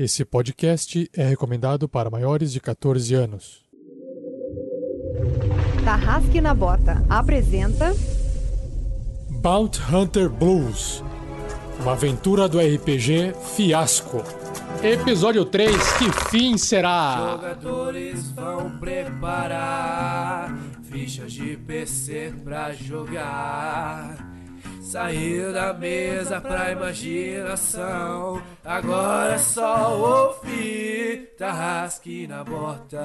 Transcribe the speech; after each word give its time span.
Esse 0.00 0.24
podcast 0.24 1.10
é 1.14 1.26
recomendado 1.26 1.86
para 1.86 2.08
maiores 2.08 2.54
de 2.54 2.58
14 2.58 3.12
anos. 3.12 3.62
Tarrasque 5.84 6.40
na 6.40 6.54
Bota 6.54 7.04
apresenta 7.06 7.94
Bounty 9.28 9.78
Hunter 9.94 10.30
Blues 10.30 11.04
Uma 11.82 11.92
aventura 11.92 12.48
do 12.48 12.58
RPG 12.58 13.34
Fiasco. 13.54 14.24
Episódio 14.82 15.44
3 15.44 15.76
Que 15.98 16.10
fim 16.30 16.56
será? 16.56 17.36
Jogadores 17.36 18.30
vão 18.30 18.78
preparar 18.78 20.58
fichas 20.84 21.30
de 21.30 21.58
PC 21.58 22.32
pra 22.42 22.72
jogar. 22.72 24.29
Sair 24.90 25.52
da 25.52 25.72
mesa 25.72 26.40
pra 26.40 26.72
imaginação. 26.72 28.42
Agora 28.64 29.34
é 29.34 29.38
só 29.38 29.96
ouvir 29.96 31.32
Tarrasque 31.38 32.26
na 32.26 32.42
bota. 32.42 32.98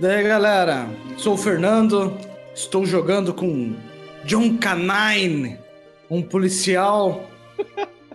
Daí 0.00 0.26
galera, 0.26 0.86
sou 1.18 1.34
o 1.34 1.36
Fernando, 1.36 2.16
estou 2.58 2.84
jogando 2.84 3.32
com 3.32 3.76
John 4.24 4.58
Canine, 4.58 5.58
um 6.10 6.20
policial 6.20 7.28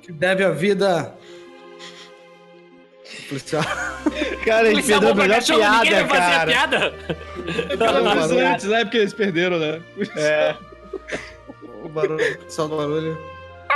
que 0.02 0.12
deve 0.12 0.44
a 0.44 0.52
vida. 0.52 1.16
Policial. 3.30 3.64
Cara, 4.46 4.68
ele 4.68 4.76
Policial 4.76 5.00
perdeu 5.00 5.12
a 5.12 5.26
melhor 5.26 5.36
cachorro, 5.36 5.60
ninguém 5.60 5.90
piada, 5.92 6.08
vai 6.08 6.20
fazer 6.20 6.34
a 6.34 6.38
cara. 6.38 6.52
piada. 6.52 6.94
Mas 8.16 8.32
antes, 8.32 8.66
né? 8.66 8.84
Porque 8.84 8.98
eles 8.98 9.14
perderam, 9.14 9.60
né? 9.60 9.82
É. 10.18 10.56
O 11.84 11.90
barulho, 11.90 12.16
o 12.36 12.38
pessoal 12.46 12.70
do 12.70 12.78
barulho. 12.78 13.18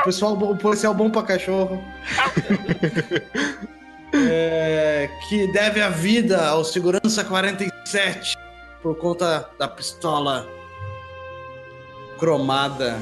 Pessoal, 0.05 0.33
bom- 0.33 0.55
policial 0.55 0.93
bom 0.93 1.09
pra 1.09 1.23
cachorro. 1.23 1.83
É, 4.13 5.09
que 5.27 5.51
deve 5.51 5.81
a 5.81 5.89
vida 5.89 6.47
ao 6.47 6.63
segurança 6.63 7.25
47 7.25 8.37
por 8.81 8.95
conta 8.95 9.49
da 9.59 9.67
pistola 9.67 10.47
cromada, 12.17 12.97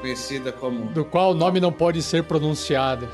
conhecida 0.00 0.52
como. 0.52 0.86
Do 0.86 1.04
qual 1.04 1.32
o 1.32 1.34
nome 1.34 1.60
não 1.60 1.72
pode 1.72 2.02
ser 2.02 2.24
pronunciado. 2.24 3.08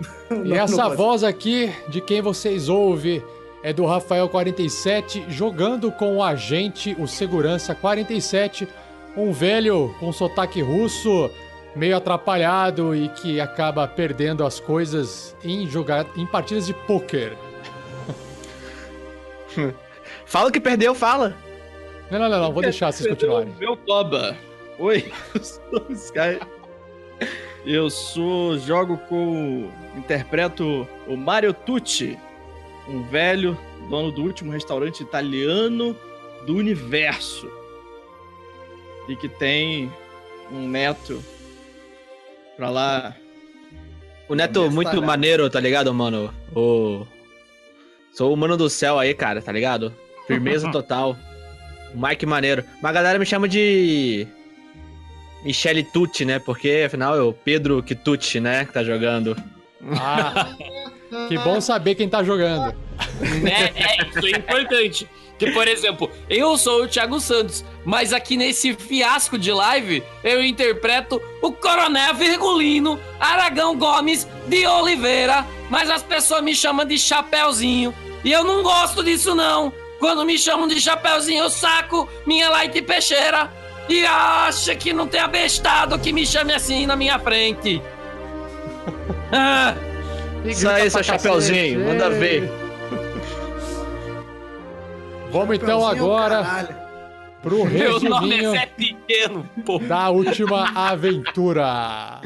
E 0.28 0.34
Não, 0.34 0.56
essa 0.56 0.76
não 0.76 0.84
pode. 0.86 0.96
voz 0.96 1.24
aqui, 1.24 1.72
de 1.88 2.00
quem 2.00 2.20
vocês 2.20 2.68
ouvem, 2.68 3.22
é 3.62 3.72
do 3.72 3.84
Rafael47, 3.84 5.30
jogando 5.30 5.90
com 5.92 6.16
o 6.16 6.22
agente, 6.22 6.96
o 6.98 7.06
Segurança 7.06 7.76
47, 7.76 8.68
um 9.16 9.32
velho 9.32 9.94
com 10.00 10.12
sotaque 10.12 10.60
russo, 10.60 11.30
meio 11.74 11.96
atrapalhado 11.96 12.94
e 12.94 13.08
que 13.08 13.40
acaba 13.40 13.86
perdendo 13.86 14.44
as 14.44 14.58
coisas 14.58 15.36
em, 15.44 15.66
jogar, 15.68 16.06
em 16.16 16.26
partidas 16.26 16.66
de 16.66 16.74
pôquer. 16.74 17.36
Fala 20.26 20.50
que 20.50 20.60
perdeu, 20.60 20.94
fala. 20.94 21.34
Não, 22.10 22.18
não, 22.18 22.28
não, 22.28 22.40
não, 22.40 22.52
vou 22.52 22.62
deixar 22.62 22.92
vocês 22.92 23.08
continuarem. 23.08 23.52
Meu 23.58 23.76
Toba. 23.76 24.36
Oi, 24.78 25.10
eu 25.34 25.42
sou 25.42 25.86
o 25.88 25.92
Sky. 25.92 26.40
Eu 27.64 27.90
sou, 27.90 28.58
jogo 28.58 28.98
com, 29.08 29.70
interpreto 29.96 30.86
o 31.06 31.16
Mario 31.16 31.52
Tucci, 31.52 32.18
um 32.86 33.02
velho 33.04 33.58
dono 33.88 34.12
do 34.12 34.22
último 34.22 34.52
restaurante 34.52 35.02
italiano 35.02 35.96
do 36.46 36.54
universo. 36.54 37.50
E 39.08 39.16
que 39.16 39.28
tem 39.28 39.90
um 40.50 40.68
neto 40.68 41.22
pra 42.56 42.70
lá. 42.70 43.16
O 44.28 44.34
Neto 44.34 44.68
muito 44.70 44.88
Talhado. 44.88 45.06
maneiro, 45.06 45.48
tá 45.48 45.60
ligado, 45.60 45.92
mano? 45.94 46.34
O... 46.54 47.06
Sou 48.12 48.32
o 48.32 48.36
mano 48.36 48.56
do 48.56 48.68
céu 48.68 48.98
aí, 48.98 49.14
cara, 49.14 49.40
tá 49.40 49.52
ligado? 49.52 49.94
Firmeza 50.26 50.70
total. 50.72 51.16
O 51.94 52.06
Mike 52.06 52.26
maneiro. 52.26 52.64
Mas 52.82 52.90
a 52.90 52.94
galera 52.94 53.18
me 53.18 53.26
chama 53.26 53.48
de... 53.48 54.26
Michele 55.46 55.84
Tucci, 55.84 56.24
né? 56.24 56.40
Porque, 56.40 56.82
afinal, 56.86 57.16
é 57.16 57.22
o 57.22 57.32
Pedro 57.32 57.80
Kitucci, 57.80 58.40
né? 58.40 58.64
Que 58.64 58.72
tá 58.72 58.82
jogando. 58.82 59.36
Ah, 59.96 60.48
que 61.28 61.38
bom 61.38 61.60
saber 61.60 61.94
quem 61.94 62.08
tá 62.08 62.24
jogando. 62.24 62.74
Né? 63.40 63.70
É, 63.76 64.08
isso 64.08 64.26
é 64.26 64.30
importante. 64.38 65.08
Que, 65.38 65.52
por 65.52 65.68
exemplo, 65.68 66.10
eu 66.28 66.58
sou 66.58 66.82
o 66.82 66.88
Thiago 66.88 67.20
Santos, 67.20 67.64
mas 67.84 68.12
aqui 68.12 68.36
nesse 68.36 68.74
fiasco 68.74 69.38
de 69.38 69.52
live, 69.52 70.02
eu 70.24 70.42
interpreto 70.42 71.22
o 71.40 71.52
Coronel 71.52 72.14
Virgulino 72.14 72.98
Aragão 73.20 73.78
Gomes 73.78 74.26
de 74.48 74.66
Oliveira, 74.66 75.46
mas 75.70 75.88
as 75.90 76.02
pessoas 76.02 76.42
me 76.42 76.56
chamam 76.56 76.84
de 76.86 76.98
Chapeuzinho. 76.98 77.94
E 78.24 78.32
eu 78.32 78.42
não 78.42 78.64
gosto 78.64 79.04
disso, 79.04 79.34
não. 79.34 79.72
Quando 80.00 80.24
me 80.24 80.36
chamam 80.36 80.66
de 80.66 80.80
Chapeuzinho, 80.80 81.44
eu 81.44 81.50
saco 81.50 82.08
minha 82.26 82.48
light 82.50 82.82
peixeira 82.82 83.48
e 83.88 84.04
acha 84.04 84.74
que 84.74 84.92
não 84.92 85.06
tem 85.06 85.20
abestado 85.20 85.98
que 85.98 86.12
me 86.12 86.26
chame 86.26 86.52
assim 86.52 86.86
na 86.86 86.96
minha 86.96 87.18
frente. 87.18 87.80
Ah, 89.32 89.74
E 90.44 90.50
Isso 90.50 90.68
aí, 90.68 90.82
grita 90.82 90.90
seu 90.90 91.04
pra 91.04 91.18
chapeuzinho, 91.18 91.80
cacete. 91.80 91.92
manda 92.00 92.10
ver. 92.10 92.50
Vamos 95.32 95.56
então 95.56 95.84
agora 95.86 96.42
caralho. 96.44 96.76
pro 97.42 97.64
meu 97.66 97.98
nome 98.00 98.28
resuminho 98.36 98.54
é 98.54 98.58
Zé 98.60 98.66
Pequeno, 98.66 99.48
pô. 99.64 99.80
da 99.80 100.10
última 100.10 100.70
aventura. 100.76 102.20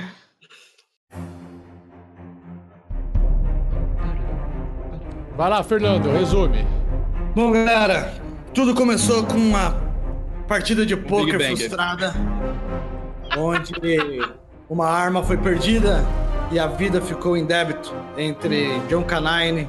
Vai 5.37 5.49
lá, 5.51 5.63
Fernando, 5.63 6.11
resume. 6.11 6.67
Bom, 7.35 7.51
galera, 7.53 8.15
tudo 8.53 8.75
começou 8.75 9.25
com 9.25 9.35
uma 9.39 9.90
partida 10.51 10.85
de 10.85 10.97
pôquer 10.97 11.39
Bang. 11.39 11.57
frustrada, 11.57 12.13
onde 13.39 13.73
uma 14.69 14.89
arma 14.89 15.23
foi 15.23 15.37
perdida 15.37 16.05
e 16.51 16.59
a 16.59 16.67
vida 16.67 17.01
ficou 17.01 17.37
em 17.37 17.47
débito 17.47 17.95
entre 18.19 18.81
John 18.89 19.05
Canine 19.05 19.69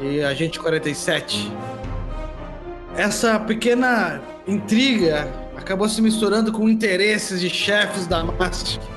e 0.00 0.22
Agente 0.22 0.58
47. 0.58 1.52
Essa 2.96 3.38
pequena 3.38 4.22
intriga 4.48 5.30
acabou 5.58 5.90
se 5.90 6.00
misturando 6.00 6.50
com 6.50 6.70
interesses 6.70 7.38
de 7.38 7.50
chefes 7.50 8.06
da, 8.06 8.22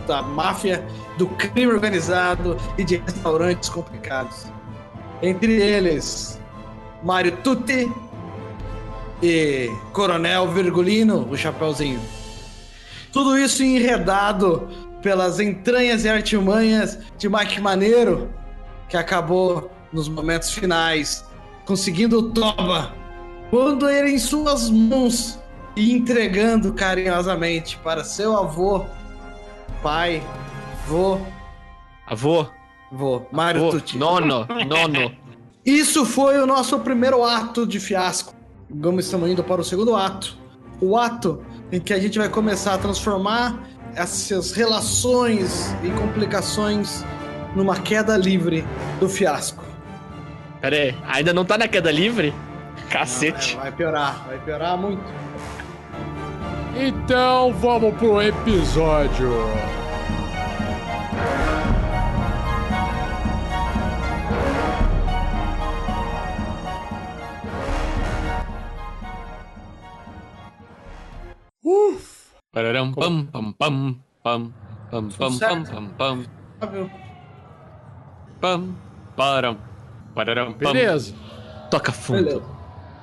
da 0.07 0.21
máfia, 0.21 0.81
do 1.17 1.27
crime 1.27 1.73
organizado 1.73 2.55
e 2.77 2.85
de 2.85 2.95
restaurantes 3.05 3.67
complicados. 3.67 4.45
Entre 5.21 5.61
eles, 5.61 6.39
Mário 7.03 7.33
Tutti 7.43 7.91
e 9.21 9.71
Coronel 9.93 10.47
Virgulino, 10.49 11.27
o 11.29 11.37
Chapeuzinho. 11.37 11.99
Tudo 13.11 13.37
isso 13.37 13.63
enredado 13.63 14.67
pelas 15.01 15.39
entranhas 15.39 16.05
e 16.05 16.09
artimanhas 16.09 16.99
de 17.17 17.29
Mike 17.29 17.59
Maneiro, 17.61 18.29
que 18.89 18.97
acabou 18.97 19.71
nos 19.91 20.07
momentos 20.09 20.51
finais 20.51 21.25
conseguindo 21.65 22.19
o 22.19 22.31
Toba, 22.31 22.93
pondo 23.51 23.89
ele 23.89 24.11
em 24.11 24.19
suas 24.19 24.69
mãos 24.69 25.39
e 25.75 25.93
entregando 25.93 26.73
carinhosamente 26.73 27.77
para 27.77 28.03
seu 28.03 28.35
avô, 28.37 28.85
pai, 29.83 30.23
vô, 30.87 31.19
Avô, 32.05 32.47
vô, 32.89 33.23
Mário 33.33 33.61
avô, 33.61 33.71
Tutti. 33.71 33.97
nono, 33.97 34.47
nono. 34.65 35.13
Isso 35.65 36.05
foi 36.05 36.39
o 36.39 36.45
nosso 36.47 36.79
primeiro 36.79 37.23
ato 37.25 37.67
de 37.67 37.79
fiasco. 37.81 38.33
Agora 38.69 38.99
estamos 38.99 39.29
indo 39.29 39.43
para 39.43 39.61
o 39.61 39.63
segundo 39.63 39.95
ato. 39.95 40.37
O 40.81 40.97
ato 40.97 41.41
em 41.71 41.79
que 41.79 41.93
a 41.93 41.99
gente 41.99 42.19
vai 42.19 42.29
começar 42.29 42.73
a 42.73 42.77
transformar 42.77 43.67
essas 43.95 44.51
relações 44.51 45.73
e 45.83 45.89
complicações 45.91 47.03
numa 47.55 47.79
queda 47.79 48.15
livre 48.17 48.65
do 48.99 49.09
fiasco. 49.09 49.63
Pera 50.61 50.75
aí, 50.75 50.95
ainda 51.07 51.33
não 51.33 51.45
tá 51.45 51.57
na 51.57 51.67
queda 51.67 51.91
livre? 51.91 52.33
Cacete. 52.89 53.55
Vai, 53.55 53.65
vai 53.65 53.71
piorar, 53.71 54.25
vai 54.27 54.39
piorar 54.39 54.77
muito. 54.77 55.03
Então 56.75 57.53
vamos 57.53 57.95
pro 57.95 58.21
episódio. 58.21 59.31
Pararam, 72.51 72.93
pam, 72.93 73.25
pam, 73.25 73.51
pam, 73.51 73.99
pam, 74.23 74.53
pam, 74.89 75.09
pam, 75.09 75.37
pam, 75.37 75.63
pam, 75.65 76.25
pam. 76.59 76.89
Pam, 78.39 78.75
param, 79.15 79.57
pararam, 80.15 80.53
pam. 80.53 80.71
Beleza. 80.71 81.13
Toca 81.69 81.91
fundo. 81.91 82.23
Beleza. 82.23 82.43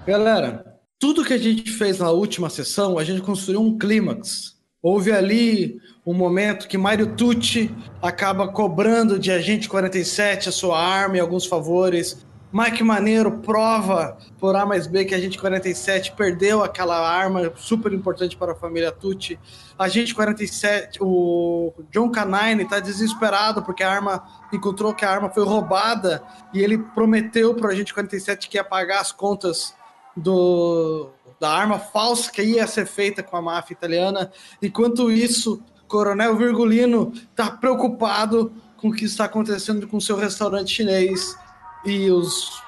Galera, 0.07 0.79
tudo 0.99 1.25
que 1.25 1.35
a 1.35 1.39
gente 1.39 1.71
fez 1.71 1.99
na 1.99 2.11
última 2.11 2.49
sessão, 2.49 2.99
a 2.99 3.05
gente 3.05 3.21
construiu 3.21 3.61
um 3.61 3.77
clímax. 3.77 4.55
Houve 4.83 5.13
ali 5.13 5.79
um 6.07 6.15
momento 6.15 6.67
que 6.69 6.79
Mario 6.79 7.15
Tucci 7.15 7.71
acaba 8.01 8.49
cobrando 8.49 9.19
de 9.19 9.31
Agente 9.31 9.69
47 9.69 10.49
a 10.49 10.53
sua 10.53 10.79
arma 10.79 11.17
e 11.17 11.21
alguns 11.21 11.47
favores. 11.47 12.25
Mike 12.55 12.85
Maneiro 12.85 13.33
prova 13.39 14.17
por 14.39 14.55
A 14.55 14.65
mais 14.65 14.87
B 14.87 15.05
que 15.05 15.13
Agente 15.13 15.37
47 15.37 16.13
perdeu 16.13 16.63
aquela 16.63 16.97
arma 16.97 17.53
super 17.57 17.93
importante 17.93 18.37
para 18.37 18.53
a 18.53 18.55
família 18.55 18.93
Tucci. 18.93 19.41
Agente 19.77 20.15
47, 20.15 21.01
o 21.03 21.73
John 21.91 22.13
Canine 22.13 22.63
está 22.63 22.79
desesperado 22.79 23.61
porque 23.65 23.83
a 23.83 23.91
arma 23.91 24.23
encontrou 24.53 24.95
que 24.95 25.05
a 25.05 25.11
arma 25.11 25.31
foi 25.31 25.45
roubada 25.45 26.23
e 26.53 26.63
ele 26.63 26.79
prometeu 26.79 27.57
para 27.57 27.67
o 27.67 27.71
Agente 27.73 27.93
47 27.93 28.49
que 28.49 28.57
ia 28.57 28.63
pagar 28.63 29.01
as 29.01 29.11
contas 29.11 29.75
do, 30.17 31.11
da 31.41 31.51
arma 31.51 31.81
falsa 31.81 32.31
que 32.31 32.41
ia 32.41 32.69
ser 32.69 32.87
feita 32.87 33.21
com 33.21 33.37
a 33.37 33.43
máfia 33.43 33.75
italiana. 33.75 34.31
Enquanto 34.63 35.11
isso, 35.11 35.61
Coronel 35.89 36.37
Virgulino 36.37 37.13
está 37.33 37.51
preocupado 37.51 38.53
com 38.77 38.91
o 38.91 38.93
que 38.93 39.07
está 39.07 39.25
acontecendo 39.25 39.89
com 39.89 39.99
seu 39.99 40.15
restaurante 40.17 40.73
chinês 40.73 41.37
e 41.85 42.11
os 42.11 42.63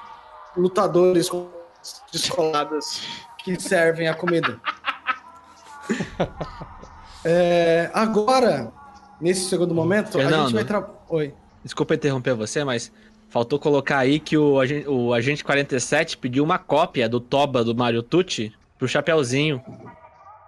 lutadores 0.55 1.29
com 1.29 1.49
descoladas 2.11 3.01
que 3.43 3.59
servem 3.59 4.07
a 4.07 4.13
comida. 4.13 4.59
É, 7.25 7.89
agora, 7.93 8.71
nesse 9.19 9.49
segundo 9.49 9.73
momento, 9.73 10.07
a 10.17 10.21
Fernando. 10.21 10.43
gente 10.43 10.53
vai 10.53 10.63
tra... 10.63 10.87
Oi. 11.09 11.33
Desculpa 11.63 11.95
interromper 11.95 12.33
você, 12.35 12.63
mas 12.63 12.91
faltou 13.27 13.59
colocar 13.59 13.97
aí 13.97 14.19
que 14.19 14.37
o, 14.37 14.59
agen- 14.59 14.85
o 14.87 15.13
agente 15.13 15.43
47 15.43 16.17
pediu 16.17 16.43
uma 16.43 16.57
cópia 16.57 17.09
do 17.09 17.19
Toba 17.19 17.63
do 17.63 17.75
Mario 17.75 18.01
Tucci 18.01 18.53
pro 18.77 18.87
Chapeuzinho. 18.87 19.61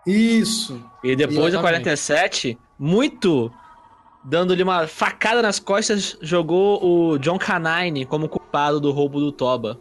Isso. 0.07 0.81
E 1.03 1.15
depois 1.15 1.37
o 1.39 1.47
Exatamente. 1.47 1.81
47, 1.83 2.57
muito 2.77 3.51
dando-lhe 4.23 4.63
uma 4.63 4.87
facada 4.87 5.41
nas 5.41 5.59
costas, 5.59 6.17
jogou 6.21 6.83
o 6.83 7.17
John 7.19 7.37
Canine 7.37 8.05
como 8.05 8.27
culpado 8.29 8.79
do 8.79 8.91
roubo 8.91 9.19
do 9.19 9.31
Toba. 9.31 9.79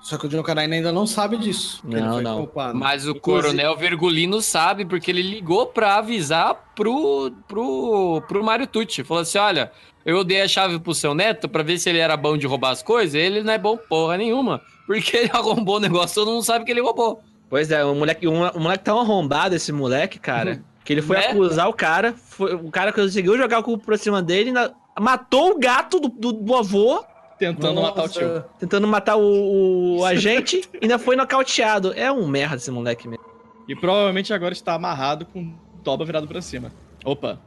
Só 0.00 0.18
que 0.18 0.26
o 0.26 0.28
John 0.28 0.42
Canine 0.42 0.76
ainda 0.76 0.90
não 0.90 1.06
sabe 1.06 1.36
disso. 1.36 1.80
que 1.88 1.94
ele 1.94 2.00
Não, 2.00 2.14
foi 2.14 2.22
não. 2.22 2.36
culpado. 2.38 2.76
Mas 2.76 3.06
o 3.06 3.10
Inclusive- 3.12 3.20
Coronel 3.20 3.76
Virgulino 3.76 4.40
sabe, 4.42 4.84
porque 4.84 5.10
ele 5.12 5.22
ligou 5.22 5.66
pra 5.66 5.96
avisar 5.98 6.56
pro, 6.74 7.30
pro, 7.46 8.20
pro 8.26 8.42
Mário 8.42 8.66
Tucci. 8.66 9.04
Falou 9.04 9.22
assim: 9.22 9.38
olha, 9.38 9.70
eu 10.04 10.24
dei 10.24 10.42
a 10.42 10.48
chave 10.48 10.80
pro 10.80 10.92
seu 10.92 11.14
neto 11.14 11.48
pra 11.48 11.62
ver 11.62 11.78
se 11.78 11.88
ele 11.88 11.98
era 11.98 12.16
bom 12.16 12.36
de 12.36 12.48
roubar 12.48 12.70
as 12.70 12.82
coisas. 12.82 13.14
Ele 13.14 13.44
não 13.44 13.52
é 13.52 13.58
bom 13.58 13.76
porra 13.76 14.16
nenhuma. 14.16 14.60
Porque 14.88 15.16
ele 15.16 15.30
arrombou 15.32 15.76
o 15.76 15.80
negócio, 15.80 16.16
todo 16.16 16.32
mundo 16.32 16.42
sabe 16.42 16.64
que 16.64 16.72
ele 16.72 16.80
roubou. 16.82 17.22
Pois 17.48 17.70
é, 17.70 17.84
o 17.84 17.94
moleque, 17.94 18.26
o, 18.26 18.32
moleque 18.58 18.82
tá 18.82 18.96
um 18.96 19.00
arrombado, 19.00 19.54
esse 19.54 19.70
moleque, 19.70 20.18
cara. 20.18 20.60
Que 20.84 20.92
ele 20.92 21.02
foi 21.02 21.16
Né? 21.16 21.26
acusar 21.28 21.68
o 21.68 21.72
cara, 21.72 22.14
foi- 22.14 22.54
o 22.54 22.70
cara 22.70 22.92
conseguiu 22.92 23.36
jogar 23.36 23.60
o 23.60 23.62
culpa 23.62 23.84
pra 23.86 23.96
cima 23.98 24.20
dele, 24.22 24.48
ainda 24.48 24.74
matou 24.98 25.52
o 25.52 25.58
gato 25.58 26.00
do, 26.00 26.08
do, 26.08 26.32
do 26.32 26.54
avô, 26.56 27.04
Tentando 27.38 27.80
matar 27.82 28.04
o 28.04 28.08
tio. 28.08 28.28
Nossa. 28.28 28.46
tentando 28.60 28.86
matar 28.86 29.16
o, 29.16 29.98
o 29.98 30.04
agente, 30.04 30.62
e 30.74 30.78
ainda 30.82 30.96
foi 30.98 31.16
nocauteado. 31.16 31.92
É 31.94 32.10
um 32.12 32.26
merda 32.28 32.54
esse 32.56 32.70
moleque 32.70 33.08
mesmo. 33.08 33.24
E 33.68 33.74
provavelmente 33.74 34.32
agora 34.32 34.52
está 34.52 34.74
amarrado 34.74 35.26
com 35.26 35.40
o 35.42 35.54
toba 35.82 36.04
virado 36.04 36.28
pra 36.28 36.40
cima. 36.40 36.70
Opa, 37.04 37.40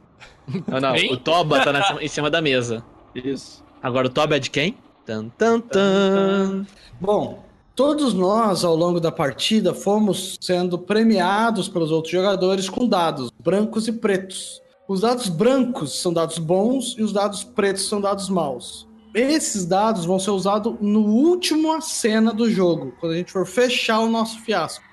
Não, 0.68 0.80
não, 0.80 0.92
Bem? 0.92 1.12
o 1.12 1.16
Toba 1.16 1.60
tá 1.64 1.72
na- 1.72 1.96
em 2.02 2.08
cima 2.08 2.30
da 2.30 2.40
mesa. 2.42 2.84
isso. 3.14 3.64
Agora 3.82 4.06
o 4.06 4.10
Toba 4.10 4.36
é 4.36 4.38
de 4.38 4.50
quem? 4.50 4.76
Tan, 5.06 5.28
tan, 5.30 5.60
tan. 5.60 6.66
Bom, 7.00 7.44
todos 7.76 8.14
nós, 8.14 8.64
ao 8.64 8.74
longo 8.74 8.98
da 8.98 9.12
partida, 9.12 9.74
fomos 9.74 10.38
sendo 10.40 10.78
premiados 10.78 11.68
pelos 11.68 11.92
outros 11.92 12.10
jogadores 12.10 12.70
com 12.70 12.88
dados 12.88 13.30
brancos 13.38 13.86
e 13.86 13.92
pretos. 13.92 14.62
Os 14.88 15.02
dados 15.02 15.28
brancos 15.28 16.00
são 16.00 16.12
dados 16.12 16.38
bons 16.38 16.96
e 16.96 17.02
os 17.02 17.12
dados 17.12 17.44
pretos 17.44 17.86
são 17.86 18.00
dados 18.00 18.30
maus. 18.30 18.88
Esses 19.14 19.66
dados 19.66 20.06
vão 20.06 20.18
ser 20.18 20.30
usados 20.30 20.74
no 20.80 21.00
último 21.00 21.80
cena 21.82 22.32
do 22.32 22.50
jogo, 22.50 22.94
quando 22.98 23.12
a 23.12 23.16
gente 23.16 23.32
for 23.32 23.46
fechar 23.46 24.00
o 24.00 24.08
nosso 24.08 24.40
fiasco. 24.40 24.84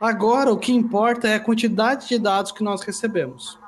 Agora, 0.00 0.52
o 0.52 0.58
que 0.58 0.72
importa 0.72 1.28
é 1.28 1.34
a 1.34 1.40
quantidade 1.40 2.08
de 2.08 2.18
dados 2.18 2.52
que 2.52 2.62
nós 2.64 2.82
recebemos. 2.82 3.58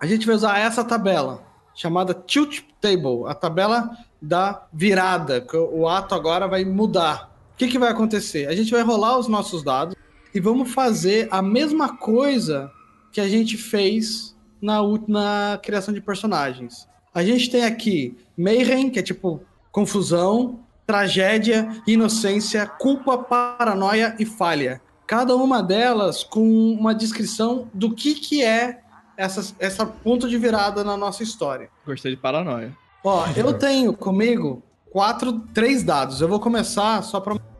A 0.00 0.06
gente 0.06 0.26
vai 0.26 0.34
usar 0.34 0.58
essa 0.58 0.84
tabela, 0.84 1.42
chamada 1.74 2.14
Tilt 2.14 2.60
Table, 2.80 3.26
a 3.26 3.34
tabela 3.34 3.90
da 4.20 4.66
virada, 4.72 5.40
que 5.40 5.56
o 5.56 5.80
o 5.80 5.88
ato 5.88 6.14
agora 6.14 6.46
vai 6.46 6.64
mudar. 6.64 7.31
O 7.62 7.64
que, 7.64 7.70
que 7.70 7.78
vai 7.78 7.90
acontecer? 7.92 8.48
A 8.48 8.56
gente 8.56 8.72
vai 8.72 8.82
rolar 8.82 9.16
os 9.16 9.28
nossos 9.28 9.62
dados 9.62 9.94
e 10.34 10.40
vamos 10.40 10.72
fazer 10.72 11.28
a 11.30 11.40
mesma 11.40 11.96
coisa 11.96 12.68
que 13.12 13.20
a 13.20 13.28
gente 13.28 13.56
fez 13.56 14.36
na, 14.60 14.80
na 15.06 15.60
criação 15.62 15.94
de 15.94 16.00
personagens. 16.00 16.88
A 17.14 17.22
gente 17.22 17.48
tem 17.48 17.64
aqui 17.64 18.16
Mayhem, 18.36 18.90
que 18.90 18.98
é 18.98 19.02
tipo 19.02 19.42
confusão, 19.70 20.58
tragédia, 20.84 21.80
inocência, 21.86 22.66
culpa, 22.66 23.16
paranoia 23.16 24.16
e 24.18 24.26
falha. 24.26 24.82
Cada 25.06 25.36
uma 25.36 25.62
delas 25.62 26.24
com 26.24 26.72
uma 26.72 26.92
descrição 26.92 27.70
do 27.72 27.94
que, 27.94 28.16
que 28.16 28.42
é 28.42 28.80
essa, 29.16 29.54
essa 29.60 29.86
ponto 29.86 30.28
de 30.28 30.36
virada 30.36 30.82
na 30.82 30.96
nossa 30.96 31.22
história. 31.22 31.70
Gostei 31.86 32.10
de 32.10 32.20
paranoia. 32.20 32.76
Ó, 33.04 33.24
eu 33.36 33.56
tenho 33.56 33.92
comigo 33.92 34.64
quatro, 34.90 35.38
três 35.54 35.84
dados. 35.84 36.20
Eu 36.20 36.26
vou 36.26 36.40
começar 36.40 37.00
só 37.04 37.20
para 37.20 37.51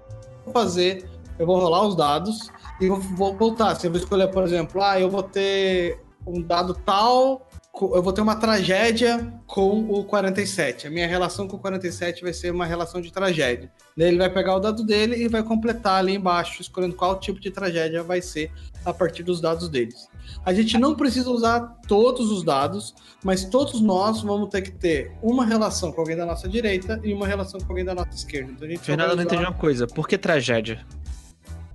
fazer. 0.50 1.08
Eu 1.38 1.46
vou 1.46 1.58
rolar 1.58 1.86
os 1.86 1.96
dados 1.96 2.50
e 2.80 2.88
vou, 2.88 3.00
vou 3.00 3.36
voltar. 3.36 3.74
Você 3.74 3.88
vai 3.88 4.00
escolher, 4.00 4.28
por 4.28 4.42
exemplo, 4.44 4.82
ah, 4.82 4.98
eu 4.98 5.10
vou 5.10 5.22
ter 5.22 6.00
um 6.26 6.40
dado 6.40 6.74
tal, 6.74 7.48
eu 7.80 8.02
vou 8.02 8.12
ter 8.12 8.20
uma 8.20 8.36
tragédia 8.36 9.32
com 9.46 9.80
o 9.90 10.04
47. 10.04 10.86
A 10.86 10.90
minha 10.90 11.06
relação 11.06 11.48
com 11.48 11.56
o 11.56 11.58
47 11.58 12.22
vai 12.22 12.32
ser 12.32 12.52
uma 12.52 12.66
relação 12.66 13.00
de 13.00 13.12
tragédia. 13.12 13.72
Daí 13.96 14.08
ele 14.08 14.18
vai 14.18 14.30
pegar 14.30 14.56
o 14.56 14.60
dado 14.60 14.84
dele 14.84 15.16
e 15.16 15.28
vai 15.28 15.42
completar 15.42 15.98
ali 15.98 16.14
embaixo, 16.14 16.60
escolhendo 16.60 16.94
qual 16.94 17.18
tipo 17.18 17.40
de 17.40 17.50
tragédia 17.50 18.02
vai 18.02 18.20
ser 18.20 18.52
a 18.84 18.92
partir 18.92 19.22
dos 19.22 19.40
dados 19.40 19.68
deles. 19.68 20.08
A 20.44 20.52
gente 20.52 20.78
não 20.78 20.94
precisa 20.94 21.30
usar 21.30 21.60
todos 21.86 22.30
os 22.30 22.42
dados, 22.42 22.94
mas 23.24 23.44
todos 23.44 23.80
nós 23.80 24.22
vamos 24.22 24.48
ter 24.48 24.62
que 24.62 24.70
ter 24.72 25.12
uma 25.22 25.44
relação 25.44 25.92
com 25.92 26.00
alguém 26.00 26.16
da 26.16 26.26
nossa 26.26 26.48
direita 26.48 27.00
e 27.04 27.12
uma 27.12 27.26
relação 27.26 27.60
com 27.60 27.68
alguém 27.72 27.84
da 27.84 27.94
nossa 27.94 28.10
esquerda. 28.14 28.50
Então 28.52 28.66
a 28.66 28.70
gente 28.70 28.80
só 28.80 28.84
Fernando, 28.86 29.08
vai 29.08 29.16
não 29.16 29.22
usar- 29.24 29.34
entendi 29.34 29.50
uma 29.50 29.58
coisa. 29.58 29.86
Por 29.86 30.08
que 30.08 30.16
tragédia? 30.18 30.84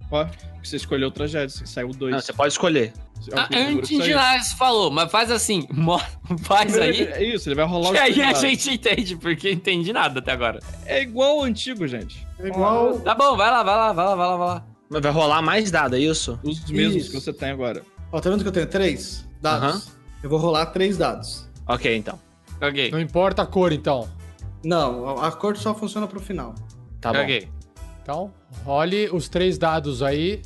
Ó, 0.10 0.26
você 0.64 0.78
escolheu 0.78 1.12
tragédia, 1.12 1.50
você 1.50 1.66
saiu 1.66 1.90
dois. 1.90 2.14
Não, 2.14 2.22
você 2.22 2.32
pode 2.34 2.54
escolher. 2.54 2.94
É 3.30 3.36
o 3.36 3.40
Ah, 3.40 3.48
eu 3.52 3.58
o 3.68 3.72
entendi 3.72 3.88
que 4.14 4.14
você 4.14 4.56
falou, 4.56 4.90
mas 4.92 5.12
faz 5.12 5.30
assim, 5.32 5.68
faz 6.44 6.78
aí. 6.78 7.02
É 7.08 7.24
isso, 7.24 7.50
ele 7.50 7.56
vai 7.56 7.66
rolar 7.66 7.90
Que 7.90 7.96
os 7.96 8.02
aí 8.02 8.22
a 8.22 8.34
gente 8.34 8.70
entende, 8.72 9.18
porque 9.18 9.48
eu 9.50 9.52
entendi 9.54 9.92
nada 9.92 10.20
até 10.20 10.32
agora. 10.32 10.60
É 10.86 11.02
igual 11.02 11.40
o 11.40 11.44
antigo, 11.44 11.86
gente. 11.88 12.26
É 12.40 12.48
igual. 12.48 13.00
Tá 13.00 13.14
bom, 13.16 13.36
vai 13.36 13.50
lá, 13.52 13.64
vai 13.64 13.76
lá, 13.76 13.92
vai 13.94 14.06
lá, 14.06 14.16
vai 14.16 14.28
lá, 14.28 14.38
vai 14.38 14.48
lá. 14.48 14.66
Mas 14.90 15.02
vai 15.02 15.12
rolar 15.12 15.42
mais 15.42 15.70
dado, 15.70 15.96
é 15.96 16.00
isso? 16.00 16.40
Os 16.44 16.70
mesmos 16.70 17.04
Isso. 17.04 17.12
que 17.12 17.20
você 17.20 17.34
tem 17.34 17.50
agora. 17.50 17.84
Ó, 18.12 18.20
tá 18.22 18.30
vendo 18.30 18.42
que 18.42 18.48
eu 18.48 18.54
tenho 18.54 18.68
três 18.68 19.28
dados? 19.42 19.90
Eu 20.24 20.30
vou 20.30 20.40
rolar 20.40 20.68
três 20.68 20.98
dados. 20.98 21.48
Ok, 21.68 21.96
então. 21.96 22.20
Ok, 22.62 22.90
Não 22.90 23.00
importa 23.00 23.42
a 23.42 23.46
cor, 23.46 23.72
então. 23.72 24.10
Não, 24.64 25.20
a 25.20 25.32
cor 25.32 25.58
só 25.58 25.76
funciona 25.76 26.08
pro 26.08 26.20
final. 26.20 26.56
Tá 27.02 27.12
bom. 27.14 27.20
ok. 27.20 27.50
Então, 28.02 28.34
role 28.64 29.10
os 29.10 29.28
três 29.28 29.58
dados 29.58 30.02
aí. 30.02 30.42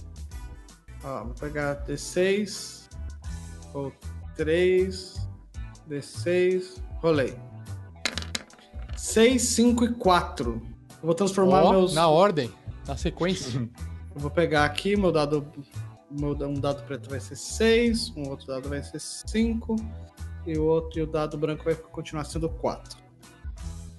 Ó, 1.04 1.24
vou 1.26 1.34
pegar 1.36 1.86
D6. 1.86 2.90
Ou 3.74 3.94
3. 4.36 5.16
D6. 5.88 6.82
Rolei. 6.96 7.36
6, 8.98 9.42
5 9.42 9.86
e 9.86 9.94
4. 9.94 10.62
Eu 11.02 11.06
vou 11.06 11.16
transformar 11.16 11.64
Ó, 11.64 11.72
meus. 11.72 11.94
Na 11.94 12.08
ordem, 12.08 12.52
na 12.88 12.98
sequência. 12.98 13.70
Eu 14.16 14.22
vou 14.22 14.32
pegar 14.32 14.66
aqui, 14.66 14.96
meu 14.96 15.12
dado. 15.12 15.46
meu- 16.10 16.32
um 16.48 16.54
dado 16.60 16.84
preto 16.84 17.10
vai 17.10 17.20
ser 17.22 17.38
6, 17.38 18.12
um 18.18 18.28
outro 18.30 18.46
dado 18.48 18.68
vai 18.68 18.84
ser 18.84 19.00
5, 19.00 19.76
e 20.46 20.58
o 20.58 20.66
outro 20.66 21.00
e 21.00 21.04
o 21.04 21.08
dado 21.08 21.38
branco 21.38 21.64
vai 21.64 21.74
continuar 21.76 22.26
sendo 22.26 22.50
4. 22.50 23.00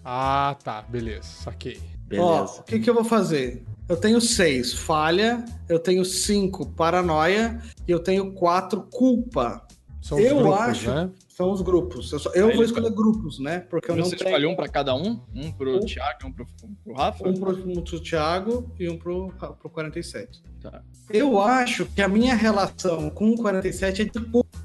ah, 0.04 0.57
tá. 0.62 0.83
Beleza, 0.83 1.23
saquei. 1.23 1.81
Ó, 2.19 2.45
o 2.45 2.62
que, 2.64 2.81
que 2.81 2.90
eu 2.90 2.95
vou 2.95 3.04
fazer? 3.04 3.64
Eu 3.88 3.97
tenho 3.97 4.21
6 4.21 4.75
falha, 4.75 5.45
eu 5.69 5.78
tenho 5.78 6.04
5 6.04 6.66
paranoia 6.66 7.62
e 7.88 7.90
eu 7.90 7.99
tenho 7.99 8.33
4 8.35 8.83
culpa. 8.90 9.66
São 10.03 10.19
os 10.19 10.25
Eu 10.25 10.37
grupos, 10.39 10.59
acho- 10.61 10.91
né? 10.95 11.11
São 11.29 11.51
os 11.53 11.63
grupos. 11.63 12.13
Eu, 12.13 12.19
só- 12.19 12.31
eu 12.33 12.53
vou 12.55 12.65
escolher 12.65 12.91
grupos, 12.91 13.39
né? 13.39 13.61
Porque 13.61 13.91
eu 13.91 13.97
não 13.97 14.05
você 14.05 14.17
tenho 14.17 14.29
escolhe 14.29 14.47
um 14.47 14.55
pra 14.57 14.69
cada 14.69 14.95
um? 14.95 15.21
Um 15.35 15.51
pro 15.53 15.77
Um. 15.77 15.81
Thiago 15.87 16.19
e 16.23 16.27
um 16.27 16.33
pro, 16.33 16.47
pro 16.85 16.95
Rafa? 16.95 17.29
um 17.29 17.35
pro, 17.35 17.71
um 17.71 17.83
pro 17.83 18.01
Thiago 18.01 18.71
e 18.79 18.89
um 18.89 18.99
pro, 18.99 19.29
pro 19.61 19.71
47. 19.71 20.43
Tá. 20.61 20.83
Eu 21.09 21.41
acho 21.41 21.87
que 21.87 22.03
a 22.03 22.09
minha 22.09 22.35
relação 22.35 23.09
com 23.11 23.31
o 23.31 23.37
47 23.37 24.03
é 24.03 24.05
de 24.07 24.21
culpa. 24.21 24.59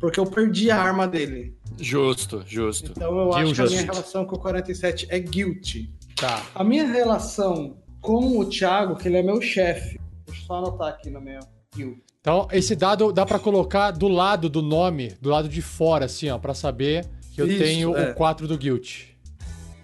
Porque 0.00 0.20
eu 0.20 0.26
perdi 0.26 0.70
a 0.70 0.80
arma 0.80 1.08
dele. 1.08 1.56
Justo, 1.76 2.44
justo. 2.46 2.92
Então 2.92 3.18
eu 3.18 3.32
acho 3.32 3.52
que 3.54 3.60
a 3.60 3.64
minha 3.64 3.78
Justo. 3.80 3.92
relação 3.92 4.24
com 4.24 4.36
o 4.36 4.38
47 4.38 5.06
é 5.10 5.18
guilty. 5.18 5.92
Tá. 6.14 6.40
A 6.54 6.62
minha 6.62 6.86
relação 6.86 7.76
com 8.00 8.38
o 8.38 8.44
Thiago, 8.44 8.94
que 8.94 9.08
ele 9.08 9.16
é 9.16 9.22
meu 9.24 9.40
chefe. 9.42 9.98
Deixa 10.24 10.42
eu 10.42 10.46
só 10.46 10.54
anotar 10.58 10.88
aqui 10.88 11.10
no 11.10 11.20
meu 11.20 11.40
guilty. 11.74 12.02
Então, 12.20 12.48
esse 12.50 12.74
dado 12.74 13.12
dá 13.12 13.24
pra 13.24 13.38
colocar 13.38 13.90
do 13.92 14.08
lado 14.08 14.48
do 14.48 14.60
nome, 14.60 15.14
do 15.20 15.30
lado 15.30 15.48
de 15.48 15.62
fora, 15.62 16.06
assim, 16.06 16.28
ó, 16.28 16.38
pra 16.38 16.52
saber 16.52 17.06
que 17.34 17.40
eu 17.40 17.46
Isso, 17.46 17.58
tenho 17.62 17.96
é. 17.96 18.10
o 18.10 18.14
4 18.14 18.46
do 18.48 18.58
Guilt. 18.58 19.04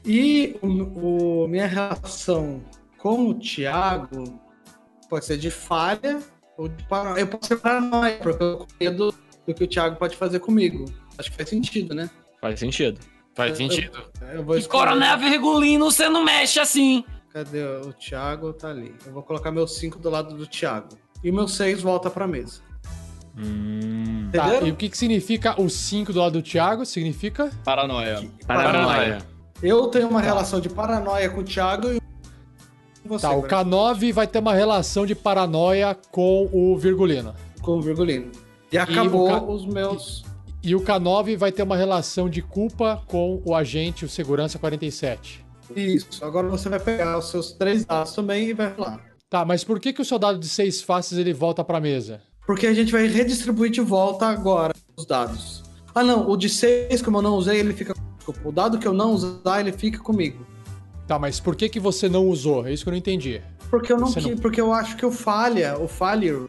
E 0.04 0.56
o, 0.60 1.44
o- 1.44 1.48
minha 1.48 1.66
relação 1.66 2.62
com 2.98 3.28
o 3.28 3.34
Thiago 3.34 4.38
pode 5.08 5.24
ser 5.24 5.38
de 5.38 5.50
falha 5.50 6.20
ou 6.58 6.68
de 6.68 6.82
paranoia. 6.84 7.20
Eu 7.22 7.26
posso 7.28 7.46
ser 7.46 7.56
paranoia, 7.56 8.18
porque 8.18 8.42
eu 8.42 8.66
tenho 8.78 8.90
medo 8.90 9.14
do 9.46 9.54
que 9.54 9.64
o 9.64 9.66
Thiago 9.68 9.96
pode 9.96 10.16
fazer 10.16 10.40
comigo. 10.40 10.84
Acho 11.16 11.30
que 11.30 11.36
faz 11.36 11.48
sentido, 11.48 11.94
né? 11.94 12.10
Faz 12.40 12.58
sentido. 12.58 13.00
Faz 13.34 13.56
sentido. 13.56 14.02
Eu 14.32 14.44
vou 14.44 14.56
E 14.56 14.58
escolher- 14.60 14.86
Coronel 14.88 15.18
Virgulino, 15.18 15.84
você 15.90 16.08
não 16.08 16.24
mexe 16.24 16.58
assim. 16.60 17.04
Cadê 17.32 17.64
o 17.64 17.92
Thiago? 17.92 18.52
Tá 18.52 18.68
ali. 18.70 18.94
Eu 19.06 19.12
vou 19.12 19.22
colocar 19.22 19.50
meu 19.50 19.66
5 19.66 19.98
do 19.98 20.10
lado 20.10 20.36
do 20.36 20.46
Thiago. 20.46 20.88
E 21.24 21.30
o 21.30 21.34
meu 21.34 21.48
6 21.48 21.80
volta 21.82 22.08
pra 22.10 22.26
mesa. 22.28 22.60
Hum. 23.36 24.28
Tá, 24.32 24.60
e 24.62 24.70
o 24.70 24.76
que, 24.76 24.88
que 24.88 24.96
significa 24.96 25.60
o 25.60 25.68
5 25.68 26.12
do 26.12 26.20
lado 26.20 26.32
do 26.34 26.42
Thiago? 26.42 26.84
Significa? 26.86 27.50
Paranoia. 27.64 28.28
Paranoia. 28.46 29.18
Eu 29.62 29.86
tenho 29.88 30.08
uma 30.08 30.20
relação 30.20 30.60
de 30.60 30.68
paranoia 30.68 31.28
com 31.30 31.40
o 31.40 31.44
Thiago 31.44 31.88
e 31.88 31.98
você, 33.04 33.26
Tá, 33.26 33.34
o 33.34 33.42
K9 33.42 34.12
vai 34.12 34.26
ter 34.26 34.38
uma 34.38 34.54
relação 34.54 35.04
de 35.06 35.14
paranoia 35.14 35.96
com 36.10 36.48
o 36.52 36.76
Virgulino. 36.76 37.34
com 37.62 37.78
o 37.78 37.80
Virgulino. 37.82 38.30
E 38.70 38.76
acabou 38.78 39.26
o 39.28 39.30
Ca- 39.30 39.42
os 39.42 39.64
meus. 39.66 40.24
E 40.62 40.74
o 40.74 40.80
K9 40.80 41.36
vai 41.36 41.50
ter 41.52 41.62
uma 41.62 41.76
relação 41.76 42.28
de 42.28 42.40
culpa 42.42 43.02
com 43.06 43.40
o 43.44 43.54
agente, 43.54 44.04
o 44.04 44.08
segurança 44.08 44.58
47. 44.58 45.44
Isso. 45.74 46.24
Agora 46.24 46.48
você 46.48 46.68
vai 46.68 46.78
pegar 46.80 47.18
os 47.18 47.30
seus 47.30 47.52
três 47.52 47.84
dados 47.84 48.12
também 48.14 48.48
e 48.48 48.52
vai 48.52 48.74
lá. 48.76 49.00
Tá, 49.30 49.44
mas 49.44 49.64
por 49.64 49.80
que, 49.80 49.92
que 49.92 50.02
o 50.02 50.04
soldado 50.04 50.38
de 50.38 50.48
seis 50.48 50.82
faces 50.82 51.18
ele 51.18 51.32
volta 51.32 51.64
pra 51.64 51.80
mesa? 51.80 52.20
Porque 52.46 52.66
a 52.66 52.74
gente 52.74 52.92
vai 52.92 53.06
redistribuir 53.06 53.70
de 53.70 53.80
volta 53.80 54.26
agora 54.26 54.74
os 54.96 55.06
dados. 55.06 55.62
Ah, 55.94 56.02
não. 56.04 56.28
O 56.28 56.36
de 56.36 56.48
6, 56.48 57.00
como 57.02 57.18
eu 57.18 57.22
não 57.22 57.34
usei, 57.36 57.58
ele 57.58 57.72
fica. 57.72 57.94
Desculpa, 58.16 58.40
o 58.48 58.52
dado 58.52 58.78
que 58.78 58.86
eu 58.86 58.92
não 58.92 59.12
usar, 59.12 59.60
ele 59.60 59.72
fica 59.72 59.98
comigo. 59.98 60.44
Tá, 61.06 61.18
mas 61.18 61.38
por 61.40 61.54
que, 61.56 61.68
que 61.68 61.80
você 61.80 62.08
não 62.08 62.26
usou? 62.28 62.66
É 62.66 62.72
isso 62.72 62.82
que 62.84 62.88
eu 62.88 62.92
não 62.92 62.98
entendi. 62.98 63.40
Porque 63.70 63.92
eu 63.92 63.98
não, 63.98 64.12
qui- 64.12 64.30
não- 64.30 64.36
porque 64.38 64.60
eu 64.60 64.72
acho 64.72 64.96
que 64.96 65.04
o 65.06 65.10
falha, 65.10 65.78
o 65.78 65.86
failure, 65.88 66.48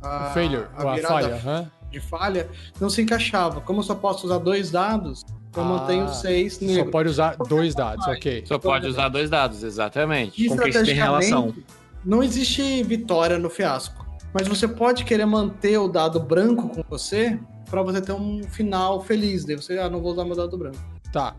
a, 0.00 0.28
o 0.30 0.34
failure, 0.34 0.66
a 0.76 0.92
a, 0.92 0.98
falha. 0.98 1.34
aham. 1.36 1.70
de 1.90 2.00
falha, 2.00 2.48
não 2.80 2.88
se 2.90 3.02
encaixava. 3.02 3.60
Como 3.60 3.80
eu 3.80 3.84
só 3.84 3.94
posso 3.94 4.26
usar 4.26 4.38
dois 4.38 4.70
dados, 4.70 5.22
eu 5.56 5.62
Ah, 5.62 5.64
mantenho 5.64 6.08
seis 6.08 6.54
Só 6.54 6.64
negros. 6.64 6.90
pode 6.90 7.08
usar 7.08 7.36
dois 7.48 7.74
dados, 7.74 8.06
ok. 8.06 8.44
Só 8.46 8.58
pode 8.58 8.86
usar 8.86 9.08
dois 9.08 9.28
dados, 9.30 9.62
exatamente. 9.62 10.48
Com 10.48 10.56
quem 10.56 10.72
você 10.72 10.82
tem 10.84 10.94
relação. 10.94 11.54
Não 12.04 12.22
existe 12.22 12.82
vitória 12.82 13.38
no 13.38 13.48
fiasco. 13.50 14.04
Mas 14.34 14.48
você 14.48 14.66
pode 14.66 15.04
querer 15.04 15.26
manter 15.26 15.76
o 15.78 15.88
dado 15.88 16.18
branco 16.18 16.68
com 16.68 16.82
você 16.88 17.38
pra 17.70 17.82
você 17.82 18.00
ter 18.00 18.12
um 18.12 18.42
final 18.44 19.02
feliz. 19.02 19.44
Daí 19.44 19.56
você, 19.56 19.78
ah, 19.78 19.90
não 19.90 20.00
vou 20.00 20.12
usar 20.12 20.24
meu 20.24 20.34
dado 20.34 20.56
branco. 20.56 20.78
Tá. 21.12 21.36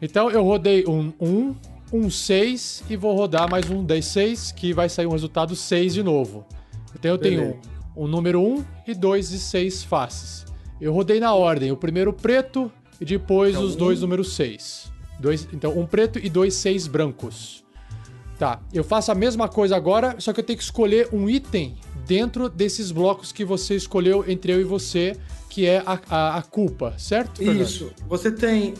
Então 0.00 0.30
eu 0.30 0.42
rodei 0.44 0.84
um 0.86 1.12
1, 1.20 1.54
um 1.92 2.10
6 2.10 2.84
e 2.88 2.96
vou 2.96 3.14
rodar 3.16 3.50
mais 3.50 3.68
um 3.70 3.84
D6, 3.84 4.54
que 4.54 4.72
vai 4.72 4.88
sair 4.88 5.06
um 5.06 5.10
resultado 5.12 5.54
6 5.56 5.94
de 5.94 6.02
novo. 6.02 6.44
Então 6.94 7.10
eu 7.10 7.18
tenho 7.18 7.40
Beleza. 7.40 7.58
um, 7.96 8.04
um 8.04 8.06
número 8.08 8.40
1 8.40 8.64
e 8.86 8.94
dois 8.94 9.30
de 9.30 9.38
6 9.38 9.82
faces. 9.82 10.44
Eu 10.80 10.92
rodei 10.92 11.18
na 11.20 11.34
ordem, 11.34 11.70
o 11.72 11.76
primeiro 11.76 12.12
preto 12.12 12.70
e 13.00 13.04
depois 13.04 13.54
Então, 13.54 13.64
os 13.66 13.74
um- 13.74 13.78
dois 13.78 14.00
números 14.00 14.34
6. 14.34 14.92
Dois, 15.18 15.48
então 15.52 15.76
um 15.78 15.86
preto 15.86 16.18
e 16.18 16.28
dois 16.28 16.54
6 16.54 16.86
brancos. 16.86 17.61
Tá, 18.42 18.60
eu 18.74 18.82
faço 18.82 19.12
a 19.12 19.14
mesma 19.14 19.48
coisa 19.48 19.76
agora, 19.76 20.16
só 20.18 20.32
que 20.32 20.40
eu 20.40 20.44
tenho 20.44 20.56
que 20.56 20.64
escolher 20.64 21.08
um 21.12 21.30
item 21.30 21.76
dentro 22.04 22.48
desses 22.48 22.90
blocos 22.90 23.30
que 23.30 23.44
você 23.44 23.76
escolheu 23.76 24.28
entre 24.28 24.52
eu 24.52 24.60
e 24.60 24.64
você, 24.64 25.16
que 25.48 25.64
é 25.64 25.80
a, 25.86 25.96
a, 26.10 26.38
a 26.38 26.42
culpa, 26.42 26.92
certo? 26.98 27.36
Fernando? 27.38 27.60
Isso. 27.60 27.92
Você 28.08 28.32
tem 28.32 28.74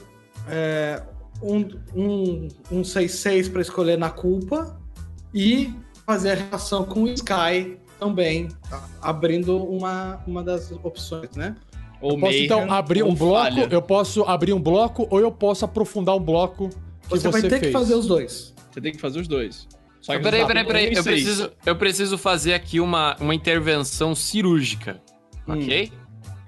é, 0.49 1.00
um, 1.40 1.61
um, 1.95 2.49
um 2.73 2.83
6-6 2.83 3.52
pra 3.52 3.62
escolher 3.62 3.97
na 3.97 4.11
culpa 4.11 4.76
e 5.33 5.73
fazer 6.04 6.33
a 6.33 6.35
relação 6.35 6.85
com 6.85 7.04
o 7.04 7.09
Sky 7.09 7.78
também, 8.00 8.49
tá? 8.69 8.85
abrindo 9.00 9.59
uma, 9.59 10.21
uma 10.26 10.42
das 10.42 10.73
opções, 10.83 11.31
né? 11.37 11.54
Ou 12.00 12.19
Posso 12.19 12.23
Mayhem, 12.23 12.45
então 12.47 12.69
abrir 12.69 13.04
um 13.04 13.14
bloco? 13.14 13.45
falha. 13.45 13.69
Eu 13.71 13.81
posso 13.81 14.25
abrir 14.25 14.54
um 14.54 14.61
bloco 14.61 15.07
ou 15.09 15.21
eu 15.21 15.31
posso 15.31 15.64
aprofundar 15.64 16.16
um 16.16 16.21
bloco 16.21 16.69
que 17.02 17.11
Você, 17.11 17.28
você, 17.28 17.31
vai 17.31 17.42
ter 17.42 17.50
fez. 17.50 17.62
que 17.66 17.71
fazer 17.71 17.95
os 17.95 18.09
dois. 18.09 18.52
Você 18.73 18.81
tem 18.81 18.93
que 18.93 18.99
fazer 19.00 19.21
os 19.21 19.29
dois. 19.29 19.69
Só 20.00 20.14
que 20.17 20.21
Peraí, 20.23 20.45
peraí, 20.47 20.64
peraí. 20.64 20.95
Eu 20.95 21.05
preciso, 21.05 21.52
eu 21.64 21.76
preciso 21.76 22.19
fazer 22.19 22.55
aqui 22.55 22.81
uma, 22.81 23.17
uma 23.21 23.35
intervenção 23.35 24.14
cirúrgica, 24.14 25.00
Hum. 25.47 25.55
ok? 25.61 25.93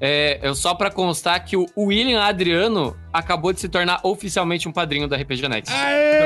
É, 0.00 0.40
eu 0.43 0.54
só 0.54 0.75
pra 0.75 0.90
constar 0.90 1.45
que 1.45 1.57
o 1.57 1.66
William 1.76 2.21
Adriano 2.21 2.97
acabou 3.12 3.52
de 3.52 3.61
se 3.61 3.69
tornar 3.69 4.00
oficialmente 4.02 4.69
um 4.69 4.73
padrinho 4.73 5.07
da 5.07 5.16
RPG 5.16 5.49
Next. 5.49 5.73
Eu 5.73 5.78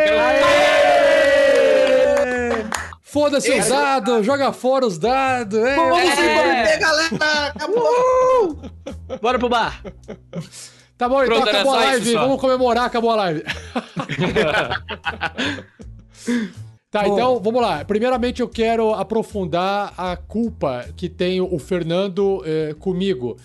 quero- 0.05 0.19
Foda-se 3.03 3.51
os 3.59 3.69
dados, 3.69 4.25
joga 4.27 4.53
fora 4.53 4.87
os 4.87 4.99
dados. 4.99 5.59
é. 5.59 5.75
Vamos 5.77 5.99
se 6.15 6.21
É. 6.21 6.77
galera! 6.79 7.53
Acabou! 7.55 8.63
Bora 9.21 9.39
pro 9.39 9.49
bar. 9.49 9.83
Tá 10.99 11.09
bom, 11.09 11.23
então 11.23 11.37
Pronto, 11.37 11.49
era 11.49 11.59
acabou 11.59 11.75
a 11.75 11.85
live. 11.85 12.13
Vamos 12.15 12.41
comemorar, 12.41 12.85
acabou 12.85 13.11
a 13.11 13.17
live. 13.17 13.43
tá, 16.91 17.05
Bom. 17.05 17.13
então 17.15 17.41
vamos 17.41 17.63
lá. 17.63 17.85
Primeiramente 17.85 18.41
eu 18.43 18.49
quero 18.49 18.93
aprofundar 18.95 19.95
a 19.97 20.17
culpa 20.17 20.87
que 20.97 21.09
tem 21.09 21.41
o 21.41 21.59
Fernando 21.59 22.43
eh, 22.45 22.75
comigo. 22.81 23.37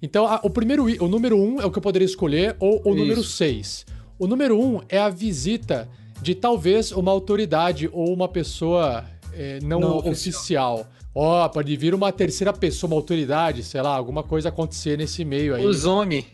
Então, 0.00 0.26
a- 0.26 0.40
o 0.42 0.48
primeiro, 0.50 0.84
o 0.84 1.08
número 1.08 1.36
um 1.36 1.60
é 1.60 1.66
o 1.66 1.70
que 1.70 1.78
eu 1.78 1.82
poderia 1.82 2.06
escolher, 2.06 2.56
ou 2.60 2.80
o 2.84 2.94
número 2.94 3.20
Isso. 3.20 3.32
6. 3.32 3.84
O 4.18 4.26
número 4.26 4.58
um 4.58 4.80
é 4.88 4.98
a 4.98 5.10
visita 5.10 5.88
de 6.22 6.34
talvez 6.34 6.92
uma 6.92 7.10
autoridade 7.10 7.88
ou 7.92 8.12
uma 8.14 8.28
pessoa 8.28 9.04
eh, 9.34 9.58
não, 9.62 9.80
Não 9.80 9.96
oficial. 9.98 10.86
Ó, 11.12 11.48
pode 11.48 11.76
vir 11.76 11.92
uma 11.92 12.12
terceira 12.12 12.52
pessoa, 12.52 12.88
uma 12.88 12.96
autoridade, 12.96 13.64
sei 13.64 13.82
lá, 13.82 13.96
alguma 13.96 14.22
coisa 14.22 14.48
acontecer 14.48 14.96
nesse 14.96 15.24
meio 15.24 15.56
aí. 15.56 15.66
Os 15.66 15.84
homens. 15.84 16.24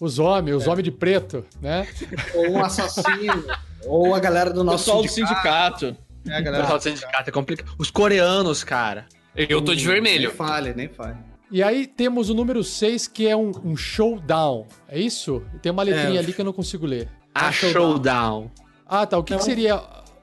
Os 0.00 0.18
homens, 0.18 0.54
É. 0.54 0.56
os 0.56 0.66
homens 0.66 0.84
de 0.84 0.90
preto, 0.90 1.44
né? 1.60 1.86
Ou 2.34 2.50
um 2.52 2.64
assassino, 2.64 3.44
ou 3.86 4.14
a 4.14 4.18
galera 4.20 4.50
do 4.52 4.62
nosso 4.62 4.84
Pessoal 4.84 5.02
do 5.02 5.08
sindicato. 5.08 5.86
sindicato. 5.86 6.06
né, 6.24 6.36
a 6.36 6.40
O 6.40 6.44
galera 6.44 6.62
pessoal 6.64 6.78
do 6.78 6.82
sindicato 6.82 7.30
é 7.30 7.32
complicado. 7.32 7.72
Os 7.78 7.90
coreanos, 7.90 8.62
cara. 8.64 9.06
Eu 9.34 9.62
tô 9.62 9.74
de 9.74 9.86
vermelho. 9.86 10.28
Nem 10.28 10.36
fale, 10.36 10.74
nem 10.74 10.88
fale. 10.88 11.16
E 11.50 11.62
aí 11.62 11.86
temos 11.86 12.28
o 12.28 12.34
número 12.34 12.64
6, 12.64 13.06
que 13.06 13.26
é 13.28 13.36
um, 13.36 13.52
um 13.64 13.76
showdown. 13.76 14.66
É 14.88 14.98
isso? 14.98 15.42
Tem 15.62 15.70
uma 15.70 15.82
letrinha 15.84 16.16
É. 16.16 16.18
ali 16.18 16.32
que 16.32 16.40
eu 16.40 16.44
não 16.44 16.52
consigo 16.52 16.84
ler. 16.84 17.08
A 17.34 17.52
showdown. 17.52 18.50
Ah, 18.86 19.06
tá. 19.06 19.16
O 19.16 19.22
que, 19.22 19.32
que 19.34 19.38
Não. 19.38 19.44
seria 19.44 19.74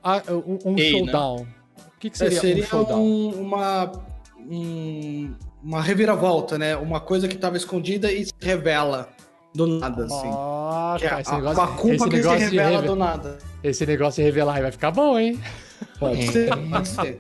a- 0.04 0.22
um, 0.30 0.72
um 0.72 0.78
Ei, 0.78 0.92
né? 0.92 0.98
showdown? 1.00 1.48
O 1.96 2.00
que, 2.00 2.10
que 2.10 2.16
É, 2.16 2.18
seria, 2.18 2.42
seria 2.42 2.64
um 2.64 2.68
showdown? 2.68 3.00
um- 3.02 3.42
uma, 3.42 3.92
um- 4.40 5.34
uma 5.64 5.82
reviravolta, 5.82 6.58
né? 6.58 6.76
Uma 6.76 7.00
coisa 7.00 7.28
que 7.28 7.36
estava 7.36 7.56
escondida 7.56 8.12
e 8.12 8.26
se 8.26 8.34
revela 8.42 9.10
do 9.54 9.68
nada, 9.68 10.06
assim. 10.06 10.30
Ah, 10.32 10.96
Que 11.00 11.06
é 11.06 11.10
cara, 11.10 11.22
esse 11.22 11.32
a, 11.32 11.36
negócio, 11.36 11.62
a 11.64 11.68
culpa 11.68 11.96
esse 11.96 12.10
que 12.10 12.24
se 12.24 12.30
revela 12.38 12.70
reve- 12.78 12.88
do 12.88 12.96
nada. 12.96 13.38
Esse 13.64 13.86
negócio 13.86 14.22
de 14.22 14.26
revelar 14.26 14.62
vai 14.62 14.72
ficar 14.72 14.92
bom, 14.92 15.18
hein? 15.20 15.40
Pode 16.00 16.28
ser, 16.32 16.50
pode 16.70 16.88
ser. 16.88 17.18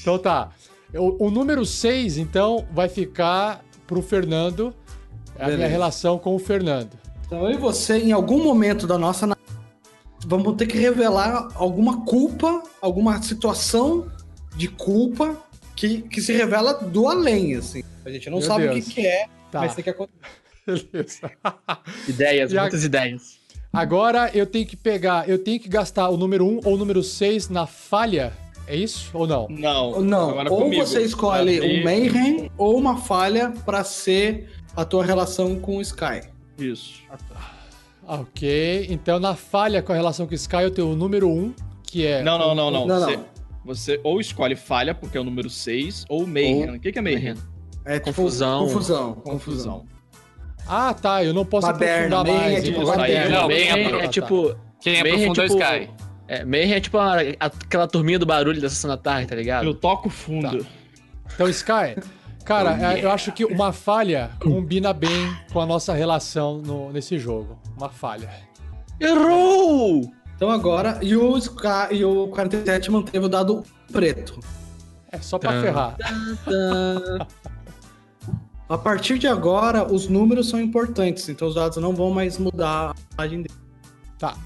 Então 0.00 0.18
tá. 0.18 0.50
O, 0.94 1.26
o 1.26 1.30
número 1.30 1.64
6, 1.64 2.18
então, 2.18 2.66
vai 2.72 2.88
ficar 2.88 3.64
pro 3.86 4.02
Fernando. 4.02 4.74
É 5.38 5.44
a 5.44 5.48
minha 5.48 5.68
relação 5.68 6.18
com 6.18 6.34
o 6.34 6.38
Fernando. 6.38 6.90
Então 7.26 7.44
eu 7.44 7.52
e 7.52 7.56
você, 7.56 7.98
em 7.98 8.12
algum 8.12 8.42
momento 8.42 8.86
da 8.86 8.98
nossa 8.98 9.26
na- 9.26 9.36
vamos 10.26 10.54
ter 10.56 10.66
que 10.66 10.76
revelar 10.76 11.48
alguma 11.54 12.04
culpa, 12.04 12.62
alguma 12.82 13.22
situação 13.22 14.10
de 14.56 14.68
culpa 14.68 15.36
que, 15.76 16.02
que 16.02 16.20
se 16.20 16.32
revela 16.32 16.74
do 16.74 17.08
além, 17.08 17.54
assim. 17.54 17.82
A 18.04 18.10
gente 18.10 18.28
não 18.28 18.38
Meu 18.38 18.46
sabe 18.46 18.66
o 18.66 18.72
Deus. 18.74 18.84
que, 18.86 18.94
que 18.94 19.06
é, 19.06 19.26
Tá. 19.50 19.60
mas 19.60 19.74
tem 19.74 19.82
que 19.84 19.90
acontecer. 19.90 20.18
Beleza. 20.92 21.30
Ideias, 22.08 22.52
E 22.52 22.58
a- 22.58 22.62
muitas 22.62 22.84
ideias. 22.84 23.38
Agora 23.72 24.30
eu 24.34 24.46
tenho 24.46 24.66
que 24.66 24.76
pegar, 24.76 25.28
eu 25.28 25.38
tenho 25.38 25.60
que 25.60 25.68
gastar 25.68 26.08
o 26.08 26.16
número 26.16 26.44
1 26.44 26.60
ou 26.64 26.74
o 26.74 26.76
número 26.76 27.02
6 27.02 27.48
na 27.48 27.66
falha. 27.66 28.32
É 28.66 28.74
isso 28.76 29.10
ou 29.14 29.26
não? 29.26 29.46
Não. 29.48 30.00
Não, 30.00 30.30
agora 30.30 30.52
ou 30.52 30.62
comigo. 30.62 30.84
você 30.86 31.02
escolhe 31.02 31.56
Abrir- 31.58 31.80
um 31.80 31.84
Mayhem 31.84 32.50
ou 32.58 32.76
uma 32.78 32.96
falha 32.98 33.52
pra 33.64 33.82
ser 33.84 34.48
a 34.76 34.84
tua 34.84 35.04
relação 35.04 35.58
com 35.58 35.76
o 35.76 35.80
Sky. 35.82 36.22
Isso. 36.58 37.00
Ah, 37.10 38.18
Ok, 38.18 38.86
então 38.90 39.20
na 39.20 39.36
falha 39.36 39.82
com 39.82 39.92
a 39.92 39.94
relação 39.94 40.26
com 40.26 40.32
o 40.32 40.34
Sky 40.34 40.62
eu 40.62 40.70
tenho 40.72 40.88
o 40.90 40.96
número 40.96 41.28
1, 41.28 41.54
que 41.84 42.04
é. 42.04 42.22
Não, 42.22 42.38
não, 42.38 42.54
não, 42.56 42.70
não. 42.70 42.86
Não, 42.86 43.00
você, 43.00 43.16
não. 43.16 43.24
você 43.64 44.00
ou 44.02 44.20
escolhe 44.20 44.56
falha, 44.56 44.94
porque 44.94 45.16
é 45.16 45.20
o 45.20 45.24
número 45.24 45.48
6, 45.48 46.06
ou 46.08 46.26
Mayhem. 46.26 46.70
Ou- 46.70 46.76
O 46.76 46.80
que, 46.80 46.90
que 46.90 46.98
é 46.98 47.02
Mayhem? 47.02 47.34
É 47.84 47.94
tipo, 48.00 48.06
Confusão. 48.06 48.66
Confusão. 48.66 49.12
Confusão. 49.14 49.84
Ah, 50.66 50.94
tá. 50.94 51.24
Eu 51.24 51.34
não 51.34 51.44
posso 51.44 51.66
Baderna, 51.66 52.20
aprofundar 52.20 52.24
Mayhem 52.26 52.52
mais. 52.52 52.58
é 52.58 52.62
tipo? 52.72 52.86
Baderna. 52.86 53.40
Não, 53.40 53.48
quem 53.48 53.68
é, 53.68 53.90
tá, 53.90 53.98
tá. 53.98 54.08
tipo. 54.08 54.56
Quem 54.80 54.92
Mayhem 55.02 55.10
é 55.24 55.28
aprofundou 55.28 55.44
tipo- 55.48 55.60
Sky? 55.62 55.90
É, 56.28 56.44
Mayhem 56.44 56.72
é 56.74 56.80
tipo 56.80 56.98
a- 56.98 57.16
aquela 57.40 57.86
turminha 57.88 58.18
do 58.18 58.26
barulho 58.26 58.60
da 58.60 58.68
sessão 58.68 58.88
da 58.88 58.96
tarde, 58.96 59.26
tá 59.26 59.34
ligado? 59.36 59.64
Eu 59.66 59.74
toco 59.74 60.08
fundo. 60.08 60.64
Então, 61.34 61.48
Sky, 61.48 61.96
cara, 62.44 62.94
é, 62.94 63.04
eu 63.04 63.10
acho 63.10 63.32
que 63.32 63.44
uma 63.44 63.72
falha 63.72 64.30
combina 64.40 64.92
bem 64.92 65.34
com 65.52 65.60
a 65.60 65.66
nossa 65.66 65.92
relação 65.92 66.58
no- 66.58 66.92
nesse 66.92 67.18
jogo. 67.18 67.58
Uma 67.76 67.88
falha. 67.88 68.28
Errou! 69.00 70.02
Então 70.36 70.50
agora, 70.50 70.98
e 71.02 71.16
o, 71.16 71.36
Sky, 71.36 71.92
e 71.92 72.04
o 72.04 72.28
47 72.28 72.90
manteve 72.90 73.26
o 73.26 73.28
dado 73.28 73.62
preto. 73.92 74.38
É 75.12 75.18
só 75.18 75.38
pra 75.38 75.52
Tá. 75.52 75.60
ferrar. 75.60 75.96
A 78.70 78.78
partir 78.78 79.18
de 79.18 79.26
agora, 79.26 79.92
os 79.92 80.06
números 80.06 80.48
são 80.48 80.60
importantes, 80.60 81.28
então 81.28 81.48
os 81.48 81.56
dados 81.56 81.76
não 81.78 81.92
vão 81.92 82.12
mais 82.12 82.38
mudar 82.38 82.94
a 82.94 82.94
imagem 83.14 83.42
dele. 83.42 83.54
Tá. 84.16 84.38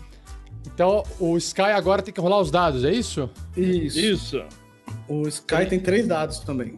Então, 0.66 1.02
o 1.20 1.36
Sky 1.36 1.60
agora 1.60 2.00
tem 2.00 2.14
que 2.14 2.22
rolar 2.22 2.40
os 2.40 2.50
dados, 2.50 2.84
é 2.84 2.90
isso? 2.90 3.28
Isso. 3.54 3.98
Isso. 4.00 4.42
O 5.06 5.28
Sky 5.28 5.66
tem 5.68 5.78
três 5.78 6.08
dados 6.08 6.38
também. 6.38 6.74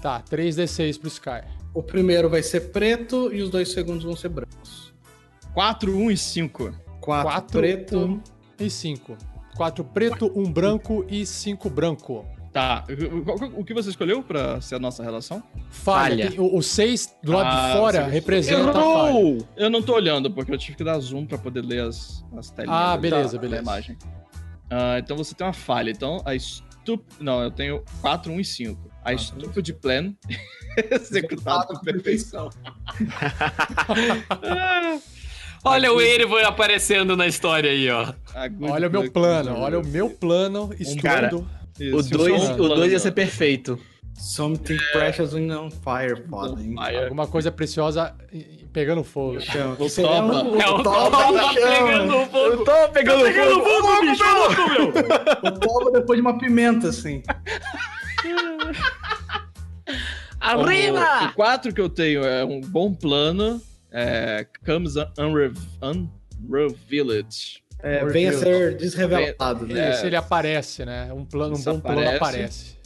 Tá, 0.00 0.22
3d6 0.22 0.98
pro 0.98 1.08
Sky. 1.08 1.44
O 1.74 1.82
primeiro 1.82 2.30
vai 2.30 2.42
ser 2.42 2.72
preto 2.72 3.30
e 3.30 3.42
os 3.42 3.50
dois 3.50 3.70
segundos 3.72 4.04
vão 4.04 4.16
ser 4.16 4.30
brancos. 4.30 4.94
4, 5.52 5.94
1 5.94 6.10
e 6.10 6.16
5. 6.16 6.74
Quatro, 7.02 7.30
4, 7.30 7.60
preto. 7.60 7.98
1 7.98 8.20
e 8.58 8.70
5. 8.70 9.16
4 9.54 9.84
preto, 9.84 10.32
1 10.34 10.50
branco 10.50 11.04
e 11.10 11.26
5 11.26 11.68
branco. 11.68 12.24
Tá. 12.56 12.84
O- 13.54 13.62
que 13.62 13.74
você 13.74 13.90
escolheu 13.90 14.22
pra 14.22 14.62
ser 14.62 14.76
a 14.76 14.78
nossa 14.78 15.02
relação? 15.02 15.42
Falha. 15.68 16.24
Falha. 16.24 16.30
Tem- 16.30 16.40
o 16.40 16.62
6 16.62 17.14
do 17.22 17.32
lado 17.32 17.48
Ah, 17.54 17.66
de 17.66 17.76
fora 17.78 18.04
você- 18.06 18.10
representa 18.10 18.70
a 18.70 18.72
falha. 18.72 19.08
Errou! 19.10 19.38
Eu 19.58 19.68
não 19.68 19.82
tô 19.82 19.92
olhando, 19.94 20.30
porque 20.30 20.50
eu 20.54 20.56
tive 20.56 20.74
que 20.74 20.82
dar 20.82 20.98
zoom 20.98 21.26
pra 21.26 21.36
poder 21.36 21.60
ler 21.62 21.82
as, 21.82 22.24
as 22.34 22.50
telinhas 22.50 22.74
Ah, 22.80 22.92
da- 22.92 22.96
beleza, 22.96 23.34
da 23.36 23.38
beleza. 23.42 23.62
imagem. 23.62 23.98
Ah, 24.70 24.98
então 24.98 25.18
você 25.18 25.34
tem 25.34 25.46
uma 25.46 25.52
falha. 25.52 25.90
Então 25.90 26.22
a 26.24 26.34
stup... 26.38 27.04
Não, 27.20 27.42
eu 27.42 27.50
tenho 27.50 27.84
4, 28.00 28.32
1 28.32 28.40
e 28.40 28.44
5. 28.44 28.90
A 29.04 29.14
stupid 29.18 29.72
plan 29.74 30.14
executado 30.90 31.66
com 31.74 31.78
perfeição. 31.84 32.48
Olha 35.64 35.92
o 35.92 36.00
Erevan 36.00 36.42
aparecendo 36.42 37.16
na 37.16 37.26
história 37.26 37.70
aí, 37.70 37.90
ó. 37.90 38.12
Olha 38.70 38.86
o 38.88 38.90
meu 38.90 39.10
plano, 39.10 39.56
olha 39.58 39.80
o 39.80 39.84
meu 39.86 40.08
plano 40.10 40.70
cara, 41.02 41.26
estudo. 41.26 41.48
Isso, 41.78 41.94
O 41.96 42.00
um 42.00 42.02
2 42.02 42.44
plano, 42.44 42.64
o 42.64 42.68
dois 42.74 42.92
ia 42.92 42.98
ser 42.98 43.12
perfeito. 43.12 43.78
Something 44.18 44.78
precious 44.92 45.34
in 45.34 45.50
on 45.52 45.70
fire, 45.70 46.16
foda, 46.28 46.60
hein? 46.62 46.74
Alguma 47.04 47.26
coisa 47.26 47.52
preciosa 47.52 48.14
pegando 48.72 49.04
fogo. 49.04 49.38
Chama, 49.40 49.76
O 49.78 49.88
seria 49.90 50.10
toba. 50.22 50.42
um- 50.42 50.58
É 50.60 50.68
o 50.70 50.82
toba 50.82 51.10
Toba 51.10 51.48
de 51.48 51.54
chama. 51.60 51.86
pegando 51.86 52.26
fogo. 52.30 52.64
tô 52.64 52.88
pegando 52.92 53.24
fogo, 53.62 54.00
bicho! 54.00 54.24
O 55.46 55.50
toba 55.60 55.90
depois 55.92 56.16
de 56.16 56.22
uma 56.22 56.38
pimenta, 56.38 56.88
assim. 56.88 57.22
Arriba! 60.40 61.28
O 61.30 61.34
4 61.34 61.72
que 61.74 61.80
eu 61.80 61.88
tenho 61.88 62.24
é 62.24 62.44
um 62.44 62.60
bom 62.60 62.92
plano. 62.94 63.60
É, 63.90 64.46
comes 64.64 64.94
unrev 65.18 65.56
unrevealed. 65.82 67.62
É, 67.82 68.04
venha 68.06 68.32
ser 68.32 68.76
desrevelado, 68.76 69.66
né? 69.66 69.90
Esse 69.90 70.06
ele 70.06 70.16
aparece, 70.16 70.84
né? 70.84 71.12
Um, 71.12 71.24
plano, 71.24 71.54
um 71.54 71.58
Isso 71.58 71.70
bom 71.72 71.80
plano 71.80 72.00
aparece. 72.00 72.16
aparece. 72.16 72.76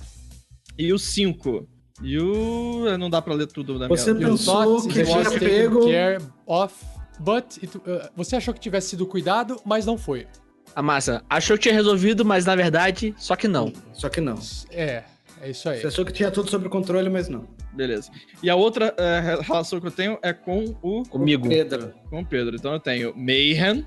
E 0.78 0.92
o 0.92 0.99
5. 0.99 1.68
E 2.02 2.18
o. 2.18 2.97
Não 2.99 3.09
dá 3.11 3.20
pra 3.23 3.35
ler 3.35 3.47
tudo 3.47 3.78
da 3.78 3.87
Você 3.88 4.12
minha. 4.12 4.26
You 4.28 4.32
pensou 4.37 4.88
que 4.88 5.04
tinha 5.04 5.38
pego- 5.38 5.87
care 5.87 6.18
of, 6.47 6.75
but 7.18 7.44
it- 7.62 7.76
uh, 7.76 8.09
você 8.16 8.37
achou 8.37 8.52
que 8.54 8.61
tivesse 8.61 8.90
sido 8.90 9.06
cuidado, 9.06 9.61
mas 9.64 9.85
não 9.87 9.97
foi. 9.99 10.26
A 10.75 10.82
massa 10.82 11.23
achou 11.28 11.56
que 11.56 11.64
tinha 11.64 11.75
resolvido, 11.75 12.25
mas 12.25 12.44
na 12.47 12.54
verdade, 12.56 13.14
só 13.18 13.37
que 13.37 13.47
não. 13.49 13.73
Só 13.92 14.09
que 14.09 14.20
não. 14.20 14.38
É, 14.71 15.02
é 15.43 15.50
isso 15.50 15.69
aí. 15.69 15.80
Você 15.80 15.88
achou 15.88 16.04
que 16.04 16.12
tinha 16.12 16.30
tudo 16.30 16.49
sob 16.50 16.69
controle, 16.69 17.08
mas 17.10 17.28
não. 17.28 17.47
Beleza. 17.73 18.10
E 18.43 18.49
a 18.49 18.54
outra 18.56 18.95
é, 18.97 19.38
relação 19.43 19.80
que 19.80 19.86
eu 19.86 19.91
tenho 19.91 20.19
é 20.23 20.32
com 20.32 20.75
o, 20.82 21.02
Comigo, 21.04 21.49
Pedro. 21.49 21.93
com 22.08 22.21
o 22.21 22.26
Pedro. 22.26 22.56
Então 22.56 22.73
eu 22.73 22.80
tenho 22.80 23.14
Mayhem. 23.17 23.86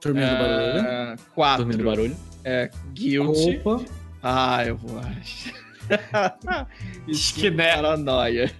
Turminha 0.00 0.26
do 0.28 0.36
barulho. 0.36 1.18
4. 1.34 1.64
dormindo 1.64 1.84
barulho. 1.84 2.16
É 2.44 2.70
Guilty. 2.92 3.58
Culpa. 3.58 3.84
Ah, 4.22 4.64
eu 4.66 4.76
vou. 4.76 4.98
Acho 4.98 5.54
que 7.34 7.50
né. 7.50 7.74
Paranoia. 7.74 8.50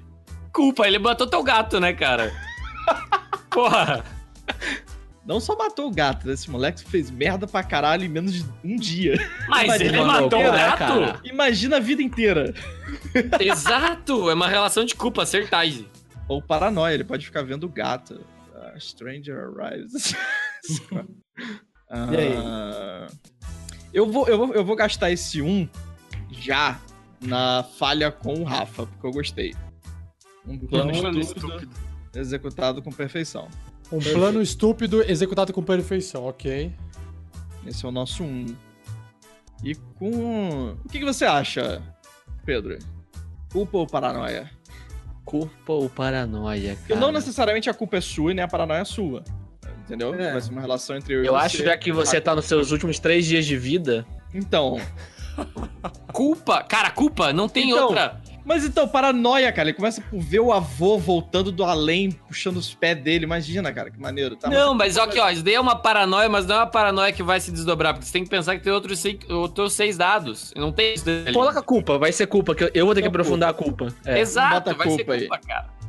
Culpa, 0.53 0.87
ele 0.87 0.99
matou 0.99 1.27
teu 1.27 1.43
gato, 1.43 1.81
né, 1.81 1.93
cara? 1.93 2.33
Porra. 3.51 4.05
Não 5.25 5.39
só 5.39 5.57
matou 5.57 5.89
o 5.89 5.95
gato, 5.95 6.27
né? 6.27 6.33
esse 6.33 6.51
moleque 6.51 6.85
fez 6.85 7.11
merda 7.11 7.47
pra 7.47 7.63
caralho 7.63 8.05
em 8.05 8.09
menos 8.09 8.33
de 8.35 8.45
um 8.65 8.75
dia. 8.77 9.15
Mas 9.49 9.69
Mas 9.69 9.81
ele 9.81 10.01
matou 10.01 10.41
o 10.41 10.43
né, 10.43 10.59
gato? 10.59 10.79
cara? 10.79 11.21
Imagina 11.23 11.77
a 11.77 11.81
vida 11.81 12.03
inteira. 12.03 12.53
Exato, 13.39 14.29
é 14.29 14.35
uma 14.35 14.49
relação 14.49 14.85
de 14.85 14.95
culpa, 14.95 15.25
certeza. 15.25 15.85
Ou 16.27 16.43
paranoia, 16.43 16.95
ele 16.95 17.05
pode 17.05 17.25
ficar 17.27 17.43
vendo 17.43 17.65
o 17.65 17.69
gato. 17.69 18.25
Ah, 18.57 18.75
stranger 18.79 19.37
arrives. 19.57 20.15
E 22.13 22.17
aí? 22.17 22.35
Ah, 22.37 23.07
Eu 23.93 24.11
vou, 24.11 24.29
eu, 24.29 24.39
vou, 24.39 24.55
eu 24.55 24.65
vou 24.65 24.77
gastar 24.77 25.11
esse 25.11 25.43
1 25.43 25.69
já 26.31 26.81
na 27.21 27.63
falha 27.63 28.11
com 28.13 28.35
o 28.35 28.45
Rafa, 28.45 28.87
porque 28.87 29.07
eu 29.07 29.11
gostei. 29.11 29.55
Um 30.47 30.59
plano 30.59 30.93
Plano 30.93 31.21
estúpido, 31.21 31.69
executado 32.15 32.83
com 32.83 32.91
perfeição. 32.91 33.49
Um 33.93 33.99
plano 33.99 34.41
estúpido 34.41 35.03
executado 35.03 35.53
com 35.53 35.63
perfeição, 35.63 36.25
ok. 36.25 36.73
Esse 37.67 37.85
é 37.85 37.89
o 37.89 37.93
nosso 37.93 38.23
1. 38.23 38.47
E 39.65 39.75
com. 39.75 40.77
O 40.85 40.89
que, 40.89 41.01
que 41.01 41.05
você 41.05 41.25
acha, 41.25 41.83
Pedro? 42.45 42.79
Culpa 43.53 43.79
ou 43.79 43.87
paranoia? 43.87 44.49
Culpa 45.25 45.73
ou 45.73 45.91
paranoia, 45.91 46.75
Porque 46.77 46.95
cara? 46.95 47.01
não 47.05 47.13
necessariamente 47.13 47.69
a 47.69 47.75
culpa 47.75 47.97
é 47.99 48.01
sua 48.01 48.31
e 48.31 48.35
nem 48.35 48.45
a 48.45 48.49
paranoia 48.49 48.79
é 48.81 48.85
sua. 48.85 49.23
Entendeu? 49.91 50.15
É. 50.15 50.33
Vai 50.33 50.41
ser 50.41 50.51
uma 50.53 50.61
relação 50.61 50.97
entre 50.97 51.15
eu 51.15 51.25
e 51.25 51.27
Eu 51.27 51.33
você. 51.35 51.45
acho 51.47 51.65
já 51.65 51.77
que 51.77 51.91
você 51.93 52.21
tá 52.21 52.35
nos 52.35 52.45
seus 52.45 52.71
últimos 52.71 52.99
três 52.99 53.27
dias 53.27 53.45
de 53.45 53.57
vida. 53.57 54.07
Então. 54.33 54.81
Culpa, 56.13 56.63
cara, 56.63 56.91
culpa, 56.91 57.33
não 57.33 57.49
tem 57.49 57.71
Então, 57.71 57.87
outra. 57.89 58.21
Mas 58.45 58.65
então, 58.65 58.89
paranoia, 58.89 59.51
cara. 59.53 59.69
Ele 59.69 59.77
começa 59.77 60.01
por 60.01 60.19
ver 60.21 60.41
o 60.41 60.53
avô 60.53 60.99
voltando 60.99 61.53
do 61.53 61.63
além, 61.63 62.11
puxando 62.11 62.57
os 62.57 62.75
pés 62.75 63.01
dele. 63.01 63.25
Imagina, 63.25 63.73
cara, 63.73 63.91
que 63.91 64.01
maneiro. 64.01 64.35
Tá, 64.35 64.49
Não, 64.49 64.75
mas 64.75 64.97
ó, 64.97 65.03
aqui, 65.05 65.19
ó, 65.21 65.31
isso 65.31 65.43
daí 65.43 65.55
é 65.55 65.61
uma 65.61 65.77
paranoia, 65.77 66.29
mas 66.29 66.47
não 66.47 66.57
é 66.57 66.59
uma 66.59 66.67
paranoia 66.67 67.13
que 67.13 67.23
vai 67.23 67.39
se 67.39 67.51
desdobrar, 67.53 67.95
porque 67.95 68.07
você 68.07 68.13
tem 68.13 68.25
que 68.25 68.31
pensar 68.31 68.57
que 68.57 68.65
tem 68.65 68.73
outros, 68.73 68.99
seis, 68.99 69.19
outros 69.29 69.73
seis 69.75 69.97
dados. 69.97 70.53
Não 70.57 70.73
tem 70.73 70.95
isso 70.95 71.05
daí. 71.05 71.33
Coloca 71.33 71.61
a 71.61 71.63
culpa, 71.63 71.97
vai 71.99 72.13
ser 72.13 72.27
culpa, 72.27 72.55
que 72.55 72.65
eu- 72.65 72.71
eu 72.75 72.87
vou 72.87 72.95
ter 72.95 73.03
que 73.03 73.09
aprofundar 73.09 73.51
a 73.51 73.53
culpa. 73.55 73.89
É. 74.05 74.19
Exato, 74.21 74.75
vai 74.75 74.89
ser 74.91 74.97
culpa 74.97 75.13
aí. 75.13 75.21
culpa, 75.21 75.39
cara. 75.47 75.80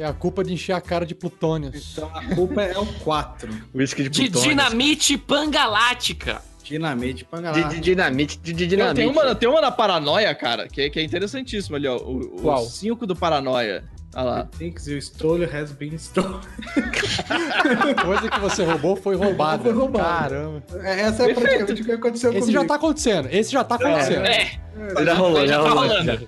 É 0.00 0.06
a 0.06 0.12
culpa 0.14 0.42
de 0.42 0.54
encher 0.54 0.72
a 0.72 0.80
cara 0.80 1.04
de 1.04 1.14
plutônios. 1.14 1.92
Então 1.92 2.10
a 2.14 2.34
culpa 2.34 2.62
é 2.62 2.78
o 2.78 2.86
4. 2.86 3.50
Whisky 3.74 4.04
de 4.04 4.08
De 4.08 4.22
plutônio. 4.30 4.48
dinamite 4.48 5.18
pangalática. 5.18 6.40
Dinamite, 6.64 7.24
panga 7.24 7.50
De, 7.52 7.64
de 7.64 7.80
dinamite, 7.80 8.38
de, 8.38 8.52
de 8.52 8.66
dinamite. 8.66 8.94
tenho 8.96 9.10
uma, 9.10 9.34
tem 9.34 9.48
uma 9.48 9.60
na 9.60 9.70
paranoia, 9.70 10.32
cara, 10.34 10.68
que, 10.68 10.82
é- 10.82 10.88
que 10.88 10.98
é 11.00 11.02
interessantíssima 11.02 11.76
ali, 11.76 11.86
ó. 11.88 11.96
O 11.96 12.40
Qual? 12.40 12.64
5 12.64 13.06
do 13.06 13.14
paranoia. 13.16 13.84
Olha 14.14 14.24
lá. 14.24 14.48
Thinks 14.58 14.86
you 14.86 14.96
stole 15.02 15.44
has 15.44 15.70
been 15.72 15.94
stolen. 15.96 16.40
Coisa 18.04 18.28
que 18.30 18.40
você 18.40 18.64
roubou 18.64 18.96
foi 18.96 19.16
roubada. 19.16 19.62
Foi 19.64 19.72
roubado. 19.72 20.06
Caramba. 20.34 20.62
Essa 20.82 21.30
é 21.30 21.34
praticamente 21.34 21.82
o 21.82 21.84
que 21.84 21.92
aconteceu 21.92 22.30
Esse 22.30 22.40
comigo. 22.40 22.58
já 22.60 22.64
tá 22.66 22.74
acontecendo. 22.76 23.28
Esse 23.30 23.52
já 23.52 23.64
tá 23.64 23.74
acontecendo. 23.74 24.24
É, 24.26 24.58
Já 25.04 25.14
rolou, 25.14 25.46
já 25.46 25.62
tá 25.62 25.68
rolou. 25.68 25.88
rolando. 25.88 26.12
já. 26.12 26.20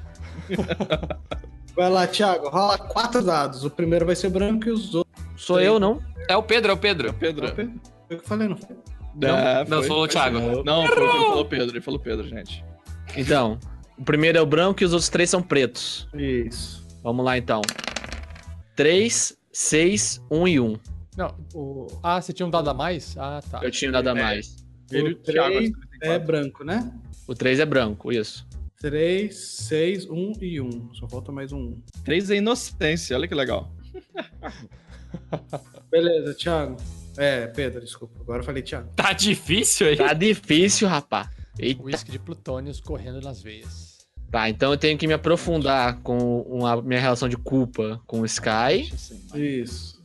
Vai 1.77 1.91
lá, 1.91 2.07
Thiago. 2.07 2.49
Rola 2.49 2.77
quatro 2.79 3.23
dados. 3.23 3.65
O 3.65 3.71
primeiro 3.71 4.05
vai 4.07 4.15
ser 4.15 4.29
branco 4.31 4.69
e 4.69 4.71
os 4.71 4.95
outros... 4.95 5.13
Sou 5.37 5.61
eu, 5.61 5.81
não? 5.81 6.01
É 6.29 6.37
o 6.37 6.43
Pedro, 6.43 6.71
é 6.73 6.75
o 6.75 6.79
Pedro. 6.79 7.13
Pedro. 7.15 7.49
Foi 7.55 7.65
o 7.65 7.71
que 8.09 8.15
eu 8.15 8.21
falei, 8.23 8.49
não 8.49 8.57
foi? 8.57 8.77
É, 9.23 9.65
Não, 9.69 9.79
foi- 9.81 9.89
falou 9.89 10.05
o 10.05 10.09
Thiago. 10.09 10.39
Não, 10.65 10.87
foi 10.87 11.03
o 11.03 11.11
ele 11.11 11.19
falou 11.25 11.45
Pedro. 11.45 11.69
Ele 11.71 11.81
falou 11.81 12.01
Pedro, 12.01 12.29
gente. 12.29 12.65
Então, 13.17 13.59
o 13.99 14.05
primeiro 14.05 14.39
é 14.39 14.41
o 14.41 14.47
branco 14.47 14.83
e 14.83 14.87
os 14.87 14.93
outros 14.93 15.09
três 15.09 15.29
são 15.31 15.43
pretos. 15.43 16.09
Isso. 16.15 16.87
Vamos 17.03 17.25
lá, 17.25 17.37
então. 17.37 17.61
3, 18.77 19.37
6, 19.53 20.23
1 20.31 20.49
e 20.49 20.61
1. 20.61 20.77
Não, 21.17 21.35
o... 21.55 21.87
Ah, 22.03 22.21
você 22.21 22.33
tinha 22.33 22.47
um 22.47 22.51
dado 22.51 22.71
a 22.71 22.75
mais? 22.75 23.17
Ah, 23.19 23.43
tá. 23.51 23.61
Eu 23.63 23.71
tinha 23.71 23.91
nada 23.91 24.15
mais. 24.15 24.57
Ele 24.91 25.11
e 25.11 25.13
O 25.13 25.17
o 25.17 25.19
Thiago. 25.21 25.55
três 25.55 25.73
É 26.01 26.19
branco, 26.19 26.65
né? 26.65 26.91
O 27.29 27.35
3 27.35 27.61
é 27.61 27.67
branco, 27.67 28.11
isso. 28.13 28.47
3, 28.83 29.33
6, 29.33 30.11
1 30.11 30.33
e 30.41 30.61
1. 30.61 30.95
Só 30.95 31.09
falta 31.09 31.31
mais 31.31 31.53
um. 31.53 31.71
quatro. 31.71 32.03
Três 32.05 32.31
é 32.31 32.37
inocência, 32.37 33.17
olha 33.17 33.29
que 33.29 33.35
legal. 33.35 33.73
Beleza, 35.89 36.35
Thiago. 36.35 36.77
É, 37.17 37.47
Pedro, 37.47 37.81
desculpa. 37.81 38.21
Agora 38.21 38.41
eu 38.41 38.45
falei 38.45 38.61
Thiago. 38.61 38.89
Tá 38.97 39.13
difícil 39.13 39.87
aí? 39.87 39.97
Tá 39.97 40.13
difícil, 40.13 40.89
rapá. 40.89 41.31
Eita. 41.59 41.81
Whisky 41.81 42.11
de 42.11 42.19
plutônios 42.19 42.81
correndo 42.81 43.21
nas 43.21 43.41
veias. 43.41 43.99
Tá, 44.33 44.49
então 44.49 44.73
eu 44.73 44.77
tenho 44.77 44.99
que 44.99 45.07
me 45.07 45.13
aprofundar 45.13 46.01
com 46.01 46.41
uma 46.41 46.83
minha 46.83 47.01
relação 47.01 47.29
de 47.29 47.37
culpa 47.37 48.01
com 48.05 48.23
o 48.23 48.27
Sky. 48.27 48.93
Isso. 49.33 50.03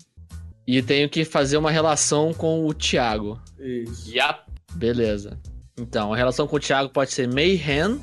E 0.67 0.83
tenho 0.83 1.09
que 1.09 1.25
fazer 1.25 1.57
uma 1.57 1.71
relação 1.71 2.31
com 2.31 2.67
o 2.67 2.73
Thiago. 2.75 3.41
Isso. 3.57 4.13
Yap. 4.13 4.45
Beleza. 4.75 5.39
Então, 5.79 6.13
a 6.13 6.17
relação 6.17 6.45
com 6.45 6.57
o 6.57 6.59
Thiago 6.59 6.89
pode 6.89 7.11
ser 7.11 7.27
mayhem, 7.27 8.01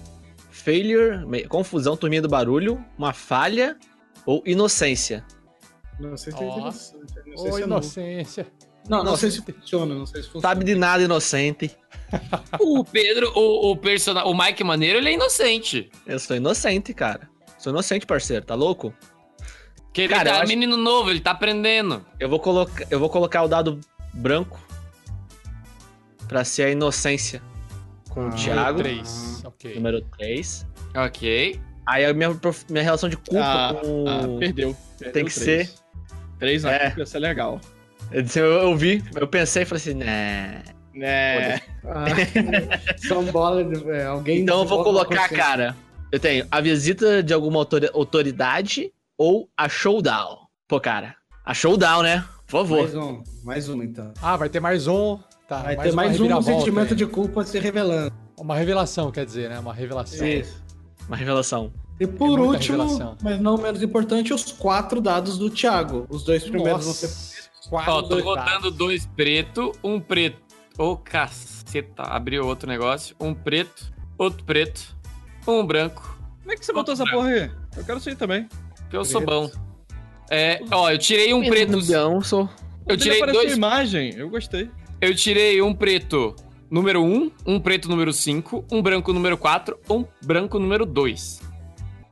failure, 0.64 1.46
confusão, 1.48 1.96
turminha 1.96 2.22
do 2.22 2.28
barulho, 2.28 2.82
uma 2.96 3.12
falha 3.12 3.76
ou 4.24 4.42
inocência. 4.46 5.24
Não 6.00 6.16
sei 6.16 6.32
se 6.32 6.38
Ó. 6.38 6.42
é 6.42 6.46
interessante. 6.48 6.94
Não 7.26 7.36
sei 7.36 7.50
Ô, 7.50 7.54
se 7.54 7.60
é 7.62 7.64
inocência. 7.64 8.46
Não, 8.88 8.98
não 8.98 9.04
Não, 9.12 9.16
sei 9.16 9.30
se 9.30 9.40
funciona, 9.42 9.94
não 9.94 10.06
sei 10.06 10.22
se 10.22 10.28
funciona. 10.28 10.48
Sabe 10.54 10.64
de 10.64 10.74
nada, 10.74 11.02
inocente. 11.02 11.70
O 12.60 12.84
Pedro, 12.84 13.32
o, 13.34 13.70
o 13.72 13.76
personagem, 13.76 14.30
o 14.30 14.36
Mike 14.36 14.62
Maneiro, 14.62 14.98
ele 14.98 15.08
é 15.08 15.12
inocente. 15.14 15.90
Eu 16.06 16.18
sou 16.18 16.36
inocente, 16.36 16.92
cara. 16.94 17.28
Sou 17.58 17.72
inocente, 17.72 18.06
parceiro. 18.06 18.44
Tá 18.44 18.54
louco? 18.54 18.94
Que 19.92 20.02
ele 20.02 20.14
Cara, 20.14 20.30
tá 20.30 20.36
acho- 20.38 20.48
menino 20.48 20.76
novo, 20.76 21.10
ele 21.10 21.20
tá 21.20 21.30
aprendendo. 21.32 22.04
Eu 22.20 22.28
vou, 22.28 22.38
colocar, 22.38 22.86
eu 22.90 22.98
vou 23.00 23.08
colocar 23.10 23.42
o 23.42 23.48
dado 23.48 23.80
branco 24.12 24.60
pra 26.28 26.44
ser 26.44 26.64
a 26.64 26.70
inocência 26.70 27.42
com 28.14 28.20
o 28.24 28.28
Ah, 28.28 28.30
Thiago, 28.30 28.78
3. 28.78 29.42
Ok. 29.44 29.74
número 29.74 30.00
3. 30.16 30.66
Ok. 30.96 31.60
Aí 31.86 32.04
a 32.04 32.14
minha, 32.14 32.34
prof- 32.34 32.64
minha 32.70 32.82
relação 32.82 33.08
de 33.08 33.16
culpa 33.16 33.40
Ah, 33.42 33.74
com. 33.74 34.04
ah, 34.08 34.38
perdeu. 34.38 34.74
Perdeu 34.98 35.12
Tem 35.12 35.24
que 35.24 35.34
três. 35.34 35.84
Três 36.38 36.62
na 36.62 36.72
É. 36.72 36.78
culpa 36.86 37.00
ia 37.00 37.06
ser 37.06 37.18
legal. 37.18 37.60
eu, 38.10 38.22
disse- 38.22 38.38
eu, 38.38 38.46
eu 38.46 38.76
vi, 38.76 39.02
eu 39.14 39.26
pensei 39.28 39.62
e 39.64 39.66
falei 39.66 39.80
assim, 39.82 39.94
né. 39.94 40.62
É. 40.96 41.60
Ah, 41.84 42.04
são 43.08 43.24
bola 43.24 43.64
de. 43.64 43.90
é, 43.90 44.04
alguém. 44.06 44.40
Então 44.40 44.60
eu 44.60 44.64
vou 44.66 44.82
colocar, 44.84 45.28
cara. 45.28 45.76
Eu 46.12 46.20
tenho 46.20 46.46
a 46.50 46.60
visita 46.60 47.22
de 47.22 47.34
alguma 47.34 47.58
autori- 47.58 47.90
autoridade 47.92 48.92
ou 49.18 49.48
a 49.56 49.68
showdown. 49.68 50.46
Pô, 50.68 50.80
cara, 50.80 51.16
a 51.44 51.52
showdown, 51.52 52.02
né? 52.02 52.24
Por 52.46 52.60
favor. 52.60 52.82
Mais 52.82 52.94
um, 52.94 53.22
mais 53.42 53.68
um 53.68 53.82
então. 53.82 54.14
Ah, 54.22 54.36
vai 54.36 54.48
ter 54.48 54.60
mais 54.60 54.86
um. 54.86 55.18
Tá, 55.48 55.58
Vai 55.62 55.76
mais 55.76 55.88
ter 55.90 55.94
mais 55.94 56.20
um 56.20 56.42
sentimento 56.42 56.90
aí. 56.90 56.96
de 56.96 57.06
culpa 57.06 57.44
se 57.44 57.58
revelando. 57.58 58.12
Uma 58.38 58.56
revelação, 58.56 59.10
quer 59.10 59.26
dizer, 59.26 59.50
né? 59.50 59.58
Uma 59.58 59.74
revelação. 59.74 60.26
Isso. 60.26 60.62
Uma 61.06 61.16
revelação. 61.16 61.72
E 62.00 62.06
por 62.06 62.28
muita 62.38 62.42
último, 62.54 62.78
revelação. 62.78 63.16
mas 63.22 63.40
não 63.40 63.56
menos 63.58 63.82
importante, 63.82 64.32
os 64.32 64.50
quatro 64.52 65.00
dados 65.00 65.36
do 65.38 65.50
Thiago. 65.50 66.06
Os 66.08 66.24
dois 66.24 66.42
primeiros 66.44 66.84
vão 66.84 66.94
ser. 66.94 67.06
Nossa. 67.06 67.68
Quatro 67.68 67.92
Ó, 67.92 68.02
tô 68.02 68.34
dados. 68.34 68.74
dois 68.74 69.06
preto, 69.06 69.72
um 69.82 70.00
preto. 70.00 70.38
Ô, 70.78 70.96
caceta. 70.96 72.02
Abriu 72.02 72.46
outro 72.46 72.68
negócio. 72.68 73.14
Um 73.20 73.32
preto, 73.34 73.92
outro 74.18 74.44
preto, 74.44 74.96
um 75.46 75.64
branco. 75.64 76.18
Como 76.40 76.52
é 76.52 76.56
que 76.56 76.64
você 76.66 76.72
botou 76.72 76.92
essa 76.94 77.04
porra 77.06 77.28
aí? 77.28 77.50
Eu 77.76 77.84
quero 77.84 77.98
isso 77.98 78.16
também. 78.16 78.48
Porque 78.76 78.96
eu 78.96 79.04
sou 79.04 79.22
Preto. 79.22 79.30
bom. 79.30 79.50
É, 80.30 80.60
ó, 80.70 80.90
eu 80.90 80.98
tirei 80.98 81.32
um 81.32 81.46
preto. 81.48 81.80
Não, 81.90 82.20
sou. 82.22 82.48
Eu 82.86 82.96
tirei 82.96 83.24
dois. 83.26 83.54
imagem, 83.56 84.14
eu 84.14 84.28
gostei. 84.28 84.70
Eu 85.04 85.14
tirei 85.14 85.60
um 85.60 85.74
preto 85.74 86.34
número 86.70 87.04
1, 87.04 87.30
um 87.46 87.60
preto 87.60 87.90
número 87.90 88.10
5, 88.10 88.64
um 88.72 88.80
branco 88.80 89.12
número 89.12 89.36
4, 89.36 89.78
um 89.90 90.02
branco 90.24 90.58
número 90.58 90.86
2. 90.86 91.42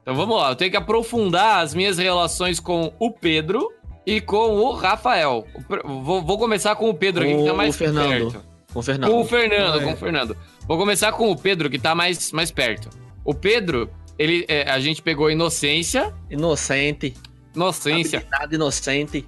Então 0.03 0.15
vamos 0.15 0.37
lá, 0.37 0.51
eu 0.51 0.57
tenho 0.57 0.71
que 0.71 0.77
aprofundar 0.77 1.63
as 1.63 1.75
minhas 1.75 1.97
relações 1.97 2.61
com 2.61 2.93
o 2.99 3.11
Pedro 3.11 3.73
e 4.07 4.21
com 4.21 4.57
o 4.59 4.73
Rafael. 4.73 5.47
O 5.55 6.03
Vou, 6.03 6.21
vou 6.23 6.37
começar 6.39 6.77
com 6.77 6.91
o 6.91 6.95
Pedro 6.95 7.25
aqui, 7.25 7.35
que 7.35 7.45
tá 7.47 7.53
O 7.55 7.57
mais 7.57 7.77
Fernando. 7.77 8.09
perto. 8.31 8.45
Com 8.73 8.81
o 8.81 8.83
Fernando. 8.83 9.11
Com 9.11 9.21
o 9.21 9.25
Fernando, 9.25 9.77
Vai. 9.77 9.85
com 9.85 9.93
o 9.93 9.97
Fernando. 9.97 10.37
Vou 10.69 10.77
começar 10.77 11.13
com 11.13 11.31
o 11.31 11.37
Pedro, 11.37 11.71
que 11.71 11.79
tá 11.79 11.95
mais, 11.95 12.31
mais 12.31 12.51
perto. 12.51 12.91
O 13.25 13.33
Pedro, 13.33 13.89
ele, 14.19 14.45
é, 14.49 14.71
a 14.71 14.79
gente 14.81 15.01
pegou 15.01 15.31
inocência. 15.31 16.13
Inocente. 16.31 17.15
Inocência. 17.55 18.27
Nada 18.31 18.55
inocente. 18.55 19.27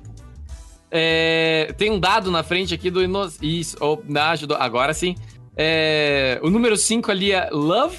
É, 0.97 1.75
tem 1.77 1.91
um 1.91 1.99
dado 1.99 2.31
na 2.31 2.45
frente 2.45 2.73
aqui 2.73 2.89
do. 2.89 3.01
Isso, 3.43 3.77
na, 4.09 4.31
ajudou. 4.31 4.57
Agora 4.57 4.95
sim. 4.95 5.17
É, 5.57 6.39
o 6.41 6.49
número 6.51 6.77
5 6.77 7.11
ali 7.11 7.33
é 7.33 7.51
Love. 7.51 7.97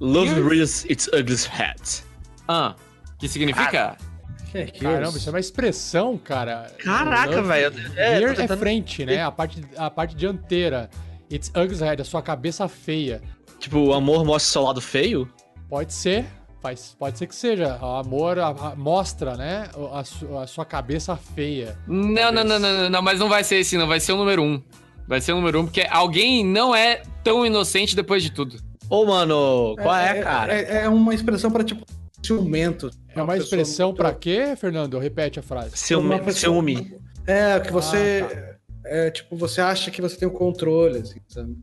Love 0.00 0.28
Here's- 0.30 0.48
rears 0.48 0.84
its 0.88 1.08
ugly 1.08 1.36
head. 1.50 1.80
Ah, 2.46 2.76
que 3.18 3.28
significa? 3.28 3.96
Que 4.52 4.66
que 4.66 4.80
Caramba, 4.80 5.16
isso 5.18 5.28
é 5.28 5.32
uma 5.32 5.40
expressão, 5.40 6.16
cara. 6.16 6.70
Caraca, 6.78 7.42
velho. 7.42 7.74
É, 7.96 8.18
Rear 8.20 8.30
é 8.32 8.34
tentando- 8.34 8.58
frente, 8.60 9.04
né? 9.04 9.20
A 9.22 9.32
parte, 9.32 9.60
a 9.76 9.90
parte 9.90 10.14
dianteira. 10.14 10.88
It's 11.32 11.50
ugly 11.56 11.76
head, 11.80 12.00
a 12.00 12.04
sua 12.04 12.22
cabeça 12.22 12.68
feia. 12.68 13.20
Tipo, 13.58 13.78
o 13.78 13.92
amor 13.94 14.24
mostra 14.24 14.52
seu 14.52 14.62
lado 14.62 14.80
feio? 14.80 15.28
Pode 15.68 15.92
ser, 15.92 16.24
faz, 16.64 16.96
pode 16.98 17.18
ser 17.18 17.26
que 17.26 17.34
seja. 17.34 17.78
O 17.82 17.96
amor 17.96 18.38
a- 18.38 18.48
a- 18.48 18.74
mostra, 18.74 19.36
né? 19.36 19.68
A, 19.92 20.02
su- 20.02 20.38
a 20.38 20.46
sua 20.46 20.64
cabeça 20.64 21.14
feia. 21.14 21.76
Não, 21.86 22.32
não, 22.32 22.42
não, 22.42 22.58
não, 22.58 22.72
não, 22.82 22.90
não, 22.90 23.02
mas 23.02 23.20
não 23.20 23.28
vai 23.28 23.44
ser 23.44 23.56
esse, 23.56 23.76
não. 23.76 23.86
Vai 23.86 24.00
ser 24.00 24.12
o 24.12 24.16
número 24.16 24.42
1. 24.42 24.46
Um. 24.46 24.62
Vai 25.06 25.20
ser 25.20 25.32
o 25.32 25.36
número 25.36 25.58
1, 25.58 25.62
um, 25.62 25.64
porque 25.66 25.86
alguém 25.90 26.42
não 26.42 26.74
é 26.74 27.02
tão 27.22 27.44
inocente 27.44 27.94
depois 27.94 28.22
de 28.22 28.30
tudo. 28.32 28.56
Ô, 28.88 29.04
mano, 29.04 29.76
qual 29.82 29.94
é, 29.96 30.22
cara? 30.22 30.54
É, 30.54 30.84
é 30.84 30.88
uma 30.88 31.14
expressão 31.14 31.50
pra, 31.50 31.62
tipo, 31.62 31.84
ciumento. 32.22 32.90
É 33.14 33.20
uma 33.22 33.34
pessoa 33.34 33.44
expressão 33.44 33.88
muito- 33.88 33.98
pra 33.98 34.12
quê, 34.14 34.54
Fernando? 34.56 34.98
Repete 34.98 35.38
a 35.38 35.42
frase. 35.42 35.76
Ciúme. 35.76 36.06
uma 36.14 36.18
pessoa- 36.18 36.54
ciúme. 36.54 36.96
É, 37.26 37.60
que 37.60 37.70
você. 37.72 38.24
Ah, 38.50 38.54
É, 38.86 39.10
tipo, 39.10 39.34
você 39.34 39.62
acha 39.62 39.90
que 39.90 40.02
você 40.02 40.14
tem 40.14 40.28
o 40.28 40.30
controle, 40.30 40.98
assim, 40.98 41.18
sabe? 41.26 41.56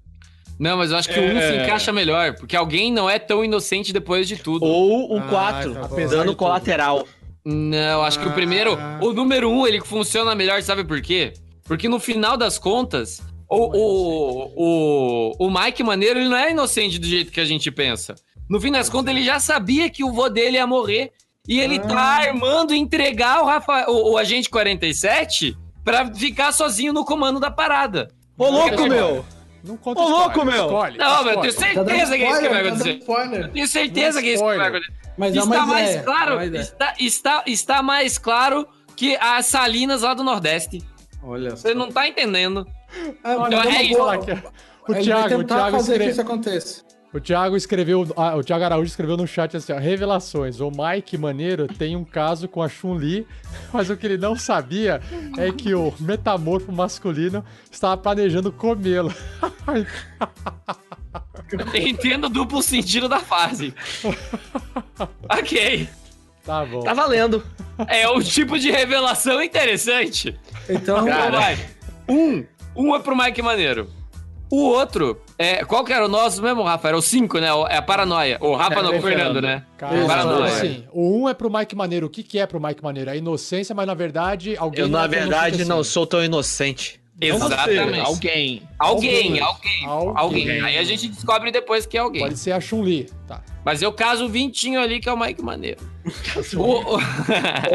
Não, 0.61 0.77
mas 0.77 0.91
eu 0.91 0.97
acho 0.97 1.09
que 1.09 1.19
o 1.19 1.23
1 1.23 1.25
um 1.33 1.37
É. 1.39 1.51
se 1.51 1.57
encaixa 1.63 1.91
melhor, 1.91 2.35
porque 2.35 2.55
alguém 2.55 2.91
não 2.93 3.09
é 3.09 3.17
tão 3.17 3.43
inocente 3.43 3.91
depois 3.91 4.27
de 4.27 4.37
tudo. 4.37 4.63
Ou 4.63 5.11
o 5.11 5.17
Ah, 5.17 5.21
4, 5.27 5.73
tá 5.73 5.79
bom. 5.79 5.85
Apesar 5.87 6.17
de 6.17 6.23
dano 6.25 6.35
colateral. 6.35 7.07
Não, 7.43 8.03
acho 8.03 8.19
que 8.19 8.27
o 8.27 8.29
Ah. 8.29 8.33
primeiro. 8.33 8.77
O 9.01 9.11
número 9.11 9.49
um, 9.49 9.65
ele 9.65 9.81
funciona 9.81 10.35
melhor, 10.35 10.61
sabe 10.61 10.83
por 10.83 11.01
quê? 11.01 11.33
Porque 11.63 11.89
no 11.89 11.99
final 11.99 12.37
das 12.37 12.59
contas, 12.59 13.21
o, 13.49 13.57
o, 13.75 14.51
o, 15.39 15.47
o 15.47 15.49
Mike 15.49 15.81
Maneiro, 15.83 16.19
ele 16.19 16.29
não 16.29 16.37
é 16.37 16.51
inocente 16.51 16.99
do 16.99 17.07
jeito 17.07 17.31
que 17.31 17.39
a 17.41 17.45
gente 17.45 17.71
pensa. 17.71 18.13
No 18.47 18.61
fim 18.61 18.71
das 18.71 18.87
contas, 18.87 19.15
ele 19.15 19.25
já 19.25 19.39
sabia 19.39 19.89
que 19.89 20.03
o 20.03 20.11
vô 20.11 20.29
dele 20.29 20.57
ia 20.57 20.67
morrer. 20.67 21.11
E 21.47 21.59
ele 21.59 21.79
tá 21.79 21.99
armando 21.99 22.71
entregar 22.75 23.41
o, 23.41 23.45
Rafa, 23.47 23.89
o, 23.89 24.11
o 24.11 24.17
agente 24.19 24.47
47 24.47 25.57
pra 25.83 26.05
ficar 26.13 26.51
sozinho 26.51 26.93
no 26.93 27.03
comando 27.03 27.39
da 27.39 27.49
parada. 27.49 28.09
Ô, 28.37 28.47
louco, 28.47 28.87
meu! 28.87 29.25
Não 29.63 29.77
conta 29.77 29.99
Ô, 30.01 30.03
spoiler, 30.03 30.25
louco, 30.27 30.45
meu! 30.45 30.65
Escolhe, 30.65 30.97
Não, 30.97 31.23
mas 31.23 31.35
eu 31.35 31.41
tenho 31.41 31.45
escolhe. 31.49 31.73
Tá 31.73 31.85
certeza 31.85 32.17
que 32.17 32.23
é 32.23 32.29
isso 32.31 32.41
que 32.41 32.49
vai 32.49 32.61
tá 32.63 32.67
acontecer. 32.69 32.89
spoiler. 32.97 33.51
Tenho 33.51 33.67
certeza 33.67 34.15
Não 34.17 34.21
que 34.23 34.29
é 34.29 34.33
isso 34.33 34.43
que 34.43 34.57
vai 34.57 34.67
acontecer. 34.67 34.93
Mas 35.17 35.33
dá 35.33 35.41
Está 35.41 35.65
mais 35.65 36.01
claro, 36.01 36.43
ideia. 36.43 36.61
está, 36.61 36.93
está, 36.99 37.43
está 37.45 37.81
mais 37.83 38.17
claro 38.17 38.67
que 38.95 39.15
as 39.17 39.45
salinas 39.45 40.01
lá 40.01 40.13
do 40.13 40.23
Nordeste. 40.23 40.81
Olha 41.23 41.51
só. 41.51 41.57
Você 41.57 41.73
não 41.75 41.91
tá 41.91 42.07
entendendo. 42.07 42.65
Ah, 43.23 43.35
Olha, 43.37 43.55
é 43.55 43.59
uma 43.59 43.81
isso. 43.83 43.97
boa- 43.97 44.13
Aqui, 44.15 44.31
O 44.31 44.33
Ele 44.33 44.41
vai 44.93 45.01
Thiago, 45.03 45.35
o 45.35 45.43
Thiago, 45.43 45.77
fazer 45.77 45.91
que 45.93 45.97
escre- 45.99 46.09
isso 46.11 46.21
aconteça. 46.21 46.83
O 47.13 47.19
Thiago 47.19 47.57
escreveu, 47.57 48.07
ah, 48.15 48.37
o 48.37 48.43
Thiago 48.43 48.63
Araújo 48.63 48.87
escreveu 48.87 49.17
no 49.17 49.27
chat 49.27 49.57
assim, 49.57 49.73
ó, 49.73 49.77
revelações. 49.77 50.61
O 50.61 50.71
Mike 50.71 51.17
Maneiro 51.17 51.67
tem 51.67 51.95
um 51.95 52.05
caso 52.05 52.47
com 52.47 52.61
a 52.61 52.69
Chun-Li, 52.69 53.27
mas 53.73 53.89
o 53.89 53.97
que 53.97 54.07
ele 54.07 54.17
não 54.17 54.35
sabia 54.35 55.01
é 55.37 55.51
que 55.51 55.73
o 55.73 55.93
metamorfo 55.99 56.71
masculino 56.71 57.43
estava 57.69 57.97
planejando 57.97 58.51
comê-lo. 58.51 59.13
Entendo 61.75 62.27
o 62.27 62.29
duplo 62.29 62.61
sentido 62.63 63.09
da 63.09 63.19
frase. 63.19 63.73
ok. 65.29 65.89
tá 66.45 66.65
bom. 66.65 66.81
Tá 66.81 66.93
valendo. 66.93 67.43
É 67.87 68.07
um 68.09 68.21
tipo 68.21 68.57
de 68.57 68.71
revelação 68.71 69.41
interessante. 69.41 70.39
Então, 70.69 71.05
Então 71.05 71.31
vai. 71.31 71.57
Um. 72.07 72.45
Um 72.73 72.95
é 72.95 72.99
pro 72.99 73.17
Mike 73.17 73.41
Maneiro. 73.41 73.89
O 74.49 74.63
outro, 74.63 75.21
é, 75.41 75.65
qual 75.65 75.83
que 75.83 75.91
era 75.93 76.05
o 76.05 76.07
nosso 76.07 76.41
mesmo, 76.41 76.63
Rafa? 76.63 76.87
Era 76.87 76.97
o 76.97 77.01
5, 77.01 77.39
né? 77.39 77.47
É 77.69 77.77
a 77.77 77.81
paranoia. 77.81 78.37
O 78.41 78.55
Rafa 78.55 78.79
É, 78.79 78.83
não, 78.83 78.93
é 78.93 78.97
o 78.97 79.01
Fernando, 79.01 79.41
né? 79.41 79.63
Cara, 79.77 79.97
Isso, 79.97 80.07
paranoia. 80.07 80.45
assim, 80.45 80.83
o 80.91 81.21
um 81.23 81.29
é 81.29 81.33
pro 81.33 81.51
Mike 81.51 81.75
Maneiro. 81.75 82.07
O 82.07 82.09
que, 82.09 82.23
que 82.23 82.39
é 82.39 82.45
pro 82.45 82.61
Mike 82.61 82.83
Maneiro? 82.83 83.09
A 83.11 83.15
inocência, 83.15 83.73
mas 83.75 83.85
na 83.87 83.93
verdade 83.93 84.55
alguém 84.57 84.81
Eu, 84.81 84.87
não 84.87 84.99
na 84.99 85.05
é 85.05 85.09
tão 85.09 85.19
verdade, 85.19 85.47
inocente 85.55 85.67
não 85.69 85.79
assim. 85.79 85.89
sou 85.91 86.05
tão 86.07 86.23
inocente. 86.23 87.01
Exatamente. 87.23 87.99
alguém. 87.99 88.63
Alguém, 88.79 89.39
Alguém. 89.39 89.85
alguém. 89.85 90.61
Aí 90.61 90.77
a 90.79 90.83
gente 90.83 91.07
descobre 91.07 91.51
depois 91.51 91.85
que 91.85 91.95
é 91.95 91.99
alguém. 91.99 92.21
Pode 92.23 92.37
ser 92.39 92.51
a 92.51 92.59
Chun-Li, 92.59 93.09
tá. 93.27 93.43
Mas 93.63 93.81
eu 93.83 93.93
caso 93.93 94.25
o 94.25 94.29
Vintinho 94.29 94.81
ali, 94.81 94.99
que 94.99 95.07
é 95.07 95.13
o 95.13 95.17
Mike 95.19 95.43
Maneiro. 95.43 95.77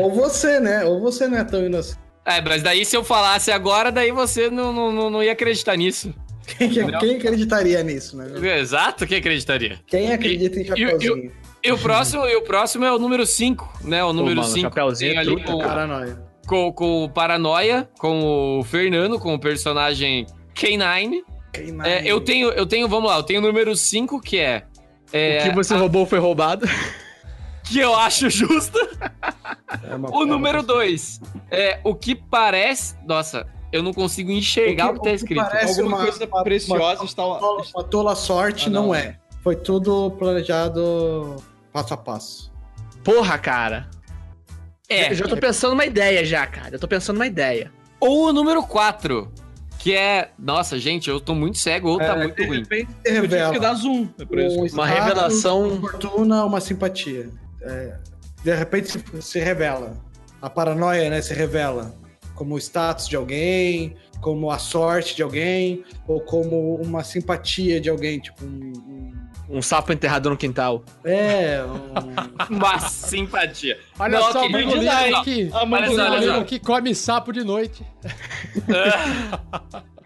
Ou 0.02 0.10
você, 0.12 0.58
né? 0.60 0.84
Ou 0.84 1.00
você 1.00 1.28
não 1.28 1.38
é 1.38 1.44
tão 1.44 1.64
inocente. 1.64 1.98
é, 2.24 2.40
mas 2.40 2.62
daí 2.62 2.84
se 2.84 2.96
eu 2.96 3.04
falasse 3.04 3.52
agora, 3.52 3.92
daí 3.92 4.10
você 4.10 4.50
não, 4.50 4.72
não, 4.72 4.90
não- 4.92 5.10
não 5.10 5.22
ia 5.22 5.32
acreditar 5.32 5.76
nisso. 5.76 6.12
Quem, 6.46 6.70
quem 6.70 7.16
acreditaria 7.16 7.82
nisso, 7.82 8.16
né? 8.16 8.58
Exato, 8.58 9.06
quem 9.06 9.18
acreditaria? 9.18 9.80
Quem 9.86 10.12
acredita 10.12 10.58
em 10.58 10.62
E- 10.62 10.64
e- 10.64 10.66
Chapeuzinho? 10.68 11.32
E 11.64 11.72
o 11.72 11.78
próximo, 11.78 12.24
e 12.26 12.36
o 12.36 12.42
próximo 12.42 12.84
é 12.84 12.92
o 12.92 12.98
número 12.98 13.26
5, 13.26 13.80
né? 13.82 14.04
O 14.04 14.12
número 14.12 14.36
mano, 14.36 14.48
5 14.48 14.60
Chapeuzinho 14.60 15.10
tem 15.10 15.18
é 15.18 15.20
ali 15.20 15.42
com, 15.42 15.58
Paranoia. 15.58 16.22
com, 16.46 16.72
com 16.72 17.04
o 17.04 17.08
Paranoia, 17.10 17.88
com 17.98 18.58
o 18.60 18.62
Fernando, 18.64 19.18
com 19.18 19.34
o 19.34 19.38
personagem 19.40 20.26
K9. 20.54 21.22
Quem 21.52 21.72
não- 21.72 21.84
É, 21.84 22.02
eu 22.04 22.20
tenho, 22.20 22.50
eu 22.50 22.66
tenho, 22.66 22.86
vamos 22.88 23.10
lá, 23.10 23.16
eu 23.16 23.22
tenho 23.24 23.40
o 23.40 23.42
número 23.42 23.74
5, 23.74 24.20
que 24.20 24.38
é. 24.38 24.62
é, 25.12 25.40
o 25.40 25.48
que 25.48 25.54
você 25.56 25.74
roubou 25.74 26.06
foi 26.06 26.18
roubado. 26.20 26.66
que 27.64 27.80
eu 27.80 27.96
acho 27.96 28.30
justa. 28.30 28.78
É 29.90 29.96
uma- 29.96 30.10
O 30.16 30.24
número 30.24 30.62
2 30.62 31.20
é 31.50 31.80
o 31.82 31.94
que 31.96 32.14
parece. 32.14 32.94
Nossa, 33.04 33.44
eu 33.72 33.82
não 33.82 33.92
consigo 33.92 34.30
enxergar 34.30 34.90
o 34.90 34.94
que, 34.94 35.02
tá 35.02 35.10
escrito. 35.12 35.42
parece 35.44 35.80
Alguma 35.80 35.96
uma- 35.98 36.06
coisa 36.06 36.26
uma- 36.26 36.42
preciosa 36.44 37.00
uma- 37.00 37.04
está 37.06 37.24
lá. 37.24 37.38
Tola- 37.38 37.64
Uma 37.74 37.84
tola 37.84 38.14
sorte 38.14 38.66
Ah, 38.68 38.70
não, 38.70 38.86
não. 38.86 38.94
é. 38.94 39.18
Foi 39.42 39.54
tudo 39.56 40.10
planejado 40.12 41.36
passo 41.72 41.94
a 41.94 41.96
passo. 41.96 42.52
Porra, 43.04 43.38
cara. 43.38 43.88
É. 44.88 45.10
Eu 45.10 45.14
já 45.14 45.26
tô 45.28 45.36
pensando 45.36 45.70
numa 45.72 45.84
ideia 45.86 46.24
já, 46.24 46.46
cara. 46.46 46.74
Eu 46.74 46.78
tô 46.78 46.88
pensando 46.88 47.16
numa 47.16 47.26
ideia. 47.26 47.72
Ou 48.00 48.28
o 48.28 48.32
número 48.32 48.62
4, 48.62 49.30
que 49.78 49.94
é. 49.94 50.30
Nossa, 50.38 50.78
gente, 50.78 51.08
eu 51.10 51.20
tô 51.20 51.34
muito 51.34 51.58
cego 51.58 51.90
ou 51.90 51.98
tá 51.98 52.04
É, 52.16 52.16
muito 52.22 52.36
De 52.36 52.46
ruim. 52.46 52.58
repente, 52.60 52.90
eu 53.04 53.22
tive 53.28 53.50
que 53.52 53.58
dar 53.60 53.74
zoom. 53.74 54.08
É. 54.18 54.48
Um 54.48 54.66
Uma 54.72 54.86
revelação- 54.86 55.68
Uma 55.68 55.80
fortuna, 55.90 56.44
uma 56.44 56.60
simpatia. 56.60 57.28
É, 57.62 57.96
de 58.44 58.54
repente 58.54 58.90
se, 58.90 59.22
se 59.22 59.38
revela. 59.40 59.96
A 60.40 60.48
paranoia, 60.50 61.08
né, 61.10 61.20
se 61.20 61.34
revela. 61.34 61.94
Como 62.36 62.54
o 62.54 62.58
status 62.58 63.08
de 63.08 63.16
alguém, 63.16 63.96
como 64.20 64.48
a 64.50 64.58
sorte 64.58 65.16
de 65.16 65.22
alguém, 65.24 65.82
ou 66.06 66.20
como 66.20 66.76
uma 66.76 67.02
simpatia 67.02 67.80
de 67.80 67.88
alguém, 67.90 68.20
tipo 68.20 68.44
um... 68.44 68.72
um- 68.76 69.26
Um 69.48 69.62
sapo 69.62 69.92
enterrado 69.92 70.28
no 70.28 70.36
quintal. 70.36 70.84
é, 71.04 71.60
um... 72.50 72.56
Uma 72.56 72.78
simpatia. 72.80 73.78
Olha 73.98 74.18
Não, 74.20 74.32
só 74.32 74.40
que 74.40 74.46
o 74.46 74.46
A 74.46 74.50
mãe 75.66 75.82
Olha 75.82 75.90
do 75.90 75.96
só, 75.96 76.02
olha 76.02 76.10
Murilo. 76.10 76.16
só. 76.16 76.16
Murilo 76.18 76.44
que 76.44 76.58
come 76.58 76.94
sapo 76.94 77.32
de 77.32 77.42
noite. 77.44 77.84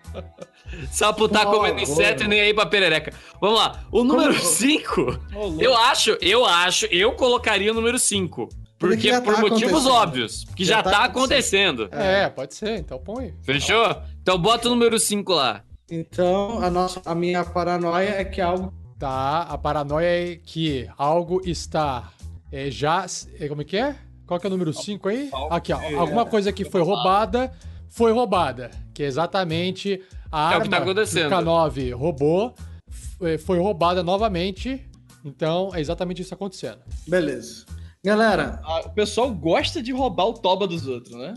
Sapo 0.91 1.29
tá 1.29 1.45
Boa, 1.45 1.57
comendo 1.57 1.81
inseto 1.81 2.25
e 2.25 2.29
nem 2.29 2.41
aí 2.41 2.55
pra 2.55 2.65
perereca. 2.65 3.13
Vamos 3.41 3.59
lá. 3.59 3.85
O 3.91 4.05
número 4.05 4.33
5, 4.39 5.01
Ô, 5.35 5.39
louco. 5.47 5.63
eu 5.63 5.77
acho, 5.77 6.17
eu 6.21 6.45
acho, 6.47 6.87
eu 6.87 7.13
colocaria 7.13 7.73
o 7.73 7.75
número 7.75 7.99
5. 7.99 8.49
Porque 8.81 9.13
por 9.21 9.35
tá 9.35 9.41
motivos 9.43 9.63
acontecendo. 9.87 9.93
óbvios. 9.93 10.45
Que 10.57 10.65
já, 10.65 10.77
Já 10.79 10.83
tá, 10.83 10.91
tá 10.91 11.05
acontecendo. 11.05 11.89
É, 11.93 12.29
pode 12.31 12.55
ser, 12.55 12.79
então 12.79 12.99
põe. 12.99 13.35
Fechou? 13.43 13.95
Então 14.23 14.37
bota 14.39 14.67
o 14.67 14.71
número 14.71 14.99
5 14.99 15.33
lá. 15.35 15.63
Então, 15.91 16.63
a, 16.63 16.71
nossa, 16.71 17.01
a 17.05 17.15
minha 17.15 17.45
paranoia 17.45 18.09
é 18.21 18.25
que 18.25 18.41
algo 18.41 18.73
Tá, 18.99 19.43
a 19.43 19.57
paranoia 19.57 20.33
é 20.33 20.37
que 20.37 20.87
algo 20.99 21.41
está 21.45 22.11
é, 22.53 22.71
já. 22.71 23.07
é, 23.39 23.49
como 23.49 23.63
é 23.63 23.65
que 23.65 23.77
é? 23.79 23.97
Qual 24.27 24.39
que 24.39 24.47
é 24.47 24.49
o 24.49 24.51
número 24.51 24.73
5 24.75 25.09
aí? 25.09 25.31
Aqui, 25.51 25.73
ó. 25.73 25.81
Alguma 25.99 26.27
coisa 26.27 26.53
que 26.53 26.65
foi 26.67 26.83
roubada, 26.83 27.51
foi 27.89 28.13
roubada. 28.13 28.71
Que 28.95 29.03
é 29.03 29.07
exatamente 29.07 30.03
a 30.31 30.39
É 30.39 30.43
o 30.43 30.47
arma 30.55 30.63
que 30.65 30.69
tá 30.69 30.77
acontecendo. 30.79 31.33
o 31.33 31.37
K9 31.37 31.95
roubou, 31.97 32.55
f- 32.91 33.39
foi 33.39 33.59
roubada 33.59 34.03
novamente. 34.03 34.87
Então, 35.25 35.71
é 35.75 35.81
exatamente 35.81 36.21
isso 36.23 36.33
acontecendo. 36.35 36.79
Beleza. 37.09 37.65
Galera, 38.05 38.61
Ah, 38.65 38.81
o 38.87 38.91
pessoal 38.91 39.31
gosta 39.33 39.83
de 39.83 39.93
roubar 39.93 40.27
o 40.27 40.35
toba 40.35 40.67
dos 40.67 40.87
outros, 40.87 41.15
né? 41.15 41.35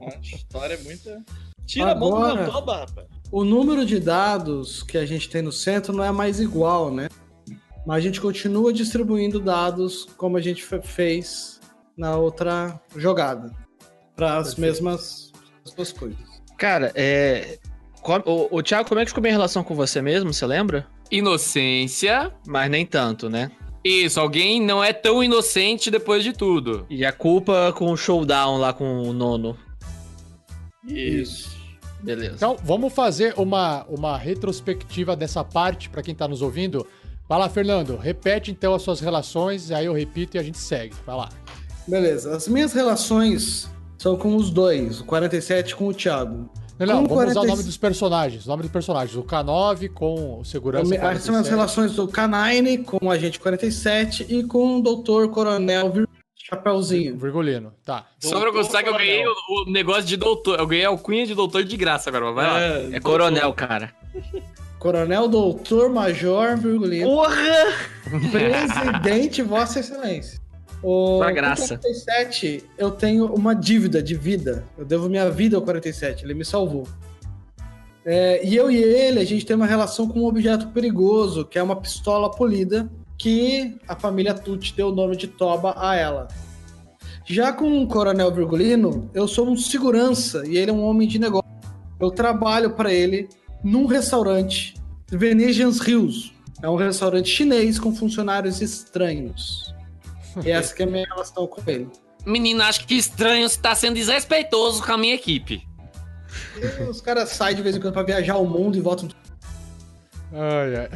A 0.00 0.18
história 0.20 0.74
é 0.74 0.78
muita. 0.82 1.22
Tira 1.64 1.92
a 1.92 1.94
mão 1.94 2.10
do 2.10 2.16
Agora- 2.16 2.42
meu 2.42 2.52
toba, 2.52 2.76
rapaz. 2.80 3.06
o 3.30 3.44
número 3.44 3.84
de 3.86 3.98
dados 4.00 4.82
que 4.82 4.98
a 4.98 5.06
gente 5.06 5.28
tem 5.28 5.42
no 5.42 5.52
centro 5.52 5.92
não 5.92 6.02
é 6.04 6.10
mais 6.12 6.40
igual, 6.40 6.90
né? 6.92 7.08
Mas 7.86 7.98
a 7.98 8.00
gente 8.00 8.20
continua 8.20 8.72
distribuindo 8.72 9.38
dados 9.40 10.06
como 10.16 10.36
a 10.36 10.40
gente 10.40 10.64
fe- 10.64 10.82
fez 10.82 11.60
na 11.96 12.16
outra 12.16 12.80
jogada. 12.96 13.52
Para 14.16 14.38
as 14.38 14.56
mesmas, 14.56 15.32
as 15.64 15.70
mesmas 15.72 15.92
coisas. 15.92 16.18
Cara, 16.58 16.90
é. 16.94 17.58
O, 18.24 18.58
o 18.58 18.62
Thiago, 18.62 18.88
como 18.88 19.00
é 19.00 19.04
que 19.04 19.10
ficou 19.10 19.20
minha 19.22 19.32
relação 19.34 19.62
com 19.64 19.74
você 19.74 20.00
mesmo? 20.00 20.32
Você 20.32 20.46
lembra? 20.46 20.86
Inocência. 21.10 22.32
Mas 22.46 22.70
nem 22.70 22.86
tanto, 22.86 23.28
né? 23.28 23.50
Isso, 23.86 24.18
alguém 24.18 24.60
não 24.60 24.82
é 24.82 24.92
tão 24.92 25.22
inocente 25.22 25.92
depois 25.92 26.24
de 26.24 26.32
tudo. 26.32 26.84
E 26.90 27.04
a 27.04 27.12
culpa 27.12 27.72
com 27.76 27.92
o 27.92 27.96
showdown 27.96 28.58
lá 28.58 28.72
com 28.72 29.02
o 29.02 29.12
nono. 29.12 29.56
Isso. 30.84 31.56
Beleza. 32.02 32.34
Então, 32.34 32.56
vamos 32.64 32.92
fazer 32.92 33.34
uma, 33.36 33.84
uma 33.84 34.18
retrospectiva 34.18 35.14
dessa 35.14 35.44
parte 35.44 35.88
para 35.88 36.02
quem 36.02 36.16
tá 36.16 36.26
nos 36.26 36.42
ouvindo. 36.42 36.84
Vai 37.28 37.38
lá, 37.38 37.48
Fernando. 37.48 37.96
Repete 37.96 38.50
então 38.50 38.74
as 38.74 38.82
suas 38.82 38.98
relações, 38.98 39.70
aí 39.70 39.86
eu 39.86 39.92
repito 39.92 40.36
e 40.36 40.40
a 40.40 40.42
gente 40.42 40.58
segue. 40.58 40.94
Vai 41.06 41.16
lá. 41.16 41.28
Beleza. 41.86 42.34
As 42.34 42.48
minhas 42.48 42.72
relações 42.72 43.70
são 43.98 44.16
com 44.16 44.34
os 44.34 44.50
dois, 44.50 45.00
o 45.00 45.04
47 45.04 45.76
com 45.76 45.86
o 45.86 45.94
Thiago. 45.94 46.50
Não, 46.78 46.86
não, 46.86 47.06
vamos 47.06 47.24
usar 47.30 47.40
o 47.40 47.44
45 47.44 47.46
nome 47.46 47.62
dos 47.64 47.76
personagens. 47.76 48.44
O 48.44 48.48
nome 48.48 48.62
dos 48.62 48.72
personagens. 48.72 49.16
O 49.16 49.22
K9 49.22 49.88
com 49.92 50.40
o 50.40 50.44
segurança. 50.44 50.82
As 50.82 50.88
são 51.22 51.34
as 51.36 51.48
47. 51.48 51.50
relações 51.50 51.94
do 51.94 52.06
K9 52.08 52.84
com 52.84 52.98
o 53.06 53.10
Agente 53.10 53.40
47 53.40 54.26
e 54.28 54.42
com 54.44 54.78
o 54.78 54.82
Doutor 54.82 55.28
Coronel 55.30 55.90
Vir- 55.90 56.08
Chapeuzinho. 56.36 57.16
Virgulino. 57.18 57.72
Tá. 57.84 58.06
Só 58.20 58.38
pra 58.38 58.52
constar 58.52 58.82
que 58.84 58.88
eu 58.88 58.94
ganhei 58.96 59.24
o, 59.26 59.32
o 59.66 59.70
negócio 59.70 60.04
de 60.04 60.16
doutor. 60.16 60.58
Eu 60.60 60.66
ganhei 60.66 60.84
a 60.84 60.88
alcunha 60.88 61.26
de 61.26 61.34
doutor 61.34 61.64
de 61.64 61.76
graça 61.76 62.08
agora, 62.10 62.26
mas 62.26 62.34
vai 62.34 62.46
lá. 62.46 62.96
É 62.96 63.00
coronel, 63.00 63.52
cara. 63.52 63.92
Coronel 64.78 65.26
Doutor 65.26 65.88
Major 65.90 66.56
Virgulino. 66.56 67.06
Porra! 67.08 67.34
Presidente, 68.30 69.42
Vossa 69.42 69.80
Excelência. 69.80 70.38
O 70.88 71.18
Pra 71.18 71.32
graça. 71.32 71.78
47, 71.78 72.62
eu 72.78 72.92
tenho 72.92 73.26
uma 73.34 73.56
dívida 73.56 74.00
de 74.00 74.14
vida. 74.14 74.64
Eu 74.78 74.84
devo 74.84 75.08
minha 75.08 75.28
vida 75.28 75.56
ao 75.56 75.62
47, 75.62 76.24
ele 76.24 76.32
me 76.32 76.44
salvou. 76.44 76.86
É, 78.04 78.46
e 78.46 78.54
eu 78.54 78.70
e 78.70 78.76
ele, 78.76 79.18
a 79.18 79.24
gente 79.24 79.44
tem 79.44 79.56
uma 79.56 79.66
relação 79.66 80.06
com 80.06 80.20
um 80.20 80.26
objeto 80.26 80.68
perigoso, 80.68 81.44
que 81.44 81.58
é 81.58 81.62
uma 81.62 81.74
pistola 81.74 82.30
polida, 82.30 82.88
que 83.18 83.76
a 83.88 83.96
família 83.96 84.32
Tucci 84.32 84.74
deu 84.76 84.90
o 84.90 84.94
nome 84.94 85.16
de 85.16 85.26
Toba 85.26 85.74
a 85.76 85.96
ela. 85.96 86.28
Já 87.24 87.52
com 87.52 87.82
o 87.82 87.88
Coronel 87.88 88.32
Virgulino, 88.32 89.10
eu 89.12 89.26
sou 89.26 89.48
um 89.50 89.56
segurança 89.56 90.46
e 90.46 90.56
ele 90.56 90.70
é 90.70 90.74
um 90.74 90.84
homem 90.84 91.08
de 91.08 91.18
negócio. 91.18 91.50
Eu 91.98 92.12
trabalho 92.12 92.70
para 92.70 92.92
ele 92.92 93.28
num 93.64 93.86
restaurante, 93.86 94.74
Venetians 95.10 95.78
Hills. 95.84 96.30
É 96.62 96.70
um 96.70 96.76
restaurante 96.76 97.28
chinês 97.28 97.76
com 97.76 97.92
funcionários 97.92 98.62
estranhos. 98.62 99.74
E 100.44 100.50
essa 100.50 100.74
que 100.74 100.82
é 100.82 100.86
a 100.86 100.88
minha 100.88 101.06
relação 101.06 101.46
com 101.46 101.62
ele. 101.70 101.88
Menino, 102.24 102.62
acho 102.62 102.86
que 102.86 102.94
estranho 102.94 103.48
você 103.48 103.58
tá 103.58 103.74
sendo 103.74 103.94
desrespeitoso 103.94 104.82
com 104.82 104.92
a 104.92 104.98
minha 104.98 105.14
equipe. 105.14 105.66
Os 106.88 107.00
caras 107.00 107.30
saem 107.30 107.56
de 107.56 107.62
vez 107.62 107.76
em 107.76 107.80
quando 107.80 107.94
pra 107.94 108.02
viajar 108.02 108.36
o 108.36 108.46
mundo 108.46 108.76
e 108.76 108.80
voltam. 108.80 109.08
Ai, 110.32 110.76
ai. 110.76 110.88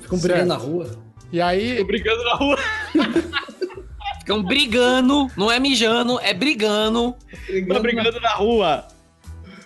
Ficam 0.00 0.18
Certo. 0.18 0.22
brigando 0.22 0.46
na 0.46 0.56
rua. 0.56 0.90
E 1.32 1.40
aí, 1.40 1.76
Tô 1.78 1.84
brincando 1.84 2.24
na 2.24 2.34
rua. 2.34 2.58
Ficam 4.20 4.42
brigando, 4.42 5.30
não 5.36 5.50
é 5.50 5.58
mijando, 5.58 6.18
é 6.20 6.32
brigando. 6.32 7.16
Tá 7.68 7.78
brigando 7.80 8.20
na 8.20 8.30
rua. 8.34 8.88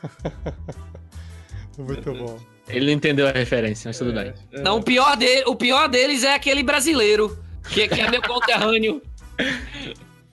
muito 1.79 2.13
bom. 2.15 2.39
Ele 2.69 2.87
não 2.87 2.93
entendeu 2.93 3.29
a 3.29 3.33
referência, 3.33 3.89
mas 3.89 3.99
tudo 3.99 4.13
bem. 4.13 4.33
Não, 4.53 4.79
o 4.79 4.83
pior, 4.83 5.17
de, 5.17 5.45
o 5.47 5.55
pior 5.55 5.89
deles 5.89 6.25
é 6.25 6.35
aquele 6.35 6.63
brasileiro, 6.63 7.37
que, 7.71 7.89
que 7.89 8.01
é 8.01 8.11
meu 8.11 8.23
conterrâneo. 8.23 9.03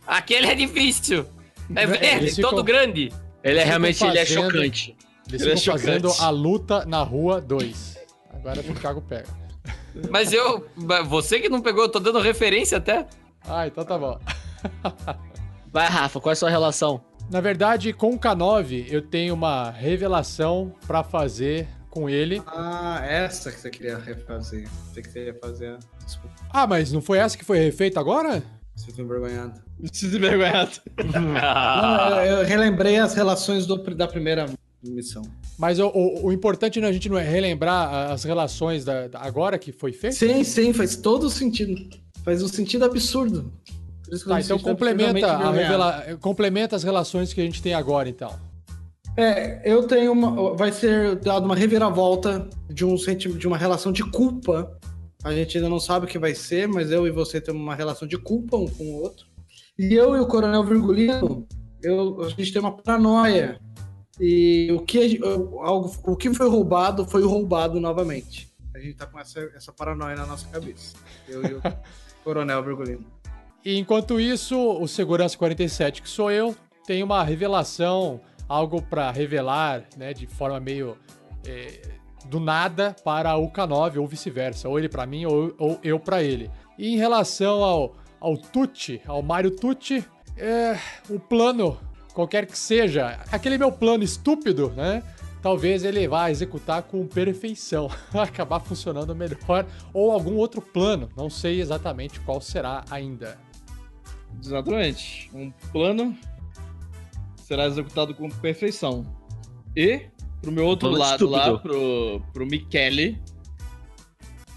Aquele 0.05 0.47
é 0.47 0.55
difícil. 0.55 1.25
É 1.75 1.85
verde, 1.85 2.31
ficam- 2.35 2.49
todo 2.49 2.63
grande. 2.63 3.11
Ele 3.43 3.59
é 3.59 3.63
realmente 3.63 4.03
ele 4.03 4.17
é 4.17 4.25
fazendo- 4.25 4.51
chocante. 4.51 4.95
Eles 5.29 5.41
Ele 5.41 5.51
é 5.53 5.57
ficam 5.57 5.73
fazendo 5.73 6.07
chocante. 6.09 6.23
a 6.23 6.29
luta 6.29 6.85
na 6.85 7.01
rua 7.03 7.39
2. 7.39 7.97
Agora 8.33 8.59
o 8.59 8.73
Thiago 8.75 9.01
pega. 9.01 9.27
Mas 10.09 10.31
eu. 10.33 10.67
Você 11.07 11.39
que 11.39 11.49
não 11.49 11.61
pegou, 11.61 11.83
eu 11.83 11.89
tô 11.89 11.99
dando 11.99 12.19
referência 12.19 12.77
até. 12.77 13.07
Ah, 13.47 13.67
então 13.67 13.83
tá 13.85 13.97
bom. 13.97 14.19
Vai, 15.71 15.87
Rafa, 15.87 16.19
qual 16.19 16.31
é 16.31 16.33
a 16.33 16.35
sua 16.35 16.49
relação? 16.49 17.01
Na 17.29 17.39
verdade, 17.39 17.93
com 17.93 18.11
o 18.13 18.19
K9, 18.19 18.87
eu 18.89 19.01
tenho 19.01 19.33
uma 19.33 19.69
revelação 19.71 20.73
pra 20.85 21.01
fazer 21.03 21.67
com 21.91 22.09
ele. 22.09 22.41
Ah, 22.47 22.99
essa 23.05 23.51
que 23.51 23.59
você 23.59 23.69
queria 23.69 23.97
refazer. 23.99 24.67
Você 24.91 25.01
queria 25.03 25.33
fazer. 25.35 25.77
Desculpa, 26.03 26.35
Ah, 26.49 26.65
mas 26.65 26.91
não 26.91 27.01
foi 27.01 27.19
essa 27.19 27.37
que 27.37 27.45
foi 27.45 27.59
refeita 27.59 27.99
agora? 27.99 28.41
você 28.73 28.91
foi 28.91 29.03
envergonhado. 29.03 29.61
Se 29.91 30.05
envergonhado. 30.07 30.71
Ah. 31.39 32.09
Não, 32.15 32.21
eu, 32.23 32.37
eu 32.39 32.45
relembrei 32.45 32.97
as 32.97 33.13
relações 33.13 33.65
do- 33.67 33.77
da 33.95 34.07
primeira 34.07 34.47
missão. 34.81 35.21
Mas 35.59 35.77
o, 35.77 35.87
o- 35.89 36.25
o 36.27 36.31
importante 36.33 36.79
a 36.83 36.91
gente 36.91 37.07
não 37.09 37.17
é 37.19 37.23
relembrar 37.23 38.11
as 38.11 38.23
relações 38.23 38.83
da, 38.85 39.07
da- 39.07 39.19
agora 39.19 39.59
que 39.59 39.71
foi 39.71 39.91
feito? 39.91 40.15
Sim, 40.15 40.43
sim, 40.43 40.73
faz 40.73 40.95
todo 40.95 41.29
sentido. 41.29 41.75
Faz 42.23 42.41
um 42.41 42.47
sentido 42.47 42.85
absurdo. 42.85 43.51
Por 44.03 44.13
isso 44.15 44.23
que 44.23 44.29
eu 44.31 44.35
Tá, 44.35 44.41
então 44.41 44.57
sinto 44.57 44.67
complementa, 44.69 45.37
revela... 45.51 46.17
complementa 46.19 46.75
as 46.75 46.83
relações 46.83 47.33
que 47.33 47.41
a 47.41 47.43
gente 47.43 47.61
tem 47.61 47.73
agora, 47.75 48.09
então. 48.09 48.33
É, 49.17 49.61
eu 49.69 49.87
tenho 49.87 50.11
uma. 50.11 50.55
Vai 50.55 50.71
ser 50.71 51.15
dado 51.17 51.45
uma 51.45 51.55
reviravolta 51.55 52.49
de, 52.69 52.85
um 52.85 52.97
senti 52.97 53.29
de 53.29 53.47
uma 53.47 53.57
relação 53.57 53.91
de 53.91 54.03
culpa. 54.09 54.77
A 55.23 55.33
gente 55.33 55.57
ainda 55.57 55.69
não 55.69 55.79
sabe 55.79 56.05
o 56.05 56.09
que 56.09 56.17
vai 56.17 56.33
ser, 56.33 56.67
mas 56.67 56.91
eu 56.91 57.05
e 57.05 57.11
você 57.11 57.39
temos 57.39 57.61
uma 57.61 57.75
relação 57.75 58.07
de 58.07 58.17
culpa 58.17 58.57
um 58.57 58.67
com 58.67 58.83
o 58.83 59.01
outro. 59.01 59.27
E 59.77 59.93
eu 59.93 60.15
e 60.15 60.19
o 60.19 60.27
Coronel 60.27 60.63
Virgulino, 60.63 61.47
eu, 61.83 62.21
a 62.21 62.29
gente 62.29 62.51
tem 62.51 62.61
uma 62.61 62.75
paranoia. 62.75 63.59
E 64.19 64.71
o 64.71 64.81
que, 64.81 65.19
algo, 65.59 65.91
o 66.03 66.15
que 66.15 66.33
foi 66.33 66.47
roubado 66.47 67.05
foi 67.05 67.23
roubado 67.23 67.79
novamente. 67.79 68.51
A 68.73 68.79
gente 68.79 68.95
tá 68.95 69.05
com 69.05 69.19
essa, 69.19 69.39
essa 69.55 69.71
paranoia 69.71 70.15
na 70.15 70.25
nossa 70.25 70.47
cabeça. 70.47 70.95
Eu 71.27 71.43
e 71.43 71.53
o 71.53 71.61
Coronel 72.23 72.63
Virgulino. 72.63 73.05
E 73.63 73.77
enquanto 73.77 74.19
isso, 74.19 74.57
o 74.57 74.87
Segurança 74.87 75.37
47, 75.37 76.01
que 76.01 76.09
sou 76.09 76.31
eu, 76.31 76.55
tem 76.85 77.03
uma 77.03 77.23
revelação, 77.23 78.19
algo 78.51 78.81
pra 78.81 79.09
revelar, 79.11 79.85
né, 79.95 80.13
de 80.13 80.27
forma 80.27 80.59
meio 80.59 80.97
é, 81.45 81.81
do 82.25 82.37
nada 82.37 82.93
para 83.03 83.37
o 83.37 83.49
K9 83.49 83.97
ou 83.97 84.05
vice-versa, 84.05 84.67
ou 84.67 84.77
ele 84.77 84.89
pra 84.89 85.05
mim 85.05 85.25
ou, 85.25 85.55
ou 85.57 85.79
eu 85.81 85.97
pra 85.97 86.21
ele. 86.21 86.51
E 86.77 86.93
em 86.93 86.97
relação 86.97 87.63
ao, 87.63 87.95
ao 88.19 88.35
Tucci, 88.35 89.01
ao 89.05 89.21
Mario 89.21 89.51
Tucci, 89.51 90.05
é, 90.37 90.77
o 91.09 91.17
plano, 91.17 91.79
qualquer 92.13 92.45
que 92.45 92.57
seja, 92.57 93.19
aquele 93.31 93.57
meu 93.57 93.71
plano 93.71 94.03
estúpido, 94.03 94.69
né? 94.71 95.01
Talvez 95.41 95.85
ele 95.85 96.07
vá 96.07 96.29
executar 96.29 96.83
com 96.83 97.07
perfeição, 97.07 97.89
acabar 98.13 98.59
funcionando 98.59 99.15
melhor, 99.15 99.65
ou 99.93 100.11
algum 100.11 100.35
outro 100.35 100.61
plano, 100.61 101.07
não 101.15 101.29
sei 101.29 101.61
exatamente 101.61 102.19
qual 102.19 102.41
será 102.41 102.83
ainda. 102.91 103.39
Exatamente. 104.43 105.29
Um 105.33 105.51
plano 105.71 106.15
será 107.51 107.65
executado 107.65 108.15
com 108.15 108.29
perfeição. 108.29 109.05
E, 109.75 110.05
pro 110.41 110.53
meu 110.53 110.65
outro 110.65 110.89
lado 110.89 111.27
lá, 111.27 111.47
estúpido. 111.47 111.59
pro, 111.59 112.21
pro 112.31 112.45
Michele, 112.45 113.21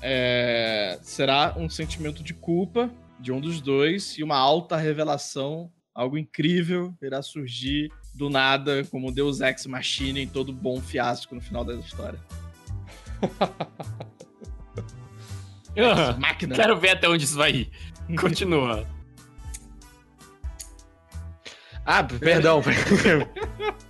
é, 0.00 0.96
será 1.02 1.56
um 1.56 1.68
sentimento 1.68 2.22
de 2.22 2.32
culpa 2.32 2.88
de 3.18 3.32
um 3.32 3.40
dos 3.40 3.60
dois 3.60 4.16
e 4.16 4.22
uma 4.22 4.36
alta 4.36 4.76
revelação, 4.76 5.72
algo 5.92 6.16
incrível 6.16 6.94
irá 7.02 7.20
surgir 7.20 7.90
do 8.14 8.30
nada, 8.30 8.84
como 8.84 9.10
Deus 9.10 9.40
Ex 9.40 9.66
Machina 9.66 10.20
em 10.20 10.28
todo 10.28 10.52
bom 10.52 10.80
fiasco 10.80 11.34
no 11.34 11.40
final 11.40 11.64
da 11.64 11.74
história. 11.74 12.20
Ah, 15.76 16.16
Máquina. 16.16 16.54
Quero 16.54 16.78
ver 16.78 16.90
até 16.90 17.08
onde 17.08 17.24
isso 17.24 17.36
vai 17.36 17.50
ir. 17.50 17.70
Continua. 18.16 18.86
Ah, 21.86 22.02
perdão. 22.02 22.62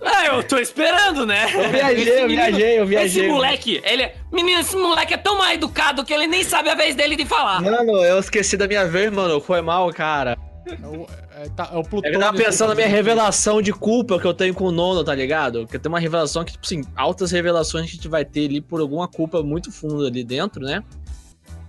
Ah, 0.07 0.27
eu 0.27 0.43
tô 0.43 0.59
esperando, 0.59 1.25
né? 1.25 1.45
Eu 1.51 1.71
viajei, 1.71 2.23
eu 2.23 2.27
viajei, 2.27 2.79
eu 2.79 2.85
viajei. 2.85 3.23
Esse 3.23 3.31
moleque, 3.31 3.81
ele 3.83 4.03
é... 4.03 4.15
Menino, 4.31 4.61
esse 4.61 4.75
moleque 4.75 5.15
é 5.15 5.17
tão 5.17 5.37
mal 5.39 5.51
educado 5.51 6.05
que 6.05 6.13
ele 6.13 6.27
nem 6.27 6.43
sabe 6.43 6.69
a 6.69 6.75
vez 6.75 6.95
dele 6.95 7.15
de 7.15 7.25
falar. 7.25 7.59
Mano, 7.59 8.03
eu 8.03 8.19
esqueci 8.19 8.55
da 8.55 8.67
minha 8.67 8.85
vez, 8.85 9.11
mano. 9.11 9.41
Foi 9.41 9.61
mal, 9.61 9.91
cara. 9.91 10.37
É 10.67 10.87
o, 10.87 11.07
é, 11.35 11.49
tá- 11.49 11.69
é 11.73 11.77
o 11.77 11.83
que 11.83 12.07
eu 12.07 12.19
tava 12.19 12.37
pensando 12.37 12.69
na 12.69 12.75
minha 12.75 12.87
revelação 12.87 13.61
de 13.61 13.73
culpa 13.73 14.19
que 14.19 14.25
eu 14.25 14.33
tenho 14.33 14.53
com 14.53 14.65
o 14.65 14.71
nono, 14.71 15.03
tá 15.03 15.13
ligado? 15.15 15.65
Que 15.65 15.79
tem 15.79 15.89
uma 15.89 15.99
revelação 15.99 16.45
que, 16.45 16.51
tipo 16.51 16.65
assim, 16.65 16.83
altas 16.95 17.31
revelações 17.31 17.85
que 17.85 17.91
a 17.91 17.95
gente 17.95 18.07
vai 18.07 18.23
ter 18.23 18.45
ali 18.45 18.61
por 18.61 18.79
alguma 18.79 19.07
culpa 19.07 19.41
muito 19.41 19.71
funda 19.71 20.07
ali 20.07 20.23
dentro, 20.23 20.61
né? 20.61 20.83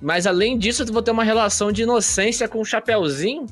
Mas 0.01 0.27
além 0.27 0.59
disso, 0.59 0.83
eu 0.83 0.93
vou 0.93 1.03
ter 1.03 1.11
uma 1.11 1.25
relação 1.25 1.73
de 1.73 1.83
inocência 1.83 2.47
com 2.47 2.61
o 2.61 2.65
Chapeuzinho, 2.65 3.47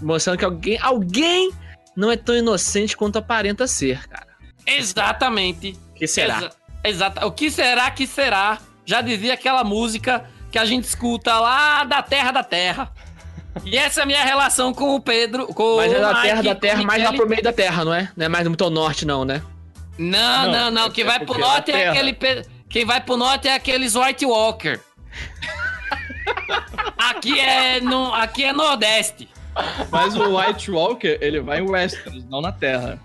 mostrando 0.00 0.38
que 0.38 0.44
alguém, 0.44 0.78
alguém 0.80 1.50
não 1.96 2.10
é 2.12 2.16
tão 2.16 2.36
inocente 2.36 2.96
quanto 2.96 3.18
aparenta 3.18 3.66
ser, 3.66 4.06
cara. 4.08 4.26
Exatamente. 4.66 5.76
O 5.90 5.94
que 5.94 6.06
será? 6.06 6.36
Exa- 6.38 6.50
exata. 6.84 7.26
O 7.26 7.32
que 7.32 7.50
será 7.50 7.90
que 7.90 8.06
será? 8.06 8.58
Já 8.84 9.00
dizia 9.00 9.34
aquela 9.34 9.64
música 9.64 10.28
que 10.50 10.58
a 10.58 10.64
gente 10.64 10.84
escuta 10.84 11.38
lá 11.40 11.84
da 11.84 12.02
Terra 12.02 12.30
da 12.32 12.44
Terra. 12.44 12.92
E 13.64 13.76
essa 13.78 14.00
é 14.00 14.02
a 14.02 14.06
minha 14.06 14.22
relação 14.22 14.72
com 14.74 14.94
o 14.94 15.00
Pedro, 15.00 15.46
com 15.48 15.76
Mas 15.76 15.92
é 15.92 15.98
da 15.98 16.08
Mike, 16.12 16.22
terra, 16.22 16.42
da 16.42 16.50
com 16.50 16.56
o 16.56 16.60
terra, 16.60 16.82
mais 16.82 17.02
lá 17.02 17.12
pro 17.12 17.28
meio 17.28 17.42
da 17.42 17.52
terra, 17.52 17.84
não 17.84 17.94
é? 17.94 18.10
Não 18.14 18.26
é 18.26 18.28
mais 18.28 18.46
muito 18.46 18.62
ao 18.62 18.70
norte, 18.70 19.06
não, 19.06 19.24
né? 19.24 19.42
Não, 19.98 20.44
Não, 20.44 20.52
não, 20.52 20.70
não. 20.70 20.86
é- 20.86 20.90
Quem 20.90 21.04
é 21.04 21.06
vai 21.06 21.18
pro 21.18 21.26
porque 21.28 21.40
norte 21.40 21.72
é 21.72 21.88
aquele. 21.88 22.12
pe- 22.12 22.44
Quem 22.68 22.84
vai 22.84 23.00
pro 23.00 23.16
norte 23.16 23.48
é 23.48 23.54
aqueles 23.54 23.94
White 23.94 24.26
Walker. 24.26 24.78
aqui 26.98 27.38
é 27.40 27.80
no, 27.80 28.12
aqui 28.14 28.44
é 28.44 28.52
Nordeste. 28.52 29.28
Mas 29.90 30.14
o 30.16 30.36
White 30.36 30.70
Walker, 30.70 31.18
ele 31.20 31.40
vai 31.40 31.60
em 31.60 31.68
Westeros, 31.68 32.24
não 32.26 32.40
na 32.40 32.52
Terra. 32.52 32.98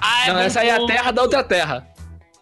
Ah, 0.00 0.28
é, 0.28 0.32
não, 0.32 0.40
essa 0.40 0.60
aí 0.60 0.68
é 0.68 0.76
a 0.76 0.86
terra 0.86 1.10
da 1.10 1.22
outra 1.22 1.42
terra. 1.42 1.86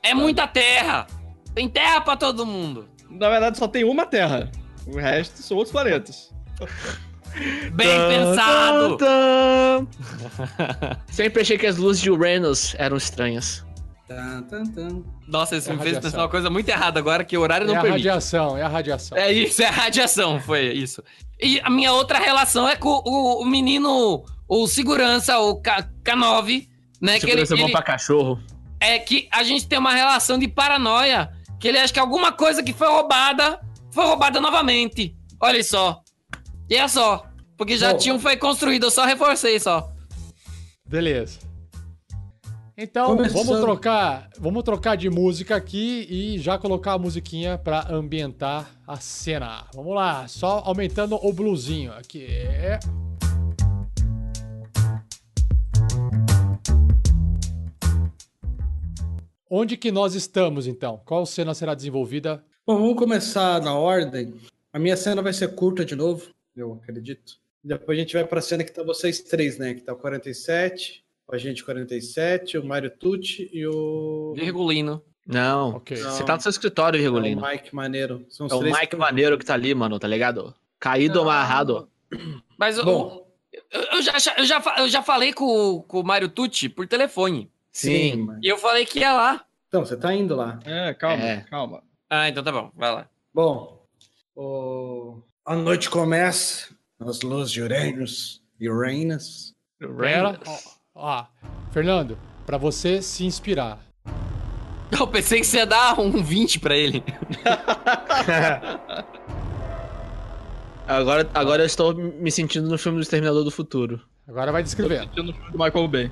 É 0.03 0.15
muita 0.15 0.47
terra. 0.47 1.07
Tem 1.55 1.69
terra 1.69 2.01
pra 2.01 2.17
todo 2.17 2.47
mundo. 2.47 2.89
Na 3.11 3.29
verdade, 3.29 3.59
só 3.59 3.67
tem 3.67 3.85
uma 3.85 4.07
Terra. 4.07 4.51
O 4.87 4.97
resto 4.97 5.43
são 5.43 5.57
outros 5.57 5.73
planetas. 5.73 6.33
Bem 7.73 7.99
pensado. 8.09 8.97
tan, 8.97 9.85
tan. 9.85 10.97
Sempre 11.11 11.43
achei 11.43 11.59
que 11.59 11.67
as 11.67 11.77
luzes 11.77 12.01
de 12.01 12.11
Uranus 12.11 12.75
eram 12.79 12.97
estranhas. 12.97 13.65
Tan, 14.11 14.43
tan, 14.43 14.65
tan. 14.67 15.05
Nossa, 15.29 15.57
isso 15.57 15.71
É 15.71 15.73
me 15.73 15.79
fez 15.79 15.95
radiação. 15.95 16.11
pensar 16.11 16.23
uma 16.25 16.29
coisa 16.29 16.51
muito 16.51 16.69
errada 16.69 16.99
agora, 16.99 17.23
que 17.25 17.39
o 17.39 17.41
horário 17.43 17.65
É 17.65 17.67
não 17.69 17.77
a 17.79 17.81
permite. 17.81 18.09
radiação, 18.09 18.59
é 18.59 18.63
a 18.63 18.67
radiação. 18.67 19.17
É 19.17 19.33
isso, 19.33 19.63
é 19.63 19.67
radiação, 19.67 20.41
foi 20.41 20.73
isso. 20.73 21.01
E 21.41 21.61
a 21.61 21.71
minha 21.71 21.93
outra 21.93 22.19
relação 22.19 22.69
é 22.69 22.75
com 22.75 22.89
o, 22.89 23.41
o 23.41 23.45
menino, 23.47 24.25
o 24.49 24.67
segurança, 24.67 25.39
o 25.39 25.61
K, 25.63 25.89
K9, 26.03 26.67
né? 27.01 27.21
Que 27.21 27.27
ele, 27.31 27.47
Segurança 27.47 27.55
é 27.55 27.57
bom 27.59 27.63
ele- 27.67 27.73
pra 27.73 27.83
cachorro. 27.83 28.41
é 28.81 28.99
que 28.99 29.29
a 29.31 29.45
gente 29.45 29.69
tem 29.69 29.79
uma 29.79 29.95
relação 29.95 30.37
de 30.41 30.49
paranoia, 30.49 31.31
que 31.61 31.69
ele 31.69 31.79
acha 31.79 31.93
que 31.93 32.01
alguma 32.01 32.33
coisa 32.33 32.65
que 32.65 32.73
foi 32.73 32.89
roubada, 32.89 33.61
foi 33.93 34.05
roubada 34.07 34.41
novamente. 34.41 35.15
Olha 35.41 35.63
só. 35.63 36.03
E 36.69 36.75
é 36.75 36.89
só. 36.89 37.25
Porque 37.57 37.79
já 37.79 37.93
Bom. 37.93 37.99
tinha 37.99 38.13
um 38.15 38.19
foi 38.19 38.37
construído, 38.37 38.87
eu 38.87 38.91
só 38.91 39.05
reforcei 39.05 39.61
só. 39.61 39.89
Beleza. 40.85 41.39
Então, 42.83 43.15
Começando. 43.15 43.45
vamos 43.45 43.61
trocar, 43.61 44.31
vamos 44.39 44.63
trocar 44.63 44.97
de 44.97 45.11
música 45.11 45.55
aqui 45.55 46.07
e 46.09 46.39
já 46.39 46.57
colocar 46.57 46.95
a 46.95 46.99
musiquinha 46.99 47.59
pra 47.59 47.87
ambientar 47.93 48.75
a 48.87 48.97
cena. 48.97 49.67
Vamos 49.75 49.95
lá, 49.95 50.27
só 50.27 50.63
aumentando 50.65 51.15
o 51.17 51.31
bluesinho 51.31 51.93
aqui. 51.93 52.27
Onde 59.51 59.77
que 59.77 59.93
nós 59.93 60.15
estamos 60.15 60.67
então? 60.67 61.03
Qual 61.05 61.27
cena 61.27 61.53
será 61.53 61.75
desenvolvida? 61.75 62.43
Bom, 62.67 62.79
vamos 62.79 62.97
começar 62.97 63.61
na 63.61 63.75
ordem. 63.75 64.33
A 64.73 64.79
minha 64.79 64.97
cena 64.97 65.21
vai 65.21 65.35
ser 65.35 65.55
curta 65.55 65.85
de 65.85 65.95
novo, 65.95 66.31
eu 66.57 66.73
acredito. 66.73 67.35
Depois 67.63 67.99
a 67.99 68.01
gente 68.01 68.15
vai 68.15 68.25
pra 68.25 68.41
cena 68.41 68.65
que 68.65 68.73
tá 68.73 68.83
vocês 68.83 69.21
três, 69.21 69.59
né? 69.59 69.75
Que 69.75 69.83
tá 69.83 69.93
o 69.93 69.97
47, 69.97 71.05
o 71.31 71.35
Agente 71.35 71.65
47, 71.65 72.59
o 72.59 72.65
Mário 72.65 72.91
Tucci 72.91 73.49
e 73.53 73.67
o. 73.67 74.33
Virgulino. 74.37 75.03
Não. 75.27 75.77
Ok. 75.77 75.97
Você 75.97 76.25
tá 76.25 76.35
no 76.35 76.41
seu 76.41 76.51
escritório, 76.51 76.99
É 76.99 77.01
Virgulino. 77.03 77.41
o 77.43 77.49
Mike 77.49 77.75
Maneiro. 77.75 78.25
São 78.29 78.47
os 78.47 78.53
É 78.53 78.57
o 78.57 78.59
três 78.59 78.75
Mike 78.75 78.89
que- 78.89 78.97
Maneiro 78.97 79.39
que 79.39 79.45
tá 79.45 79.55
ali, 79.55 79.75
mano, 79.75 79.99
tá 79.99 80.09
ligado? 80.09 80.55
Caído 80.79 81.21
amarrado. 81.21 81.89
Mas 82.59 82.83
Bom. 82.83 83.27
eu, 83.71 83.81
eu 83.83 84.03
já, 84.03 84.13
eu, 84.39 84.45
já, 84.45 84.63
eu 84.79 84.89
já 84.89 85.03
falei 85.03 85.33
com, 85.33 85.45
o- 85.45 85.83
com 85.83 86.01
o 86.01 86.05
Mário 86.05 86.29
Tucci 86.29 86.69
por 86.69 86.87
telefone. 86.89 87.51
Sim. 87.71 88.27
E 88.43 88.49
eu 88.49 88.59
falei 88.59 88.85
que 88.85 88.99
ia 89.01 89.13
lá. 89.13 89.45
Então, 89.69 89.85
você 89.85 89.97
tá 89.97 90.13
indo 90.13 90.35
lá. 90.35 90.59
É, 90.65 90.93
calma, 90.95 91.23
É. 91.23 91.41
calma. 91.49 91.83
Ah, 92.09 92.29
então 92.29 92.43
tá 92.43 92.51
bom, 92.51 92.73
vai 92.75 92.93
lá. 92.93 93.09
Bom, 93.33 93.87
o- 94.35 95.23
a 95.45 95.55
noite 95.55 95.89
começa 95.89 96.75
nas 96.99 97.21
luzes 97.23 97.53
de 97.53 97.63
Uranus 97.63 98.43
e 98.59 98.69
Uranus. 98.69 99.55
Pera, 99.79 100.39
ó, 101.01 101.21
ó, 101.21 101.25
Fernando, 101.73 102.17
pra 102.47 102.57
você 102.59 103.03
se 103.03 103.25
inspirar. 103.25 103.79
Eu 104.99 105.07
pensei 105.07 105.41
que 105.41 105.47
você 105.47 105.59
ia 105.59 105.67
dar 105.67 105.99
um 106.01 106.23
20 106.23 106.59
pra 106.61 106.77
ele. 106.77 107.03
Agora, 110.89 111.31
agora 111.33 111.63
eu 111.63 111.67
estou 111.67 111.95
me 111.95 112.33
sentindo 112.33 112.69
no 112.69 112.77
filme 112.77 112.99
do 112.99 113.03
Exterminador 113.03 113.45
do 113.45 113.51
Futuro. 113.53 114.01
Agora 114.27 114.51
vai 114.51 114.61
descrevendo. 114.61 115.03
Assistindo 115.05 115.31
o 115.31 115.33
filme 115.33 115.53
do 115.53 115.59
Michael 115.59 115.87
Bay. 115.87 116.11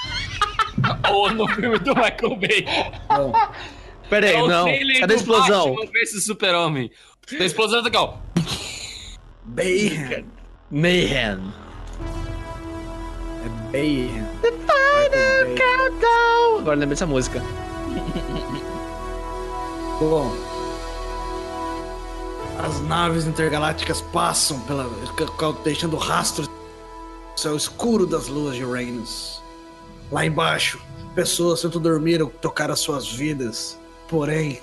Ou 1.12 1.30
no 1.30 1.46
filme 1.48 1.78
do 1.80 1.94
Michael 1.94 2.36
Bay. 2.36 2.64
Bom, 3.08 3.32
Pera 4.08 4.26
aí, 4.26 4.36
É 4.36 4.48
não. 4.48 4.64
Cadê 5.00 5.12
a 5.12 5.16
explosão? 5.16 5.74
Batman 5.74 5.92
versus 5.92 6.24
Super-Homem. 6.24 6.90
A 7.38 7.44
explosão 7.44 7.82
tá 7.82 7.88
aqui, 7.88 7.96
ó. 7.98 8.14
Bayhem. 13.74 13.74
Mayhem. 13.74 14.22
É 14.44 14.52
Bayhem. 15.10 15.58
Agora 16.60 16.76
lembrei 16.76 16.90
dessa 16.90 17.06
música. 17.06 17.42
Bom, 19.98 20.32
as 22.58 22.80
naves 22.82 23.26
intergalácticas 23.26 24.00
passam 24.00 24.60
pela, 24.60 24.88
deixando 25.64 25.96
rastros 25.96 26.46
no 26.48 26.54
céu 27.36 27.56
escuro 27.56 28.06
das 28.06 28.28
luas 28.28 28.54
de 28.54 28.64
Uranus. 28.64 29.42
Lá 30.12 30.24
embaixo, 30.24 30.80
pessoas 31.14 31.60
tentam 31.60 31.82
dormir 31.82 32.22
ou 32.22 32.30
tocar 32.30 32.70
as 32.70 32.78
suas 32.78 33.08
vidas. 33.08 33.76
Porém, 34.08 34.62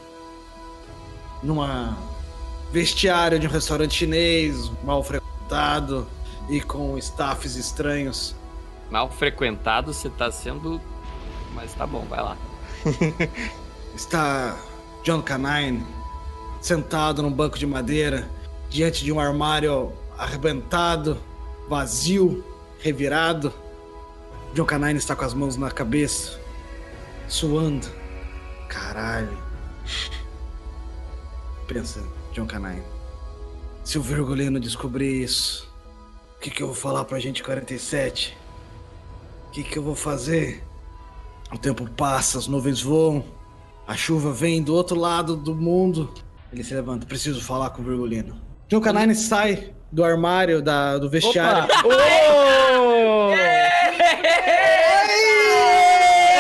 numa 1.43 1.97
vestiário 2.72 3.38
de 3.38 3.45
um 3.45 3.49
restaurante 3.49 3.93
chinês 3.93 4.72
mal 4.86 5.03
frequentado 5.03 6.07
e 6.49 6.62
com 6.62 6.97
staffs 6.97 7.57
estranhos, 7.57 8.34
Mal 8.92 9.10
frequentado, 9.10 9.94
você 9.94 10.10
tá 10.10 10.30
sendo. 10.30 10.82
Mas 11.56 11.74
tá 11.74 11.88
bom, 11.88 12.06
vai 12.06 12.22
lá. 12.22 12.38
está 13.96 14.58
John 15.04 15.22
Canine 15.22 15.86
sentado 16.62 17.24
num 17.24 17.32
banco 17.32 17.58
de 17.58 17.66
madeira 17.66 18.30
diante 18.70 19.04
de 19.04 19.12
um 19.12 19.20
armário 19.20 19.92
arrebentado, 20.18 21.18
vazio, 21.68 22.44
revirado. 22.80 23.54
John 24.54 24.66
Canine 24.66 25.00
está 25.00 25.16
com 25.16 25.26
as 25.26 25.34
mãos 25.34 25.56
na 25.56 25.72
cabeça, 25.72 26.39
suando. 27.28 27.88
Caralho. 28.68 29.38
Pensa, 31.68 32.04
John 32.34 32.46
Canine. 32.46 32.84
Se 33.84 33.98
o 33.98 34.02
Virgulino 34.02 34.60
descobrir 34.60 35.24
isso, 35.24 35.68
o 36.36 36.39
que, 36.42 36.50
que 36.50 36.62
eu 36.62 36.68
vou 36.68 36.76
falar 36.76 37.06
pra 37.06 37.20
gente 37.20 37.42
47? 37.42 38.41
O 39.52 39.54
que, 39.54 39.64
que 39.66 39.78
eu 39.78 39.84
vou 39.84 39.95
fazer? 39.95 40.64
O 41.52 41.58
tempo 41.58 41.86
passa, 41.97 42.38
as 42.38 42.47
nuvens 42.47 42.82
voam, 42.82 43.22
a 43.86 43.97
chuva 43.97 44.32
vem 44.32 44.64
do 44.64 44.74
outro 44.74 44.97
lado 44.97 45.36
do 45.36 45.54
mundo. 45.54 46.10
Ele 46.54 46.64
se 46.64 46.74
levanta, 46.74 47.06
preciso 47.06 47.43
falar 47.43 47.72
com 47.72 47.82
o 47.82 47.86
Virgulino. 47.86 48.39
John 48.70 48.80
Canine 48.80 49.14
sai 49.14 49.74
do 49.91 50.06
armário 50.06 50.62
da, 50.62 50.97
do 50.97 51.10
vestiário. 51.10 51.68
Ô! 51.84 53.32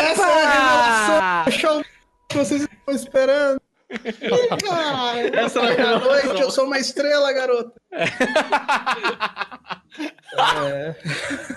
Essa 0.09 0.21
é 0.21 0.45
a 0.45 1.43
revelação 1.43 1.51
show 1.51 1.83
que 2.29 2.37
vocês 2.37 2.61
estão 2.61 2.95
esperando. 2.95 3.61
Ih, 3.91 4.57
cara, 4.63 5.19
Essa 5.41 5.59
é 5.61 5.81
a 5.81 5.99
noite, 5.99 6.41
eu 6.41 6.49
sou 6.51 6.65
uma 6.65 6.79
estrela, 6.79 7.31
garoto. 7.33 7.73
É, 10.37 10.95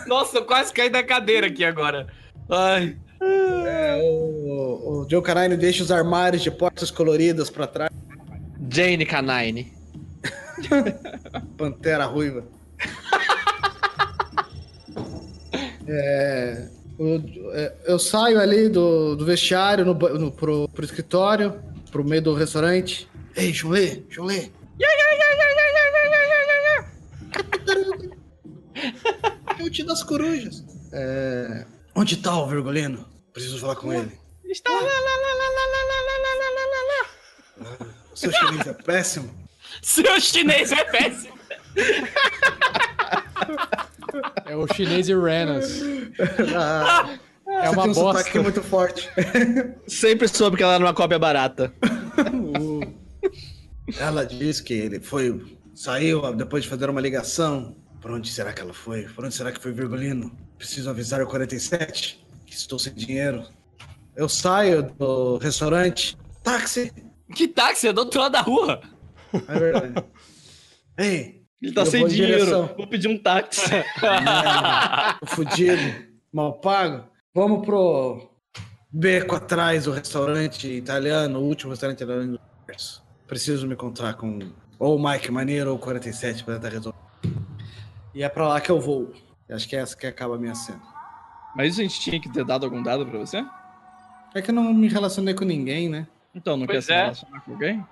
Nossa, 0.07 0.39
eu 0.39 0.45
quase 0.45 0.73
caí 0.73 0.91
da 0.91 1.03
cadeira 1.05 1.47
aqui 1.47 1.65
agora. 1.65 2.07
Ai. 2.51 2.97
é, 3.21 4.01
o, 4.03 5.03
o 5.03 5.07
John 5.09 5.23
Canine 5.23 5.57
deixa 5.57 5.83
os 5.83 5.93
armários 5.93 6.43
de 6.43 6.51
portas 6.51 6.91
coloridas 6.91 7.49
pra 7.51 7.67
trás. 7.67 7.91
Jane 8.71 9.07
Canine. 9.07 9.73
Pantera 11.57 12.05
ruiva. 12.07 12.45
É, 15.87 16.69
o- 16.99 17.21
é, 17.53 17.73
eu 17.87 17.99
saio 17.99 18.41
ali 18.41 18.69
do, 18.69 19.15
do 19.17 19.25
vestiário 19.25 19.85
no, 19.85 19.95
no, 19.95 20.33
pro, 20.33 20.69
pro 20.69 20.85
escritório, 20.85 21.61
pro 21.95 22.03
meio 22.03 22.23
do 22.23 22.35
restaurante. 22.35 23.09
Ei, 23.37 23.55
Chulê, 23.55 24.03
Chulê. 24.11 24.51
Chute 29.57 29.85
das 29.85 30.03
corujas. 30.03 30.65
É, 30.93 31.65
onde 31.95 32.17
tá 32.17 32.37
o 32.37 32.49
Virgulino? 32.49 33.09
Preciso 33.33 33.61
falar 33.61 33.77
com 33.77 33.93
ele. 33.93 34.11
Está 34.45 34.73
lá, 34.73 34.81
lá, 34.81 34.87
lá, 34.87 34.91
lá, 34.91 35.49
lá, 35.55 35.67
lá, 35.71 35.85
lá, 35.89 36.19
lá, 36.19 36.35
lá, 36.51 36.67
lá, 36.75 37.79
lá. 37.79 37.87
O 38.13 38.17
seu 38.17 38.33
chinês 38.33 38.67
é 38.67 38.73
péssimo. 38.73 39.49
Seu 39.81 40.21
chinês 40.21 40.73
é 40.73 40.85
péssimo. 40.85 41.39
É 44.47 44.57
o 44.57 44.67
chinês 44.75 45.09
e 45.09 45.15
Renas. 45.15 45.81
Ah, 46.57 47.19
É 47.63 47.69
você 47.69 47.75
uma 47.75 47.83
tem 47.83 47.91
um 47.91 47.95
bosta. 47.95 48.43
muito 48.43 48.63
forte. 48.63 49.11
Sempre 49.87 50.29
soube 50.29 50.57
que 50.57 50.63
ela 50.63 50.75
era 50.75 50.85
uma 50.85 50.95
cópia 50.95 51.19
barata. 51.19 51.73
Ela 53.99 54.25
diz 54.25 54.61
que 54.61 54.73
ele 54.73 54.99
foi. 55.01 55.59
Saiu 55.75 56.35
depois 56.35 56.65
de 56.65 56.71
fazer 56.71 56.89
uma 56.89 57.01
ligação. 57.01 57.77
Por 58.01 58.11
onde 58.11 58.31
será 58.31 58.53
que 58.53 58.61
ela 58.61 58.73
foi? 58.75 59.03
Por 59.03 59.25
onde 59.25 59.35
será 59.35 59.51
que 59.53 59.61
foi 59.61 59.73
Virgulino? 59.73 60.31
Preciso 60.59 60.89
avisar 60.91 61.21
o 61.23 61.27
47 61.27 62.25
que 62.47 62.55
estou 62.55 62.79
sem 62.79 62.95
dinheiro. 62.95 63.45
Eu 64.17 64.29
saio 64.29 64.83
do 64.83 65.37
restaurante. 65.39 66.17
Táxi! 66.43 66.93
Que 67.35 67.49
táxi? 67.49 67.89
É 67.89 67.93
do 67.93 67.99
outro 68.01 68.21
lado 68.21 68.33
da 68.33 68.41
rua. 68.43 68.81
É 69.49 69.59
verdade. 69.59 70.05
Ei, 70.97 71.43
Ele 71.61 71.73
tá 71.73 71.85
sem 71.85 72.07
dinheiro. 72.07 72.39
direção. 72.39 72.75
Vou 72.77 72.87
pedir 72.87 73.09
um 73.09 73.19
táxi. 73.19 73.63
fudido, 75.27 75.83
mal 76.33 76.61
pago. 76.61 77.05
Vamos 77.35 77.67
pro 77.67 78.31
beco 78.93 79.35
atrás 79.35 79.85
do 79.85 79.91
restaurante 79.93 80.69
italiano, 80.69 81.41
o 81.41 81.43
último 81.43 81.71
restaurante 81.73 82.01
italiano 82.03 82.33
do 82.39 82.41
universo. 82.61 83.03
Preciso 83.27 83.67
me 83.67 83.75
encontrar 83.75 84.15
com 84.15 84.39
ou 84.79 84.97
o 84.97 85.03
Mike 85.11 85.33
Maneiro 85.33 85.71
ou 85.71 85.77
o 85.77 85.79
47 85.81 86.45
para 86.45 86.55
tentar 86.55 86.69
resolver. 86.69 86.99
E 88.15 88.23
é 88.23 88.29
pra 88.29 88.47
lá 88.47 88.61
que 88.61 88.71
eu 88.71 88.81
vou. 88.81 89.13
Eu 89.49 89.57
acho 89.57 89.69
que 89.69 89.75
é 89.75 89.81
essa 89.81 89.97
que 89.97 90.07
acaba 90.07 90.37
a 90.37 90.39
minha 90.39 90.55
cena. 90.55 90.81
Mas 91.57 91.77
a 91.79 91.83
gente 91.83 92.01
tinha 92.01 92.21
que 92.21 92.29
ter 92.33 92.45
dado 92.45 92.65
algum 92.65 92.83
dado 92.83 93.05
pra 93.05 93.19
você? 93.19 93.45
É 94.35 94.41
que 94.43 94.51
eu 94.51 94.55
não 94.55 94.73
me 94.73 94.89
relacionei 94.89 95.35
com 95.35 95.45
ninguém, 95.45 95.89
né? 95.89 96.07
Então, 96.35 96.57
não 96.57 96.67
Pois 96.67 96.87
quer 96.87 96.93
se 96.93 96.93
é. 96.93 97.03
relacionar 97.03 97.41
com 97.41 97.53
alguém? 97.53 97.85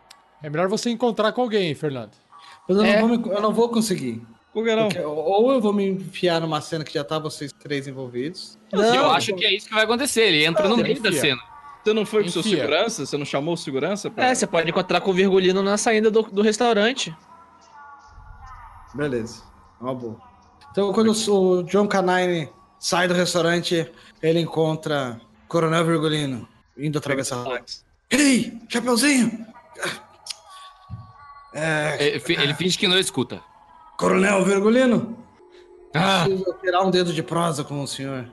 É 0.42 0.50
melhor 0.50 0.68
você 0.68 0.90
encontrar 0.90 1.32
com 1.32 1.40
alguém, 1.42 1.74
Fernando. 1.74 2.10
Mas 2.68 2.76
eu, 2.78 2.84
É. 2.84 3.00
não, 3.00 3.08
vou 3.08 3.18
me- 3.18 3.28
eu 3.36 3.40
não 3.42 3.52
vou 3.52 3.68
conseguir. 3.68 4.24
Por 4.52 4.64
que 4.64 4.74
não? 4.74 4.88
Porque 4.88 5.00
ou 5.00 5.52
eu 5.52 5.60
vou 5.60 5.72
me 5.72 5.88
enfiar 5.88 6.40
numa 6.40 6.60
cena 6.60 6.84
que 6.84 6.92
já 6.92 7.02
tá 7.02 7.18
vocês 7.18 7.52
três 7.52 7.88
envolvidos. 7.88 8.58
eu 8.70 9.10
acho 9.10 9.34
que 9.34 9.44
é 9.44 9.54
isso 9.54 9.66
que 9.66 9.74
vai 9.74 9.84
acontecer. 9.84 10.22
Ele 10.22 10.44
entra 10.44 10.68
no 10.68 10.76
Não, 10.76 10.82
meio 10.82 11.00
da 11.00 11.12
cena. 11.12 11.40
Você 11.82 11.92
não 11.92 12.06
foi 12.06 12.22
com 12.22 12.28
seu 12.28 12.42
segurança? 12.42 13.06
Você 13.06 13.16
não 13.16 13.24
chamou 13.24 13.54
o 13.54 13.56
segurança? 13.56 14.10
Pra... 14.10 14.26
É, 14.26 14.34
você 14.34 14.46
pode 14.46 14.68
encontrar 14.68 15.00
com 15.00 15.10
o 15.10 15.14
Virgulino 15.14 15.62
na 15.62 15.76
saída 15.76 16.10
do, 16.10 16.22
do 16.22 16.42
restaurante. 16.42 17.14
Beleza. 18.94 19.42
É 19.80 19.84
Uma 19.84 19.94
boa. 19.94 20.20
Então, 20.70 20.92
quando 20.92 21.10
o 21.10 21.62
John 21.64 21.88
Canine 21.88 22.48
sai 22.78 23.08
do 23.08 23.14
restaurante, 23.14 23.90
ele 24.22 24.40
encontra 24.40 25.20
Coronel 25.48 25.84
Virgulino 25.84 26.48
indo 26.76 26.98
atravessar 26.98 27.36
a 27.36 27.42
rua. 27.42 27.64
Ei, 28.10 28.58
Chapeuzinho! 28.68 29.46
É, 31.54 32.16
ele 32.28 32.54
finge 32.54 32.78
que 32.78 32.86
não 32.86 32.98
escuta. 32.98 33.42
Coronel 33.96 34.44
Virgulino? 34.44 35.16
Ah, 35.94 36.24
Preciso 36.26 36.54
tirar 36.62 36.82
um 36.82 36.90
dedo 36.90 37.12
de 37.12 37.22
prosa 37.22 37.62
com 37.64 37.82
o 37.82 37.86
senhor. 37.86 38.26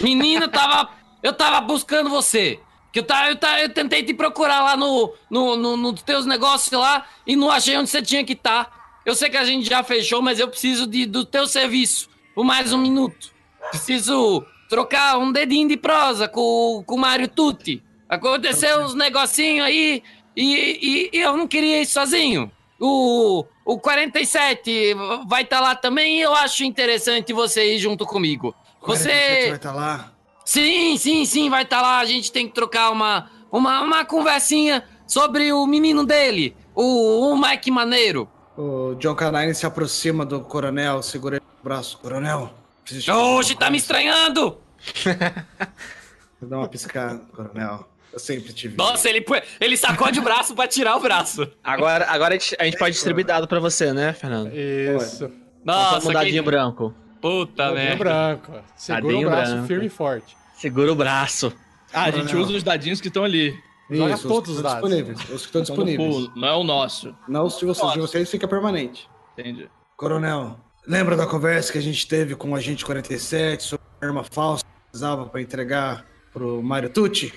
menino, 0.00 0.44
eu 0.44 0.48
tava. 0.50 0.90
Eu 1.22 1.32
tava 1.34 1.60
buscando 1.60 2.08
você. 2.08 2.58
Que 2.92 3.00
eu, 3.00 3.04
tava, 3.04 3.28
eu, 3.28 3.36
tava, 3.36 3.60
eu 3.60 3.68
tentei 3.68 4.02
te 4.02 4.12
procurar 4.14 4.62
lá 4.64 4.76
no, 4.76 5.12
no, 5.30 5.54
no, 5.56 5.76
nos 5.76 6.02
teus 6.02 6.26
negócios 6.26 6.72
lá 6.72 7.04
e 7.26 7.36
não 7.36 7.50
achei 7.50 7.76
onde 7.76 7.88
você 7.90 8.02
tinha 8.02 8.24
que 8.24 8.32
estar. 8.32 9.00
Eu 9.06 9.14
sei 9.14 9.28
que 9.30 9.36
a 9.36 9.44
gente 9.44 9.68
já 9.68 9.82
fechou, 9.84 10.20
mas 10.22 10.38
eu 10.40 10.48
preciso 10.48 10.86
de, 10.86 11.06
do 11.06 11.24
teu 11.24 11.46
serviço 11.46 12.08
por 12.34 12.44
mais 12.44 12.72
um 12.72 12.78
minuto. 12.78 13.30
Preciso 13.70 14.44
trocar 14.68 15.18
um 15.18 15.30
dedinho 15.30 15.68
de 15.68 15.76
prosa 15.76 16.26
com, 16.26 16.82
com 16.86 16.94
o 16.96 16.98
Mário 16.98 17.28
Tutti. 17.28 17.82
Aconteceu 18.08 18.80
uns 18.80 18.94
negocinhos 18.94 19.66
aí 19.66 20.02
e, 20.36 20.42
e- 20.42 21.10
e 21.12 21.20
eu 21.20 21.36
não 21.36 21.46
queria 21.46 21.80
ir 21.82 21.86
sozinho. 21.86 22.50
O, 22.80 23.44
o 23.70 23.78
47 23.78 24.96
vai 25.28 25.42
estar 25.42 25.60
lá 25.60 25.76
também 25.76 26.18
e 26.18 26.22
eu 26.22 26.34
acho 26.34 26.64
interessante 26.64 27.32
você 27.32 27.74
ir 27.74 27.78
junto 27.78 28.04
comigo. 28.04 28.52
47 28.80 29.14
Você. 29.14 29.46
vai 29.46 29.56
estar 29.56 29.72
lá. 29.72 30.12
Sim, 30.44 30.96
sim, 30.96 31.24
sim, 31.24 31.48
vai 31.48 31.62
estar 31.62 31.80
lá. 31.80 31.98
A 32.00 32.04
gente 32.04 32.32
tem 32.32 32.48
que 32.48 32.54
trocar 32.54 32.90
uma, 32.90 33.30
uma, 33.52 33.80
uma 33.82 34.04
conversinha 34.04 34.82
sobre 35.06 35.52
o 35.52 35.64
menino 35.68 36.04
dele, 36.04 36.56
o, 36.74 37.30
o 37.30 37.40
Mike 37.40 37.70
Maneiro. 37.70 38.28
O 38.56 38.96
John 38.96 39.14
Canine 39.14 39.54
se 39.54 39.64
aproxima 39.64 40.26
do 40.26 40.40
coronel, 40.40 41.00
segura 41.00 41.36
ele 41.36 41.44
no 41.58 41.62
braço. 41.62 41.96
Coronel, 41.98 42.52
preciso 42.82 43.12
uma 43.12 43.18
tá 43.18 43.22
me 43.22 43.34
coisa." 43.36 43.76
estranhando! 43.76 44.58
Dá 46.42 46.58
uma 46.58 46.68
piscada, 46.68 47.20
coronel. 47.32 47.89
Eu 48.12 48.18
sempre 48.18 48.52
te 48.52 48.68
vi. 48.68 48.76
Nossa, 48.76 49.08
ele, 49.08 49.24
ele 49.60 49.76
sacode 49.76 50.18
o 50.18 50.22
braço 50.22 50.54
pra 50.54 50.66
tirar 50.66 50.96
o 50.96 51.00
braço. 51.00 51.48
Agora, 51.62 52.06
agora 52.08 52.34
a, 52.34 52.38
gente, 52.38 52.56
a 52.58 52.64
gente 52.64 52.76
pode 52.78 52.92
distribuir 52.94 53.24
dado 53.26 53.46
pra 53.46 53.60
você, 53.60 53.92
né, 53.92 54.12
Fernando? 54.12 54.50
Isso. 54.54 55.30
Nossa, 55.64 56.08
um 56.08 56.12
dadinho 56.12 56.42
que... 56.42 56.50
branco. 56.50 56.94
Puta 57.20 57.52
Dadinho 57.64 57.74
merda. 57.76 57.96
branco. 58.04 58.52
Segura 58.76 59.02
Dadinho 59.02 59.28
o 59.28 59.30
braço 59.30 59.52
branco. 59.52 59.66
firme 59.68 59.86
e 59.86 59.90
forte. 59.90 60.36
Segura 60.56 60.92
o 60.92 60.94
braço. 60.94 61.52
Ah, 61.92 62.04
a 62.04 62.10
gente 62.10 62.26
Coronel. 62.26 62.46
usa 62.46 62.56
os 62.56 62.62
dadinhos 62.62 63.00
que 63.00 63.08
estão 63.08 63.24
ali. 63.24 63.54
Joga 63.90 64.14
Isso, 64.14 64.28
todos 64.28 64.50
os 64.50 64.56
os 64.56 64.62
que 64.62 64.68
estão 64.68 64.80
dados. 64.80 64.90
disponíveis. 64.90 65.20
Os 65.30 65.40
que 65.42 65.46
estão 65.46 65.62
disponíveis. 65.62 66.30
não 66.36 66.48
é 66.48 66.54
o 66.54 66.64
nosso. 66.64 67.14
Não 67.28 67.44
os 67.44 67.58
de 67.58 67.64
vocês, 67.66 67.92
de 67.92 67.98
vocês 67.98 68.30
fica 68.30 68.46
permanente. 68.48 69.08
Entendi. 69.36 69.68
Coronel, 69.96 70.58
lembra 70.86 71.16
da 71.16 71.26
conversa 71.26 71.72
que 71.72 71.78
a 71.78 71.82
gente 71.82 72.06
teve 72.06 72.34
com 72.36 72.50
o 72.52 72.54
agente 72.54 72.84
47 72.84 73.62
sobre 73.64 73.84
a 74.00 74.06
arma 74.06 74.24
falsa 74.24 74.64
que 74.64 74.70
precisava 74.90 75.26
para 75.26 75.42
entregar 75.42 76.06
pro 76.32 76.62
Mario 76.62 76.88
Tucci? 76.88 77.32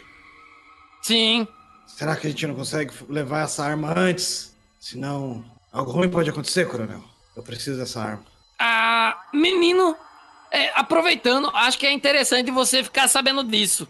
Sim. 1.03 1.47
Será 1.85 2.15
que 2.15 2.25
a 2.25 2.29
gente 2.29 2.47
não 2.47 2.55
consegue 2.55 2.91
levar 3.07 3.43
essa 3.43 3.63
arma 3.63 3.93
antes? 3.97 4.55
Senão, 4.79 5.43
algo 5.71 5.91
ruim 5.91 6.09
pode 6.09 6.29
acontecer, 6.29 6.67
coronel. 6.67 7.03
Eu 7.35 7.43
preciso 7.43 7.77
dessa 7.77 8.01
arma. 8.01 8.23
Ah, 8.57 9.17
menino, 9.33 9.95
é, 10.51 10.71
aproveitando, 10.75 11.49
acho 11.53 11.77
que 11.77 11.85
é 11.85 11.91
interessante 11.91 12.49
você 12.51 12.83
ficar 12.83 13.07
sabendo 13.07 13.43
disso. 13.43 13.87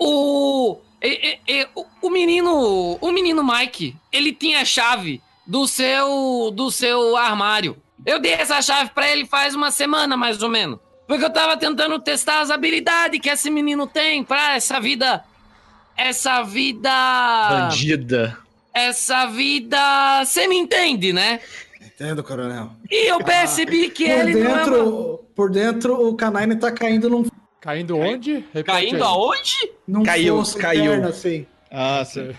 O, 0.00 0.78
e- 1.02 1.38
e- 1.46 1.68
o- 1.74 1.86
o 2.02 2.10
menino, 2.10 2.98
o 3.00 3.12
menino 3.12 3.42
Mike, 3.44 3.96
ele 4.12 4.32
tinha 4.32 4.60
a 4.60 4.64
chave 4.64 5.20
do 5.46 5.66
seu, 5.66 6.50
do 6.54 6.70
seu 6.70 7.16
armário. 7.16 7.76
Eu 8.06 8.18
dei 8.20 8.32
essa 8.32 8.62
chave 8.62 8.90
pra 8.90 9.08
ele 9.08 9.26
faz 9.26 9.54
uma 9.54 9.70
semana, 9.70 10.16
mais 10.16 10.42
ou 10.42 10.48
menos. 10.48 10.78
Porque 11.06 11.24
eu 11.24 11.32
tava 11.32 11.56
tentando 11.56 11.98
testar 11.98 12.40
as 12.40 12.50
habilidades 12.50 13.20
que 13.20 13.28
esse 13.28 13.50
menino 13.50 13.86
tem 13.86 14.22
pra 14.22 14.54
essa 14.54 14.80
vida. 14.80 15.24
Essa 15.96 16.42
vida. 16.42 16.90
Bandida. 17.50 18.38
Essa 18.72 19.26
vida. 19.26 20.24
Você 20.24 20.46
me 20.48 20.56
entende, 20.56 21.12
né? 21.12 21.40
Entendo, 21.84 22.22
coronel. 22.22 22.70
E 22.90 23.10
eu 23.10 23.22
percebi 23.22 23.90
que 23.90 24.04
Por 24.06 24.12
ele 24.28 24.34
não 24.42 24.50
é 24.50 24.56
dentro, 24.64 25.24
por 25.34 25.50
dentro, 25.50 26.08
o 26.08 26.14
Canine 26.16 26.56
tá 26.56 26.72
caindo 26.72 27.10
num, 27.10 27.26
Caindo 27.60 27.98
onde? 27.98 28.36
Repete 28.54 28.64
Caindo 28.64 28.96
aí. 28.96 29.02
aonde? 29.02 29.72
num 29.86 30.02
Caiu, 30.02 30.42
caiu. 30.58 30.84
interno, 30.84 31.08
assim. 31.08 31.46
Ah, 31.70 32.02
sim. 32.06 32.32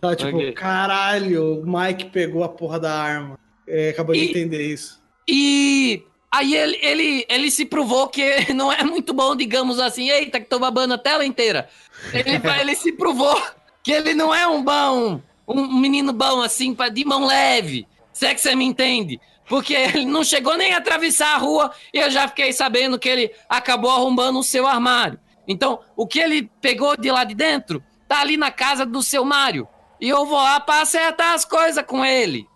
Tá 0.00 0.14
tipo, 0.14 0.36
Ok. 0.36 0.52
caralho, 0.52 1.60
o 1.60 1.66
Mike 1.66 2.06
pegou 2.10 2.44
a 2.44 2.48
porra 2.48 2.78
da 2.78 2.94
arma. 2.94 3.38
É, 3.66 3.90
acabou 3.90 4.14
de 4.14 4.20
E- 4.20 4.30
entender 4.30 4.62
isso. 4.64 5.02
E 5.28 6.04
aí 6.30 6.54
ele, 6.54 6.78
ele, 6.82 7.26
ele 7.28 7.50
se 7.50 7.64
provou 7.64 8.08
que 8.08 8.52
não 8.54 8.72
é 8.72 8.82
muito 8.84 9.12
bom, 9.12 9.34
digamos 9.34 9.78
assim. 9.78 10.08
Eita, 10.10 10.40
que 10.40 10.46
tô 10.46 10.58
babando 10.58 10.94
a 10.94 10.98
tela 10.98 11.24
inteira. 11.24 11.68
Ele, 12.12 12.40
ele 12.60 12.74
se 12.74 12.92
provou 12.92 13.40
que 13.82 13.92
ele 13.92 14.14
não 14.14 14.34
é 14.34 14.46
um 14.46 14.62
bom, 14.62 15.20
um 15.46 15.66
menino 15.80 16.12
bom 16.12 16.42
assim, 16.42 16.74
pra- 16.74 16.88
de 16.88 17.04
mão 17.04 17.26
leve. 17.26 17.86
Se 18.12 18.26
é 18.26 18.34
que 18.34 18.40
você 18.40 18.54
me 18.54 18.64
entende. 18.64 19.20
Porque 19.48 19.74
ele 19.74 20.04
não 20.04 20.22
chegou 20.22 20.56
nem 20.56 20.74
a 20.74 20.78
atravessar 20.78 21.34
a 21.34 21.38
rua 21.38 21.72
e 21.92 21.98
eu 21.98 22.08
já 22.10 22.28
fiquei 22.28 22.52
sabendo 22.52 22.98
que 22.98 23.08
ele 23.08 23.32
acabou 23.48 23.90
arrombando 23.90 24.38
o 24.38 24.44
seu 24.44 24.64
armário. 24.66 25.18
Então, 25.48 25.80
o 25.96 26.06
que 26.06 26.20
ele 26.20 26.48
pegou 26.60 26.96
de 26.96 27.10
lá 27.10 27.24
de 27.24 27.34
dentro 27.34 27.82
tá 28.06 28.20
ali 28.20 28.36
na 28.36 28.52
casa 28.52 28.86
do 28.86 29.02
seu 29.02 29.24
Mário. 29.24 29.66
E 30.00 30.08
eu 30.08 30.24
vou 30.24 30.38
lá 30.38 30.60
pra 30.60 30.82
acertar 30.82 31.34
as 31.34 31.44
coisas 31.44 31.84
com 31.84 32.04
ele. 32.04 32.46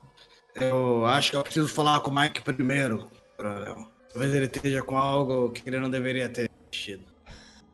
Eu 0.54 1.04
acho 1.06 1.32
que 1.32 1.36
eu 1.36 1.42
preciso 1.42 1.68
falar 1.68 1.98
com 2.00 2.10
o 2.10 2.14
Mike 2.14 2.40
primeiro, 2.42 3.08
coronel. 3.36 3.90
Talvez 4.12 4.34
ele 4.34 4.46
esteja 4.46 4.82
com 4.82 4.96
algo 4.96 5.50
que 5.50 5.68
ele 5.68 5.78
não 5.78 5.90
deveria 5.90 6.28
ter 6.28 6.50
mexido. 6.70 7.04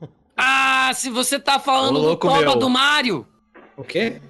Ah, 0.42 0.90
se 0.94 1.10
você 1.10 1.38
tá 1.38 1.58
falando 1.58 1.98
Ô, 1.98 2.00
do 2.00 2.16
Toba 2.16 2.40
meu. 2.40 2.56
do 2.56 2.70
Mario. 2.70 3.28
O 3.76 3.84
quê? 3.84 4.22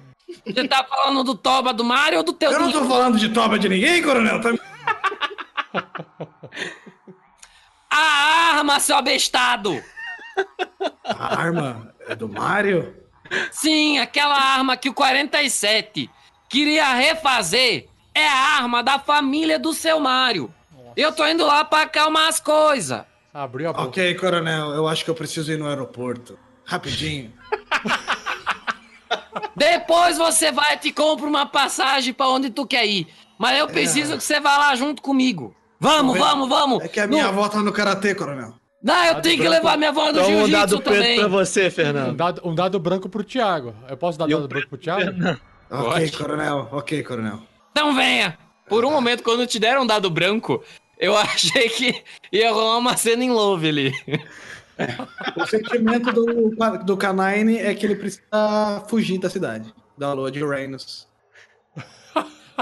Você 0.45 0.67
tá 0.67 0.83
falando 0.83 1.23
do 1.23 1.35
Toba 1.35 1.73
do 1.73 1.85
Mario 1.85 2.17
ou 2.17 2.23
do 2.25 2.33
teu 2.33 2.51
Eu 2.51 2.59
não 2.59 2.69
tô 2.69 2.83
falando 2.83 3.17
de 3.17 3.29
toba 3.29 3.57
de 3.57 3.69
ninguém, 3.69 4.03
coronel. 4.03 4.41
Tá... 4.41 4.49
A 7.89 8.55
arma, 8.57 8.77
seu 8.81 8.97
abestado! 8.97 9.81
A 11.05 11.39
arma 11.39 11.93
é 12.07 12.15
do 12.15 12.27
Mario? 12.27 12.93
Sim, 13.51 13.99
aquela 13.99 14.35
arma 14.35 14.75
que 14.75 14.89
o 14.89 14.93
47 14.93 16.09
queria 16.49 16.93
refazer 16.93 17.87
é 18.13 18.27
a 18.27 18.57
arma 18.57 18.83
da 18.83 18.99
família 18.99 19.57
do 19.57 19.73
seu 19.73 19.99
Mario. 19.99 20.53
Eu 20.95 21.11
tô 21.11 21.25
indo 21.27 21.45
lá 21.45 21.63
pra 21.65 21.83
acalmar 21.83 22.27
as 22.27 22.39
coisas. 22.39 23.01
Abriu 23.33 23.69
a 23.69 23.73
boca. 23.73 23.85
Ok, 23.87 24.15
coronel, 24.15 24.71
eu 24.71 24.87
acho 24.87 25.03
que 25.05 25.09
eu 25.09 25.15
preciso 25.15 25.51
ir 25.51 25.57
no 25.57 25.67
aeroporto. 25.67 26.37
Rapidinho. 26.65 27.31
Depois 29.55 30.17
você 30.17 30.51
vai 30.51 30.75
e 30.75 30.77
te 30.77 30.91
compra 30.91 31.25
uma 31.27 31.45
passagem 31.45 32.13
pra 32.13 32.27
onde 32.27 32.49
tu 32.49 32.65
quer 32.65 32.85
ir. 32.85 33.07
Mas 33.37 33.59
eu 33.59 33.67
preciso 33.67 34.17
que 34.17 34.23
você 34.23 34.39
vá 34.39 34.57
lá 34.57 34.75
junto 34.75 35.01
comigo. 35.01 35.55
Vamos, 35.79 36.17
vamos, 36.17 36.47
vamos. 36.47 36.83
É 36.83 36.87
que 36.87 36.99
a 36.99 37.07
minha 37.07 37.23
Não, 37.23 37.29
avó 37.31 37.49
tá 37.49 37.59
no 37.59 37.71
karatê, 37.71 38.13
coronel. 38.13 38.53
não, 38.83 39.05
eu 39.05 39.21
tenho 39.21 39.41
que 39.41 39.47
levar 39.49 39.77
minha 39.77 39.89
avó 39.89 40.05
no 40.05 40.19
Então 40.19 40.25
um 40.29 40.49
dado 40.49 40.69
jiu-jitsu 40.75 40.81
preto 40.81 41.19
pra 41.19 41.27
você, 41.27 41.67
Um 41.67 41.71
Fernando. 41.71 42.15
dado, 42.15 42.41
um 42.45 42.53
dado 42.55 42.79
branco 42.79 43.09
pro 43.09 43.23
Thiago. 43.23 43.73
Eu 43.89 43.97
posso 43.97 44.17
dar 44.19 44.29
E 44.29 44.33
dado 44.33 44.47
branco 44.47 44.67
pro 44.69 44.77
Thiago? 44.77 45.11
Ok, 45.69 46.11
coronel. 46.11 46.69
Ok, 46.71 47.03
coronel. 47.03 47.39
Então 47.71 47.95
venha. 47.95 48.37
Por 48.69 48.85
um 48.85 48.91
momento, 48.91 49.23
quando 49.23 49.45
te 49.47 49.57
deram 49.59 49.81
um 49.83 49.87
dado 49.87 50.09
branco, 50.09 50.63
eu 51.01 51.17
achei 51.17 51.67
que 51.69 52.03
ia 52.31 52.51
rolar 52.51 52.77
uma 52.77 52.95
cena 52.95 53.23
em 53.23 53.29
love 53.31 53.67
ali. 53.67 53.93
O 55.35 55.45
sentimento 55.45 56.11
do, 56.11 56.55
do 56.85 56.97
Canine 56.97 57.57
é 57.57 57.73
que 57.75 57.85
ele 57.85 57.95
precisa 57.95 58.83
fugir 58.89 59.19
da 59.19 59.29
cidade. 59.29 59.73
Da 59.97 60.13
lua 60.13 60.31
de 60.31 60.43
Uranus. 60.43 61.07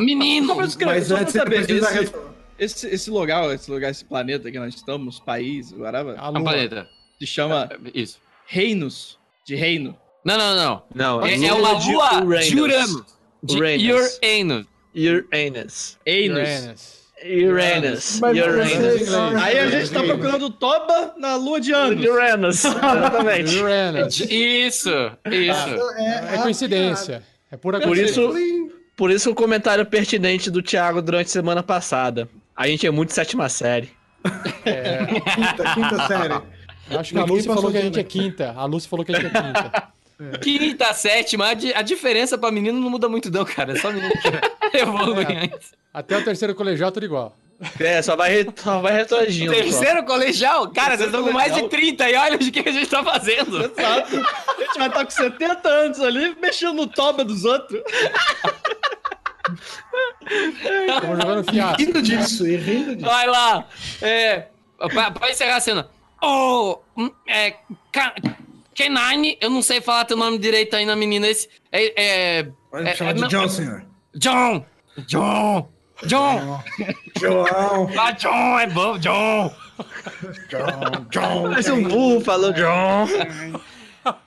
Menino, 0.02 0.56
Mas 0.56 0.74
só 0.74 0.80
pra 0.80 1.22
antes 1.22 1.34
saber, 1.34 1.66
precisa... 1.66 2.02
esse, 2.02 2.14
esse, 2.58 2.88
esse 2.88 3.10
lugar, 3.12 3.54
esse 3.54 3.70
lugar, 3.70 3.92
esse 3.92 4.06
planeta 4.06 4.50
que 4.50 4.58
nós 4.58 4.74
estamos, 4.76 5.20
país, 5.20 5.74
whatever, 5.74 6.16
A 6.18 6.26
a 6.26 6.30
lua. 6.30 6.42
planeta. 6.42 6.88
se 7.20 7.28
chama 7.28 7.70
Isso. 7.94 8.20
Reinos 8.46 9.20
de 9.46 9.56
Reino. 9.56 9.98
Não, 10.24 10.38
não, 10.38 10.56
não. 10.56 10.84
Não, 10.94 11.26
É, 11.26 11.34
é 11.36 11.54
uma 11.54 11.76
de 11.76 11.92
lua 11.92 12.24
Uranus. 12.24 12.48
de 12.48 12.60
Urano. 12.62 13.06
De 13.44 13.58
Uranus. 13.58 14.20
Uranus. 14.24 14.70
Uranus. 14.96 15.98
Einos. 16.06 16.38
Uranus. 16.38 16.99
Uranus. 17.26 18.20
Mas 18.22 18.38
Uranus. 18.38 18.72
vocês- 18.74 19.14
Aí 19.14 19.60
a 19.60 19.70
gente 19.70 19.92
tá 19.92 20.04
procurando 20.04 20.50
Toba 20.50 21.14
na 21.18 21.36
lua 21.36 21.60
de 21.60 21.72
anos. 21.74 22.06
Uranus. 22.06 22.64
Exatamente. 22.66 23.58
Uranus. 23.58 24.20
Isso, 24.22 24.90
isso. 25.32 25.70
É 26.34 26.38
coincidência. 26.42 27.24
É 27.52 27.58
pura 27.58 27.80
Por 27.80 27.88
coincidência. 27.88 28.22
isso, 28.22 28.72
por 28.96 29.12
isso 29.12 29.32
o 29.32 29.36
comentário 29.36 29.86
pertinente 29.86 30.50
do 30.52 30.62
Thiago 30.62 31.02
durante 31.02 31.28
a 31.28 31.30
semana 31.32 31.64
passada. 31.64 32.30
A 32.56 32.68
gente 32.68 32.86
é 32.86 32.92
muito 32.92 33.14
sétima 33.14 33.50
série. 33.50 33.90
Quinta, 34.24 35.74
quinta 35.74 36.08
série. 36.08 36.42
Acho 36.98 37.14
que 37.14 37.20
a 37.20 37.24
Lucy 37.24 37.44
falou 37.48 37.56
passou 37.64 37.72
que 37.72 37.78
a 37.78 37.82
gente 37.82 38.00
é 38.00 38.04
quinta. 38.04 38.54
A 38.56 38.66
Lucy 38.66 38.88
falou 38.88 39.06
que 39.06 39.12
a 39.14 39.16
gente 39.20 39.28
é 39.28 39.42
quinta. 39.42 39.84
Quinta, 40.42 40.94
sétima, 40.94 41.48
a, 41.50 41.54
di- 41.54 41.74
a 41.74 41.82
diferença 41.82 42.38
pra 42.38 42.52
menino 42.52 42.80
não 42.80 42.90
muda 42.90 43.08
muito 43.08 43.32
não, 43.32 43.46
cara. 43.46 43.72
É 43.74 43.76
só 43.80 43.92
menino 43.92 44.12
que 44.72 44.76
evolui 44.78 45.26
antes. 45.26 45.72
Até 45.94 46.18
o 46.18 46.24
terceiro 46.24 46.54
colegial, 46.54 46.92
tudo 46.92 47.06
igual. 47.06 47.36
É, 47.80 48.02
só 48.02 48.16
vai, 48.16 48.30
re- 48.32 48.48
só 48.56 48.80
vai 48.80 48.94
retroagindo. 48.94 49.54
só. 49.54 49.62
Terceiro 49.62 50.04
colegial? 50.06 50.70
Cara, 50.72 50.96
vocês 50.98 51.10
estão 51.10 51.24
com 51.24 51.32
mais 51.32 51.54
de 51.54 51.62
colegial. 51.62 51.70
30 51.70 52.10
e 52.10 52.16
olha 52.16 52.36
o 52.36 52.40
que 52.40 52.70
a 52.70 52.72
gente 52.72 52.88
tá 52.88 53.04
fazendo. 53.04 53.58
Exato. 53.66 54.16
A 54.18 54.62
gente 54.62 54.78
vai 54.78 54.88
estar 54.88 55.04
com 55.06 55.12
70 55.12 55.70
anos 55.70 56.00
ali, 56.00 56.36
mexendo 56.42 56.74
no 56.74 56.88
Toba 56.88 57.24
dos 57.26 57.44
outros. 57.46 57.82
Estamos 60.30 61.18
jogando 61.20 61.52
fiasco. 61.52 61.82
Rindo 61.82 62.02
disso, 62.02 62.48
e 62.48 62.56
rindo 62.56 62.96
disso. 62.96 63.10
Vai 63.10 63.28
lá. 63.28 63.66
É, 64.02 64.48
pra, 64.94 65.12
pra 65.12 65.30
encerrar 65.32 65.58
a 65.58 65.62
cena. 65.62 65.90
Ô, 66.22 66.80
hum, 66.98 67.10
é, 67.28 67.56
Ca- 67.92 68.14
Kenine, 68.84 69.38
eu 69.42 69.50
não 69.50 69.62
sei 69.62 69.82
falar 69.82 70.06
teu 70.06 70.16
nome 70.16 70.38
direito 70.38 70.76
aí 70.76 70.86
na 70.86 70.96
menina. 70.96 71.28
Esse, 71.28 71.50
é, 71.72 72.38
é, 72.40 72.44
Pode 72.72 72.88
É, 72.88 72.96
chamar 72.96 73.12
é, 73.12 73.14
de 73.16 73.28
John, 73.28 73.50
senhor. 73.50 73.86
John. 74.16 74.66
John. 75.06 75.70
John. 76.06 76.64
João. 77.20 77.90
Ah, 77.98 78.12
John, 78.12 78.60
é 78.60 78.68
bom, 78.68 78.98
John. 78.98 79.54
John, 80.50 81.06
John. 81.10 81.50
Parece 81.50 81.72
um 81.72 81.84
burro 81.84 82.22
falando 82.22 82.54
John. 82.56 83.06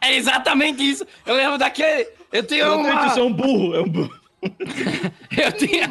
É 0.02 0.14
exatamente 0.14 0.82
isso. 0.82 1.06
Eu 1.24 1.34
lembro 1.34 1.56
daquele. 1.56 2.06
Eu 2.30 2.42
tenho 2.42 2.66
Exatamente, 2.66 2.92
uma. 2.96 3.06
isso 3.06 3.18
é 3.18 3.22
um 3.22 3.32
burro, 3.32 3.74
é 3.74 3.80
um 3.80 3.88
burro. 3.88 4.20
Eu 5.36 5.52
tinha. 5.52 5.88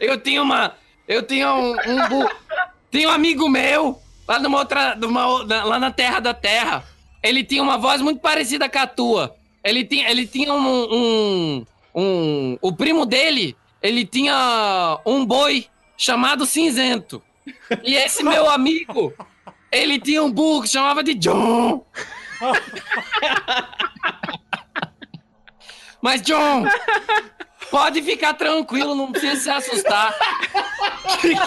Eu 0.00 0.20
tinha 0.20 0.42
uma. 0.42 0.74
Eu 1.08 1.22
tinha 1.22 1.52
um. 1.52 1.72
um 1.72 2.08
bu- 2.08 2.30
tinha 2.90 3.08
um 3.08 3.12
amigo 3.12 3.48
meu 3.48 4.00
lá 4.28 4.38
numa 4.38 4.58
outra. 4.60 4.94
Numa, 4.94 5.26
lá 5.64 5.78
na 5.80 5.90
Terra 5.90 6.20
da 6.20 6.32
Terra. 6.34 6.84
Ele 7.22 7.44
tinha 7.44 7.62
uma 7.62 7.78
voz 7.78 8.00
muito 8.00 8.20
parecida 8.20 8.68
com 8.68 8.78
a 8.78 8.86
tua. 8.86 9.36
Ele 9.64 9.84
tinha, 9.84 10.10
ele 10.10 10.26
tinha 10.26 10.52
um, 10.52 10.94
um, 10.94 11.66
um- 11.94 12.58
O 12.60 12.72
primo 12.72 13.06
dele, 13.06 13.56
ele 13.80 14.04
tinha 14.04 14.98
um 15.06 15.24
boi 15.24 15.66
chamado 15.96 16.44
Cinzento. 16.46 17.22
E 17.84 17.94
esse 17.94 18.22
meu 18.24 18.50
amigo, 18.50 19.12
ele 19.70 20.00
tinha 20.00 20.22
um 20.22 20.30
burro 20.32 20.62
que 20.62 20.68
chamava 20.68 21.02
de 21.02 21.14
John. 21.14 21.84
Mas, 26.02 26.20
John, 26.22 26.64
pode 27.70 28.02
ficar 28.02 28.34
tranquilo, 28.34 28.96
não 28.96 29.12
precisa 29.12 29.36
se 29.40 29.48
assustar. 29.50 30.12
Que 31.20 31.32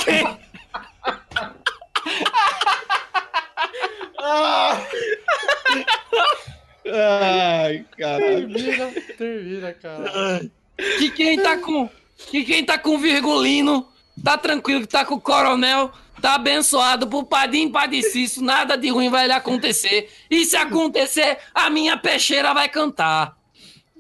Ai, 6.88 7.86
caralho. 7.98 8.54
Termina, 8.54 8.92
termina, 9.18 9.74
cara. 9.74 10.50
Que 10.98 11.10
quem 11.10 11.42
tá 11.42 11.58
com. 11.58 11.90
Que 12.30 12.44
quem 12.44 12.64
tá 12.64 12.78
com 12.78 12.98
virgulino, 12.98 13.88
tá 14.24 14.38
tranquilo, 14.38 14.82
que 14.82 14.88
tá 14.88 15.04
com 15.04 15.16
o 15.16 15.22
coronel, 15.22 15.92
tá 16.22 16.36
abençoado 16.36 17.08
por 17.08 17.26
Padim 17.26 17.70
Padiciço, 17.70 18.44
nada 18.44 18.78
de 18.78 18.90
ruim 18.90 19.10
vai 19.10 19.28
lhe 19.28 19.34
acontecer. 19.34 20.10
E 20.30 20.46
se 20.46 20.56
acontecer, 20.56 21.38
a 21.54 21.70
minha 21.70 21.98
peixeira 21.98 22.54
vai 22.54 22.70
cantar. 22.70 23.36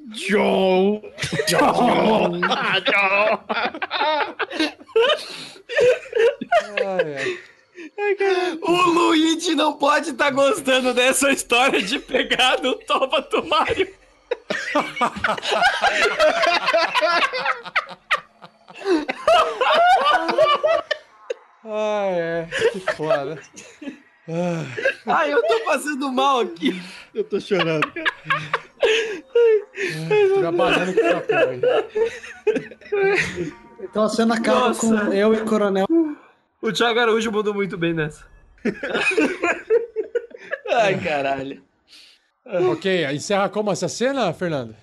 John. 0.07 1.01
John. 1.47 2.39
John. 2.85 3.43
Ai, 6.87 7.15
ai. 7.17 7.39
O 8.61 8.71
Luigi 8.71 9.55
não 9.55 9.73
pode 9.73 10.11
estar 10.11 10.31
gostando 10.31 10.93
dessa 10.93 11.31
história 11.31 11.81
de 11.81 11.99
pegar 11.99 12.61
no 12.61 12.75
toba 12.75 13.21
do 13.21 13.45
Mario. 13.45 13.93
Ai, 21.63 22.13
é. 22.13 22.47
Que 22.71 22.79
foda. 22.95 23.39
Ai, 25.05 25.33
eu 25.33 25.41
tô 25.43 25.59
passando 25.65 26.11
mal 26.11 26.41
aqui. 26.41 26.81
Eu 27.13 27.23
tô 27.23 27.39
chorando. 27.39 27.91
Trabalhando 30.39 30.93
com 30.93 31.35
aí. 31.35 31.61
Então 33.81 34.03
a 34.03 34.09
cena 34.09 34.35
acaba 34.35 34.69
Nossa. 34.69 34.79
com 34.81 35.13
eu 35.13 35.33
e 35.33 35.37
o 35.41 35.45
Coronel. 35.45 35.87
O 36.61 36.71
Thiago 36.71 36.99
Araújo 36.99 37.31
mandou 37.31 37.53
muito 37.53 37.77
bem 37.77 37.93
nessa. 37.93 38.25
Ai, 40.73 40.99
caralho. 40.99 41.61
Ok, 42.45 43.05
encerra 43.11 43.49
como 43.49 43.71
essa 43.71 43.87
cena, 43.87 44.31
Fernando? 44.33 44.75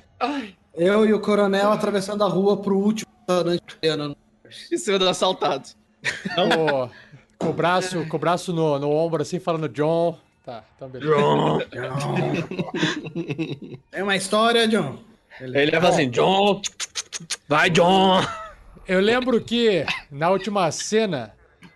Eu 0.74 1.06
e 1.06 1.12
o 1.12 1.20
Coronel 1.20 1.70
atravessando 1.70 2.24
a 2.24 2.28
rua 2.28 2.56
pro 2.56 2.78
último 2.78 3.10
restaurante 3.18 3.60
italiano. 3.60 4.16
E 4.70 4.78
sendo 4.78 5.08
assaltado. 5.08 5.68
Com, 6.34 6.90
com 7.38 7.50
o 7.50 7.52
braço, 7.52 8.06
com 8.08 8.16
o 8.16 8.20
braço 8.20 8.52
no, 8.52 8.78
no 8.78 8.90
ombro, 8.90 9.22
assim, 9.22 9.38
falando 9.38 9.68
John. 9.68 10.18
Tá, 10.44 10.64
então 10.74 10.88
beleza. 10.88 11.14
Tem 13.90 14.02
uma 14.02 14.16
história, 14.16 14.66
John? 14.66 14.98
Ele 15.40 15.70
leva 15.70 15.88
assim, 15.88 16.10
John. 16.10 16.60
Vai, 17.48 17.70
John. 17.70 18.20
Eu 18.86 19.00
lembro 19.00 19.40
que 19.40 19.84
na 20.10 20.30
última 20.30 20.70
cena, 20.72 21.32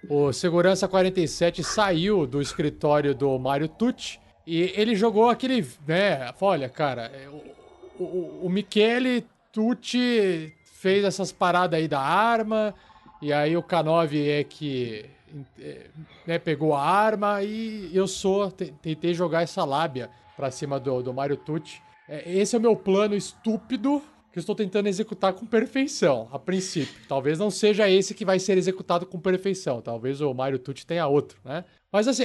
o 0.08 0.32
Segurança 0.32 0.86
47 0.88 1.62
saiu 1.64 2.26
do 2.26 2.40
escritório 2.40 3.14
do 3.14 3.38
Mário 3.38 3.68
Tucci 3.68 4.18
e 4.46 4.72
ele 4.76 4.94
jogou 4.94 5.28
aquele. 5.28 5.66
né? 5.86 6.32
Olha, 6.40 6.68
cara, 6.68 7.10
é, 7.14 7.28
o, 7.28 8.02
o, 8.02 8.40
o 8.44 8.50
Michele 8.50 9.24
Tucci 9.52 10.52
fez 10.64 11.04
essas 11.04 11.32
paradas 11.32 11.78
aí 11.78 11.88
da 11.88 12.00
arma, 12.00 12.74
e 13.22 13.32
aí 13.32 13.56
o 13.56 13.62
K9 13.62 14.28
é 14.28 14.44
que. 14.44 15.06
é, 15.58 15.86
né, 16.26 16.38
pegou 16.38 16.74
a 16.74 16.82
arma 16.82 17.42
e 17.42 17.90
eu 17.94 18.06
sou. 18.06 18.50
te- 18.50 18.72
Tentei 18.82 19.14
jogar 19.14 19.42
essa 19.42 19.64
lábia 19.64 20.10
pra 20.36 20.50
cima 20.50 20.78
do, 20.78 21.02
do 21.02 21.12
Mário 21.14 21.36
Tucci. 21.36 21.80
É, 22.08 22.30
esse 22.30 22.54
é 22.54 22.58
o 22.58 22.62
meu 22.62 22.76
plano 22.76 23.14
estúpido 23.16 24.00
que 24.36 24.38
eu 24.38 24.42
estou 24.42 24.54
tentando 24.54 24.86
executar 24.86 25.32
com 25.32 25.46
perfeição, 25.46 26.28
a 26.30 26.38
princípio. 26.38 26.94
Talvez 27.08 27.38
não 27.38 27.50
seja 27.50 27.88
esse 27.88 28.12
que 28.12 28.22
vai 28.22 28.38
ser 28.38 28.58
executado 28.58 29.06
com 29.06 29.18
perfeição. 29.18 29.80
Talvez 29.80 30.20
o 30.20 30.34
Mario 30.34 30.58
Tucci 30.58 30.84
tenha 30.84 31.06
outro, 31.06 31.38
né? 31.42 31.64
Mas 31.90 32.06
assim, 32.06 32.24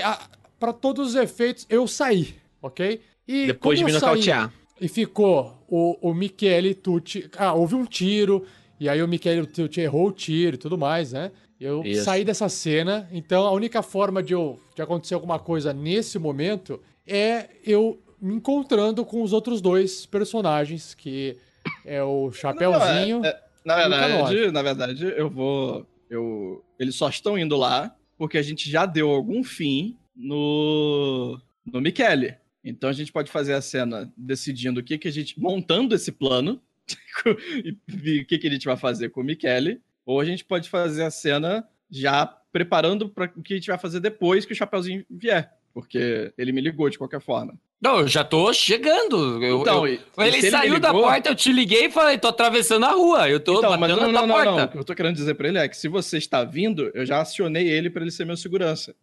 para 0.59 0.73
todos 0.73 1.11
os 1.11 1.15
efeitos, 1.15 1.65
eu 1.69 1.87
saí, 1.87 2.35
ok? 2.61 2.99
E 3.25 3.47
Depois 3.47 3.79
de 3.79 3.85
me 3.85 3.93
nocautear. 3.93 4.51
E 4.81 4.89
ficou 4.89 5.57
o, 5.69 6.09
o 6.09 6.13
Michele 6.13 6.75
Tucci. 6.75 7.29
Ah, 7.37 7.53
houve 7.53 7.75
um 7.75 7.85
tiro, 7.85 8.45
e 8.77 8.89
aí 8.89 9.01
o 9.01 9.07
Michele 9.07 9.47
Tucci 9.47 9.79
errou 9.79 10.09
o 10.09 10.11
tiro 10.11 10.55
e 10.55 10.59
tudo 10.59 10.77
mais, 10.77 11.13
né? 11.13 11.31
Eu 11.57 11.81
Isso. 11.85 12.03
saí 12.03 12.25
dessa 12.25 12.49
cena, 12.49 13.07
então 13.13 13.45
a 13.45 13.51
única 13.53 13.81
forma 13.81 14.21
de, 14.21 14.33
eu, 14.33 14.59
de 14.75 14.81
acontecer 14.81 15.13
alguma 15.13 15.39
coisa 15.39 15.71
nesse 15.71 16.19
momento 16.19 16.81
é 17.07 17.47
eu 17.65 17.97
me 18.21 18.35
encontrando 18.35 19.05
com 19.05 19.23
os 19.23 19.31
outros 19.31 19.61
dois 19.61 20.05
personagens, 20.05 20.93
que 20.93 21.37
é 21.85 22.03
o 22.03 22.31
Chapeuzinho. 22.31 23.19
Não, 23.19 23.25
é- 23.25 23.29
é- 23.29 23.41
na 23.63 23.75
verdade, 23.75 24.35
K9. 24.35 24.51
na 24.51 24.61
verdade, 24.61 25.05
eu 25.15 25.29
vou. 25.29 25.85
Eu, 26.09 26.63
eles 26.79 26.95
só 26.95 27.07
estão 27.09 27.37
indo 27.37 27.55
lá 27.55 27.95
porque 28.17 28.37
a 28.37 28.41
gente 28.41 28.69
já 28.69 28.85
deu 28.85 29.09
algum 29.09 29.43
fim 29.43 29.97
no. 30.15 31.39
no 31.65 31.81
Michele. 31.81 32.35
Então 32.63 32.89
a 32.89 32.93
gente 32.93 33.11
pode 33.11 33.31
fazer 33.31 33.53
a 33.53 33.61
cena 33.61 34.11
decidindo 34.15 34.79
o 34.79 34.83
que, 34.83 34.97
que 34.97 35.07
a 35.07 35.11
gente. 35.11 35.39
montando 35.39 35.95
esse 35.95 36.11
plano 36.11 36.61
e 37.65 38.21
o 38.21 38.25
que, 38.25 38.37
que 38.37 38.47
a 38.47 38.51
gente 38.51 38.65
vai 38.65 38.77
fazer 38.77 39.09
com 39.09 39.21
o 39.21 39.23
Michele. 39.23 39.81
Ou 40.05 40.19
a 40.19 40.25
gente 40.25 40.43
pode 40.43 40.69
fazer 40.69 41.03
a 41.03 41.11
cena 41.11 41.67
já 41.89 42.25
preparando 42.25 43.09
para 43.09 43.31
o 43.35 43.41
que 43.41 43.53
a 43.53 43.57
gente 43.57 43.67
vai 43.67 43.77
fazer 43.77 43.99
depois 43.99 44.45
que 44.45 44.53
o 44.53 44.55
Chapeuzinho 44.55 45.05
vier. 45.09 45.53
Porque 45.73 46.33
ele 46.37 46.51
me 46.51 46.61
ligou 46.61 46.89
de 46.89 46.97
qualquer 46.97 47.21
forma. 47.21 47.57
Não, 47.81 47.99
eu 48.01 48.07
já 48.07 48.23
tô 48.23 48.53
chegando. 48.53 49.43
Eu, 49.43 49.61
Então, 49.61 49.87
eu- 49.87 49.93
ele 50.19 50.31
se 50.33 50.37
ele 50.47 50.51
saiu 50.51 50.79
da 50.79 50.89
ligou- 50.89 51.03
porta, 51.03 51.29
eu 51.29 51.35
te 51.35 51.51
liguei 51.51 51.85
e 51.85 51.91
falei, 51.91 52.17
tô 52.17 52.27
atravessando 52.27 52.85
a 52.85 52.91
rua. 52.91 53.27
Eu 53.27 53.39
tô 53.39 53.57
Então, 53.57 53.71
batendo 53.71 54.01
não, 54.01 54.11
na 54.11 54.19
não, 54.21 54.27
não, 54.27 54.35
porta. 54.35 54.51
não. 54.51 54.63
O 54.65 54.67
que 54.69 54.77
eu 54.77 54.83
tô 54.83 54.93
querendo 54.93 55.15
dizer 55.15 55.33
pra 55.33 55.47
ele 55.47 55.57
é 55.57 55.67
que 55.67 55.75
se 55.75 55.87
você 55.87 56.17
está 56.19 56.43
vindo, 56.43 56.91
eu 56.93 57.05
já 57.05 57.19
acionei 57.21 57.67
ele 57.67 57.89
pra 57.89 58.03
ele 58.03 58.11
ser 58.11 58.23
meu 58.25 58.37
segurança. 58.37 58.93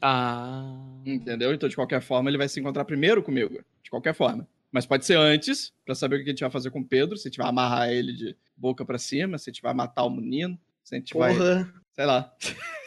Ah. 0.00 0.74
Entendeu? 1.04 1.52
Então, 1.52 1.68
de 1.68 1.74
qualquer 1.74 2.00
forma, 2.00 2.30
ele 2.30 2.38
vai 2.38 2.48
se 2.48 2.58
encontrar 2.60 2.84
primeiro 2.84 3.22
comigo. 3.22 3.60
De 3.82 3.90
qualquer 3.90 4.14
forma. 4.14 4.46
Mas 4.70 4.84
pode 4.86 5.04
ser 5.06 5.16
antes, 5.16 5.72
pra 5.84 5.94
saber 5.94 6.16
o 6.16 6.18
que 6.24 6.26
a 6.26 6.32
gente 6.32 6.40
vai 6.40 6.50
fazer 6.50 6.70
com 6.70 6.80
o 6.80 6.84
Pedro, 6.84 7.16
se 7.16 7.26
a 7.26 7.30
gente 7.30 7.38
vai 7.38 7.48
amarrar 7.48 7.88
ele 7.90 8.12
de 8.12 8.36
boca 8.56 8.84
pra 8.84 8.98
cima, 8.98 9.38
se 9.38 9.48
a 9.48 9.52
gente 9.52 9.62
vai 9.62 9.72
matar 9.72 10.04
o 10.04 10.10
menino, 10.10 10.58
se 10.84 10.94
a 10.94 10.98
gente 10.98 11.14
vai. 11.16 11.34
Porra. 11.34 11.72
Sei 11.94 12.06
lá. 12.06 12.32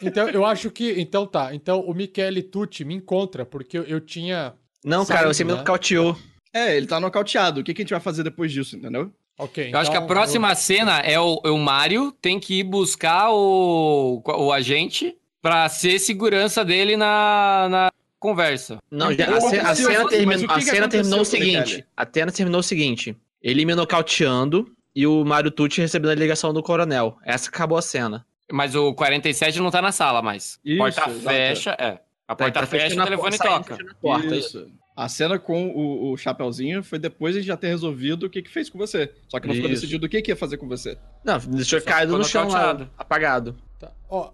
Então, 0.00 0.28
eu 0.30 0.44
acho 0.46 0.70
que. 0.70 0.92
Então 1.00 1.26
tá. 1.26 1.54
Então 1.54 1.80
o 1.80 1.92
Michele 1.92 2.42
Tucci 2.42 2.84
me 2.84 2.94
encontra, 2.94 3.44
porque 3.44 3.76
eu, 3.78 3.82
eu 3.84 4.00
tinha. 4.00 4.54
Não, 4.84 5.04
cara, 5.06 5.32
você 5.32 5.44
me 5.44 5.52
né? 5.52 5.58
nocauteou. 5.58 6.16
É, 6.52 6.76
ele 6.76 6.86
tá 6.86 7.00
nocauteado. 7.00 7.60
O 7.60 7.64
que, 7.64 7.72
que 7.72 7.82
a 7.82 7.84
gente 7.84 7.92
vai 7.92 8.00
fazer 8.00 8.22
depois 8.22 8.52
disso, 8.52 8.76
entendeu? 8.76 9.10
Ok. 9.38 9.70
Eu 9.72 9.78
acho 9.78 9.90
que 9.90 9.96
a 9.96 10.00
então 10.00 10.06
próxima 10.06 10.54
cena 10.54 11.00
é 11.00 11.18
o, 11.18 11.40
é 11.44 11.50
o 11.50 11.58
Mário 11.58 12.12
tem 12.20 12.38
que 12.38 12.60
ir 12.60 12.64
buscar 12.64 13.30
o, 13.30 14.22
o 14.24 14.52
agente 14.52 15.16
pra 15.40 15.68
ser 15.68 15.98
segurança 15.98 16.64
dele 16.64 16.96
na, 16.96 17.68
na 17.70 17.92
conversa. 18.18 18.78
Não, 18.90 19.12
já, 19.12 19.36
a, 19.36 19.40
cena, 19.40 19.70
a 19.70 19.74
que 19.74 19.82
cena 19.82 20.88
terminou 20.88 21.20
o 21.20 21.24
seguinte. 21.24 21.84
A 21.96 22.06
cena 22.06 22.30
terminou 22.30 22.60
o 22.60 22.62
seguinte. 22.62 23.16
Ele 23.42 23.64
me 23.64 23.74
nocauteando 23.74 24.70
e 24.94 25.06
o 25.06 25.24
Mario 25.24 25.50
Tucci 25.50 25.80
recebendo 25.80 26.10
a 26.10 26.14
ligação 26.14 26.52
do 26.52 26.62
coronel. 26.62 27.16
Essa 27.24 27.48
acabou 27.48 27.78
a 27.78 27.82
cena. 27.82 28.24
Mas 28.50 28.74
o 28.74 28.94
47 28.94 29.58
não 29.60 29.70
tá 29.70 29.80
na 29.80 29.90
sala 29.90 30.20
mais. 30.20 30.58
Isso, 30.64 30.78
porta 30.78 31.10
exato. 31.10 31.20
fecha, 31.20 31.76
é. 31.78 31.98
A 32.32 32.36
porta 32.36 32.60
Tá 32.60 32.66
fecha 32.66 32.94
e 32.94 32.98
o 32.98 33.04
telefone 33.04 33.38
porta, 33.38 33.54
toca. 33.54 33.76
fechando 33.76 33.90
a 33.90 33.94
porta. 33.94 34.36
Isso. 34.36 34.66
A 34.94 35.08
cena 35.08 35.38
com 35.38 35.68
o, 35.68 36.12
o 36.12 36.16
Chapeuzinho 36.16 36.82
foi 36.82 36.98
depois 36.98 37.32
de 37.34 37.38
a 37.38 37.42
gente 37.42 37.48
já 37.48 37.56
ter 37.56 37.68
resolvido 37.68 38.26
o 38.26 38.30
que, 38.30 38.42
que 38.42 38.50
fez 38.50 38.68
com 38.68 38.76
você. 38.78 39.10
Só 39.28 39.40
que 39.40 39.46
não 39.46 39.54
ficou 39.54 39.70
Isso. 39.70 39.80
decidido 39.80 40.06
o 40.06 40.08
que, 40.08 40.20
que 40.20 40.30
ia 40.30 40.36
fazer 40.36 40.58
com 40.58 40.68
você. 40.68 40.98
Não, 41.24 41.38
deixou 41.38 41.80
Só 41.80 41.86
caído 41.86 42.12
ficou 42.12 42.18
no 42.18 42.24
chão 42.24 42.48
lá, 42.48 42.90
apagado. 42.98 43.56
Tá. 43.78 43.90
Ó, 44.10 44.30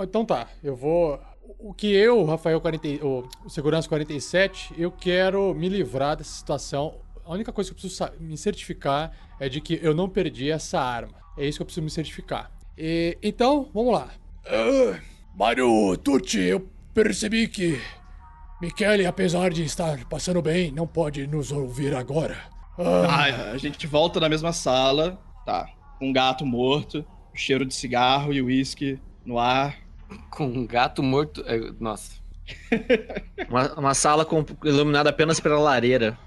então 0.00 0.24
tá, 0.24 0.48
eu 0.62 0.76
vou. 0.76 1.20
O 1.58 1.74
que 1.74 1.92
eu, 1.92 2.24
Rafael 2.24 2.60
40, 2.60 3.04
o 3.04 3.28
o 3.44 3.50
Segurança 3.50 3.88
47, 3.88 4.74
eu 4.78 4.92
quero 4.92 5.52
me 5.54 5.68
livrar 5.68 6.16
dessa 6.16 6.30
situação. 6.30 6.94
A 7.24 7.32
única 7.32 7.52
coisa 7.52 7.68
que 7.70 7.76
eu 7.76 7.80
preciso 7.80 8.10
me 8.20 8.36
certificar 8.36 9.12
é 9.40 9.48
de 9.48 9.60
que 9.60 9.78
eu 9.82 9.94
não 9.94 10.08
perdi 10.08 10.50
essa 10.50 10.80
arma. 10.80 11.14
É 11.36 11.44
isso 11.46 11.58
que 11.58 11.62
eu 11.62 11.66
preciso 11.66 11.84
me 11.84 11.90
certificar. 11.90 12.50
E, 12.76 13.18
então, 13.22 13.68
vamos 13.74 13.92
lá. 13.92 14.08
Ah, 14.46 15.00
Mário 15.36 15.96
Tucci, 15.98 16.40
eu 16.40 16.68
percebi 17.02 17.46
que 17.46 17.80
Michele, 18.60 19.06
apesar 19.06 19.50
de 19.50 19.62
estar 19.62 20.04
passando 20.06 20.42
bem, 20.42 20.72
não 20.72 20.86
pode 20.86 21.26
nos 21.28 21.52
ouvir 21.52 21.94
agora. 21.94 22.36
Ah, 22.76 23.06
Ah, 23.08 23.50
a 23.52 23.56
gente 23.56 23.86
volta 23.86 24.18
na 24.18 24.28
mesma 24.28 24.52
sala, 24.52 25.16
tá? 25.46 25.68
Um 26.02 26.12
gato 26.12 26.44
morto, 26.44 27.04
cheiro 27.34 27.64
de 27.64 27.72
cigarro 27.74 28.32
e 28.32 28.42
uísque 28.42 29.00
no 29.24 29.38
ar. 29.38 29.76
Com 30.30 30.46
um 30.46 30.66
gato 30.66 31.00
morto. 31.02 31.44
é, 31.46 31.70
Nossa. 31.78 32.18
Uma, 33.48 33.74
uma 33.74 33.94
sala 33.94 34.24
com, 34.24 34.44
iluminada 34.64 35.10
apenas 35.10 35.38
pela 35.38 35.58
lareira. 35.60 36.18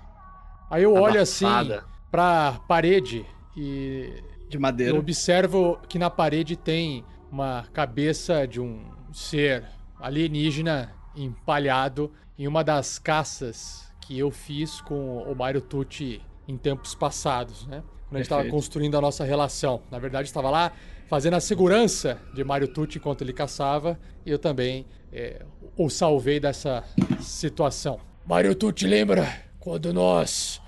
aí 0.70 0.84
eu 0.84 0.94
olho 0.94 1.20
assim 1.20 1.46
abafada. 1.46 1.84
pra 2.12 2.60
parede 2.68 3.26
e 3.58 4.22
De 4.48 4.56
Eu 4.58 4.62
madeira. 4.62 4.98
observo 5.00 5.80
que 5.90 5.98
na 6.00 6.10
parede 6.12 6.56
tem 6.56 7.04
uma 7.32 7.66
cabeça 7.74 8.48
de 8.48 8.62
um 8.62 8.84
ser 9.12 9.66
alienígena 10.02 10.94
empalhado 11.16 12.12
em 12.38 12.48
uma 12.48 12.64
das 12.64 12.98
caças 12.98 13.92
que 14.02 14.18
eu 14.18 14.32
fiz 14.32 14.82
com 14.82 15.20
o 15.20 15.36
Mario 15.36 15.62
Tucci 15.62 16.22
em 16.48 16.58
tempos 16.58 16.96
passados, 16.96 17.66
né? 17.68 17.84
Quando 18.08 18.16
a 18.16 18.18
gente 18.18 18.26
estava 18.26 18.50
construindo 18.50 18.98
a 18.98 19.02
nossa 19.02 19.24
relação. 19.24 19.82
Na 19.90 19.98
verdade, 19.98 20.28
estava 20.28 20.50
lá 20.50 20.74
fazendo 21.08 21.36
a 21.36 21.40
segurança 21.40 22.20
de 22.34 22.44
Mario 22.44 22.68
Tucci 22.68 22.98
enquanto 22.98 23.22
ele 23.22 23.32
caçava 23.32 23.98
e 24.26 24.32
eu 24.32 24.40
também 24.40 24.86
é, 25.14 25.46
o 25.78 25.90
salvei 25.90 26.40
dessa 26.40 26.84
situação. 27.20 28.00
Mario 28.26 28.56
Tucci 28.56 28.88
lembra 28.88 29.28
quando 29.60 29.94
nós 29.94 30.62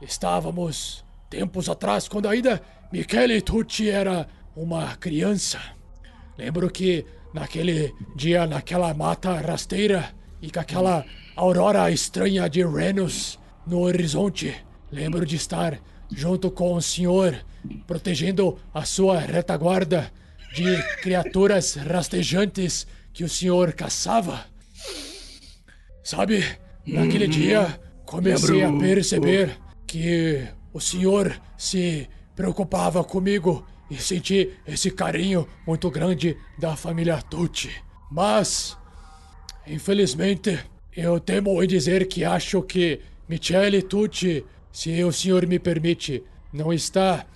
estávamos 0.00 1.04
tempos 1.30 1.68
atrás, 1.68 2.08
quando 2.08 2.28
ainda 2.28 2.60
Michele 2.92 3.40
Tucci 3.40 3.88
era 3.88 4.28
uma 4.54 4.96
criança. 4.96 5.58
Lembro 6.36 6.70
que 6.70 7.06
naquele 7.32 7.94
dia, 8.14 8.46
naquela 8.46 8.92
mata 8.94 9.34
rasteira 9.40 10.14
e 10.40 10.50
com 10.50 10.60
aquela 10.60 11.04
aurora 11.36 11.90
estranha 11.90 12.48
de 12.48 12.64
Renus 12.64 13.38
no 13.66 13.80
horizonte, 13.80 14.54
lembro 14.90 15.24
de 15.24 15.36
estar 15.36 15.78
junto 16.10 16.50
com 16.50 16.74
o 16.74 16.82
senhor, 16.82 17.36
protegendo 17.86 18.58
a 18.74 18.84
sua 18.84 19.18
retaguarda 19.20 20.12
de 20.54 20.82
criaturas 21.00 21.74
rastejantes 21.74 22.86
que 23.12 23.24
o 23.24 23.28
senhor 23.28 23.72
caçava. 23.72 24.44
Sabe, 26.02 26.44
naquele 26.86 27.26
dia 27.28 27.80
comecei 28.04 28.62
a 28.62 28.72
perceber 28.72 29.56
que 29.86 30.46
o 30.72 30.80
senhor 30.80 31.40
se 31.56 32.08
preocupava 32.34 33.04
comigo 33.04 33.64
e 33.92 33.98
senti 33.98 34.50
esse 34.66 34.90
carinho 34.90 35.46
muito 35.66 35.90
grande 35.90 36.34
da 36.58 36.74
família 36.74 37.20
Tucci. 37.20 37.70
Mas, 38.10 38.78
infelizmente, 39.66 40.58
eu 40.96 41.20
temo 41.20 41.62
em 41.62 41.66
dizer 41.66 42.08
que 42.08 42.24
acho 42.24 42.62
que 42.62 43.00
Michele 43.28 43.82
Tucci, 43.82 44.46
se 44.72 45.04
o 45.04 45.12
senhor 45.12 45.46
me 45.46 45.58
permite, 45.58 46.24
não 46.50 46.72
está 46.72 47.26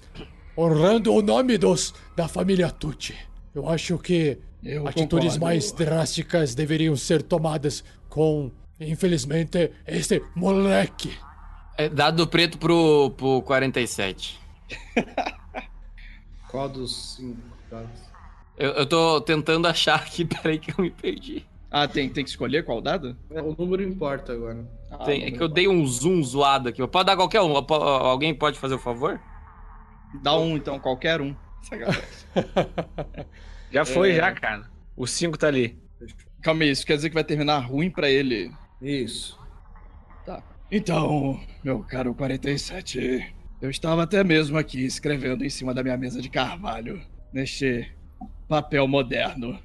honrando 0.57 1.12
o 1.12 1.20
nome 1.20 1.59
dos 1.59 1.92
da 2.16 2.26
família 2.26 2.70
Tucci. 2.70 3.14
Eu 3.54 3.68
acho 3.68 3.98
que 3.98 4.38
Eu 4.64 4.88
atitudes 4.88 5.34
concordo. 5.34 5.44
mais 5.44 5.72
drásticas 5.72 6.54
deveriam 6.54 6.96
ser 6.96 7.22
tomadas 7.22 7.84
com, 8.09 8.50
infelizmente, 8.80 9.72
este 9.86 10.22
moleque. 10.34 11.12
É, 11.76 11.90
dado 11.90 12.26
preto 12.26 12.57
pro, 12.57 13.11
pro 13.11 13.42
47. 13.42 14.40
Qual 16.57 16.70
dos 16.70 17.14
cinco 17.16 17.38
dados? 17.70 18.00
Eu, 18.57 18.70
eu 18.70 18.86
tô 18.86 19.20
tentando 19.20 19.68
achar 19.68 19.96
aqui, 19.96 20.24
peraí 20.24 20.59
que 20.59 20.70
eu 20.70 20.82
me 20.82 20.90
perdi. 20.90 21.44
Ah, 21.70 21.86
tem, 21.86 22.09
tem 22.09 22.24
que 22.24 22.30
escolher 22.30 22.64
qual 22.64 22.80
dado? 22.80 23.14
É, 23.30 23.42
O 23.42 23.54
número 23.59 23.82
importa 23.82 24.32
agora. 24.32 24.66
Ah, 24.90 25.04
Tem- 25.04 25.24
é 25.24 25.30
que 25.30 25.42
eu 25.42 25.48
dei 25.48 25.68
um 25.68 25.84
zoom 25.84 26.22
zoado 26.22 26.70
aqui. 26.70 26.86
Pode 26.86 27.04
dar 27.04 27.14
qualquer 27.14 27.42
um. 27.42 27.54
Alguém 27.54 28.34
pode 28.34 28.59
fazer 28.59 28.76
o 28.76 28.78
favor? 28.78 29.20
Dá 30.22 30.34
um, 30.38 30.57
então, 30.57 30.78
qualquer 30.80 31.20
um. 31.20 31.36
Sacanagem. 31.61 32.00
Já 33.70 33.84
foi, 33.84 34.12
É. 34.12 34.16
já, 34.16 34.32
cara. 34.32 34.70
O 34.96 35.07
5 35.07 35.36
tá 35.36 35.48
ali. 35.48 35.78
Calma 36.40 36.62
aí, 36.62 36.70
isso 36.70 36.86
quer 36.86 36.96
dizer 36.96 37.11
que 37.11 37.14
vai 37.14 37.24
terminar 37.24 37.59
ruim 37.59 37.90
pra 37.90 38.09
ele. 38.09 38.50
Isso. 38.80 39.38
Então, 40.72 41.38
meu 41.62 41.80
caro 41.80 42.14
47, 42.14 43.34
eu 43.61 43.70
estava 43.70 44.02
até 44.02 44.22
mesmo 44.22 44.59
aqui 44.59 44.84
escrevendo 44.84 45.44
em 45.44 45.50
cima 45.50 45.72
da 45.72 45.82
minha 45.82 45.96
mesa 45.96 46.20
de 46.20 46.28
carvalho, 46.28 47.00
neste 47.32 47.90
papel 48.48 48.86
moderno, 48.86 49.59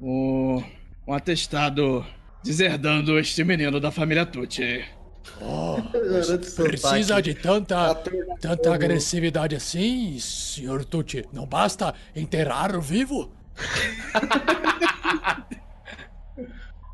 um, 0.00 0.62
um 1.06 1.12
atestado 1.12 2.04
deserdando 2.42 3.18
este 3.18 3.44
menino 3.44 3.80
da 3.80 3.90
família 3.90 4.26
Tucci. 4.26 4.84
Oh, 5.40 5.76
precisa 6.62 7.20
de 7.20 7.34
tanta, 7.34 7.92
da 7.92 8.02
tanta 8.40 8.72
agressividade 8.72 9.56
assim, 9.56 10.18
senhor 10.20 10.84
Tucci? 10.84 11.24
Não 11.32 11.46
basta 11.46 11.94
enterrar 12.14 12.76
o 12.76 12.80
vivo? 12.80 13.32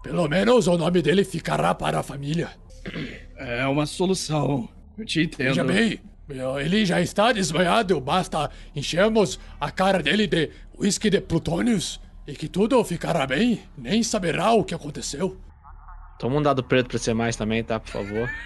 Pelo 0.03 0.29
menos 0.29 0.67
o 0.67 0.77
nome 0.77 1.01
dele 1.01 1.25
ficará 1.25 1.75
para 1.75 2.01
a 2.01 2.03
família. 2.03 2.51
É 3.37 3.65
uma 3.67 3.87
solução, 3.87 4.69
eu 5.03 5.07
te 5.07 5.23
entendo. 5.23 5.49
Veja 5.49 5.65
bem, 5.65 6.01
ele 6.65 6.87
já 6.87 7.01
está 7.01 7.33
desmaiado, 7.33 8.01
basta 8.01 8.51
enchermos 8.75 9.39
a 9.61 9.71
cara 9.71 10.03
dele 10.03 10.27
de 10.27 10.51
whisky 10.79 11.11
de 11.11 11.21
plutônios 11.21 12.01
e 12.27 12.35
que 12.35 12.49
tudo 12.49 12.83
ficará 12.85 13.27
bem, 13.27 13.63
nem 13.77 14.03
saberá 14.03 14.53
o 14.53 14.65
que 14.65 14.75
aconteceu. 14.75 15.37
Toma 16.19 16.37
um 16.37 16.43
dado 16.43 16.63
preto 16.63 16.89
pra 16.89 16.99
ser 16.99 17.15
mais 17.15 17.37
também, 17.37 17.65
tá? 17.65 17.81
Por 17.81 17.91
favor. 17.91 18.31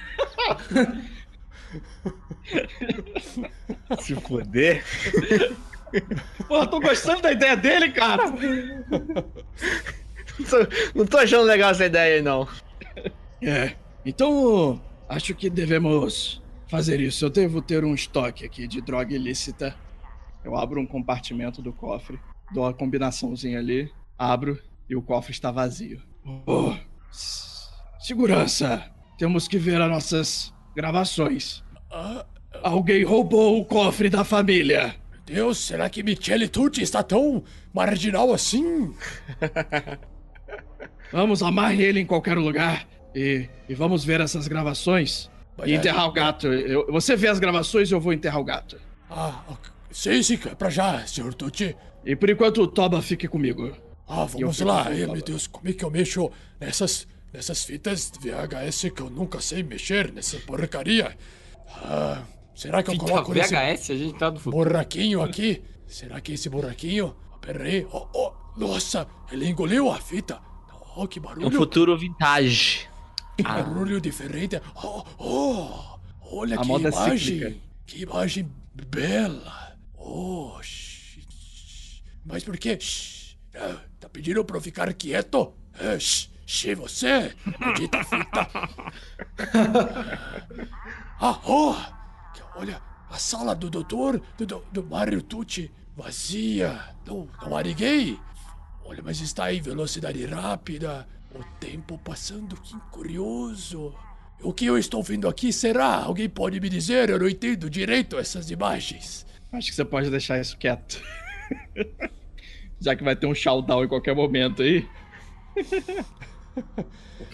Se 4.00 4.14
foder. 4.14 4.82
Porra, 6.48 6.66
tô 6.66 6.80
gostando 6.80 7.22
da 7.22 7.32
ideia 7.32 7.56
dele, 7.56 7.90
cara! 7.90 8.24
Não 10.38 10.46
tô, 10.46 10.56
não 10.94 11.06
tô 11.06 11.18
achando 11.18 11.44
legal 11.44 11.70
essa 11.70 11.86
ideia 11.86 12.16
aí, 12.16 12.22
não. 12.22 12.48
É, 13.42 13.74
então 14.04 14.80
acho 15.08 15.34
que 15.34 15.50
devemos 15.50 16.42
fazer 16.66 17.00
isso. 17.00 17.24
Eu 17.24 17.30
devo 17.30 17.62
ter 17.62 17.84
um 17.84 17.94
estoque 17.94 18.44
aqui 18.44 18.66
de 18.66 18.80
droga 18.80 19.14
ilícita. 19.14 19.74
Eu 20.44 20.56
abro 20.56 20.80
um 20.80 20.86
compartimento 20.86 21.60
do 21.60 21.72
cofre, 21.72 22.20
dou 22.52 22.66
a 22.66 22.74
combinaçãozinha 22.74 23.58
ali, 23.58 23.90
abro 24.16 24.60
e 24.88 24.94
o 24.94 25.02
cofre 25.02 25.32
está 25.32 25.50
vazio. 25.50 26.00
Oh, 26.46 26.74
segurança! 27.98 28.90
Temos 29.18 29.48
que 29.48 29.58
ver 29.58 29.80
as 29.80 29.90
nossas 29.90 30.54
gravações. 30.74 31.64
Alguém 32.62 33.02
roubou 33.02 33.60
o 33.60 33.64
cofre 33.64 34.10
da 34.10 34.24
família. 34.24 34.94
Deus, 35.24 35.58
será 35.58 35.90
que 35.90 36.02
Michele 36.02 36.48
Tucci 36.48 36.82
está 36.82 37.02
tão 37.02 37.42
marginal 37.72 38.32
assim? 38.32 38.94
Vamos 41.10 41.42
amarre 41.42 41.82
ele 41.82 42.00
em 42.00 42.06
qualquer 42.06 42.36
lugar 42.36 42.86
e, 43.14 43.48
e 43.68 43.74
vamos 43.74 44.04
ver 44.04 44.20
essas 44.20 44.46
gravações 44.46 45.30
Mas 45.56 45.68
e 45.68 45.74
enterrar 45.74 46.06
o 46.08 46.12
gato. 46.12 46.46
Eu- 46.48 46.86
você 46.90 47.16
vê 47.16 47.28
as 47.28 47.38
gravações 47.38 47.90
e 47.90 47.94
eu 47.94 48.00
vou 48.00 48.12
enterrar 48.12 48.40
o 48.40 48.44
gato. 48.44 48.78
Ah, 49.10 49.42
ok. 49.48 49.70
sim, 49.90 50.22
sim, 50.22 50.38
é 50.46 50.54
pra 50.54 50.68
já, 50.68 51.06
senhor 51.06 51.32
Tucci. 51.34 51.74
E 52.04 52.14
por 52.14 52.28
enquanto 52.30 52.62
o 52.62 52.66
Toba 52.66 53.00
fique 53.02 53.26
comigo. 53.26 53.72
Ah, 54.06 54.24
vamos 54.24 54.60
lá. 54.60 54.84
Ai, 54.86 55.06
meu 55.06 55.22
Deus, 55.22 55.46
como 55.46 55.68
é 55.68 55.72
que 55.72 55.84
eu 55.84 55.90
mexo 55.90 56.30
nessas, 56.60 57.08
nessas 57.32 57.64
fitas 57.64 58.12
VHS 58.20 58.90
que 58.90 59.00
eu 59.02 59.10
nunca 59.10 59.40
sei 59.40 59.62
mexer, 59.62 60.12
nessa 60.12 60.38
porcaria? 60.40 61.16
Ah, 61.68 62.22
será 62.54 62.82
que 62.82 62.90
eu 62.90 62.94
Fita 62.94 63.06
coloco 63.06 63.32
nesse 63.34 63.54
VHS, 63.54 63.90
a 63.92 63.96
gente 63.96 64.18
tá 64.18 64.30
do 64.30 64.38
futuro. 64.38 64.64
buraquinho 64.64 65.22
aqui? 65.22 65.62
Será 65.86 66.20
que 66.20 66.32
esse 66.32 66.48
buraquinho? 66.48 67.14
Pera 67.40 67.64
aí. 67.64 67.86
Oh, 67.92 68.06
oh, 68.14 68.32
nossa, 68.56 69.06
ele 69.32 69.48
engoliu 69.48 69.90
a 69.90 69.98
fita. 69.98 70.38
Oh, 70.96 71.06
que 71.08 71.18
É 71.18 71.22
um 71.22 71.24
barulho. 71.24 71.50
futuro 71.52 71.96
vintage. 71.98 72.88
Que 73.36 73.42
barulho 73.42 74.00
diferente. 74.00 74.60
Oh, 74.82 75.04
oh, 75.18 75.98
olha 76.22 76.56
A 76.56 76.62
que 76.62 76.68
moda 76.68 76.88
imagem. 76.88 77.18
cíclica. 77.38 77.56
Que 77.86 78.02
imagem 78.02 78.50
bela. 78.88 79.76
Oh, 79.98 80.58
mas 82.24 82.42
por 82.44 82.56
quê? 82.56 82.78
Shh. 82.80 83.36
Ah, 83.54 83.76
Tá 84.00 84.08
pedindo 84.08 84.44
pra 84.44 84.56
eu 84.56 84.60
ficar 84.60 84.92
quieto? 84.94 85.52
É, 85.78 85.98
shh, 85.98 86.28
shh, 86.46 86.74
você, 86.76 87.34
maldita 87.58 88.04
fita. 88.04 88.48
ah, 91.20 91.40
oh, 91.46 91.74
que- 92.34 92.42
olha, 92.56 92.80
a 93.10 93.18
sala 93.18 93.54
do 93.54 93.70
doutor, 93.70 94.20
do, 94.36 94.46
do, 94.46 94.64
do 94.72 94.84
Mario 94.84 95.22
Tucci, 95.22 95.70
vazia. 95.96 96.80
Não, 97.06 97.28
não 97.42 97.56
há 97.56 97.62
ninguém. 97.62 98.18
Olha, 98.84 99.02
mas 99.02 99.20
está 99.20 99.52
em 99.52 99.60
velocidade 99.60 100.24
rápida. 100.26 101.06
O 101.38 101.44
tempo 101.60 101.98
passando, 101.98 102.56
que 102.56 102.74
curioso. 102.90 103.94
O 104.42 104.52
que 104.52 104.66
eu 104.66 104.78
estou 104.78 105.02
vendo 105.02 105.28
aqui 105.28 105.52
será? 105.52 106.02
Alguém 106.02 106.28
pode 106.28 106.58
me 106.60 106.68
dizer? 106.68 107.10
Eu 107.10 107.18
não 107.18 107.28
entendo 107.28 107.68
direito 107.68 108.18
essas 108.18 108.50
imagens. 108.50 109.26
Acho 109.52 109.68
que 109.68 109.74
você 109.74 109.84
pode 109.84 110.10
deixar 110.10 110.40
isso 110.40 110.56
quieto. 110.56 111.02
Já 112.80 112.94
que 112.94 113.02
vai 113.02 113.16
ter 113.16 113.26
um 113.26 113.34
showdown 113.34 113.84
em 113.84 113.88
qualquer 113.88 114.14
momento 114.14 114.62
aí. 114.62 114.86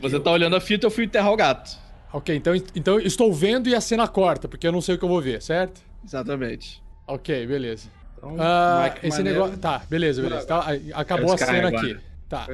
Você 0.00 0.18
tá 0.20 0.30
olhando 0.30 0.54
a 0.56 0.60
fita, 0.60 0.86
eu 0.86 0.90
fui 0.90 1.04
enterrar 1.04 1.32
o 1.32 1.36
gato. 1.36 1.76
Ok, 2.12 2.34
então, 2.34 2.54
então 2.74 2.94
eu 3.00 3.06
estou 3.06 3.32
vendo 3.32 3.68
e 3.68 3.74
a 3.74 3.80
cena 3.80 4.06
corta, 4.06 4.46
porque 4.46 4.66
eu 4.66 4.72
não 4.72 4.80
sei 4.80 4.94
o 4.94 4.98
que 4.98 5.04
eu 5.04 5.08
vou 5.08 5.20
ver, 5.20 5.40
certo? 5.42 5.80
Exatamente. 6.04 6.82
Ok, 7.06 7.46
beleza. 7.46 7.88
Então, 8.16 8.36
Ah, 8.38 8.94
esse 9.02 9.16
Maneiro. 9.18 9.40
negócio. 9.40 9.58
Tá, 9.58 9.82
beleza, 9.88 10.22
beleza. 10.22 10.46
Tá, 10.46 10.66
acabou 10.94 11.32
a 11.32 11.38
cena 11.38 11.68
aqui. 11.68 11.98
Tá. 12.28 12.46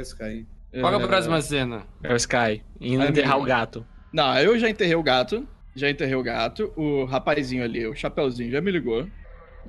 Qual 0.81 0.93
é 0.93 1.05
a 1.05 1.07
próxima 1.07 1.41
cena? 1.41 1.87
É 2.03 2.12
o 2.12 2.16
Sky. 2.16 2.62
Indo 2.81 3.03
Ai, 3.03 3.09
enterrar 3.09 3.39
o 3.39 3.45
gato. 3.45 3.87
Não, 4.12 4.37
eu 4.39 4.59
já 4.59 4.68
enterrei 4.68 4.95
o 4.95 5.03
gato. 5.03 5.47
Já 5.74 5.89
enterrei 5.91 6.14
o 6.14 6.22
gato. 6.22 6.72
O 6.76 7.05
rapazinho 7.05 7.62
ali, 7.62 7.87
o 7.87 7.95
chapeuzinho, 7.95 8.51
já 8.51 8.61
me 8.61 8.70
ligou. 8.70 9.09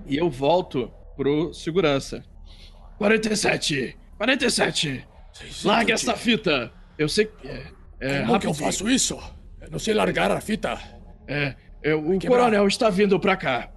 E 0.06 0.18
eu 0.18 0.30
volto 0.30 0.92
pro 1.16 1.54
segurança. 1.54 2.24
47! 2.98 3.98
47! 4.18 5.08
Sim, 5.34 5.52
sim, 5.52 5.68
Largue 5.68 5.92
Tucci. 5.94 6.10
essa 6.10 6.18
fita! 6.18 6.72
Eu 6.98 7.08
sei 7.08 7.26
que. 7.26 7.48
É, 7.48 7.72
é, 8.00 8.22
Como 8.26 8.40
que 8.40 8.48
eu 8.48 8.54
faço 8.54 8.90
isso? 8.90 9.18
Eu 9.62 9.70
não 9.72 9.80
sei 9.80 9.94
largar 9.94 10.32
a 10.32 10.42
fita. 10.42 10.78
É, 11.28 11.56
é, 11.84 11.94
o 11.94 12.18
quebrar. 12.18 12.40
coronel 12.40 12.68
está 12.68 12.90
vindo 12.90 13.20
pra 13.20 13.38
cá. 13.38 13.72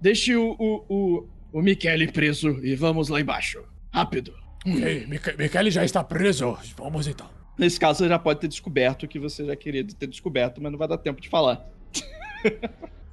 Deixe 0.00 0.34
o, 0.36 0.56
o, 0.58 0.84
o, 0.88 1.28
o 1.52 1.62
Michele 1.62 2.10
preso 2.10 2.48
e 2.64 2.74
vamos 2.74 3.08
lá 3.08 3.20
embaixo. 3.20 3.62
Rápido. 3.92 4.34
Ok, 4.66 5.06
Mica- 5.06 5.34
Michele 5.38 5.70
já 5.70 5.84
está 5.84 6.02
preso. 6.02 6.56
Vamos 6.76 7.06
então. 7.06 7.28
Nesse 7.58 7.78
caso, 7.80 7.98
você 8.00 8.08
já 8.08 8.18
pode 8.18 8.40
ter 8.40 8.48
descoberto 8.48 9.04
o 9.04 9.08
que 9.08 9.18
você 9.18 9.44
já 9.46 9.56
queria 9.56 9.84
ter 9.86 10.06
descoberto, 10.06 10.60
mas 10.62 10.70
não 10.70 10.78
vai 10.78 10.88
dar 10.88 10.98
tempo 10.98 11.20
de 11.20 11.28
falar. 11.28 11.64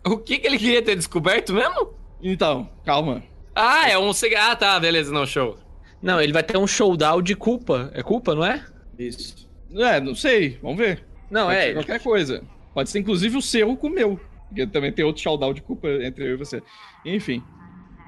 O 0.05 0.17
que, 0.17 0.37
que 0.37 0.45
ele 0.45 0.57
queria 0.57 0.81
ter 0.81 0.97
descoberto 0.97 1.53
mesmo? 1.53 1.93
Então, 2.21 2.69
calma. 2.85 3.23
Ah, 3.55 3.89
é 3.89 3.97
um 3.97 4.11
cigarro. 4.11 4.51
Ah, 4.51 4.55
tá, 4.57 4.77
beleza, 4.77 5.13
não, 5.13 5.25
show. 5.25 5.57
Não, 6.01 6.19
ele 6.21 6.33
vai 6.33 6.43
ter 6.43 6.57
um 6.57 6.67
showdown 6.67 7.21
de 7.21 7.35
culpa. 7.37 7.89
É 7.93 8.03
culpa, 8.03 8.35
não 8.35 8.43
é? 8.45 8.65
Isso. 8.99 9.49
É, 9.73 10.01
não 10.01 10.13
sei, 10.13 10.59
vamos 10.61 10.77
ver. 10.77 11.05
Não, 11.31 11.45
Pode 11.45 11.57
ser 11.61 11.69
é. 11.69 11.73
qualquer 11.73 11.99
coisa. 12.01 12.43
Pode 12.73 12.89
ser 12.89 12.99
inclusive 12.99 13.37
o 13.37 13.41
seu 13.41 13.77
com 13.77 13.87
o 13.87 13.89
meu. 13.89 14.19
Porque 14.49 14.67
também 14.67 14.91
tem 14.91 15.05
outro 15.05 15.21
showdown 15.23 15.53
de 15.53 15.61
culpa 15.61 15.87
entre 15.89 16.25
eu 16.25 16.33
e 16.33 16.35
você. 16.35 16.61
Enfim. 17.05 17.41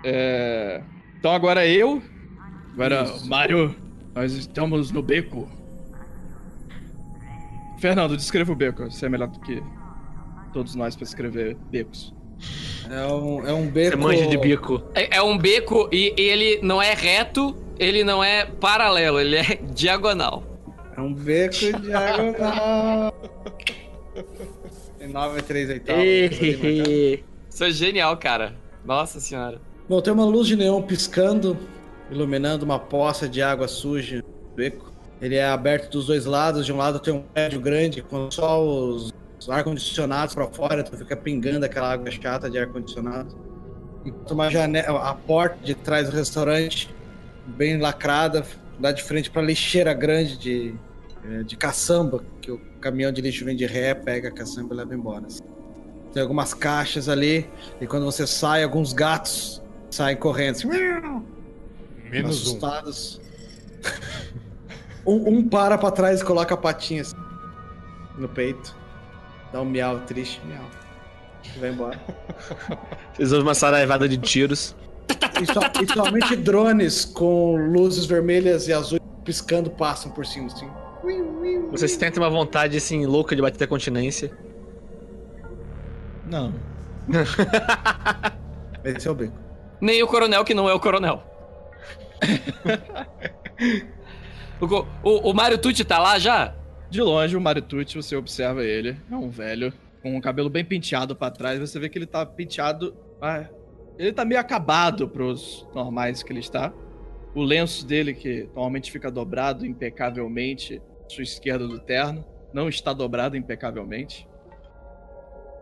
É, 0.03 0.81
Então 1.17 1.31
agora 1.33 1.65
eu. 1.65 2.03
Agora, 2.75 3.05
Mário, 3.23 3.73
nós 4.13 4.33
estamos 4.33 4.91
no 4.91 5.01
beco. 5.01 5.49
Fernando, 7.79 8.17
descreva 8.17 8.51
o 8.51 8.55
beco. 8.55 8.83
Você 8.91 9.05
é 9.05 9.09
melhor 9.09 9.29
do 9.29 9.39
que 9.39 9.63
todos 10.51 10.75
nós 10.75 10.93
pra 10.93 11.05
escrever 11.05 11.55
becos. 11.71 12.13
É 12.89 13.07
um, 13.07 13.47
é 13.47 13.53
um 13.53 13.67
beco. 13.69 13.95
Você 13.95 14.03
manja 14.03 14.27
de 14.27 14.37
bico. 14.37 14.83
É, 14.93 15.17
é 15.17 15.21
um 15.21 15.37
beco 15.37 15.87
e, 15.89 16.13
e 16.17 16.21
ele 16.21 16.59
não 16.61 16.81
é 16.81 16.93
reto, 16.93 17.55
ele 17.79 18.03
não 18.03 18.21
é 18.21 18.45
paralelo, 18.45 19.21
ele 19.21 19.37
é 19.37 19.55
diagonal. 19.73 20.43
É 20.97 20.99
um 20.99 21.13
beco 21.13 21.55
diagonal. 21.81 23.13
Tem 24.99 25.07
9 25.07 25.41
3 25.41 25.69
oitavos. 25.69 26.03
Isso 27.49 27.63
é 27.63 27.71
genial, 27.71 28.17
cara. 28.17 28.53
Nossa 28.83 29.21
senhora. 29.21 29.61
Bom, 29.87 30.01
tem 30.01 30.11
uma 30.11 30.25
luz 30.25 30.45
de 30.45 30.57
neon 30.57 30.81
piscando, 30.81 31.57
iluminando 32.09 32.63
uma 32.63 32.79
poça 32.79 33.27
de 33.27 33.41
água 33.41 33.67
suja 33.67 34.17
no 34.17 34.55
beco. 34.55 34.91
Ele 35.21 35.35
é 35.35 35.45
aberto 35.45 35.91
dos 35.91 36.07
dois 36.07 36.25
lados. 36.25 36.65
De 36.65 36.73
um 36.73 36.77
lado 36.77 36.99
tem 36.99 37.13
um 37.13 37.21
prédio 37.21 37.59
grande 37.59 38.01
com 38.01 38.29
só 38.29 38.63
os, 38.63 39.13
os 39.39 39.49
ar-condicionados 39.49 40.35
para 40.35 40.47
fora, 40.47 40.81
então 40.81 40.97
fica 40.97 41.15
pingando 41.15 41.65
aquela 41.65 41.91
água 41.91 42.09
chata 42.11 42.49
de 42.49 42.57
ar-condicionado. 42.57 43.35
Enquanto 44.05 44.31
uma 44.31 44.49
janela, 44.49 45.09
a 45.09 45.13
porta 45.13 45.57
de 45.63 45.73
trás 45.73 46.09
do 46.09 46.15
restaurante, 46.15 46.93
bem 47.45 47.79
lacrada, 47.79 48.45
dá 48.79 48.91
de 48.91 49.03
frente 49.03 49.31
para 49.31 49.41
lixeira 49.41 49.93
grande 49.93 50.37
de, 50.37 50.75
eh, 51.23 51.43
de 51.43 51.55
caçamba, 51.55 52.23
que 52.41 52.51
o 52.51 52.59
caminhão 52.79 53.11
de 53.11 53.21
lixo 53.21 53.45
vem 53.45 53.55
de 53.55 53.65
ré, 53.65 53.93
pega 53.93 54.29
a 54.29 54.31
caçamba 54.31 54.73
e 54.73 54.77
leva 54.77 54.93
embora. 54.93 55.25
assim. 55.25 55.43
Tem 56.13 56.21
algumas 56.21 56.53
caixas 56.53 57.09
ali, 57.09 57.49
e 57.81 57.87
quando 57.87 58.05
você 58.05 58.27
sai, 58.27 58.63
alguns 58.63 58.93
gatos 58.93 59.61
saem 59.89 60.15
correndo. 60.15 60.55
Assim, 60.55 60.69
Menos 62.23 62.37
um. 62.37 62.49
assustados. 62.49 63.21
um, 65.05 65.37
um 65.37 65.49
para 65.49 65.77
pra 65.77 65.91
trás 65.91 66.21
e 66.21 66.25
coloca 66.25 66.53
a 66.53 66.57
patinha 66.57 67.01
assim, 67.01 67.15
no 68.17 68.27
peito. 68.29 68.75
Dá 69.51 69.61
um 69.61 69.65
miau 69.65 69.99
triste, 70.01 70.41
miau. 70.45 70.63
E 71.55 71.59
vai 71.59 71.69
embora. 71.69 71.99
Vocês 73.13 73.31
ouvem 73.31 73.47
uma 73.47 73.53
saraivada 73.55 74.07
de 74.09 74.17
tiros. 74.17 74.75
E, 75.41 75.45
so- 75.45 75.83
e 75.83 75.93
somente 75.93 76.35
drones 76.35 77.05
com 77.05 77.55
luzes 77.71 78.05
vermelhas 78.05 78.67
e 78.67 78.73
azuis 78.73 79.01
piscando 79.23 79.69
passam 79.69 80.11
por 80.11 80.25
cima, 80.25 80.47
assim. 80.47 80.69
Vocês 81.71 81.95
tentam 81.97 82.23
uma 82.23 82.29
vontade, 82.29 82.77
assim, 82.77 83.05
louca 83.05 83.35
de 83.35 83.41
bater 83.41 83.63
a 83.63 83.67
continência. 83.67 84.31
Não. 86.25 86.53
Esse 88.83 89.07
é 89.07 89.11
o 89.11 89.15
bico. 89.15 89.33
Nem 89.79 90.01
o 90.01 90.07
coronel 90.07 90.43
que 90.43 90.53
não 90.53 90.67
é 90.69 90.73
o 90.73 90.79
coronel. 90.79 91.21
o, 94.61 94.85
o, 95.03 95.31
o 95.31 95.33
Mario 95.33 95.57
Tucci 95.57 95.83
tá 95.83 95.99
lá 95.99 96.19
já? 96.19 96.55
De 96.89 97.01
longe, 97.01 97.35
o 97.35 97.41
Maritucci, 97.41 97.95
você 97.95 98.15
observa 98.15 98.63
ele. 98.63 98.95
É 99.11 99.15
um 99.15 99.29
velho 99.29 99.73
com 100.01 100.15
o 100.15 100.21
cabelo 100.21 100.49
bem 100.49 100.63
penteado 100.63 101.15
pra 101.15 101.31
trás. 101.31 101.59
Você 101.59 101.79
vê 101.79 101.89
que 101.89 101.97
ele 101.97 102.05
tá 102.05 102.25
penteado. 102.25 102.95
ah, 103.21 103.45
ele 103.97 104.13
tá 104.13 104.23
meio 104.23 104.39
acabado 104.39 105.07
pros 105.07 105.67
normais 105.73 106.21
que 106.21 106.31
ele 106.31 106.39
está. 106.39 106.71
O 107.33 107.41
lenço 107.41 107.85
dele, 107.85 108.13
que 108.13 108.43
normalmente 108.53 108.91
fica 108.91 109.11
dobrado 109.11 109.65
impecavelmente, 109.65 110.81
sua 111.07 111.23
esquerda 111.23 111.67
do 111.67 111.79
terno, 111.79 112.23
não 112.53 112.69
está 112.69 112.93
dobrado 112.93 113.35
impecavelmente. 113.35 114.27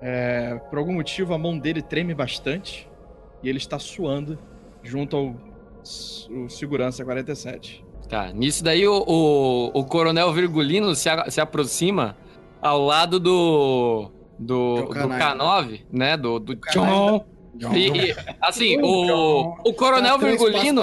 É, 0.01 0.55
por 0.69 0.77
algum 0.77 0.93
motivo, 0.93 1.33
a 1.33 1.37
mão 1.37 1.57
dele 1.57 1.81
treme 1.81 2.13
bastante 2.13 2.87
e 3.41 3.49
ele 3.49 3.57
está 3.57 3.79
suando 3.79 4.37
junto 4.83 5.15
ao 5.15 5.35
o 6.29 6.49
segurança 6.49 7.03
47. 7.03 7.83
Tá, 8.09 8.31
nisso 8.33 8.63
daí 8.63 8.87
o, 8.87 9.03
o, 9.07 9.71
o 9.79 9.83
coronel 9.85 10.31
Virgulino 10.33 10.93
se, 10.93 11.09
a- 11.09 11.29
se 11.31 11.39
aproxima 11.41 12.15
ao 12.61 12.81
lado 12.83 13.19
do. 13.19 14.09
Do, 14.37 14.75
do 14.83 14.87
Canine. 14.89 15.19
K9, 15.19 15.81
né? 15.91 16.17
Do, 16.17 16.39
do 16.39 16.57
Canine. 16.57 16.85
John. 17.55 17.73
E, 17.75 17.87
e, 18.09 18.15
assim, 18.41 18.79
o, 18.81 19.55
o 19.63 19.73
coronel 19.73 20.17
Virgulino. 20.17 20.81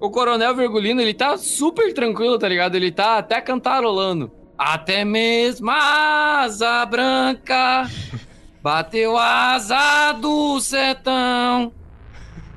O 0.00 0.10
Coronel 0.10 0.54
Virgulino, 0.54 1.00
ele 1.00 1.12
tá 1.12 1.36
super 1.36 1.92
tranquilo, 1.92 2.38
tá 2.38 2.48
ligado? 2.48 2.76
Ele 2.76 2.92
tá 2.92 3.18
até 3.18 3.40
cantarolando. 3.40 4.30
Até 4.56 5.04
mesmo 5.04 5.68
a 5.70 6.42
asa 6.42 6.86
branca 6.86 7.88
bateu 8.62 9.16
a 9.18 9.54
asa 9.54 10.12
do 10.12 10.60
sertão. 10.60 11.72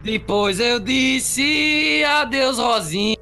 Depois 0.03 0.59
eu 0.59 0.79
disse 0.79 2.03
adeus, 2.03 2.57
Rosinha. 2.57 3.17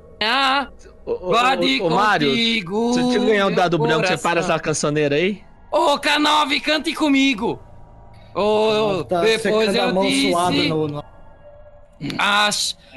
Ô, 1.06 1.12
ô, 1.12 1.18
Guarde 1.30 1.82
ô, 1.82 1.88
ô, 1.88 1.90
Mário, 1.90 2.30
contigo. 2.30 2.94
se 2.94 3.00
eu 3.02 3.10
te 3.10 3.20
ganhar 3.20 3.46
o 3.48 3.50
meu 3.50 3.56
dado 3.56 3.78
branco, 3.78 4.08
você 4.08 4.18
para 4.18 4.40
essa 4.40 4.58
cancioneira 4.60 5.16
aí? 5.16 5.44
Ô, 5.72 5.98
K9, 6.00 6.62
cante 6.62 6.94
comigo. 6.94 7.60
Ô, 8.34 9.04
Tá 9.04 9.22
depois 9.22 9.72
secando 9.72 9.76
a 9.76 9.88
eu 9.88 9.94
mão 9.94 10.10
suada 10.10 10.52
disse... 10.52 10.70
no, 10.70 10.88
no-. 10.88 11.04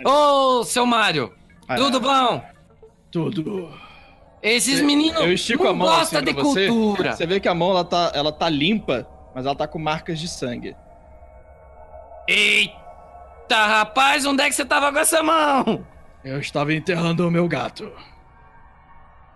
Ô, 0.05 0.65
seu 0.65 0.87
Mário, 0.87 1.33
Ah, 1.69 1.75
tudo 1.77 2.01
bom? 2.01 2.43
Tudo. 3.11 3.71
Esses 4.43 4.81
meninos 4.81 5.21
Eu 5.23 5.33
estico 5.33 5.65
não 5.65 5.71
a 5.71 5.75
mão 5.75 5.87
gostam 5.89 6.21
assim 6.21 6.27
de 6.27 6.33
você. 6.33 6.67
cultura. 6.69 7.13
Você 7.17 7.27
vê 7.27 7.39
que 7.41 7.49
a 7.49 7.55
mão 7.55 7.71
ela 7.71 7.85
tá, 7.85 8.11
ela 8.15 8.33
tá 8.33 8.49
limpa, 8.49 9.07
mas 9.35 9.47
ela 9.47 9.55
tá 9.55 9.67
com 9.69 9.79
marcas 9.79 10.19
de 10.19 10.29
sangue. 10.29 10.75
Eita, 12.29 12.75
rapaz, 13.57 14.25
onde 14.27 14.43
é 14.43 14.49
que 14.49 14.55
você 14.55 14.65
tava 14.65 14.93
com 14.93 14.99
essa 14.99 15.23
mão? 15.23 15.87
Eu 16.25 16.39
estava 16.39 16.73
enterrando 16.73 17.27
o 17.27 17.31
meu 17.31 17.49
gato. 17.49 17.91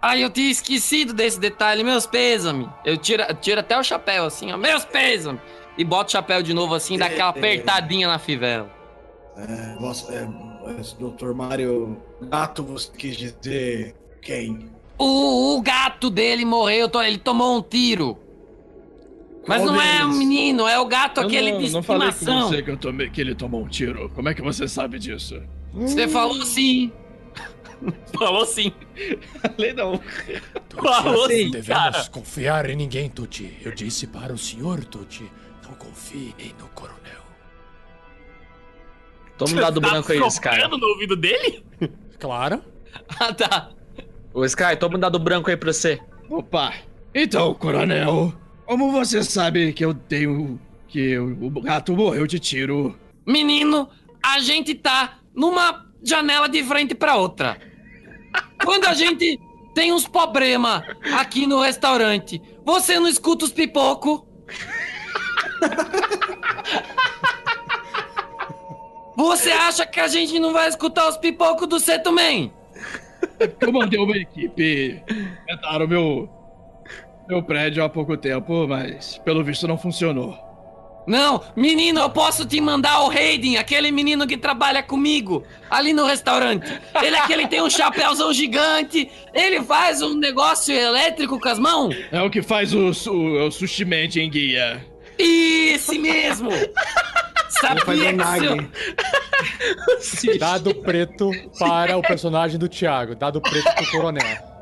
Ai, 0.01 0.23
eu 0.23 0.31
tinha 0.31 0.51
esquecido 0.51 1.13
desse 1.13 1.41
detalhe, 1.41 1.83
meus 1.83 2.07
pêsame. 2.07 2.69
Eu 2.85 2.97
tiro, 2.97 3.23
tiro 3.41 3.61
até 3.61 3.79
o 3.79 3.83
chapéu 3.83 4.25
assim, 4.25 4.53
ó, 4.53 4.57
meus 4.57 4.85
pêsame. 4.85 5.41
E 5.77 5.85
boto 5.85 6.09
o 6.09 6.13
chapéu 6.13 6.43
de 6.43 6.55
novo 6.55 6.75
assim, 6.75 6.97
dá 6.97 7.07
aquela 7.07 7.31
apertadinha 7.31 8.07
na 8.07 8.19
fivela. 8.19 8.71
É, 9.37 9.77
você, 9.81 10.15
é, 10.15 10.27
Dr. 10.99 11.35
Mário 11.35 12.01
Gato, 12.23 12.63
você 12.63 12.91
quis 12.97 13.17
dizer 13.17 13.95
quem? 14.23 14.71
O, 14.99 15.57
o 15.57 15.61
gato 15.61 16.09
dele 16.09 16.45
morreu, 16.45 16.91
ele 17.05 17.19
tomou 17.19 17.59
um 17.59 17.63
tiro. 17.63 18.19
Mas 19.47 19.63
Qual 19.63 19.73
não 19.73 19.81
é 19.81 20.05
um 20.05 20.11
deles? 20.11 20.19
menino, 20.19 20.67
é 20.67 20.79
o 20.79 20.87
gato 20.87 21.21
Eu 21.21 21.27
aquele 21.27 21.53
não, 21.53 21.61
de 21.63 21.71
não 21.71 21.83
falei 21.83 22.09
com 22.09 22.15
estimação. 22.15 22.49
você 22.49 22.63
que, 22.63 22.71
eu 22.71 22.77
tomei, 22.77 23.11
que 23.11 23.21
ele 23.21 23.35
tomou 23.35 23.63
um 23.63 23.69
tiro. 23.69 24.09
Como 24.11 24.29
é 24.29 24.35
que 24.35 24.43
você 24.43 24.67
sabe 24.67 24.99
disso? 24.99 25.41
Você 25.73 26.09
falou 26.09 26.45
sim. 26.45 26.91
falou 28.19 28.45
sim. 28.47 28.73
Falei 29.41 29.73
não. 29.73 30.01
Falou 30.71 31.29
sim, 31.29 31.51
Devemos 31.51 31.93
cara. 31.93 32.05
confiar 32.09 32.69
em 32.71 32.77
ninguém, 32.77 33.09
Tuti. 33.09 33.57
Eu 33.63 33.73
disse 33.73 34.07
para 34.07 34.33
o 34.33 34.39
senhor, 34.39 34.85
Tuti, 34.85 35.31
não 35.63 35.75
confie 35.75 36.35
no 36.59 36.67
coronel. 36.69 36.97
Toma 39.39 39.53
um 39.53 39.57
dado 39.57 39.81
branco 39.81 40.11
aí, 40.13 40.19
Sky. 40.29 40.69
no 40.71 40.87
ouvido 40.89 41.17
dele? 41.17 41.65
Claro. 42.19 42.63
Ah, 43.21 43.33
tá. 43.35 43.69
Ô, 44.33 44.43
Sky, 44.47 44.75
toma 44.81 44.97
um 44.97 44.99
dado 45.01 45.19
branco 45.19 45.51
aí 45.51 45.57
pra 45.57 45.71
você. 45.71 46.01
Opa. 46.31 46.73
Então, 47.15 47.53
coronel, 47.53 48.33
como 48.67 48.91
você 48.93 49.23
sabe 49.23 49.73
que 49.73 49.85
eu 49.85 49.95
tenho... 49.95 50.61
Que 50.89 51.19
o 51.19 51.47
o 51.47 51.61
gato 51.61 51.97
morreu 51.97 52.27
de 52.27 52.39
tiro? 52.39 52.97
Menino, 53.27 53.89
a 54.23 54.39
gente 54.39 54.75
tá 54.75 55.19
numa 55.35 55.87
janela 56.03 56.49
de 56.49 56.63
frente 56.63 56.95
pra 56.95 57.17
outra. 57.17 57.59
Quando 58.65 58.87
a 58.87 58.95
gente 58.95 59.39
tem 59.75 59.93
uns 59.93 60.07
problema 60.07 60.85
aqui 61.19 61.47
no 61.47 61.61
restaurante, 61.61 62.41
você 62.65 62.99
não 62.99 63.09
escuta 63.09 63.45
os 63.45 63.53
pipoco? 63.53 64.27
Você 69.17 69.51
acha 69.51 69.85
que 69.87 69.99
a 69.99 70.09
gente 70.09 70.39
não 70.39 70.53
vai 70.53 70.69
escutar 70.69 71.09
os 71.09 71.17
pipocos 71.17 71.67
do 71.67 71.81
C 71.81 71.99
também? 71.99 72.53
Eu 73.61 73.73
mandei 73.73 73.99
uma 73.99 74.17
equipe 74.17 75.03
tentar 75.47 75.83
o 75.83 75.89
meu... 75.89 76.29
Meu 77.29 77.43
prédio 77.43 77.83
há 77.85 77.89
pouco 77.89 78.17
tempo, 78.17 78.67
mas 78.69 79.19
pelo 79.25 79.43
visto 79.43 79.67
não 79.67 79.77
funcionou. 79.77 80.39
Não, 81.07 81.41
menino, 81.55 82.01
eu 82.01 82.11
posso 82.11 82.45
te 82.45 82.61
mandar 82.61 83.03
o 83.05 83.11
Hayden, 83.11 83.59
aquele 83.59 83.93
menino 83.93 84.27
que 84.27 84.37
trabalha 84.37 84.83
comigo 84.83 85.45
ali 85.71 85.93
no 85.93 86.05
restaurante. 86.05 86.67
Ele 87.01 87.15
é 87.17 87.21
que 87.27 87.33
ele 87.33 87.47
tem 87.47 87.63
um 87.63 87.71
chapéuzão 87.71 88.33
gigante, 88.33 89.09
ele 89.33 89.63
faz 89.63 90.03
um 90.03 90.15
negócio 90.15 90.75
elétrico 90.75 91.39
com 91.39 91.49
as 91.49 91.61
mãos. 91.61 91.95
É 92.11 92.21
o 92.23 92.29
que 92.31 92.43
faz 92.43 92.75
o, 92.75 92.93
su- 92.93 93.13
o 93.15 93.51
sushi 93.53 93.85
man 93.85 94.09
em 94.17 94.29
guia. 94.29 94.85
Esse 95.17 95.97
mesmo! 95.97 96.51
Sabia 97.51 98.13
que 98.13 98.25
seu... 100.01 100.37
Dado 100.39 100.75
preto 100.75 101.31
para 101.59 101.97
o 101.97 102.03
personagem 102.03 102.59
do 102.59 102.69
Thiago. 102.69 103.15
Dado 103.15 103.41
preto 103.41 103.73
pro 103.77 103.91
coronel. 103.93 104.56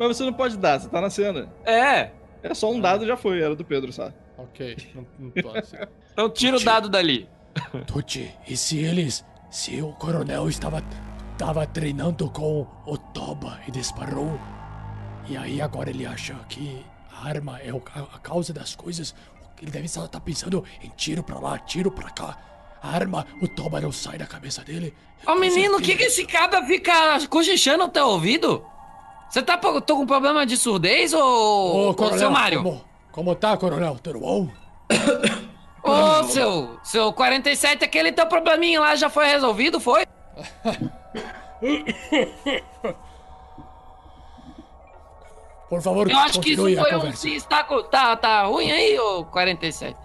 Mas 0.00 0.16
você 0.16 0.24
não 0.24 0.32
pode 0.32 0.56
dar, 0.56 0.80
você 0.80 0.88
tá 0.88 0.98
na 0.98 1.10
cena. 1.10 1.52
É, 1.62 2.10
É 2.42 2.54
só 2.54 2.72
um 2.72 2.80
dado 2.80 3.06
já 3.06 3.18
foi, 3.18 3.42
era 3.42 3.54
do 3.54 3.62
Pedro, 3.62 3.92
sabe? 3.92 4.14
Ok, 4.38 4.74
não, 4.94 5.06
não 5.18 5.30
tô 5.30 5.50
assim. 5.50 5.76
então 6.10 6.30
tira 6.30 6.56
o 6.56 6.64
dado 6.64 6.88
dali. 6.88 7.28
Tuti, 7.86 8.34
e 8.48 8.56
se 8.56 8.78
eles. 8.78 9.22
Se 9.50 9.82
o 9.82 9.92
coronel 9.92 10.48
estava. 10.48 10.82
Tava 11.36 11.66
treinando 11.66 12.30
com 12.30 12.66
o 12.86 12.96
Toba 12.96 13.60
e 13.68 13.70
disparou. 13.70 14.40
E 15.28 15.36
aí 15.36 15.60
agora 15.60 15.90
ele 15.90 16.06
acha 16.06 16.34
que 16.48 16.82
a 17.12 17.28
arma 17.28 17.58
é 17.60 17.72
o 17.72 17.82
a 18.14 18.18
causa 18.18 18.54
das 18.54 18.74
coisas. 18.74 19.14
Ele 19.60 19.70
deve 19.70 19.84
estar 19.84 20.08
tá 20.08 20.18
pensando 20.18 20.64
em 20.82 20.88
tiro 20.96 21.22
pra 21.22 21.38
lá, 21.38 21.58
tiro 21.58 21.90
pra 21.90 22.08
cá. 22.10 22.38
A 22.82 22.90
arma, 22.90 23.26
o 23.42 23.48
Toba 23.48 23.80
não 23.82 23.92
sai 23.92 24.16
da 24.16 24.26
cabeça 24.26 24.64
dele. 24.64 24.94
Ô 25.26 25.34
menino, 25.34 25.76
o 25.76 25.82
que 25.82 25.94
que 25.94 26.04
esse 26.04 26.24
cabra 26.26 26.64
fica 26.64 27.26
cochichando 27.28 27.84
no 27.84 27.88
teu 27.90 28.06
ouvido? 28.06 28.64
Você 29.30 29.42
tá 29.42 29.56
tô 29.56 29.96
com 29.96 30.04
problema 30.06 30.44
de 30.44 30.56
surdez 30.56 31.12
ou, 31.12 31.22
Ô, 31.22 31.90
ô 31.90 31.94
coronel, 31.94 32.18
seu 32.18 32.30
Mário? 32.30 32.62
Como, 32.62 32.84
como 33.12 33.34
tá, 33.36 33.56
coronel? 33.56 33.96
Tudo 34.02 34.18
bom? 34.18 34.48
Ô, 35.82 36.24
seu, 36.24 36.78
seu 36.82 37.12
47, 37.12 37.84
aquele 37.84 38.12
teu 38.12 38.26
probleminha 38.26 38.80
lá 38.80 38.94
já 38.96 39.08
foi 39.08 39.24
resolvido, 39.26 39.80
foi? 39.80 40.04
Por 45.70 45.80
favor, 45.80 46.10
Eu 46.10 46.18
acho 46.18 46.40
que 46.40 46.50
isso 46.52 46.62
foi 46.62 46.72
um 46.72 46.98
conversa. 46.98 47.16
cis. 47.16 47.44
Tá, 47.44 47.62
tá, 47.62 48.16
tá 48.16 48.42
ruim 48.42 48.72
aí, 48.72 48.98
ô 48.98 49.24
47? 49.24 49.96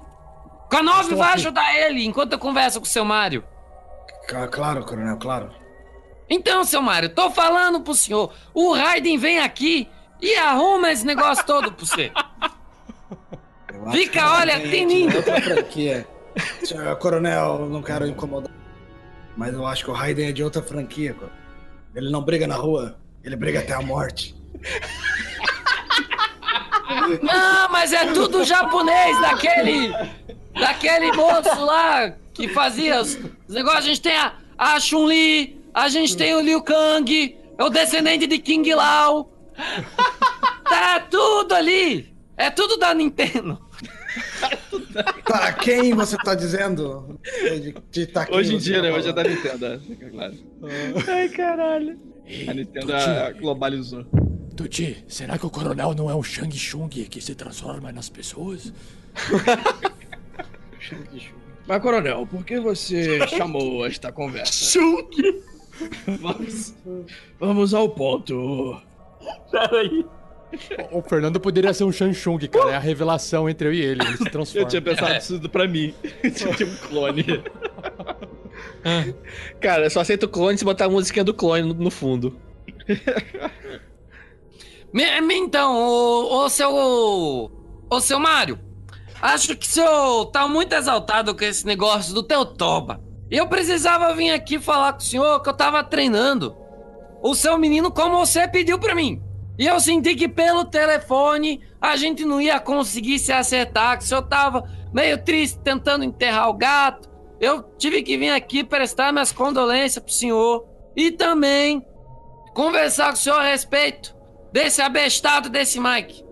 K9 0.69 1.01
Estou 1.01 1.17
vai 1.17 1.30
aqui. 1.30 1.39
ajudar 1.39 1.76
ele 1.76 2.05
enquanto 2.05 2.34
eu 2.34 2.39
converso 2.39 2.80
com 2.80 2.86
o 2.86 2.89
seu 2.89 3.03
Mário. 3.03 3.43
Claro, 4.51 4.86
coronel, 4.86 5.17
claro. 5.17 5.51
Então, 6.30 6.63
seu 6.63 6.82
Mário, 6.82 7.09
tô 7.09 7.30
falando 7.30 7.82
pro 7.82 7.93
senhor. 7.93 8.34
O 8.53 8.73
Raiden 8.73 9.17
vem 9.17 9.39
aqui 9.39 9.88
e 10.21 10.36
arruma 10.36 10.91
esse 10.91 11.05
negócio 11.05 11.45
todo 11.45 11.71
pra 11.71 11.86
você. 11.86 12.11
Fica, 13.91 14.39
olha, 14.39 14.59
franquia. 15.41 16.07
Senhor 16.63 16.95
coronel, 16.97 17.67
não 17.69 17.82
quero 17.82 18.07
incomodar. 18.07 18.51
Mas 19.38 19.53
eu 19.53 19.65
acho 19.65 19.84
que 19.84 19.91
o 19.91 19.93
Raiden 19.93 20.30
é 20.30 20.32
de 20.32 20.43
outra 20.43 20.61
franquia, 20.61 21.13
coronel. 21.13 21.36
Ele 21.93 22.09
não 22.09 22.21
briga 22.21 22.47
na 22.47 22.55
rua, 22.55 22.97
ele 23.23 23.36
briga 23.36 23.59
até 23.59 23.73
a 23.73 23.82
morte. 23.82 24.36
Não, 27.21 27.69
mas 27.69 27.93
é 27.93 28.11
tudo 28.13 28.43
japonês, 28.43 29.19
daquele. 29.21 29.93
Daquele 30.53 31.11
moço 31.11 31.63
lá 31.63 32.13
que 32.34 32.47
fazia 32.47 33.01
os, 33.01 33.17
os 33.47 33.55
negócios. 33.55 33.86
A 33.86 33.88
gente 33.88 34.01
tem 34.01 34.15
a, 34.17 34.34
a 34.57 34.80
Chun-Li, 34.80 35.59
a 35.76 35.89
gente 35.89 36.15
tem 36.15 36.34
o 36.34 36.39
Liu 36.39 36.63
Kang, 36.63 37.38
é 37.57 37.63
o 37.63 37.69
descendente 37.69 38.26
de 38.26 38.39
King 38.39 38.73
Lao. 38.73 39.32
Tá 40.67 40.99
tudo 40.99 41.53
ali. 41.53 42.11
É 42.36 42.49
tudo 42.49 42.76
da 42.78 42.91
Nintendo. 42.91 43.61
Tá, 45.23 45.53
quem 45.53 45.93
você 45.93 46.17
tá 46.17 46.34
dizendo? 46.34 47.19
De, 47.23 47.76
de 47.91 48.07
tá 48.07 48.28
Hoje 48.32 48.55
em 48.55 48.57
dia, 48.57 48.78
tá 48.78 48.82
né? 48.82 48.91
Hoje 48.91 49.09
é 49.09 49.13
da 49.13 49.23
Nintendo, 49.23 49.65
é, 49.67 49.80
fica 49.80 50.09
claro. 50.09 50.34
Ai, 51.07 51.30
caralho. 51.30 51.99
A 52.47 52.53
Nintendo 52.55 52.93
ah, 52.93 53.32
globalizou. 53.39 54.05
Tuti, 54.57 55.05
será 55.07 55.38
que 55.38 55.45
o 55.45 55.51
coronel 55.51 55.93
não 55.93 56.09
é 56.09 56.15
um 56.15 56.23
Shang 56.23 56.57
Chung 56.57 56.89
que 56.89 57.21
se 57.21 57.36
transforma 57.36 57.91
nas 57.91 58.09
pessoas? 58.09 58.73
Mas, 61.67 61.82
coronel, 61.82 62.28
por 62.28 62.43
que 62.43 62.59
você 62.59 63.26
chamou 63.30 63.86
esta 63.86 64.11
conversa? 64.11 64.80
Vamos, 66.21 66.73
vamos 67.39 67.73
ao 67.73 67.89
ponto. 67.89 68.80
Peraí. 69.51 70.05
O 70.91 71.01
Fernando 71.01 71.39
poderia 71.39 71.73
ser 71.73 71.84
um 71.84 71.91
Shang 71.91 72.13
Chung, 72.13 72.39
cara. 72.47 72.71
É 72.71 72.76
a 72.76 72.80
revelação 72.80 73.49
entre 73.49 73.67
eu 73.67 73.73
e 73.73 73.82
ele. 73.82 74.01
Ele 74.03 74.17
se 74.17 74.26
transforma. 74.26 74.65
Eu 74.65 74.69
tinha 74.69 74.82
pensado 74.82 75.15
isso 75.15 75.49
pra 75.49 75.67
mim. 75.67 75.93
Tinha 76.34 76.67
um 76.67 76.76
clone. 76.88 77.43
Cara, 79.59 79.86
eu 79.86 79.89
só 79.89 80.01
aceito 80.01 80.28
clone 80.28 80.57
se 80.57 80.63
botar 80.63 80.86
a 80.86 80.89
musiquinha 80.89 81.23
do 81.23 81.34
clone 81.34 81.67
no, 81.67 81.73
no 81.73 81.91
fundo. 81.91 82.39
Então, 85.55 85.76
ô, 85.76 86.45
ô 86.45 86.49
seu. 86.49 87.51
Ô 87.89 87.99
seu 87.99 88.19
Mário, 88.19 88.59
acho 89.21 89.55
que 89.55 89.65
o 89.65 89.69
senhor 89.69 90.26
tá 90.28 90.47
muito 90.47 90.73
exaltado 90.73 91.36
com 91.36 91.43
esse 91.43 91.65
negócio 91.65 92.13
do 92.13 92.23
teu 92.23 92.43
toba. 92.45 92.99
Eu 93.30 93.47
precisava 93.47 94.13
vir 94.13 94.32
aqui 94.32 94.59
falar 94.59 94.93
com 94.93 94.99
o 94.99 95.03
senhor 95.03 95.41
que 95.41 95.49
eu 95.49 95.53
tava 95.53 95.84
treinando 95.84 96.55
o 97.21 97.34
seu 97.34 97.57
menino 97.57 97.91
como 97.91 98.17
você 98.17 98.47
pediu 98.47 98.78
pra 98.78 98.93
mim. 98.93 99.21
E 99.57 99.65
eu 99.65 99.80
senti 99.80 100.15
que 100.15 100.28
pelo 100.28 100.65
telefone 100.65 101.61
a 101.82 101.95
gente 101.95 102.23
não 102.23 102.39
ia 102.39 102.59
conseguir 102.59 103.17
se 103.19 103.32
acertar, 103.32 103.97
que 103.97 104.03
o 104.03 104.07
senhor 104.07 104.21
tava 104.23 104.69
meio 104.93 105.17
triste 105.23 105.57
tentando 105.59 106.03
enterrar 106.03 106.49
o 106.49 106.53
gato. 106.53 107.09
Eu 107.39 107.63
tive 107.78 108.03
que 108.03 108.17
vir 108.17 108.30
aqui 108.30 108.63
prestar 108.63 109.11
minhas 109.11 109.32
condolências 109.32 110.03
pro 110.03 110.13
senhor 110.13 110.67
e 110.95 111.11
também 111.11 111.86
conversar 112.53 113.07
com 113.07 113.13
o 113.13 113.17
senhor 113.17 113.39
a 113.39 113.43
respeito 113.43 114.15
desse 114.51 114.82
abestado 114.82 115.49
desse 115.49 115.80
Mike. 115.80 116.23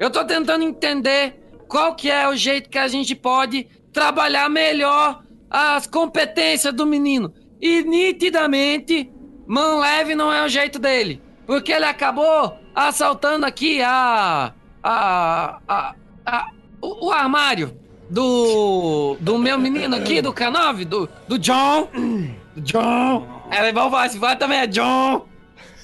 Eu 0.00 0.10
tô 0.10 0.24
tentando 0.24 0.64
entender 0.64 1.38
qual 1.68 1.94
que 1.94 2.10
é 2.10 2.26
o 2.28 2.34
jeito 2.34 2.70
que 2.70 2.78
a 2.78 2.88
gente 2.88 3.14
pode 3.14 3.68
trabalhar 3.92 4.48
melhor 4.48 5.22
as 5.50 5.86
competências 5.86 6.72
do 6.74 6.86
menino. 6.86 7.32
E 7.60 7.82
nitidamente, 7.82 9.10
mão 9.46 9.80
leve 9.80 10.14
não 10.14 10.32
é 10.32 10.44
o 10.44 10.48
jeito 10.48 10.78
dele. 10.78 11.20
Porque 11.46 11.72
ele 11.72 11.84
acabou 11.86 12.56
assaltando 12.74 13.46
aqui 13.46 13.80
a. 13.82 14.52
a. 14.82 15.58
a. 15.68 15.94
a- 16.26 16.48
o, 16.80 17.06
o 17.08 17.10
armário 17.12 17.76
do. 18.08 19.16
do 19.20 19.38
meu 19.38 19.58
menino 19.58 19.96
aqui, 19.96 20.22
do 20.22 20.32
K9, 20.32 20.84
do, 20.84 21.08
do 21.26 21.38
John. 21.38 21.88
John. 22.58 23.26
Ela 23.50 23.72
vai 23.72 23.90
falar 23.90 24.04
assim, 24.04 24.18
vai 24.18 24.36
também, 24.36 24.58
é 24.60 24.66
John. 24.66 25.26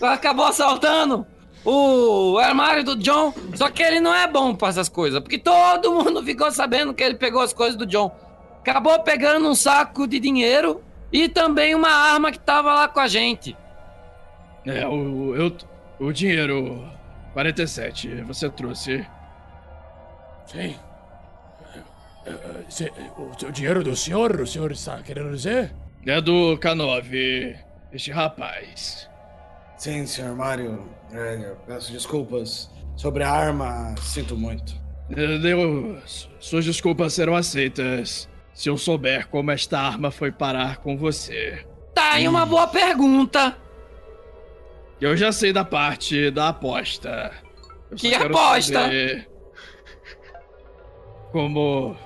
Acabou 0.01 0.45
assaltando 0.47 1.27
o 1.65 2.37
armário 2.39 2.85
do 2.85 2.95
John. 2.97 3.33
Só 3.55 3.71
que 3.71 3.83
ele 3.83 4.01
não 4.01 4.15
é 4.15 4.27
bom 4.27 4.55
pra 4.55 4.69
essas 4.69 4.89
coisas, 4.89 5.21
porque 5.21 5.39
todo 5.39 5.93
mundo 5.93 6.23
ficou 6.23 6.51
sabendo 6.53 6.93
que 6.93 7.03
ele 7.03 7.15
pegou 7.15 7.41
as 7.41 7.53
coisas 7.53 7.77
do 7.77 7.87
John. 7.87 8.15
Acabou 8.67 8.99
pegando 9.01 9.47
um 9.47 9.55
saco 9.55 10.07
de 10.07 10.19
dinheiro 10.19 10.83
e 11.13 11.29
também 11.29 11.75
uma 11.75 11.91
arma 11.91 12.33
que 12.33 12.39
tava 12.39 12.73
lá 12.73 12.89
com 12.89 12.99
a 12.99 13.07
gente. 13.07 13.55
É, 14.65 14.87
o, 14.87 15.37
eu, 15.37 15.55
o 16.01 16.11
dinheiro 16.11 16.83
47, 17.35 18.23
você 18.23 18.49
trouxe. 18.49 19.07
Sim. 20.47 20.77
É, 22.25 22.31
é, 22.31 22.65
se- 22.71 22.91
O 23.19 23.39
seu 23.39 23.53
dinheiro 23.53 23.85
do 23.85 23.95
senhor, 23.95 24.41
o 24.41 24.47
senhor 24.47 24.73
está 24.73 24.97
querendo 25.03 25.31
dizer? 25.37 25.71
É 26.07 26.19
do 26.23 26.57
K9, 26.57 27.59
este 27.93 28.11
rapaz. 28.11 29.11
Sim, 29.77 30.07
senhor 30.07 30.35
Mário. 30.35 30.89
É, 31.13 31.51
eu 31.51 31.57
peço 31.67 31.93
desculpas. 31.93 32.71
Sobre 32.97 33.25
a 33.25 33.31
arma, 33.31 33.95
sinto 34.01 34.39
muito. 34.39 34.75
É, 35.11 35.37
Deu, 35.39 35.99
suas 36.41 36.65
desculpas 36.65 37.13
serão 37.13 37.35
aceitas 37.37 38.27
se 38.55 38.71
eu 38.71 38.79
souber 38.79 39.29
como 39.29 39.51
esta 39.51 39.81
arma 39.81 40.11
foi 40.11 40.31
parar 40.31 40.79
com 40.79 40.97
você. 40.97 41.67
Tá 41.95 42.13
aí 42.13 42.29
uma 42.29 42.47
boa 42.47 42.67
pergunta. 42.69 43.57
Eu 45.01 45.17
já 45.17 45.33
sei 45.33 45.53
da 45.53 45.65
parte 45.65 46.31
da 46.31 46.49
aposta. 46.49 47.33
Eu 47.91 47.97
Que 47.97 48.15
aposta? 48.15 48.89
Como 51.33 51.97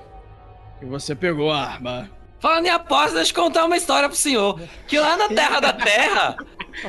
que 0.78 0.86
você 0.86 1.14
pegou 1.14 1.52
a 1.52 1.62
arma. 1.62 2.10
Falando 2.40 2.66
em 2.66 2.70
aposta, 2.70 3.16
deixa 3.16 3.32
eu 3.32 3.42
contar 3.42 3.64
uma 3.64 3.76
história 3.76 4.08
pro 4.08 4.16
senhor. 4.16 4.60
Que 4.86 4.98
lá 4.98 5.16
na 5.16 5.28
Terra 5.28 5.60
da 5.60 5.72
Terra, 5.72 6.36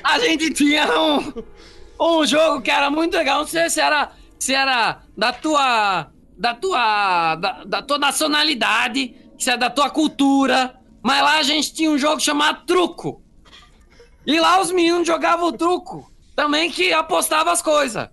a 0.03 0.19
gente 0.19 0.53
tinha 0.53 0.87
um, 0.99 1.43
um 1.99 2.25
jogo 2.25 2.61
que 2.61 2.71
era 2.71 2.89
muito 2.89 3.17
legal. 3.17 3.39
Não 3.39 3.47
sei 3.47 3.69
se 3.69 3.81
era, 3.81 4.11
se 4.37 4.53
era 4.53 5.01
da 5.17 5.33
tua. 5.33 6.11
Da 6.37 6.53
tua. 6.53 7.35
Da, 7.35 7.63
da 7.65 7.81
tua 7.81 7.97
nacionalidade, 7.97 9.15
se 9.39 9.49
é 9.49 9.57
da 9.57 9.69
tua 9.69 9.89
cultura. 9.89 10.75
Mas 11.01 11.21
lá 11.23 11.37
a 11.37 11.43
gente 11.43 11.73
tinha 11.73 11.89
um 11.89 11.97
jogo 11.97 12.19
chamado 12.19 12.65
Truco. 12.65 13.23
E 14.25 14.39
lá 14.39 14.61
os 14.61 14.71
meninos 14.71 15.07
jogavam 15.07 15.47
o 15.47 15.53
truco. 15.53 16.11
Também 16.35 16.69
que 16.69 16.93
apostava 16.93 17.51
as 17.51 17.61
coisas. 17.61 18.09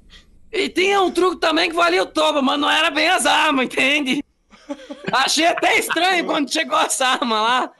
E 0.50 0.68
tinha 0.68 1.02
um 1.02 1.10
truco 1.10 1.36
também 1.36 1.68
que 1.68 1.76
valia 1.76 2.02
o 2.02 2.06
toba, 2.06 2.40
mas 2.40 2.58
não 2.58 2.70
era 2.70 2.90
bem 2.90 3.08
as 3.08 3.26
armas, 3.26 3.66
entende? 3.66 4.24
Achei 5.12 5.46
até 5.46 5.78
estranho 5.78 6.24
quando 6.24 6.50
chegou 6.50 6.78
essa 6.78 7.06
arma 7.08 7.40
lá. 7.40 7.72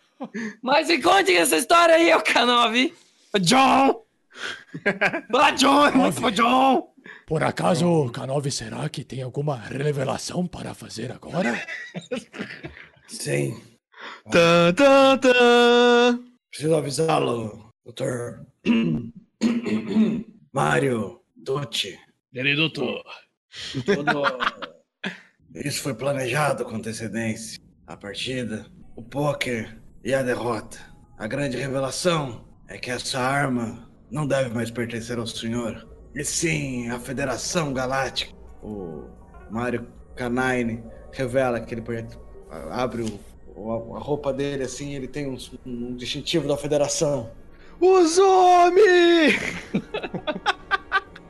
Mas 0.62 0.88
me 0.88 1.01
conte 1.01 1.34
essa 1.34 1.57
história 1.57 1.94
aí, 1.94 2.14
ô 2.14 2.20
K9. 2.20 2.92
John! 3.40 4.03
Fala, 5.30 5.51
John! 5.53 5.86
é 5.86 5.90
Muito 5.92 6.20
pro 6.20 6.30
John! 6.30 6.88
Por 7.26 7.42
acaso, 7.42 7.86
K9, 8.12 8.51
será 8.51 8.88
que 8.88 9.03
tem 9.03 9.22
alguma 9.22 9.57
revelação 9.57 10.47
para 10.47 10.74
fazer 10.74 11.11
agora? 11.11 11.61
Sim. 13.09 13.61
Tan, 14.30 14.74
tan, 14.74 15.18
tan. 15.18 16.24
Preciso 16.50 16.74
avisá-lo, 16.74 17.70
doutor. 17.84 18.46
Mário 20.52 21.20
Dutti. 21.36 21.98
Ele, 22.32 22.57
doutor. 22.57 23.02
Todo... 23.84 24.38
Isso 25.64 25.82
foi 25.82 25.94
planejado 25.94 26.64
com 26.64 26.76
antecedência. 26.76 27.61
A 27.86 27.96
partida, 27.96 28.66
o 28.96 29.02
poker 29.02 29.80
e 30.04 30.12
a 30.12 30.22
derrota. 30.22 30.78
A 31.18 31.26
grande 31.26 31.57
revelação 31.57 32.46
é 32.68 32.76
que 32.76 32.90
essa 32.90 33.18
arma 33.18 33.88
não 34.11 34.26
deve 34.26 34.52
mais 34.54 34.70
pertencer 34.70 35.18
ao 35.18 35.26
senhor. 35.26 35.88
E 36.14 36.24
sim 36.24 36.90
à 36.90 36.98
Federação 36.98 37.72
Galáctica. 37.72 38.34
O 38.62 39.09
Mario 39.50 39.86
Canine 40.16 40.82
revela 41.12 41.61
que 41.61 41.74
ele 41.74 41.82
abre 42.51 43.03
o- 43.03 43.20
o- 43.55 43.97
a 43.97 43.99
roupa 43.99 44.32
dele 44.32 44.64
assim, 44.64 44.94
ele 44.94 45.07
tem 45.09 45.26
um, 45.26 45.36
um 45.66 45.94
distintivo 45.97 46.47
da 46.49 46.57
Federação. 46.57 47.30
Os 47.80 48.18
homens! 48.18 49.34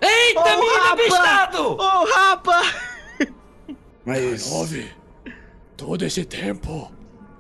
Eita, 0.00 0.40
Ô, 0.40 0.44
menino 0.60 0.74
rapa! 0.74 0.92
abestado! 0.92 1.62
Ô, 1.72 2.04
rapa! 2.04 2.62
Mas 4.04 4.46
K9, 4.48 4.86
todo 5.76 6.04
esse 6.04 6.24
tempo, 6.24 6.90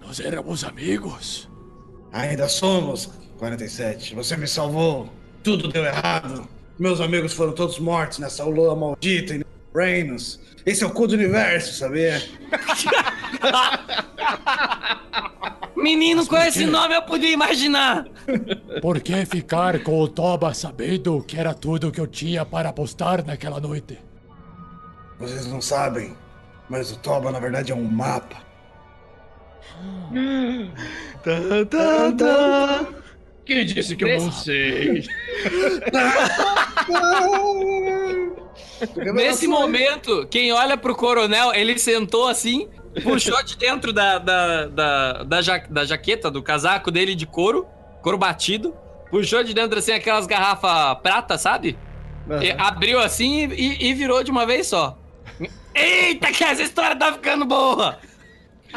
Nós 0.04 0.20
éramos 0.20 0.62
amigos. 0.62 1.48
Ainda 2.12 2.48
somos, 2.48 3.10
47. 3.38 4.14
Você 4.14 4.36
me 4.36 4.46
salvou. 4.46 5.08
Tudo 5.42 5.66
deu 5.66 5.84
errado. 5.84 6.48
Meus 6.78 7.00
amigos 7.00 7.32
foram 7.32 7.52
todos 7.52 7.78
mortos 7.80 8.18
nessa 8.20 8.44
lua 8.44 8.76
maldita 8.76 9.34
em 9.34 9.42
Reinos. 9.74 10.38
Esse 10.66 10.82
é 10.82 10.86
o 10.86 10.90
cu 10.90 11.06
do 11.06 11.14
universo, 11.14 11.72
sabia? 11.74 12.20
Menino, 15.76 16.26
com 16.26 16.36
esse 16.36 16.66
nome 16.66 16.96
eu 16.96 17.02
podia 17.02 17.30
imaginar. 17.30 18.08
Por 18.82 19.00
que 19.00 19.24
ficar 19.24 19.84
com 19.84 20.00
o 20.00 20.08
Toba 20.08 20.52
sabendo 20.52 21.22
que 21.22 21.38
era 21.38 21.54
tudo 21.54 21.92
que 21.92 22.00
eu 22.00 22.08
tinha 22.08 22.44
para 22.44 22.70
apostar 22.70 23.24
naquela 23.24 23.60
noite? 23.60 23.96
Vocês 25.20 25.46
não 25.46 25.62
sabem, 25.62 26.16
mas 26.68 26.90
o 26.90 26.96
Toba 26.96 27.30
na 27.30 27.38
verdade 27.38 27.70
é 27.70 27.74
um 27.74 27.84
mapa. 27.84 28.44
Tá, 31.22 31.64
tá, 31.70 32.12
tá. 32.12 32.84
Quem 33.46 33.64
disse 33.64 33.94
que 33.94 34.04
eu 34.04 34.20
não 34.20 34.32
sei? 34.32 35.04
Nesse 39.14 39.46
momento, 39.46 40.26
quem 40.30 40.52
olha 40.52 40.76
pro 40.76 40.94
coronel, 40.94 41.52
ele 41.54 41.78
sentou 41.78 42.28
assim, 42.28 42.68
puxou 43.02 43.42
de 43.42 43.56
dentro 43.56 43.92
da, 43.92 44.18
da, 44.18 44.66
da, 44.66 45.22
da, 45.22 45.42
ja- 45.42 45.66
da 45.70 45.84
jaqueta, 45.84 46.30
do 46.30 46.42
casaco 46.42 46.90
dele 46.90 47.14
de 47.14 47.26
couro, 47.26 47.66
couro 48.02 48.18
batido, 48.18 48.74
puxou 49.10 49.42
de 49.42 49.54
dentro 49.54 49.78
assim 49.78 49.92
aquelas 49.92 50.26
garrafas 50.26 50.98
prata, 51.02 51.38
sabe? 51.38 51.78
E 52.42 52.50
abriu 52.58 52.98
assim 52.98 53.48
e, 53.52 53.86
e 53.88 53.94
virou 53.94 54.22
de 54.22 54.30
uma 54.30 54.44
vez 54.44 54.66
só. 54.66 54.98
Eita, 55.74 56.32
que 56.32 56.42
essa 56.42 56.62
história 56.62 56.96
tá 56.96 57.12
ficando 57.12 57.44
boa! 57.44 57.98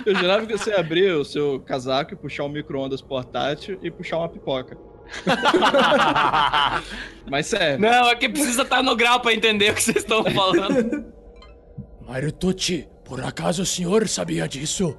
Eu 0.05 0.15
jurava 0.15 0.45
que 0.45 0.57
você 0.57 0.71
ia 0.71 0.79
abrir 0.79 1.11
o 1.11 1.25
seu 1.25 1.59
casaco 1.61 2.13
e 2.13 2.15
puxar 2.15 2.45
um 2.45 2.49
micro-ondas 2.49 3.01
portátil 3.01 3.77
e 3.81 3.91
puxar 3.91 4.17
uma 4.17 4.29
pipoca. 4.29 4.77
Mas 7.29 7.47
sério. 7.47 7.79
Não, 7.79 8.09
é 8.09 8.15
que 8.15 8.29
precisa 8.29 8.61
estar 8.61 8.83
no 8.83 8.95
grau 8.95 9.19
pra 9.19 9.33
entender 9.33 9.71
o 9.71 9.75
que 9.75 9.83
vocês 9.83 9.97
estão 9.97 10.23
falando. 10.23 11.11
Mário 12.07 12.31
Tucci, 12.31 12.87
por 13.03 13.23
acaso 13.23 13.63
o 13.63 13.65
senhor 13.65 14.07
sabia 14.07 14.47
disso? 14.47 14.97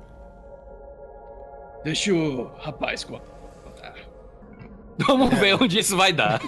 Deixa 1.84 2.12
o 2.12 2.50
rapaz 2.58 3.04
contar. 3.04 3.94
Vamos 4.98 5.30
ver 5.38 5.54
onde 5.60 5.78
isso 5.78 5.96
vai 5.96 6.12
dar. 6.12 6.40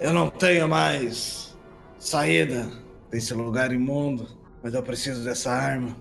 Eu 0.00 0.12
não 0.12 0.30
tenho 0.30 0.66
mais 0.66 1.56
saída 1.98 2.66
desse 3.12 3.34
lugar 3.34 3.72
imundo, 3.72 4.26
mas 4.62 4.72
eu 4.72 4.82
preciso 4.82 5.22
dessa 5.22 5.52
arma. 5.52 5.94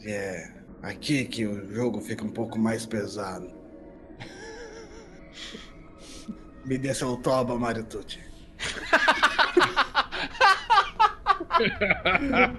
E 0.00 0.10
é 0.10 0.52
aqui 0.82 1.24
que 1.24 1.46
o 1.46 1.74
jogo 1.74 2.00
fica 2.00 2.24
um 2.24 2.30
pouco 2.30 2.58
mais 2.58 2.84
pesado. 2.84 3.50
Me 6.64 6.76
dê 6.76 6.94
seu 6.94 7.16
toba, 7.16 7.58
Mario 7.58 7.84
Tucci. 7.84 8.20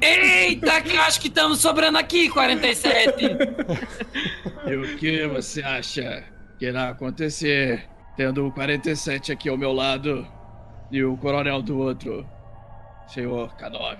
Eita, 0.01 0.81
que 0.81 0.95
eu 0.95 1.01
acho 1.01 1.21
que 1.21 1.27
estamos 1.27 1.59
sobrando 1.59 1.97
aqui, 1.97 2.29
47. 2.29 3.25
E 4.65 4.77
o 4.77 4.95
que 4.95 5.27
você 5.27 5.61
acha 5.61 6.23
que 6.57 6.65
irá 6.65 6.87
acontecer 6.87 7.85
tendo 8.15 8.47
o 8.47 8.51
47 8.53 9.33
aqui 9.33 9.49
ao 9.49 9.57
meu 9.57 9.73
lado 9.73 10.25
e 10.89 11.03
o 11.03 11.17
coronel 11.17 11.61
do 11.61 11.77
outro, 11.77 12.25
senhor 13.07 13.53
K9? 13.57 13.97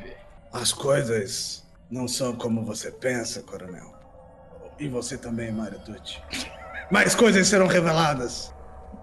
As 0.52 0.72
coisas 0.74 1.64
não 1.90 2.08
são 2.08 2.36
como 2.36 2.64
você 2.64 2.92
pensa, 2.92 3.42
coronel. 3.44 3.94
E 4.80 4.88
você 4.88 5.18
também, 5.18 5.52
Mario 5.52 5.80
Tucci. 5.80 6.22
Mais 6.92 7.16
coisas 7.16 7.48
serão 7.48 7.68
reveladas. 7.68 8.54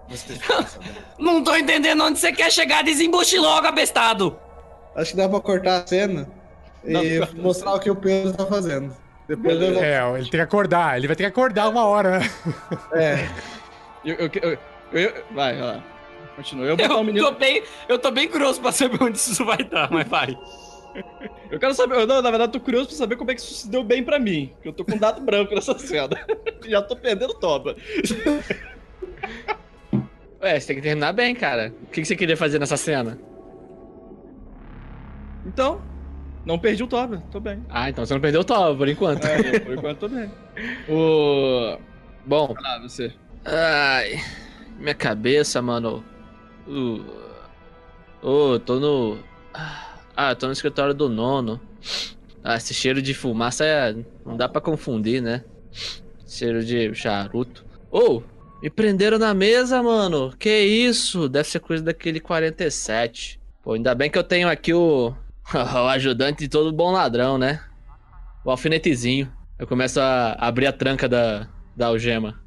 Você. 0.09 0.33
Não 1.17 1.41
tô 1.43 1.55
entendendo 1.55 2.03
onde 2.03 2.19
você 2.19 2.31
quer 2.33 2.51
chegar, 2.51 2.83
desembuche 2.83 3.37
logo, 3.39 3.65
abestado. 3.67 4.37
Acho 4.95 5.11
que 5.11 5.17
dá 5.17 5.29
pra 5.29 5.39
cortar 5.39 5.81
a 5.83 5.87
cena 5.87 6.27
e 6.83 7.19
mostrar 7.39 7.73
o 7.75 7.79
que 7.79 7.89
o 7.89 7.95
Pedro 7.95 8.33
tá 8.33 8.45
fazendo. 8.45 8.95
Depois 9.27 9.59
eu. 9.61 9.81
É, 9.81 10.05
ele 10.15 10.23
tem 10.23 10.31
que 10.31 10.39
acordar. 10.41 10.97
Ele 10.97 11.07
vai 11.07 11.15
ter 11.15 11.23
que 11.23 11.29
acordar 11.29 11.69
uma 11.69 11.85
hora, 11.85 12.19
né? 12.19 12.29
É, 12.93 13.29
Eu, 14.03 14.15
eu, 14.15 14.29
eu, 14.41 14.57
eu- 14.91 15.13
vai, 15.33 15.55
vai 15.55 15.61
lá. 15.61 15.83
Continua. 16.35 16.65
Eu 16.65 16.77
Eu 16.77 17.03
menino. 17.03 17.25
tô, 17.25 17.31
bem, 17.37 17.63
eu 17.89 17.99
tô 17.99 18.11
bem 18.11 18.27
curioso 18.27 18.59
pra 18.61 18.71
saber 18.71 19.01
onde 19.03 19.17
isso 19.17 19.43
vai 19.45 19.57
dar, 19.63 19.89
mas 19.91 20.07
vai. 20.07 20.37
Eu 21.49 21.57
quero 21.59 21.73
saber. 21.73 21.95
eu- 21.95 22.07
Não, 22.07 22.21
na 22.21 22.29
verdade, 22.31 22.49
eu 22.49 22.59
tô 22.59 22.59
curioso 22.59 22.87
pra 22.89 22.97
saber 22.97 23.15
como 23.15 23.31
é 23.31 23.35
que 23.35 23.41
isso 23.41 23.53
se 23.53 23.69
deu 23.69 23.83
bem 23.83 24.03
pra 24.03 24.19
mim. 24.19 24.51
Porque 24.55 24.67
eu 24.69 24.73
tô 24.73 24.83
com 24.83 24.97
dado 24.97 25.21
branco 25.21 25.53
nessa 25.55 25.77
cena. 25.77 26.09
Já 26.67 26.81
tô 26.81 26.95
perdendo 26.95 27.33
toba. 27.35 27.75
Ué, 30.41 30.59
você 30.59 30.67
tem 30.67 30.75
que 30.77 30.81
terminar 30.81 31.13
bem, 31.13 31.35
cara. 31.35 31.73
O 31.83 31.87
que 31.87 32.03
você 32.03 32.15
queria 32.15 32.35
fazer 32.35 32.57
nessa 32.59 32.75
cena? 32.75 33.17
Então, 35.45 35.81
não 36.45 36.57
perdi 36.57 36.83
o 36.83 36.87
toba. 36.87 37.23
Tô 37.31 37.39
bem. 37.39 37.63
Ah, 37.69 37.89
então 37.89 38.05
você 38.05 38.13
não 38.13 38.21
perdeu 38.21 38.41
o 38.41 38.43
top, 38.43 38.77
por 38.77 38.87
enquanto. 38.89 39.23
É, 39.25 39.59
por 39.59 39.73
enquanto 39.73 39.99
tô 39.99 40.09
bem. 40.09 40.31
O. 40.89 41.77
Bom, 42.25 42.53
Ah, 42.63 42.79
você. 42.81 43.13
ai, 43.45 44.19
minha 44.79 44.93
cabeça, 44.95 45.61
mano. 45.61 46.03
Uh, 46.67 47.03
Ô, 48.21 48.59
tô 48.59 48.79
no. 48.79 49.17
Ah, 50.15 50.35
tô 50.35 50.45
no 50.45 50.53
escritório 50.53 50.93
do 50.93 51.09
nono. 51.09 51.59
Ah, 52.43 52.55
esse 52.55 52.73
cheiro 52.73 53.01
de 53.01 53.13
fumaça 53.13 53.65
é... 53.65 53.95
não 54.23 54.37
dá 54.37 54.47
pra 54.47 54.61
confundir, 54.61 55.21
né? 55.21 55.43
Cheiro 56.27 56.63
de 56.63 56.93
charuto. 56.93 57.65
Ô, 57.89 58.21
me 58.61 58.69
prenderam 58.69 59.17
na 59.17 59.33
mesa, 59.33 59.81
mano. 59.81 60.33
Que 60.37 60.59
isso? 60.59 61.27
Deve 61.27 61.49
ser 61.49 61.59
coisa 61.59 61.83
daquele 61.83 62.19
47. 62.19 63.39
Pô, 63.63 63.73
ainda 63.73 63.95
bem 63.95 64.09
que 64.09 64.17
eu 64.17 64.23
tenho 64.23 64.47
aqui 64.47 64.73
o. 64.73 65.13
o 65.53 65.87
ajudante 65.87 66.39
de 66.41 66.47
todo 66.47 66.71
bom 66.71 66.91
ladrão, 66.91 67.39
né? 67.39 67.59
O 68.45 68.51
alfinetezinho. 68.51 69.31
Eu 69.57 69.65
começo 69.65 69.99
a 69.99 70.33
abrir 70.33 70.67
a 70.67 70.73
tranca 70.73 71.09
da, 71.09 71.47
da 71.75 71.87
algema. 71.87 72.39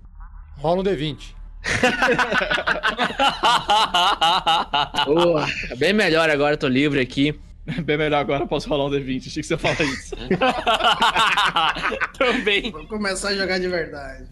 Rola 0.56 0.80
um 0.80 0.84
D20. 0.84 1.34
Boa. 5.06 5.46
Bem 5.78 5.92
melhor 5.92 6.30
agora, 6.30 6.56
tô 6.56 6.68
livre 6.68 7.00
aqui. 7.00 7.34
Bem 7.84 7.96
melhor 7.96 8.18
agora, 8.18 8.46
posso 8.46 8.68
rolar 8.68 8.86
um 8.86 8.90
D20. 8.90 9.26
Achei 9.26 9.42
que 9.42 9.46
você 9.46 9.54
ia 9.54 9.58
falar 9.58 9.82
isso. 9.82 10.14
Também. 12.18 12.70
vou 12.70 12.86
começar 12.86 13.30
a 13.30 13.34
jogar 13.34 13.58
de 13.58 13.68
verdade. 13.68 14.26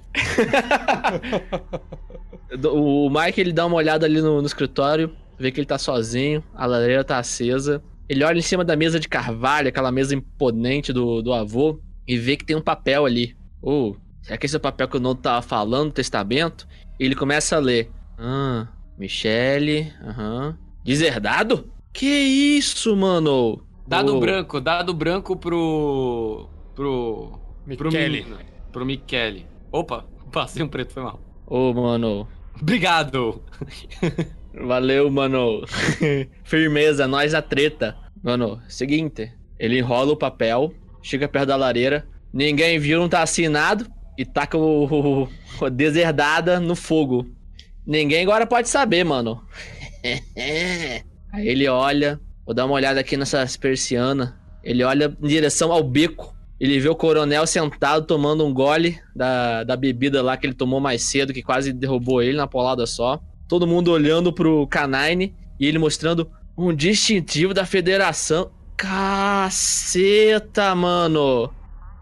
O 2.71 3.09
Mike 3.09 3.41
ele 3.41 3.53
dá 3.53 3.65
uma 3.65 3.77
olhada 3.77 4.05
ali 4.05 4.21
no, 4.21 4.41
no 4.41 4.47
escritório, 4.47 5.17
vê 5.39 5.51
que 5.51 5.61
ele 5.61 5.67
tá 5.67 5.79
sozinho, 5.79 6.45
a 6.55 6.67
lareira 6.67 7.03
tá 7.03 7.19
acesa. 7.19 7.83
Ele 8.09 8.25
olha 8.25 8.39
em 8.39 8.43
cima 8.43 8.65
da 8.65 8.77
mesa 8.77 9.01
de 9.01 9.09
carvalho, 9.09 9.69
aquela 9.69 9.91
mesa 9.91 10.15
imponente 10.15 10.93
do, 10.93 11.23
do 11.23 11.33
avô, 11.33 11.81
e 12.07 12.19
vê 12.19 12.37
que 12.37 12.45
tem 12.45 12.55
um 12.55 12.61
papel 12.61 13.07
ali. 13.07 13.35
Ô, 13.63 13.97
será 14.21 14.37
que 14.37 14.45
esse 14.45 14.55
é 14.55 14.59
o 14.59 14.61
papel 14.61 14.87
que 14.89 14.99
o 14.99 15.01
Nono 15.01 15.15
tava 15.15 15.41
falando, 15.41 15.93
testamento? 15.93 16.69
E 17.03 17.05
ele 17.05 17.17
começa 17.17 17.57
a 17.57 17.59
ler. 17.59 17.91
Ah, 18.17 18.69
Michele, 18.97 19.93
aham. 20.05 20.57
Deserdado? 20.85 21.69
Que 21.93 22.07
isso, 22.07 22.95
mano? 22.95 23.67
Dado 23.85 24.17
Ô, 24.17 24.21
branco, 24.21 24.61
dado 24.61 24.95
branco 24.95 25.35
pro. 25.35 26.49
pro. 26.77 27.41
pro 27.77 27.89
Michele. 27.89 28.23
menino. 28.23 28.39
Pro 28.71 28.87
Michele. 28.87 29.49
Opa, 29.73 30.05
passei 30.31 30.63
um 30.63 30.69
preto, 30.69 30.93
foi 30.93 31.03
mal. 31.03 31.21
Ô, 31.45 31.75
mano. 31.75 32.29
Obrigado. 32.61 33.43
Valeu, 34.55 35.11
mano. 35.11 35.65
Firmeza, 36.45 37.09
nós 37.09 37.35
a 37.35 37.43
treta. 37.43 37.97
Mano, 38.23 38.63
seguinte. 38.69 39.33
Ele 39.59 39.81
enrola 39.81 40.13
o 40.13 40.17
papel, 40.17 40.73
chega 41.03 41.27
perto 41.27 41.49
da 41.49 41.57
lareira, 41.57 42.07
ninguém 42.33 42.79
viu, 42.79 43.01
não 43.01 43.09
tá 43.09 43.23
assinado, 43.23 43.91
e 44.17 44.25
taca 44.25 44.57
o, 44.59 45.29
o- 45.61 45.71
deserdada 45.71 46.59
no 46.61 46.75
fogo. 46.77 47.27
Ninguém 47.87 48.23
agora 48.23 48.47
pode 48.47 48.69
saber, 48.69 49.05
mano. 49.05 49.43
Aí 51.33 51.49
ele 51.49 51.67
olha, 51.69 52.21
vou 52.45 52.55
dar 52.55 52.67
uma 52.67 52.75
olhada 52.75 53.01
aqui 53.01 53.17
nessas 53.17 53.57
persianas. 53.57 54.33
Ele 54.63 54.85
olha 54.85 55.17
em 55.23 55.27
direção 55.27 55.73
ao 55.73 55.83
beco. 55.83 56.35
Ele 56.61 56.79
vê 56.79 56.89
o 56.89 56.95
coronel 56.95 57.45
sentado 57.47 58.07
tomando 58.07 58.47
um 58.47 58.55
gole 58.55 59.01
da, 59.17 59.65
da 59.65 59.77
bebida 59.77 60.23
lá 60.23 60.37
que 60.37 60.47
ele 60.47 60.55
tomou 60.55 60.79
mais 60.79 61.03
cedo, 61.03 61.33
que 61.33 61.43
quase 61.43 61.73
derrubou 61.73 62.23
ele 62.23 62.37
na 62.37 62.47
polada 62.47 62.87
só. 62.87 63.19
Todo 63.49 63.67
mundo 63.67 63.91
olhando 63.91 64.33
pro 64.33 64.67
Canine 64.69 65.35
e 65.59 65.67
ele 65.67 65.79
mostrando 65.79 66.31
um 66.57 66.73
distintivo 66.73 67.53
da 67.53 67.67
federação. 67.67 68.53
Caceta, 68.77 70.75
mano! 70.75 71.53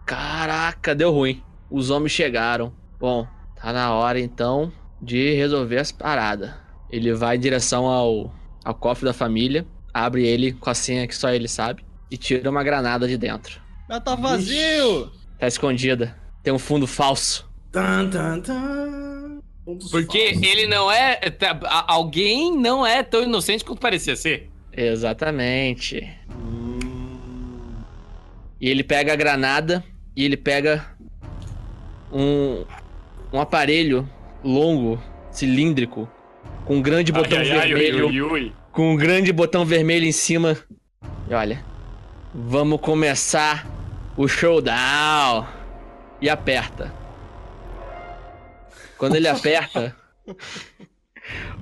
Caraca, 0.05 0.93
deu 0.93 1.11
ruim. 1.11 1.41
Os 1.71 1.89
homens 1.89 2.11
chegaram. 2.11 2.73
Bom, 2.99 3.25
tá 3.55 3.71
na 3.71 3.93
hora 3.93 4.19
então 4.19 4.71
de 5.01 5.33
resolver 5.33 5.77
as 5.77 5.91
paradas. 5.91 6.51
Ele 6.89 7.13
vai 7.13 7.37
em 7.37 7.39
direção 7.39 7.85
ao, 7.85 8.31
ao 8.63 8.75
cofre 8.75 9.05
da 9.05 9.13
família, 9.13 9.65
abre 9.93 10.27
ele 10.27 10.51
com 10.51 10.69
a 10.69 10.73
senha 10.73 11.07
que 11.07 11.15
só 11.15 11.29
ele 11.29 11.47
sabe 11.47 11.83
e 12.11 12.17
tira 12.17 12.49
uma 12.49 12.63
granada 12.63 13.07
de 13.07 13.17
dentro. 13.17 13.61
Ela 13.89 14.01
tá 14.01 14.15
vazio! 14.15 15.09
Tá 15.39 15.47
escondida. 15.47 16.15
Tem 16.43 16.53
um 16.53 16.59
fundo 16.59 16.85
falso. 16.85 17.49
Tan, 17.71 18.09
tan, 18.09 18.41
tan. 18.41 19.39
Porque 19.89 20.33
falsos. 20.33 20.43
ele 20.43 20.67
não 20.67 20.91
é. 20.91 21.15
tá, 21.29 21.57
Alguém 21.87 22.55
não 22.57 22.85
é 22.85 23.01
tão 23.01 23.23
inocente 23.23 23.63
quanto 23.63 23.79
parecia 23.79 24.15
ser. 24.15 24.51
Exatamente. 24.73 26.07
E 28.59 28.69
ele 28.69 28.83
pega 28.83 29.13
a 29.13 29.15
granada 29.15 29.83
e 30.15 30.23
ele 30.23 30.37
pega 30.37 30.85
um, 32.11 32.65
um 33.31 33.39
aparelho 33.39 34.07
longo, 34.43 35.01
cilíndrico, 35.31 36.09
com 36.65 36.77
um 36.77 36.81
grande 36.81 37.11
botão 37.11 37.43
vermelho. 37.43 38.53
Com 38.71 38.93
um 38.93 38.95
grande 38.95 39.31
botão 39.31 39.65
vermelho 39.65 40.05
em 40.05 40.11
cima. 40.11 40.57
E 41.29 41.33
olha. 41.33 41.63
Vamos 42.33 42.79
começar 42.79 43.67
o 44.15 44.27
showdown. 44.27 45.45
E 46.21 46.29
aperta. 46.29 46.93
Quando 48.97 49.15
ele 49.15 49.27
aperta, 49.27 49.95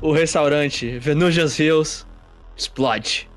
o 0.01 0.11
restaurante 0.11 0.99
Venusians 0.99 1.57
Hills 1.57 2.05
explode. 2.55 3.29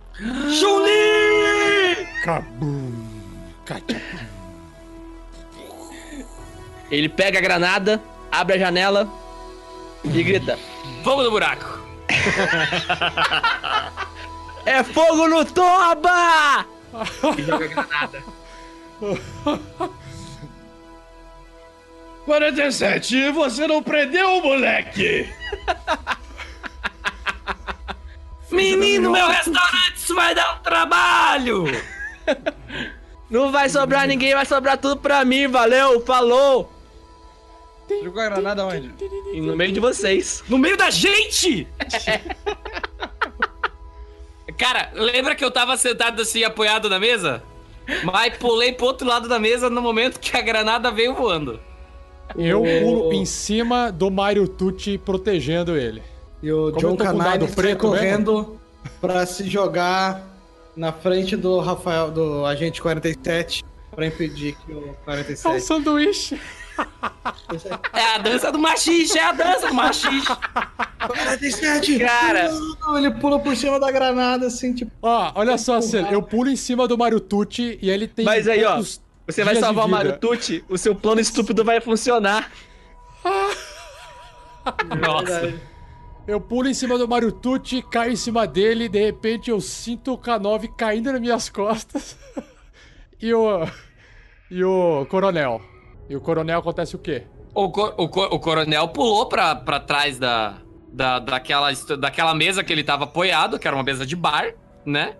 Cabum. 2.24 2.92
Catia. 3.64 4.31
Ele 6.92 7.08
pega 7.08 7.38
a 7.38 7.42
granada, 7.42 8.02
abre 8.30 8.56
a 8.56 8.58
janela 8.58 9.08
e 10.04 10.22
grita: 10.22 10.58
Fogo 11.02 11.22
no 11.22 11.30
buraco. 11.30 11.80
É 14.66 14.84
fogo 14.84 15.26
no 15.26 15.44
toba! 15.44 16.66
E 17.38 17.42
joga 17.42 17.64
a 17.64 17.68
granada. 17.68 18.22
47, 22.26 23.30
você 23.30 23.66
não 23.66 23.82
prendeu 23.82 24.36
o 24.36 24.42
moleque! 24.42 25.32
Menino, 28.50 29.10
meu 29.10 29.26
restaurante, 29.28 29.96
isso 29.96 30.14
vai 30.14 30.34
dar 30.34 30.56
um 30.56 30.58
trabalho! 30.62 31.64
Não 33.30 33.50
vai 33.50 33.68
sobrar 33.70 34.06
ninguém, 34.06 34.34
vai 34.34 34.44
sobrar 34.44 34.76
tudo 34.76 34.98
pra 34.98 35.24
mim, 35.24 35.48
valeu, 35.48 36.04
falou! 36.04 36.71
Jogou 38.02 38.22
a 38.22 38.28
granada 38.28 38.66
onde? 38.66 38.92
E 39.32 39.40
no 39.40 39.56
meio 39.56 39.72
de 39.72 39.80
vocês. 39.80 40.42
No 40.48 40.58
meio 40.58 40.76
da 40.76 40.90
gente! 40.90 41.66
Cara, 44.58 44.90
lembra 44.94 45.34
que 45.34 45.44
eu 45.44 45.50
tava 45.50 45.76
sentado 45.76 46.22
assim, 46.22 46.44
apoiado 46.44 46.88
na 46.88 46.98
mesa? 46.98 47.42
Mas 48.04 48.36
pulei 48.36 48.72
pro 48.72 48.86
outro 48.86 49.06
lado 49.06 49.28
da 49.28 49.38
mesa 49.38 49.68
no 49.68 49.82
momento 49.82 50.20
que 50.20 50.36
a 50.36 50.40
granada 50.40 50.90
veio 50.90 51.14
voando. 51.14 51.58
Eu 52.36 52.62
pulo 52.62 53.12
em 53.12 53.24
cima 53.24 53.90
do 53.90 54.10
Mario 54.10 54.46
Tucci 54.46 54.98
protegendo 54.98 55.76
ele. 55.76 56.02
E 56.42 56.50
o 56.52 56.70
Como 56.72 56.80
John 56.80 56.92
o 56.94 56.96
Canine 56.96 57.48
preto 57.52 57.78
correndo 57.80 58.60
pra 59.00 59.26
se 59.26 59.48
jogar 59.48 60.22
na 60.76 60.92
frente 60.92 61.36
do 61.36 61.58
Rafael, 61.60 62.10
do 62.10 62.46
agente 62.46 62.80
47, 62.80 63.64
pra 63.94 64.06
impedir 64.06 64.56
que 64.56 64.72
o 64.72 64.78
É 64.78 64.90
um 64.90 64.94
47. 65.04 65.60
sanduíche. 65.60 66.40
É 67.92 68.14
a 68.14 68.18
dança 68.18 68.50
do 68.50 68.58
machixe, 68.58 69.18
é 69.18 69.24
a 69.24 69.32
dança 69.32 69.68
do 69.68 69.74
machixe. 69.74 70.26
47! 71.06 71.98
Cara. 71.98 72.50
Não, 72.50 72.98
ele 72.98 73.10
pula 73.10 73.38
por 73.38 73.56
cima 73.56 73.78
da 73.78 73.90
granada, 73.90 74.46
assim, 74.46 74.72
tipo. 74.72 74.90
Ó, 75.02 75.32
olha 75.34 75.58
só, 75.58 75.80
Celo, 75.80 76.08
eu 76.08 76.22
pulo 76.22 76.48
em 76.48 76.56
cima 76.56 76.88
do 76.88 76.96
Mario 76.96 77.20
Tucci 77.20 77.78
e 77.82 77.90
ele 77.90 78.06
tem. 78.06 78.24
Mas 78.24 78.48
aí, 78.48 78.64
ó, 78.64 78.82
Você 79.26 79.44
vai 79.44 79.56
salvar 79.56 79.86
o. 79.86 79.88
Mario 79.88 80.18
Tucci, 80.18 80.64
o 80.68 80.78
seu 80.78 80.94
plano 80.94 81.20
estúpido 81.20 81.64
vai 81.64 81.80
funcionar. 81.80 82.50
Nossa. 85.00 85.54
Eu 86.26 86.40
pulo 86.40 86.68
em 86.68 86.74
cima 86.74 86.96
do 86.96 87.08
Mario 87.08 87.32
Tucci, 87.32 87.82
caio 87.82 88.12
em 88.12 88.16
cima 88.16 88.46
dele, 88.46 88.88
de 88.88 89.04
repente 89.04 89.50
eu 89.50 89.60
sinto 89.60 90.12
o 90.12 90.18
K9 90.18 90.72
caindo 90.76 91.10
nas 91.10 91.20
minhas 91.20 91.48
costas. 91.48 92.16
e 93.20 93.34
o. 93.34 93.66
E 94.50 94.62
o 94.62 95.04
Coronel. 95.06 95.71
E 96.08 96.16
o 96.16 96.20
Coronel 96.20 96.58
acontece 96.58 96.94
o 96.96 96.98
quê? 96.98 97.22
O, 97.54 97.70
co- 97.70 97.92
o, 97.96 98.08
co- 98.08 98.24
o 98.34 98.38
coronel 98.38 98.88
pulou 98.88 99.26
pra, 99.26 99.54
pra 99.54 99.78
trás 99.78 100.18
da, 100.18 100.54
da, 100.92 101.18
daquela, 101.18 101.68
daquela 101.98 102.34
mesa 102.34 102.64
que 102.64 102.72
ele 102.72 102.82
tava 102.82 103.04
apoiado, 103.04 103.58
que 103.58 103.66
era 103.66 103.76
uma 103.76 103.82
mesa 103.82 104.06
de 104.06 104.16
bar, 104.16 104.54
né? 104.86 105.14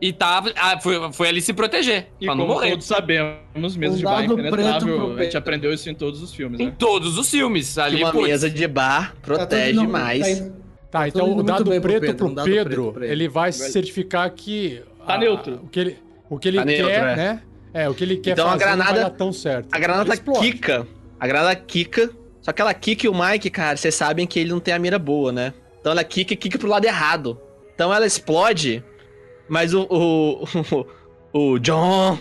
E 0.00 0.12
tava, 0.12 0.52
ah, 0.56 0.78
foi, 0.80 1.12
foi 1.12 1.28
ali 1.28 1.40
se 1.40 1.52
proteger, 1.52 2.08
E 2.20 2.26
pra 2.26 2.34
não 2.34 2.42
como 2.44 2.54
morrer. 2.54 2.70
todos 2.70 2.86
sabemos, 2.86 3.76
mesas 3.76 3.94
Um 3.96 3.98
de 3.98 4.04
bar 4.04 4.16
preto 4.18 4.32
impenetrável. 4.34 5.16
A 5.18 5.22
gente 5.24 5.36
aprendeu 5.36 5.72
isso 5.72 5.88
em 5.90 5.94
todos 5.94 6.22
os 6.22 6.32
filmes, 6.34 6.60
Em 6.60 6.66
né? 6.66 6.74
todos 6.78 7.18
os 7.18 7.28
filmes. 7.30 7.74
Que 7.74 7.80
Ali, 7.80 8.02
uma 8.02 8.12
putz, 8.12 8.26
mesa 8.28 8.50
de 8.50 8.66
bar 8.68 9.14
protege 9.22 9.46
Tá 9.46 9.68
tudo- 9.80 9.82
não, 9.84 9.90
mais. 9.90 10.40
tá 10.40 10.44
Tá, 10.44 10.98
Tá 11.00 11.08
então 11.08 11.36
o 11.36 11.42
dado 11.42 11.70
bem 11.70 11.80
pro 11.80 11.88
preto 11.90 12.00
Pedro, 12.02 12.16
pro 12.16 12.26
um 12.28 12.34
dado 12.34 12.44
Pedro, 12.50 12.92
preto 12.92 13.04
ele. 13.04 13.12
ele 13.12 13.28
vai 13.28 13.50
certificar 13.50 14.30
que. 14.30 14.82
Tá 15.06 15.14
a- 15.14 15.18
neutro. 15.18 15.60
O 15.64 15.68
que 15.68 15.80
ele, 15.80 15.98
o 16.28 16.38
que 16.38 16.48
ele 16.48 16.58
Tá 16.58 16.64
quer, 16.66 16.76
neutro, 16.78 16.94
é. 16.96 17.16
né? 17.16 17.42
É, 17.74 17.88
o 17.88 17.94
que 17.94 18.04
ele 18.04 18.16
quer 18.18 18.32
Então 18.32 18.46
a 18.46 18.52
fazer 18.52 18.64
não 18.64 18.76
granada- 18.76 19.00
vai 19.00 19.10
dar 19.10 19.16
tão 19.16 19.32
certo. 19.32 19.68
A 19.72 19.78
granada 19.78 20.12
Explode. 20.12 20.40
quica. 20.40 20.86
A 21.18 21.26
granada 21.26 21.54
quica. 21.56 22.10
Só 22.40 22.52
que 22.52 22.60
ela 22.60 22.74
quica 22.74 23.06
e 23.06 23.08
o 23.08 23.14
Mike, 23.14 23.48
cara, 23.50 23.76
vocês 23.76 23.94
sabem 23.94 24.26
que 24.26 24.38
ele 24.38 24.50
não 24.50 24.58
tem 24.60 24.74
a 24.74 24.78
mira 24.78 24.98
boa, 24.98 25.30
né? 25.32 25.54
Então 25.80 25.92
ela 25.92 26.02
quica 26.04 26.34
e 26.34 26.36
quica 26.36 26.58
pro 26.58 26.68
lado 26.68 26.84
errado. 26.84 27.40
Então 27.74 27.92
ela 27.94 28.04
explode, 28.06 28.82
mas 29.48 29.72
o. 29.74 29.82
O, 29.88 30.44
o, 31.32 31.58
John. 31.58 32.18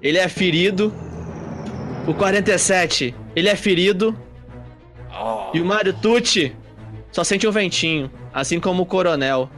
Ele 0.00 0.18
é 0.18 0.28
ferido. 0.28 0.92
O 2.06 2.14
47, 2.14 3.14
ele 3.36 3.48
é 3.48 3.56
ferido. 3.56 4.16
E 5.54 5.60
o 5.60 5.64
Mario 5.64 5.92
Tucci 5.92 6.54
só 7.10 7.22
sente 7.22 7.46
um 7.46 7.52
ventinho. 7.52 8.10
Assim 8.32 8.58
como 8.58 8.82
o 8.82 8.86
Coronel. 8.86 9.50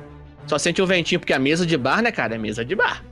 Só 0.46 0.58
sente 0.58 0.82
um 0.82 0.86
ventinho, 0.86 1.18
porque 1.20 1.32
a 1.32 1.38
mesa 1.38 1.64
de 1.64 1.76
bar, 1.76 2.02
né, 2.02 2.10
cara? 2.12 2.34
É 2.34 2.38
mesa 2.38 2.64
de 2.64 2.74
bar. 2.74 3.02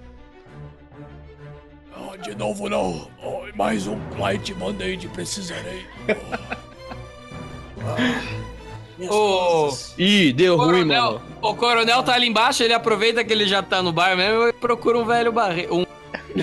De 2.22 2.34
novo 2.36 2.68
não. 2.68 3.08
Oh, 3.22 3.42
mais 3.56 3.86
um 3.86 3.98
Light 4.18 4.52
Band-Aid 4.54 5.08
precisarei. 5.08 5.84
o, 9.10 9.70
Ih, 9.98 10.32
deu 10.32 10.56
ruim, 10.56 10.66
coronel, 10.66 11.04
mano. 11.04 11.22
o 11.42 11.54
coronel 11.54 12.02
tá 12.02 12.14
ali 12.14 12.28
embaixo, 12.28 12.62
ele 12.62 12.72
aproveita 12.72 13.24
que 13.24 13.32
ele 13.32 13.46
já 13.46 13.62
tá 13.62 13.82
no 13.82 13.92
bar 13.92 14.16
mesmo 14.16 14.48
e 14.48 14.52
procura 14.52 14.98
um 14.98 15.04
velho 15.04 15.32
barre... 15.32 15.66
um, 15.68 15.84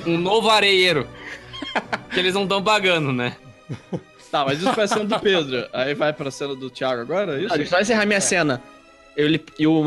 um 0.05 0.17
novo 0.17 0.49
areieiro. 0.49 1.07
que 2.11 2.19
eles 2.19 2.33
não 2.33 2.43
estão 2.43 2.61
pagando, 2.61 3.11
né? 3.13 3.35
Tá, 4.31 4.45
mas 4.45 4.61
isso 4.61 4.71
foi 4.73 4.83
a 4.83 4.87
cena 4.87 5.05
do 5.05 5.19
Pedro. 5.19 5.67
Aí 5.73 5.95
vai 5.95 6.13
pra 6.13 6.29
cena 6.29 6.53
do 6.53 6.69
Thiago 6.69 7.01
agora, 7.01 7.35
é 7.35 7.45
isso? 7.45 7.51
Ah, 7.51 7.57
deixa 7.57 7.73
eu 7.73 7.77
só 7.77 7.81
encerrar 7.81 8.05
minha 8.05 8.21
cena. 8.21 8.61
Ele, 9.17 9.43
e, 9.57 9.65
o, 9.65 9.83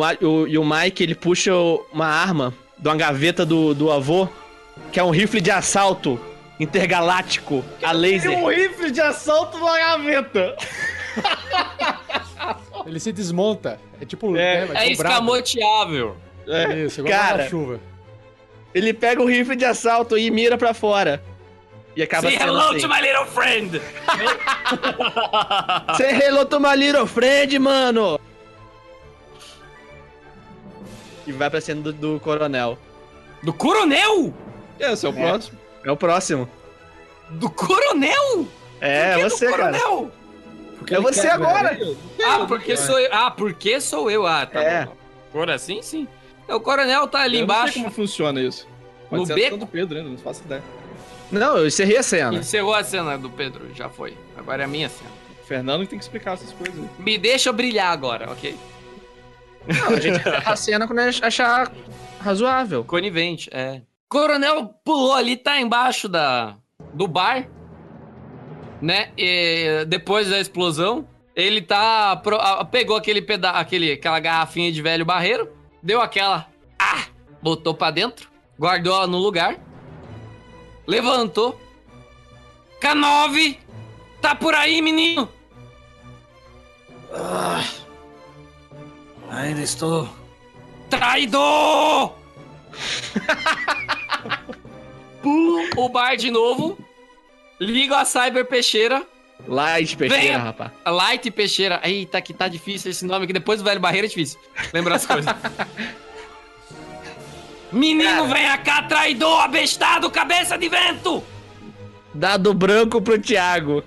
e 0.49 0.59
o 0.59 0.65
Mike, 0.65 1.01
ele 1.01 1.15
puxa 1.15 1.53
uma 1.93 2.07
arma 2.07 2.53
de 2.77 2.89
uma 2.89 2.97
gaveta 2.97 3.47
do, 3.47 3.73
do 3.73 3.93
avô, 3.93 4.29
que 4.91 5.01
é 5.01 5.05
um 5.05 5.11
rifle 5.11 5.41
de 5.41 5.51
assalto 5.51 6.21
intergaláctico 6.61 7.65
a 7.83 7.93
laser. 7.93 8.31
um 8.31 8.47
rifle 8.49 8.91
de 8.91 9.01
assalto 9.01 9.59
na 9.59 9.79
gaveta. 9.79 10.57
Ele 12.87 13.01
se 13.01 13.13
desmonta. 13.13 13.79
É 14.01 14.05
tipo. 14.05 14.37
É, 14.37 14.67
né, 14.67 14.85
É 14.85 14.89
um 14.89 14.93
escamoteável. 14.93 16.17
É. 16.47 16.75
Isso, 16.81 17.01
igual 17.01 17.19
Cara. 17.19 17.45
na 17.45 17.49
chuva. 17.49 17.81
Ele 18.75 18.93
pega 18.93 19.23
o 19.23 19.27
rifle 19.27 19.55
de 19.55 19.65
assalto 19.65 20.19
e 20.19 20.31
mira 20.31 20.59
pra 20.59 20.75
fora. 20.75 21.23
E 21.95 22.03
acaba 22.03 22.29
Say 22.29 22.39
hello 22.39 22.59
assim. 22.59 22.81
to 22.81 22.89
my 22.89 23.01
little 23.03 23.27
friend! 23.27 23.71
Say 25.99 26.15
hello 26.15 26.47
to 26.47 26.59
my 26.59 26.75
little 26.75 27.07
friend, 27.07 27.59
mano! 27.59 28.19
E 31.27 31.33
vai 31.33 31.51
pra 31.51 31.61
cena 31.61 31.83
do, 31.83 31.93
do 31.93 32.19
coronel. 32.21 32.79
Do 33.43 33.53
coronel? 33.53 34.33
Esse 34.83 35.07
é 35.07 35.09
o 35.09 35.13
próximo. 35.13 35.59
É 35.85 35.91
o 35.93 35.97
próximo. 35.97 36.49
Do 37.31 37.49
coronel? 37.51 38.47
É, 38.81 39.15
Por 39.15 39.23
que 39.23 39.31
você, 39.31 39.47
do 39.47 39.57
cara. 39.57 39.79
coronel? 39.79 40.11
Porque 40.79 40.95
É 40.95 40.97
ele 40.99 41.05
você 41.05 41.21
quer, 41.23 41.33
agora. 41.33 41.79
Ah, 42.27 42.45
porque 42.47 42.77
sou 42.77 42.99
eu. 42.99 43.09
Ah, 43.13 43.31
porque 43.31 43.81
sou 43.81 44.11
eu. 44.11 44.27
Ah, 44.27 44.45
tá 44.47 44.61
É. 44.61 44.85
bom. 44.87 44.97
Por 45.31 45.49
assim, 45.51 45.81
sim. 45.83 46.09
O 46.49 46.59
coronel 46.61 47.07
tá 47.07 47.21
ali 47.21 47.39
eu 47.39 47.45
embaixo. 47.45 47.67
não 47.67 47.73
sei 47.73 47.83
como 47.85 47.95
funciona 47.95 48.41
isso. 48.41 48.67
Pode 49.09 49.21
No 49.21 49.27
ser 49.27 49.33
a 49.33 49.37
beco? 49.37 49.57
do 49.57 49.67
Pedro 49.67 49.97
ainda, 49.99 50.11
não 50.11 50.19
faço 50.19 50.43
ideia. 50.45 50.63
Não, 51.31 51.57
eu 51.57 51.67
encerrei 51.67 51.97
a 51.97 52.03
cena. 52.03 52.35
Encerrou 52.39 52.75
a 52.75 52.83
cena 52.85 53.17
do 53.17 53.31
Pedro, 53.31 53.73
já 53.75 53.89
foi. 53.89 54.17
Agora 54.37 54.63
é 54.63 54.65
a 54.65 54.69
minha 54.69 54.89
cena. 54.89 55.11
O 55.43 55.47
Fernando 55.47 55.87
tem 55.87 55.99
que 55.99 56.05
explicar 56.05 56.35
essas 56.35 56.53
coisas. 56.53 56.77
aí. 56.77 56.89
Me 56.99 57.17
deixa 57.17 57.53
brilhar 57.53 57.91
agora, 57.93 58.31
ok? 58.31 58.55
Não, 59.67 59.89
a 59.97 60.01
gente 60.01 60.19
encerra 60.19 60.43
a 60.53 60.57
cena 60.57 60.87
quando 60.87 60.99
a 60.99 61.11
gente 61.11 61.25
achar 61.25 61.73
razoável. 62.21 62.85
Conivente, 62.85 63.49
é. 63.53 63.81
Coronel 64.13 64.67
pulou 64.85 65.15
ali, 65.15 65.39
tá 65.39 65.59
embaixo 65.59 66.07
da, 66.07 66.55
do 66.93 67.09
bar, 67.09 67.49
né? 68.79 69.11
E 69.17 69.87
depois 69.89 70.29
da 70.29 70.39
explosão, 70.39 71.09
ele 71.35 71.63
tá. 71.63 72.21
pegou 72.71 72.95
aquele 72.95 73.23
peda 73.23 73.53
aquele, 73.53 73.93
aquela 73.93 74.21
garrafinha 74.21 74.71
de 74.71 74.83
velho 74.83 75.03
barreiro, 75.03 75.51
deu 75.83 75.99
aquela. 76.03 76.47
Ah! 76.79 77.07
Botou 77.43 77.73
pra 77.73 77.91
dentro, 77.91 78.29
guardou 78.59 78.95
ela 78.95 79.07
no 79.07 79.17
lugar. 79.17 79.57
levantou. 80.87 81.59
K9, 82.83 83.57
tá 84.21 84.35
por 84.35 84.55
aí, 84.55 84.83
menino? 84.83 85.27
Ah, 87.11 87.65
ainda 89.31 89.63
estou. 89.63 90.07
Traidor! 90.91 92.22
Pulo 95.23 95.63
o 95.77 95.89
bar 95.89 96.17
de 96.17 96.31
novo. 96.31 96.79
Ligo 97.61 97.95
a 97.95 98.05
Cyber 98.05 98.45
Peixeira. 98.45 99.05
Light 99.47 99.97
peixeira, 99.97 100.23
Venha. 100.23 100.39
rapaz. 100.39 100.71
Light 100.87 101.31
Peixeira. 101.31 101.81
Eita, 101.83 102.21
que 102.21 102.33
tá 102.33 102.49
difícil 102.49 102.91
esse 102.91 103.05
nome 103.05 103.25
aqui. 103.25 103.33
Depois 103.33 103.61
do 103.61 103.65
Velho 103.65 103.81
Barreira 103.81 104.07
é 104.07 104.09
difícil. 104.09 104.39
Lembrar 104.73 104.97
as 104.97 105.07
coisas. 105.07 105.35
Menino, 107.73 108.27
venha 108.27 108.59
cá, 108.59 108.83
traidor, 108.83 109.41
abestado, 109.41 110.11
cabeça 110.11 110.59
de 110.59 110.69
vento! 110.69 111.25
Dado 112.13 112.53
branco 112.53 113.01
pro 113.01 113.19
Thiago. 113.19 113.83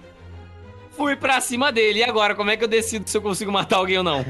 Fui 0.97 1.15
pra 1.15 1.39
cima 1.39 1.71
dele. 1.71 1.99
E 1.99 2.03
agora, 2.03 2.33
como 2.33 2.49
é 2.49 2.57
que 2.57 2.63
eu 2.63 2.67
decido 2.67 3.07
se 3.07 3.15
eu 3.15 3.21
consigo 3.21 3.51
matar 3.51 3.77
alguém 3.77 3.99
ou 3.99 4.03
não? 4.03 4.25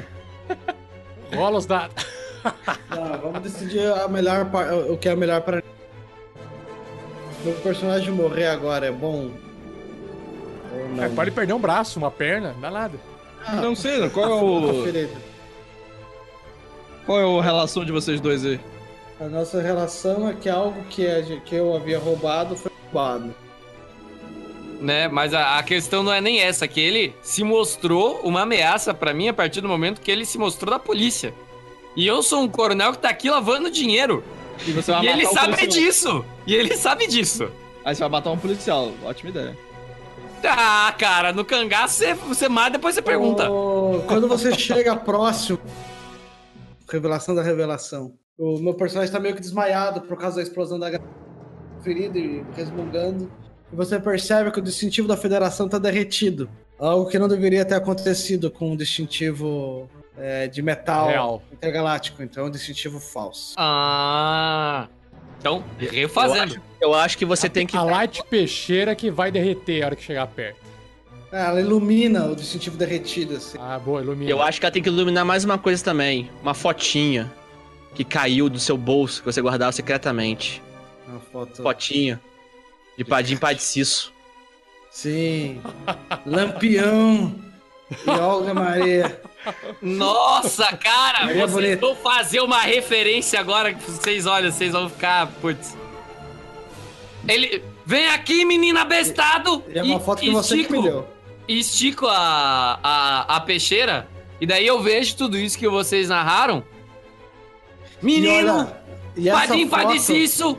Rola 1.34 1.57
os 1.57 1.65
dados. 1.65 2.06
Tá, 2.51 3.19
vamos 3.22 3.41
decidir 3.41 3.91
a 3.91 4.07
melhor 4.07 4.47
o 4.89 4.97
que 4.97 5.09
é 5.09 5.15
melhor 5.15 5.41
para 5.41 5.63
meu 7.43 7.53
personagem 7.55 8.11
morrer 8.11 8.47
agora 8.47 8.88
é 8.88 8.91
bom 8.91 9.30
ou 10.73 10.89
não? 10.89 11.03
É, 11.03 11.09
pode 11.09 11.31
perder 11.31 11.53
um 11.53 11.59
braço, 11.59 11.99
uma 11.99 12.09
perna, 12.11 12.53
não 12.53 12.61
dá 12.61 12.72
nada. 12.72 12.97
Ah, 13.45 13.55
Não 13.57 13.76
sei, 13.76 14.09
qual 14.09 14.30
é 14.30 14.34
o. 14.34 14.85
Qual 17.05 17.19
é 17.19 17.39
a 17.39 17.43
relação 17.43 17.85
de 17.85 17.91
vocês 17.91 18.19
dois 18.19 18.43
aí? 18.45 18.59
A 19.19 19.26
nossa 19.26 19.61
relação 19.61 20.27
é 20.27 20.34
que 20.34 20.49
algo 20.49 20.81
que, 20.89 21.03
gen- 21.23 21.39
que 21.41 21.55
eu 21.55 21.76
havia 21.76 21.99
roubado 21.99 22.55
foi 22.55 22.72
roubado. 22.85 23.34
Né? 24.81 25.07
Mas 25.07 25.34
a, 25.34 25.57
a 25.59 25.63
questão 25.63 26.01
não 26.03 26.11
é 26.11 26.19
nem 26.19 26.41
essa, 26.41 26.67
que 26.67 26.81
ele 26.81 27.15
se 27.22 27.43
mostrou 27.43 28.19
uma 28.23 28.41
ameaça 28.41 28.93
pra 28.93 29.13
mim 29.13 29.27
a 29.30 29.34
partir 29.34 29.61
do 29.61 29.69
momento 29.69 30.01
que 30.01 30.11
ele 30.11 30.26
se 30.26 30.38
mostrou 30.38 30.72
da 30.72 30.80
polícia. 30.80 31.34
E 31.95 32.05
eu 32.05 32.22
sou 32.22 32.41
um 32.41 32.47
coronel 32.47 32.91
que 32.91 32.99
tá 32.99 33.09
aqui 33.09 33.30
lavando 33.30 33.72
dinheiro. 33.72 34.23
E 34.67 34.72
você 34.72 34.91
vai 34.91 35.05
e 35.05 35.07
ele 35.07 35.23
matar 35.23 35.31
o 35.31 35.34
sabe 35.34 35.57
policial. 35.57 35.85
disso. 35.85 36.26
E 36.45 36.55
ele 36.55 36.77
sabe 36.77 37.07
disso. 37.07 37.51
Aí 37.84 37.95
você 37.95 38.01
vai 38.01 38.09
matar 38.09 38.31
um 38.31 38.38
policial. 38.38 38.91
Ótima 39.03 39.30
ideia. 39.30 39.57
Ah, 40.43 40.93
cara, 40.97 41.34
no 41.34 41.43
cangaço 41.43 41.95
você, 41.95 42.13
você 42.13 42.49
mata 42.49 42.72
depois 42.72 42.95
você 42.95 43.01
pergunta. 43.01 43.49
Ô, 43.49 44.03
quando 44.07 44.27
você 44.27 44.53
chega 44.53 44.95
próximo. 44.95 45.59
Revelação 46.91 47.34
da 47.34 47.41
revelação. 47.41 48.13
O 48.38 48.59
meu 48.59 48.73
personagem 48.73 49.11
tá 49.11 49.19
meio 49.19 49.34
que 49.34 49.41
desmaiado 49.41 50.01
por 50.01 50.17
causa 50.17 50.38
da 50.38 50.43
explosão 50.43 50.77
da 50.77 50.91
ferido 51.81 52.17
e 52.17 52.43
resmungando. 52.55 53.31
E 53.72 53.76
você 53.76 53.99
percebe 53.99 54.51
que 54.51 54.59
o 54.59 54.61
distintivo 54.61 55.07
da 55.07 55.15
federação 55.15 55.69
tá 55.69 55.77
derretido. 55.77 56.49
Algo 56.77 57.09
que 57.09 57.17
não 57.17 57.27
deveria 57.27 57.63
ter 57.63 57.76
acontecido 57.76 58.51
com 58.51 58.72
um 58.72 58.76
distintivo 58.76 59.89
é, 60.18 60.48
de 60.48 60.62
metal 60.62 61.08
Real. 61.08 61.44
intergaláctico. 61.52 62.24
Então 62.24 62.46
é 62.46 62.48
um 62.48 62.52
distintivo 62.52 63.00
falso. 63.00 63.54
Ah. 63.58 64.88
Então, 65.40 65.64
refazendo. 65.78 66.60
Eu 66.82 66.94
acho 66.94 67.18
que 67.18 67.26
você 67.26 67.48
tem 67.50 67.68
que. 67.68 67.78
A 67.78 67.84
light 67.84 68.24
peixeira 68.24 68.96
que 68.96 69.12
vai 69.12 69.32
derreter 69.32 69.84
a 69.84 69.88
hora 69.88 69.96
que 69.96 70.04
chegar 70.04 70.26
perto. 70.28 70.60
É, 71.32 71.46
ela 71.46 71.60
ilumina 71.60 72.26
o 72.26 72.36
distintivo 72.36 72.78
derretido, 72.78 73.36
assim. 73.36 73.58
Ah, 73.60 73.78
boa, 73.78 74.02
ilumina. 74.02 74.30
Eu 74.30 74.42
acho 74.42 74.60
que 74.60 74.66
ela 74.66 74.72
tem 74.72 74.82
que 74.82 74.90
iluminar 74.90 75.26
mais 75.26 75.44
uma 75.44 75.58
coisa 75.58 75.84
também. 75.84 76.30
Uma 76.42 76.54
fotinha 76.54 77.32
que 77.94 78.04
caiu 78.04 78.50
do 78.50 78.60
seu 78.60 78.78
bolso, 78.78 79.22
que 79.22 79.26
você 79.26 79.42
guardava 79.42 79.72
secretamente. 79.72 80.62
Uma 81.08 81.20
foto. 81.20 81.62
Fotinha. 81.62 82.20
De 82.98 83.04
Padim 83.04 83.38
Padiciço. 83.38 84.14
Sim. 84.90 85.62
Lampião. 86.26 87.36
E 88.06 88.10
Olga 88.10 88.54
Maria. 88.54 89.22
Nossa, 89.81 90.76
cara, 90.77 91.26
Maria 91.26 91.47
vocês 91.47 91.80
vão 91.80 91.95
fazer 91.95 92.39
uma 92.41 92.61
referência 92.61 93.39
agora 93.39 93.73
que 93.73 93.89
vocês 93.91 94.26
olham, 94.26 94.51
vocês 94.51 94.72
vão 94.72 94.89
ficar, 94.89 95.27
putz. 95.41 95.76
Ele, 97.27 97.63
vem 97.85 98.07
aqui, 98.09 98.45
menina 98.45 98.85
bestado. 98.85 99.63
E 99.67 99.80
é 99.80 99.84
uma 99.84 99.99
foto 99.99 100.22
que 100.22 100.30
você 100.31 100.55
que 100.55 100.61
estico- 100.61 100.81
me 100.81 100.89
deu. 100.89 101.07
Estico 101.47 102.07
a, 102.07 102.80
a, 102.84 103.35
a 103.35 103.39
peixeira 103.39 104.07
e 104.41 104.45
daí 104.47 104.65
eu 104.65 104.81
vejo 104.81 105.15
tudo 105.15 105.38
isso 105.38 105.57
que 105.57 105.67
vocês 105.67 106.09
narraram. 106.09 106.63
E 108.01 108.05
Menino, 108.05 108.53
olha, 108.59 108.77
e 109.15 109.30
essa 109.30 109.47
Padim 109.47 109.67
foto- 109.69 109.81
Padiciço 109.84 110.57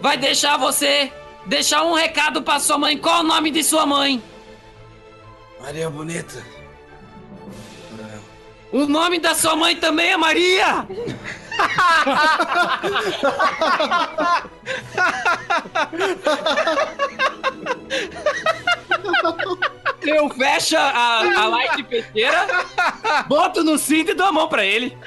vai 0.00 0.16
deixar 0.16 0.56
você 0.56 1.12
deixar 1.46 1.82
um 1.84 1.94
recado 1.94 2.42
pra 2.42 2.58
sua 2.58 2.76
mãe. 2.78 2.96
Qual 2.98 3.20
o 3.20 3.22
nome 3.22 3.50
de 3.50 3.62
sua 3.62 3.86
mãe? 3.86 4.22
Maria 5.60 5.88
Bonita. 5.88 6.44
O 8.74 8.86
nome 8.88 9.20
da 9.20 9.36
sua 9.36 9.54
mãe 9.54 9.76
também 9.76 10.10
é 10.10 10.16
Maria! 10.16 10.84
Eu 20.02 20.28
fecho 20.30 20.76
a, 20.76 21.20
a 21.20 21.46
light 21.46 21.84
peixeira, 21.84 22.46
boto 23.28 23.62
no 23.62 23.78
cinto 23.78 24.10
e 24.10 24.14
dou 24.14 24.26
a 24.26 24.32
mão 24.32 24.48
pra 24.48 24.64
ele. 24.66 24.98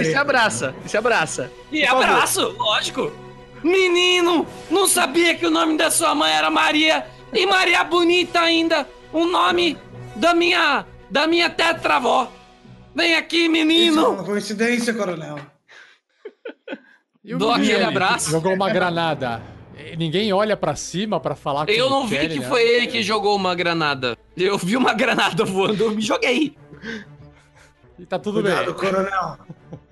E 0.00 0.04
se 0.04 0.16
abraça, 0.16 0.74
e 0.84 0.88
se 0.88 0.96
abraça. 0.96 1.52
E 1.70 1.82
Por 1.82 1.88
favor. 1.90 2.04
abraço, 2.04 2.56
lógico. 2.58 3.12
Menino, 3.62 4.44
não 4.68 4.88
sabia 4.88 5.36
que 5.36 5.46
o 5.46 5.50
nome 5.50 5.76
da 5.78 5.92
sua 5.92 6.12
mãe 6.12 6.32
era 6.32 6.50
Maria. 6.50 7.06
E 7.32 7.46
Maria 7.46 7.84
Bonita 7.84 8.40
ainda, 8.40 8.84
o 9.12 9.24
nome 9.26 9.78
da 10.16 10.34
minha, 10.34 10.84
da 11.14 11.28
minha 11.28 11.48
tetravó. 11.48 12.28
Vem 12.92 13.14
aqui, 13.14 13.36
Isso 13.36 13.46
é 13.46 13.48
menino. 13.48 14.10
uma 14.10 14.24
coincidência, 14.24 14.92
coronel. 14.92 15.38
Dou 17.24 17.52
menino 17.56 17.72
aquele 17.72 17.84
abraço. 17.84 18.30
Jogou 18.32 18.52
uma 18.52 18.68
granada. 18.68 19.40
E 19.78 19.96
Ninguém 19.96 20.32
olha 20.32 20.56
pra 20.56 20.74
cima 20.74 21.20
pra 21.20 21.36
falar 21.36 21.68
Eu 21.70 21.88
não 21.88 22.04
vi 22.06 22.16
querem, 22.16 22.30
que 22.30 22.40
né? 22.40 22.48
foi 22.48 22.62
ele 22.62 22.86
que 22.88 23.00
jogou 23.00 23.36
uma 23.36 23.54
granada. 23.54 24.18
Eu 24.36 24.58
vi 24.58 24.76
uma 24.76 24.92
granada 24.94 25.44
voando, 25.44 25.84
eu 25.84 25.90
me 25.92 26.02
joguei. 26.02 26.56
E 27.96 28.04
tá 28.04 28.18
tudo 28.18 28.42
Cuidado, 28.42 28.74
bem. 28.74 28.74
coronel. 28.74 29.38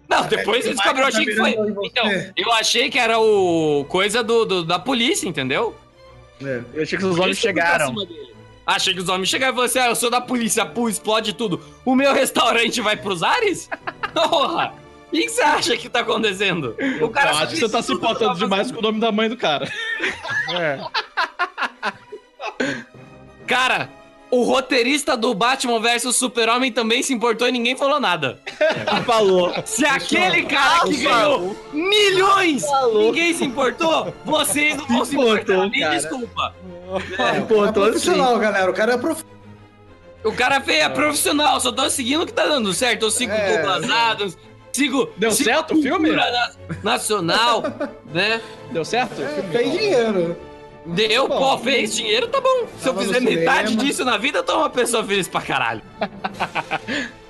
Não, 0.09 0.27
depois 0.27 0.66
eu 0.66 0.74
descobri, 0.74 1.03
eu 1.03 1.07
achei 1.07 1.24
que 1.24 1.36
foi. 1.36 1.53
Tá 1.55 1.62
Então, 1.85 2.32
eu 2.36 2.53
achei 2.53 2.90
que 2.90 2.99
era 2.99 3.19
o 3.20 3.85
coisa 3.89 4.23
do, 4.24 4.44
do- 4.44 4.65
da 4.65 4.78
polícia, 4.78 5.28
entendeu? 5.28 5.74
É. 6.44 6.62
Eu 6.74 6.82
achei 6.82 6.99
que 6.99 7.05
os 7.05 7.16
pra 7.16 7.32
chegaram. 7.32 7.86
cima 7.86 8.07
Achei 8.66 8.94
que 8.94 9.01
os 9.01 9.09
homens 9.09 9.28
chegaram 9.28 9.52
e 9.52 9.55
falaram 9.55 9.70
assim: 9.70 9.78
ah, 9.78 9.89
eu 9.89 9.97
sou 9.97 10.10
da 10.10 10.20
polícia, 10.20 10.64
pô, 10.64 10.89
explode 10.89 11.32
tudo. 11.32 11.60
O 11.84 11.94
meu 11.94 12.12
restaurante 12.14 12.80
vai 12.80 12.97
pros 12.97 13.22
ares? 13.22 13.68
Porra! 14.14 14.74
O 15.09 15.10
que 15.14 15.28
você 15.28 15.43
acha 15.43 15.76
que 15.76 15.90
tá 15.90 16.01
acontecendo? 16.01 16.74
O 16.78 17.05
Eu 17.05 17.12
acho 17.14 17.48
que 17.48 17.56
você 17.56 17.68
tá 17.68 17.82
se 17.82 17.93
importando 17.93 18.39
demais 18.39 18.72
com 18.72 18.78
o 18.78 18.82
nome 18.82 18.98
da 18.98 19.12
mãe 19.12 19.28
do 19.28 19.36
cara. 19.36 19.70
É. 20.48 20.80
Cara, 23.47 23.90
o 24.33 24.45
roteirista 24.45 25.15
do 25.15 25.35
Batman 25.35 25.79
vs 25.79 26.17
Super-Homem 26.17 26.73
também 26.73 27.03
se 27.03 27.13
importou 27.13 27.47
e 27.47 27.53
ninguém 27.53 27.77
falou 27.77 28.01
nada. 28.01 28.41
Falou. 29.05 29.53
Se 29.67 29.85
aquele 29.85 30.45
cara 30.45 30.87
que 30.89 30.97
ganhou 30.97 31.55
milhões, 31.71 32.65
ninguém 32.95 33.35
se 33.35 33.45
importou, 33.45 34.13
vocês 34.25 34.75
não 34.79 34.87
vão 34.89 35.05
se 35.05 35.15
importar. 35.15 35.43
importou, 35.43 35.69
Me 35.69 35.81
cara. 35.81 35.95
desculpa. 35.97 36.55
É, 37.19 37.41
Pô, 37.43 37.67
é 37.67 37.73
profissional, 37.73 38.39
galera. 38.39 38.71
O 38.71 38.75
cara 38.75 38.95
é 38.95 38.97
prof... 38.97 39.23
O 40.25 40.33
cara 40.33 40.63
fez 40.63 40.79
é 40.79 40.89
profissional, 40.89 41.61
só 41.61 41.71
tô 41.71 41.91
seguindo 41.91 42.23
o 42.23 42.27
que 42.27 42.33
tá 42.33 42.47
dando 42.47 42.73
certo. 42.73 43.03
Eu 43.03 43.11
sigo 43.11 43.33
É. 43.33 43.59
Douglas 43.59 43.91
Adams, 43.91 44.39
sigo. 44.73 45.11
Deu 45.19 45.31
sigo 45.31 45.51
certo 45.51 45.75
o 45.75 45.83
filme? 45.83 46.09
Nacional, 46.83 47.63
né? 48.15 48.41
Deu 48.71 48.85
certo? 48.85 49.17
tem 49.53 49.71
dinheiro. 49.71 50.39
Deu, 50.85 51.29
Bom. 51.29 51.39
pô, 51.39 51.59
fez 51.59 51.95
dinheiro, 51.95 52.27
tá 52.29 52.41
bom. 52.41 52.67
Se 52.79 52.89
eu 52.89 52.97
fizer 52.97 53.21
metade 53.21 53.71
cinema. 53.71 53.85
disso 53.85 54.05
na 54.05 54.19
vida, 54.19 54.39
eu 54.39 54.43
tô 54.43 54.57
uma 54.57 54.71
pessoa 54.71 55.05
feliz 55.05 55.29
pra 55.29 55.41
caralho. 55.41 55.83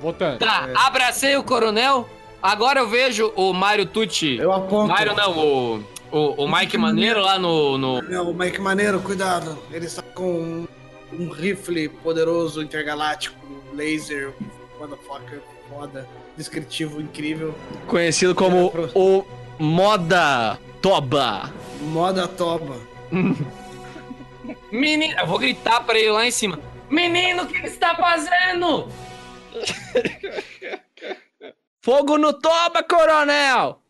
Voltando. 0.00 0.38
Tá, 0.38 0.68
abracei 0.74 1.36
o 1.36 1.44
coronel. 1.44 2.08
Agora 2.42 2.80
eu 2.80 2.88
vejo 2.88 3.32
o 3.36 3.52
Mário 3.52 3.86
Tucci. 3.86 4.36
Eu 4.38 4.52
aponto. 4.52 4.88
Mário 4.88 5.14
não, 5.14 5.38
o, 5.38 5.84
o, 6.10 6.44
o 6.44 6.52
Mike 6.52 6.76
Maneiro 6.76 7.20
lá 7.20 7.38
no, 7.38 7.78
no. 7.78 8.02
Não, 8.02 8.30
o 8.30 8.34
Mike 8.34 8.60
Maneiro, 8.60 8.98
cuidado. 9.00 9.56
Ele 9.70 9.86
está 9.86 10.02
com 10.02 10.24
um, 10.24 10.68
um 11.12 11.28
rifle 11.28 11.88
poderoso 11.88 12.60
intergaláctico, 12.62 13.36
laser, 13.72 14.32
motherfucker, 14.80 15.40
foda, 15.68 16.08
descritivo 16.36 17.00
incrível. 17.00 17.54
Conhecido 17.86 18.34
como 18.34 18.72
o 18.94 19.24
Moda 19.58 20.58
Toba. 20.80 21.52
Moda 21.80 22.26
toba. 22.28 22.76
Menino, 24.70 25.14
eu 25.18 25.26
vou 25.26 25.38
gritar 25.38 25.80
pra 25.84 25.98
ele 25.98 26.10
lá 26.10 26.26
em 26.26 26.30
cima. 26.30 26.58
Menino, 26.88 27.44
o 27.44 27.46
que 27.46 27.60
você 27.60 27.66
está 27.66 27.94
fazendo? 27.94 28.88
Fogo 31.80 32.18
no 32.18 32.32
Toba, 32.32 32.82
coronel! 32.82 33.80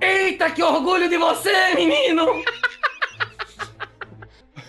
Eita, 0.00 0.50
que 0.50 0.62
orgulho 0.62 1.08
de 1.08 1.18
você, 1.18 1.74
menino! 1.74 2.42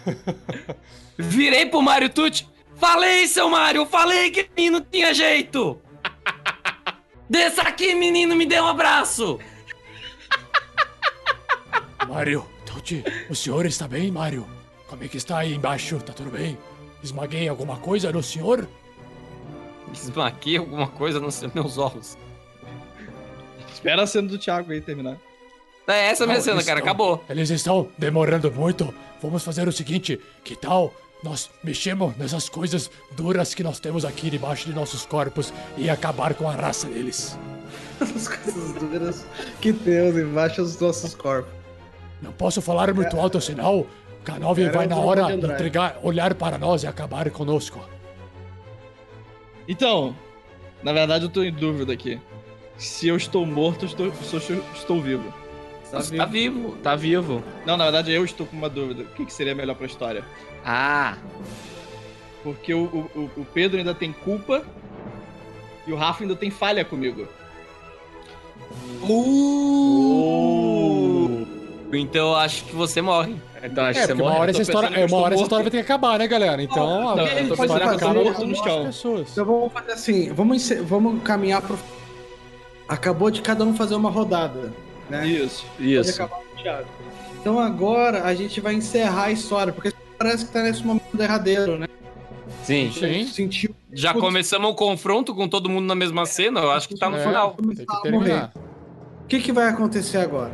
Virei 1.18 1.66
pro 1.66 1.82
Mário 1.82 2.10
Tucci. 2.10 2.48
Falei, 2.76 3.28
seu 3.28 3.50
Mário, 3.50 3.86
falei 3.86 4.32
que 4.32 4.50
menino 4.56 4.82
tinha 4.82 5.14
jeito! 5.14 5.82
Desça 7.32 7.62
aqui, 7.62 7.96
menino, 7.96 8.36
me 8.36 8.46
dê 8.46 8.60
um 8.60 8.68
abraço! 8.68 9.40
Mário, 12.06 12.46
Tuti, 12.66 13.02
o 13.30 13.36
senhor 13.36 13.66
está 13.66 13.88
bem, 13.88 14.12
Mário? 14.12 14.46
Como 14.90 15.02
é 15.02 15.08
que 15.08 15.16
está 15.16 15.38
aí 15.38 15.54
embaixo? 15.54 15.98
Tá 16.02 16.12
tudo 16.12 16.30
bem? 16.30 16.58
Esmaguei 17.02 17.48
alguma 17.48 17.78
coisa 17.78 18.12
no 18.12 18.22
senhor? 18.22 18.68
Esmaquei 19.94 20.58
alguma 20.58 20.88
coisa 20.88 21.22
nos 21.22 21.42
meus 21.54 21.78
olhos. 21.78 22.18
Espera 23.72 24.04
a 24.04 24.08
cena 24.08 24.28
do 24.28 24.38
Thiago 24.38 24.70
aí 24.74 24.82
terminar. 24.82 25.18
É 25.88 26.08
essa 26.10 26.26
a 26.26 26.28
minha 26.28 26.38
Não, 26.40 26.44
cena, 26.44 26.62
cara, 26.64 26.80
estão- 26.80 26.92
acabou. 26.92 27.24
Eles 27.30 27.50
estão 27.50 27.90
demorando 27.98 28.52
muito. 28.52 28.94
Vamos 29.22 29.42
fazer 29.42 29.66
o 29.70 29.72
seguinte: 29.72 30.20
que 30.44 30.54
tal 30.54 30.94
nós 31.24 31.50
mexemos 31.64 32.16
nessas 32.18 32.50
coisas 32.50 32.90
duras 33.12 33.54
que 33.54 33.64
nós 33.64 33.80
temos 33.80 34.04
aqui 34.06 34.30
debaixo 34.30 34.68
de 34.68 34.74
nossos 34.74 35.06
corpos 35.06 35.54
e 35.78 35.90
acabar 35.90 36.34
com 36.34 36.50
a 36.50 36.54
raça 36.54 36.88
deles? 36.88 37.38
As 38.00 38.28
coisas 38.28 38.74
duras 38.74 39.26
que 39.62 39.72
temos 39.72 40.20
embaixo 40.20 40.64
dos 40.64 40.80
nossos 40.80 41.14
corpos. 41.14 41.54
Não 42.22 42.32
posso 42.32 42.62
falar 42.62 42.94
muito 42.94 43.20
alto, 43.20 43.40
senão 43.40 43.82
o 43.82 43.88
K9 44.26 44.60
Era 44.60 44.72
vai 44.72 44.88
na 44.88 44.98
hora 44.98 45.34
entregar, 45.34 46.00
olhar 46.04 46.34
para 46.36 46.58
nós 46.58 46.84
e 46.84 46.88
acabar 46.88 47.30
conosco. 47.30 47.80
Então, 49.68 50.16
na 50.84 50.94
verdade 50.94 51.26
eu 51.26 51.30
tô 51.30 51.44
em 51.44 51.54
dúvida 51.54 51.94
aqui. 51.94 52.20
Se 52.78 53.08
eu 53.08 53.16
estou 53.16 53.46
morto, 53.46 53.86
estou, 53.86 54.12
se 54.14 54.34
eu 54.34 54.64
estou 54.74 55.02
vivo. 55.02 55.32
Você 55.84 56.16
tá 56.16 56.26
vivo. 56.26 56.78
Tá 56.78 56.96
vivo. 56.96 57.44
Não, 57.66 57.78
na 57.78 57.86
verdade 57.86 58.12
eu 58.12 58.24
estou 58.24 58.46
com 58.48 58.56
uma 58.56 58.70
dúvida. 58.70 59.04
O 59.04 59.08
que, 59.08 59.26
que 59.26 59.34
seria 59.34 59.54
melhor 59.54 59.76
pra 59.76 59.86
história? 59.86 60.24
Ah, 60.66 61.18
Porque 62.44 62.74
o, 62.74 62.84
o, 62.84 63.30
o 63.38 63.46
Pedro 63.54 63.78
ainda 63.80 63.94
tem 63.96 64.12
culpa 64.14 64.64
e 65.88 65.92
o 65.92 65.96
Rafa 65.96 66.24
ainda 66.24 66.36
tem 66.36 66.50
falha 66.52 66.84
comigo. 66.86 67.28
Então 71.94 72.30
eu 72.30 72.36
acho 72.36 72.64
que 72.66 72.76
você 72.76 73.02
morre. 73.02 73.36
então 73.62 73.84
acho 73.86 74.00
É, 74.00 74.02
que 74.02 74.08
você 74.08 74.14
porque 74.14 74.22
uma 74.22 74.30
morre. 74.30 74.42
hora 74.42 74.52
essa 74.52 74.62
história, 74.62 74.88
é, 74.96 75.06
uma 75.06 75.18
hora 75.18 75.34
essa 75.36 75.44
história 75.44 75.64
vai 75.64 75.72
ter 75.72 75.78
que 75.78 75.84
acabar, 75.84 76.18
né, 76.20 76.28
galera? 76.28 76.62
Então, 76.64 77.10
a, 77.10 77.16
Não, 77.16 77.24
a 77.26 77.28
ele 77.34 77.50
pode 77.50 77.62
história 77.64 77.86
acaba 77.92 78.14
morto 78.14 78.36
com 78.36 78.46
no 78.46 78.52
as 78.54 78.58
chão. 78.64 78.86
pessoas. 78.86 79.32
Então 79.32 79.46
vamos 79.46 79.74
fazer 79.74 79.92
assim, 79.92 80.34
vamos, 80.34 80.70
vamos 80.84 81.24
caminhar 81.24 81.62
pro. 81.62 81.78
Acabou 82.88 83.30
de 83.32 83.42
cada 83.42 83.64
um 83.64 83.74
fazer 83.76 83.96
uma 83.96 84.10
rodada, 84.10 84.74
né? 85.10 85.26
Isso. 85.28 85.66
Pode 85.78 85.90
Isso. 85.94 86.30
Então 87.40 87.60
agora 87.60 88.24
a 88.24 88.34
gente 88.36 88.60
vai 88.62 88.74
encerrar 88.74 89.26
a 89.26 89.32
história, 89.32 89.74
porque 89.74 89.92
parece 90.24 90.46
que 90.46 90.52
tá 90.52 90.62
nesse 90.64 90.86
momento 90.86 91.16
derradeiro, 91.16 91.78
né? 91.80 91.88
Sim. 92.64 92.92
Sim. 92.92 93.26
Sentiu. 93.26 93.76
Já 93.92 94.14
Putz. 94.14 94.26
começamos 94.26 94.70
o 94.72 94.76
confronto 94.76 95.34
com 95.34 95.48
todo 95.48 95.68
mundo 95.70 95.86
na 95.88 95.96
mesma 95.96 96.26
cena, 96.26 96.60
eu 96.60 96.72
acho 96.72 96.88
que 96.88 96.96
tá 96.96 97.10
no 97.10 97.18
É, 97.18 97.24
final. 97.24 97.56
Tem 97.56 97.86
que 97.86 98.02
terminar. 98.04 98.54
O 99.24 99.28
que, 99.28 99.40
que 99.40 99.52
vai 99.52 99.68
acontecer 99.70 100.18
agora? 100.18 100.54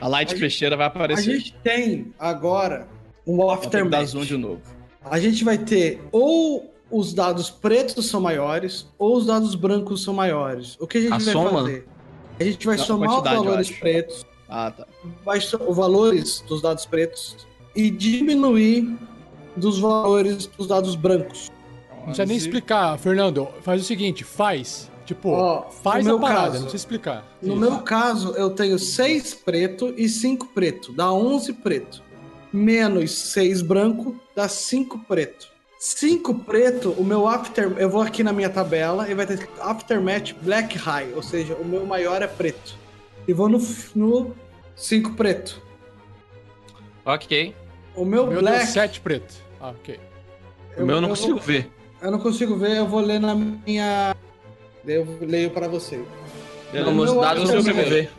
A 0.00 0.08
Light 0.08 0.28
A 0.28 0.30
gente- 0.30 0.40
Peixeira 0.40 0.76
vai 0.76 0.86
A 0.86 0.88
aparecer. 0.88 1.36
gente 1.38 1.54
tem 1.62 2.12
agora 2.18 2.88
um 3.26 3.50
aftermath. 3.50 4.06
zoom 4.06 4.22
de 4.24 4.36
novo. 4.36 4.62
A 5.04 5.18
gente 5.18 5.44
vai 5.44 5.58
ter 5.58 6.00
ou 6.10 6.72
os 6.90 7.12
dados 7.12 7.50
pretos 7.50 8.06
são 8.06 8.20
maiores 8.20 8.88
ou 8.98 9.16
os 9.16 9.26
dados 9.26 9.54
brancos 9.54 10.02
são 10.02 10.14
maiores. 10.14 10.76
O 10.80 10.86
que 10.86 10.98
a 10.98 11.00
gente 11.02 11.12
A 11.12 11.18
vai 11.18 11.32
soma? 11.32 11.50
fazer? 11.50 11.86
A 12.38 12.44
gente 12.44 12.66
vai 12.66 12.78
somar 12.78 13.18
os 13.18 13.22
valores 13.24 13.70
pretos, 13.70 14.24
Ah, 14.48 14.70
tá. 14.70 14.86
vai 15.24 15.40
so- 15.40 15.62
os 15.68 15.76
valores 15.76 16.40
dos 16.48 16.62
dados 16.62 16.86
pretos 16.86 17.46
e 17.74 17.90
diminuir 17.90 18.96
dos 19.56 19.78
valores 19.78 20.46
dos 20.46 20.66
dados 20.66 20.94
brancos. 20.94 21.50
Não 21.90 22.04
precisa 22.06 22.26
nem 22.26 22.36
explicar, 22.36 22.98
Fernando. 22.98 23.48
Faz 23.62 23.82
o 23.82 23.84
seguinte, 23.84 24.24
faz. 24.24 24.90
Tipo, 25.04 25.30
Ó, 25.30 25.62
faz 25.70 26.04
no 26.06 26.12
a 26.12 26.18
meu 26.18 26.20
parada, 26.20 26.40
caso- 26.42 26.52
não 26.54 26.60
precisa 26.62 26.76
explicar. 26.76 27.24
No 27.42 27.52
Isso. 27.54 27.60
meu 27.60 27.78
caso, 27.80 28.32
eu 28.36 28.50
tenho 28.50 28.78
6 28.78 29.34
preto 29.34 29.92
e 29.96 30.08
5 30.08 30.46
preto, 30.54 30.92
dá 30.92 31.12
11 31.12 31.52
preto. 31.52 32.02
Menos 32.52 33.10
6 33.12 33.60
branco, 33.62 34.16
dá 34.36 34.48
5 34.48 34.98
preto. 35.00 35.48
5 35.78 36.34
preto, 36.34 36.90
o 36.96 37.04
meu 37.04 37.26
after. 37.26 37.72
Eu 37.78 37.88
vou 37.90 38.02
aqui 38.02 38.22
na 38.22 38.32
minha 38.32 38.50
tabela 38.50 39.08
e 39.10 39.14
vai 39.14 39.26
ter 39.26 39.34
escrito 39.34 39.60
aftermath 39.60 40.32
black 40.42 40.76
high, 40.78 41.12
ou 41.14 41.22
seja, 41.22 41.54
o 41.54 41.64
meu 41.64 41.84
maior 41.86 42.22
é 42.22 42.26
preto. 42.26 42.76
E 43.26 43.32
vou 43.32 43.48
no 43.48 43.58
5 44.76 45.14
preto. 45.14 45.60
Ok. 47.14 47.54
O 47.94 48.04
meu, 48.04 48.24
O 48.24 48.26
meu 48.28 48.40
black. 48.40 48.58
deu 48.58 48.66
7 48.66 49.00
preto. 49.00 49.34
Ah, 49.60 49.70
ok. 49.70 49.98
O 50.76 50.84
meu 50.84 50.96
eu 50.96 51.00
não 51.00 51.08
eu 51.08 51.14
consigo 51.16 51.34
vou- 51.34 51.42
ver. 51.42 51.70
Eu 52.00 52.10
não 52.10 52.18
consigo 52.18 52.56
ver, 52.56 52.76
eu 52.76 52.86
vou 52.86 53.00
ler 53.00 53.20
na 53.20 53.34
minha. 53.34 54.16
Eu 54.86 55.06
leio 55.20 55.50
para 55.50 55.68
você. 55.68 56.02
Beleza. 56.72 56.90
Não, 56.90 56.96
meus 56.96 57.12
meu 57.12 57.20
dados 57.20 57.42
eu 57.42 57.50
é 57.50 57.52
não 57.52 57.56
consigo 57.64 57.76
primeiro. 57.82 58.08
ver. 58.08 58.10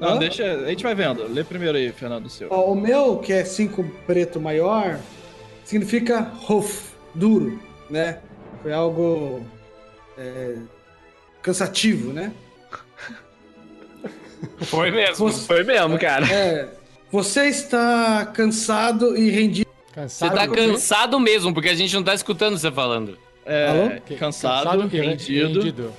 Não, 0.00 0.08
Hã? 0.10 0.18
deixa. 0.18 0.44
A 0.44 0.68
gente 0.68 0.82
vai 0.82 0.94
vendo. 0.94 1.26
Lê 1.26 1.42
primeiro 1.42 1.76
aí, 1.78 1.90
Fernando, 1.92 2.26
o 2.26 2.30
seu. 2.30 2.48
Ó, 2.50 2.70
o 2.70 2.74
meu, 2.74 3.18
que 3.18 3.32
é 3.32 3.44
5 3.44 3.82
preto 4.06 4.40
maior, 4.40 4.98
significa 5.64 6.20
rough, 6.20 6.92
duro, 7.14 7.58
né? 7.90 8.18
Foi 8.62 8.72
algo 8.72 9.44
é, 10.18 10.56
cansativo, 11.42 12.12
né? 12.12 12.32
Foi 14.62 14.90
mesmo. 14.90 15.30
Foi 15.32 15.64
mesmo, 15.64 15.98
cara. 15.98 16.26
é, 16.30 16.68
você 17.14 17.46
está 17.46 18.26
cansado 18.26 19.16
e 19.16 19.30
rendido. 19.30 19.70
Você 19.86 19.94
Cansado. 19.94 20.34
tá 20.34 20.46
de- 20.46 20.52
cansado 20.52 21.20
mesmo, 21.20 21.54
porque 21.54 21.68
a 21.68 21.74
gente 21.76 21.94
não 21.94 22.02
tá 22.02 22.12
escutando 22.12 22.58
você 22.58 22.72
falando. 22.72 23.16
É, 23.46 23.68
Alô? 23.68 24.00
que- 24.04 24.16
cansado, 24.16 24.90
e 24.92 25.00
rendido. 25.00 25.92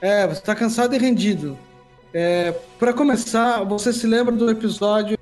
É, 0.00 0.26
você 0.26 0.38
está 0.40 0.54
cansado 0.54 0.94
e 0.94 0.98
rendido. 0.98 1.58
É, 2.14 2.52
para 2.78 2.94
começar, 2.94 3.62
você 3.64 3.92
se 3.92 4.06
lembra 4.06 4.34
do 4.34 4.50
episódio. 4.50 5.18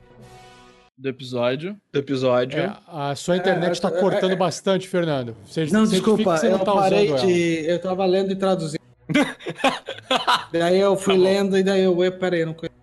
do 0.97 1.09
episódio. 1.09 1.77
Do 1.93 1.99
episódio. 1.99 2.61
É, 2.61 2.77
a 2.87 3.17
sua 3.17 3.37
internet 3.37 3.81
tá 3.81 3.89
é, 3.89 3.99
cortando 3.99 4.31
é, 4.31 4.35
é. 4.35 4.37
bastante, 4.37 4.87
Fernando. 4.87 5.37
Você, 5.45 5.63
Não, 5.63 5.85
certifique 5.87 5.91
desculpa, 6.05 6.37
você 6.37 6.47
eu 6.47 6.51
não 6.53 6.59
tá 6.61 6.73
parei 6.73 7.07
usando 7.07 7.19
ela. 7.19 7.27
de. 7.27 7.65
Eu 7.67 7.79
tava 7.81 8.07
lendo 8.07 8.31
e 8.31 8.37
traduzindo. 8.37 8.81
daí 10.53 10.79
eu 10.79 10.97
fui 10.97 11.17
lendo 11.17 11.59
e 11.59 11.65
daí 11.65 11.83
eu. 11.83 11.97
peraí, 12.13 12.45
não 12.45 12.55
conheço. 12.55 12.77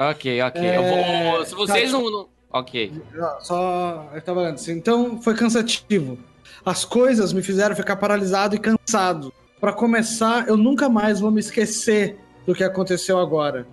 Ok, 0.00 0.40
ok. 0.42 0.62
É, 0.64 1.30
vou. 1.30 1.44
Se 1.44 1.54
vocês 1.54 1.90
tá. 1.92 1.98
não. 1.98 2.10
não- 2.10 2.28
Ok. 2.52 2.92
Só. 3.40 4.08
Eu 4.12 4.20
tava 4.22 4.42
lendo 4.42 4.54
assim. 4.54 4.72
Então 4.72 5.20
foi 5.22 5.34
cansativo. 5.34 6.18
As 6.64 6.84
coisas 6.84 7.32
me 7.32 7.42
fizeram 7.42 7.76
ficar 7.76 7.96
paralisado 7.96 8.56
e 8.56 8.58
cansado. 8.58 9.32
Pra 9.60 9.72
começar, 9.72 10.48
eu 10.48 10.56
nunca 10.56 10.88
mais 10.88 11.20
vou 11.20 11.30
me 11.30 11.38
esquecer 11.40 12.18
do 12.46 12.54
que 12.54 12.64
aconteceu 12.64 13.18
agora. 13.18 13.66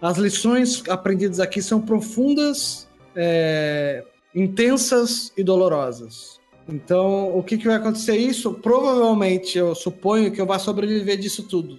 As 0.00 0.16
lições 0.16 0.82
aprendidas 0.88 1.40
aqui 1.40 1.60
são 1.60 1.80
profundas, 1.80 2.88
é, 3.16 4.04
intensas 4.34 5.32
e 5.36 5.42
dolorosas. 5.42 6.40
Então, 6.68 7.36
o 7.36 7.42
que, 7.42 7.58
que 7.58 7.66
vai 7.66 7.76
acontecer 7.76 8.16
isso? 8.16 8.54
Provavelmente, 8.54 9.58
eu 9.58 9.74
suponho 9.74 10.30
que 10.32 10.40
eu 10.40 10.46
vá 10.46 10.58
sobreviver 10.58 11.18
disso 11.18 11.42
tudo. 11.42 11.78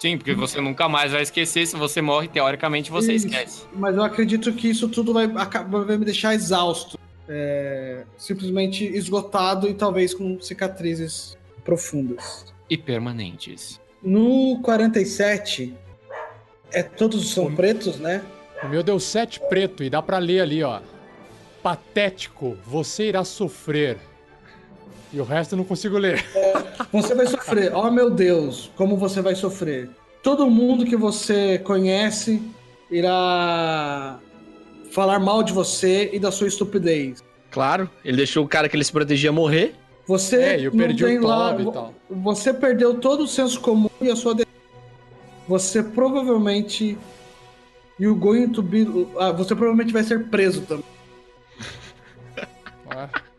Sim, 0.00 0.16
porque 0.16 0.32
você 0.32 0.62
nunca 0.62 0.88
mais 0.88 1.12
vai 1.12 1.20
esquecer. 1.20 1.66
Se 1.66 1.76
você 1.76 2.00
morre, 2.00 2.26
teoricamente 2.26 2.90
você 2.90 3.12
Isso. 3.12 3.26
esquece. 3.26 3.64
Mas 3.74 3.94
eu 3.94 4.02
acredito 4.02 4.50
que 4.54 4.70
isso 4.70 4.88
tudo 4.88 5.12
vai, 5.12 5.26
acabar, 5.36 5.84
vai 5.84 5.98
me 5.98 6.06
deixar 6.06 6.34
exausto. 6.34 6.98
É, 7.28 8.04
simplesmente 8.16 8.84
esgotado 8.84 9.68
e 9.68 9.74
talvez 9.74 10.14
com 10.14 10.40
cicatrizes 10.40 11.36
profundas. 11.62 12.46
E 12.68 12.78
permanentes. 12.78 13.78
No 14.02 14.58
47, 14.62 15.74
é, 16.72 16.82
todos 16.82 17.30
são 17.30 17.54
pretos, 17.54 17.98
né? 17.98 18.22
O 18.64 18.68
meu 18.68 18.82
deu 18.82 18.98
7 18.98 19.40
preto 19.48 19.84
e 19.84 19.90
dá 19.90 20.00
pra 20.00 20.18
ler 20.18 20.40
ali, 20.40 20.62
ó. 20.62 20.80
Patético, 21.62 22.56
você 22.64 23.08
irá 23.08 23.22
sofrer. 23.22 23.98
E 25.12 25.20
o 25.20 25.24
resto 25.24 25.52
eu 25.54 25.58
não 25.58 25.64
consigo 25.64 25.98
ler. 25.98 26.24
Você 26.92 27.14
vai 27.14 27.26
sofrer. 27.26 27.74
Oh, 27.74 27.90
meu 27.90 28.10
Deus, 28.10 28.70
como 28.76 28.96
você 28.96 29.20
vai 29.20 29.34
sofrer. 29.34 29.90
Todo 30.22 30.48
mundo 30.48 30.84
que 30.84 30.96
você 30.96 31.58
conhece 31.58 32.42
irá 32.90 34.18
falar 34.90 35.18
mal 35.18 35.42
de 35.42 35.52
você 35.52 36.10
e 36.12 36.18
da 36.18 36.30
sua 36.30 36.48
estupidez. 36.48 37.22
Claro, 37.50 37.88
ele 38.04 38.16
deixou 38.18 38.44
o 38.44 38.48
cara 38.48 38.68
que 38.68 38.76
ele 38.76 38.84
se 38.84 38.92
protegia 38.92 39.32
morrer. 39.32 39.74
Você 40.06 40.36
É, 40.36 40.58
e 40.60 40.64
eu 40.64 40.70
não 40.72 40.78
perdi 40.78 41.04
o 41.04 41.06
tem 41.06 41.18
lá, 41.20 41.56
e 41.60 41.72
tal. 41.72 41.94
Você 42.08 42.52
perdeu 42.52 42.94
todo 42.94 43.24
o 43.24 43.28
senso 43.28 43.60
comum 43.60 43.90
e 44.00 44.10
a 44.10 44.16
sua 44.16 44.34
de... 44.34 44.46
Você 45.46 45.82
provavelmente 45.82 46.98
you 47.98 48.14
going 48.14 48.48
to 48.48 48.62
be 48.62 48.86
ah, 49.18 49.32
você 49.32 49.54
provavelmente 49.54 49.92
vai 49.92 50.02
ser 50.02 50.28
preso 50.28 50.62
também. 50.62 50.84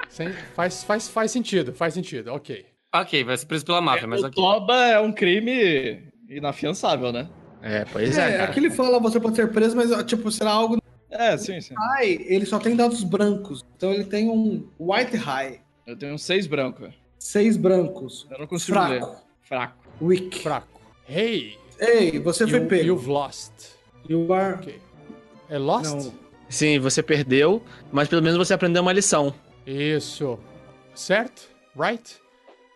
faz, 0.55 0.83
faz, 0.83 1.09
faz 1.09 1.31
sentido, 1.31 1.73
faz 1.73 1.93
sentido, 1.93 2.33
ok. 2.33 2.65
Ok, 2.93 3.23
vai 3.23 3.37
ser 3.37 3.45
preso 3.45 3.65
pela 3.65 3.81
máfia, 3.81 4.03
é, 4.03 4.07
mas 4.07 4.21
o 4.21 4.27
ok. 4.27 4.35
Toba 4.35 4.75
é 4.75 4.99
um 4.99 5.11
crime 5.11 6.03
inafiançável, 6.29 7.11
né? 7.11 7.29
É, 7.61 7.85
pois 7.85 8.17
é. 8.17 8.21
É, 8.21 8.35
é 8.37 8.41
aqui 8.41 8.59
ele 8.59 8.71
fala, 8.71 8.99
você 8.99 9.19
pode 9.19 9.35
ser 9.35 9.51
preso, 9.51 9.75
mas 9.75 9.91
tipo, 10.05 10.29
será 10.31 10.51
algo. 10.51 10.81
É, 11.09 11.37
sim, 11.37 11.59
sim. 11.61 11.73
Ai, 11.95 12.17
ele 12.21 12.45
só 12.45 12.57
tem 12.57 12.75
dados 12.75 13.03
brancos. 13.03 13.63
Então 13.75 13.93
ele 13.93 14.05
tem 14.05 14.29
um 14.29 14.67
white 14.79 15.15
high. 15.15 15.61
Eu 15.85 15.97
tenho 15.97 16.17
seis 16.17 16.47
brancos. 16.47 16.93
Seis 17.19 17.57
brancos. 17.57 18.27
Eu 18.31 18.39
não 18.39 18.47
consigo 18.47 18.77
Fraco. 18.77 18.91
ler. 18.91 19.17
Fraco. 19.41 19.77
Weak. 20.01 20.39
Fraco. 20.41 20.81
Hey! 21.07 21.57
Ei, 21.79 22.09
hey, 22.09 22.19
você 22.19 22.43
you, 22.43 22.49
foi 22.49 22.61
pego. 22.61 22.83
You've 22.83 23.09
lost. 23.09 23.51
You 24.09 24.33
are. 24.33 24.55
Okay. 24.55 24.79
É 25.49 25.57
lost? 25.57 25.85
Não. 25.85 26.13
Sim, 26.49 26.79
você 26.79 27.01
perdeu, 27.03 27.61
mas 27.91 28.07
pelo 28.07 28.21
menos 28.21 28.37
você 28.37 28.53
aprendeu 28.53 28.81
uma 28.81 28.91
lição. 28.91 29.33
Isso. 29.65 30.39
Certo? 30.93 31.49
Right? 31.75 32.19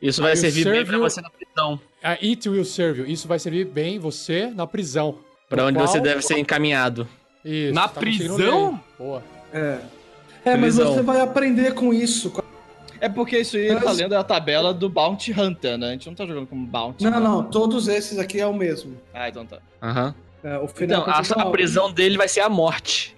Isso 0.01 0.21
vai 0.21 0.35
servir 0.35 0.65
bem 0.65 0.85
pra 0.85 0.97
você 0.97 1.21
na 1.21 1.29
prisão. 1.29 1.79
A 2.03 2.11
It 2.11 2.47
will 2.47 2.65
serve 2.65 3.01
you. 3.01 3.07
Isso 3.07 3.27
vai 3.27 3.39
servir 3.39 3.65
bem 3.65 3.97
você 3.97 4.47
na 4.47 4.67
prisão. 4.67 5.17
Pra 5.49 5.65
onde 5.65 5.77
qual... 5.77 5.87
você 5.87 5.99
deve 5.99 6.21
ser 6.21 6.37
encaminhado. 6.37 7.07
Isso, 7.43 7.73
na 7.73 7.87
tá 7.87 7.99
prisão? 7.99 8.81
Boa. 8.97 9.23
É. 9.53 9.79
É, 10.43 10.57
prisão. 10.57 10.85
mas 10.85 10.95
você 10.95 11.01
vai 11.01 11.21
aprender 11.21 11.73
com 11.73 11.93
isso. 11.93 12.31
É 12.99 13.09
porque 13.09 13.39
isso 13.39 13.57
aí 13.57 13.71
mas... 13.73 13.83
tá 13.83 13.91
lendo 13.91 14.13
a 14.13 14.23
tabela 14.23 14.73
do 14.73 14.89
Bounty 14.89 15.31
Hunter, 15.31 15.77
né? 15.77 15.89
A 15.89 15.91
gente 15.91 16.07
não 16.07 16.15
tá 16.15 16.25
jogando 16.25 16.47
como 16.47 16.65
Bounty. 16.65 17.03
Não, 17.03 17.11
Hunter. 17.11 17.23
não, 17.23 17.43
todos 17.43 17.87
esses 17.87 18.17
aqui 18.17 18.39
é 18.39 18.47
o 18.47 18.53
mesmo. 18.53 18.97
Ah, 19.13 19.29
então 19.29 19.45
tá. 19.45 19.59
Aham. 19.81 20.07
Uhum. 20.07 20.25
É, 20.45 20.83
então, 20.83 21.03
a, 21.07 21.19
a 21.19 21.49
prisão 21.49 21.91
dele 21.91 22.17
vai 22.17 22.27
ser 22.27 22.41
a 22.41 22.49
morte. 22.49 23.17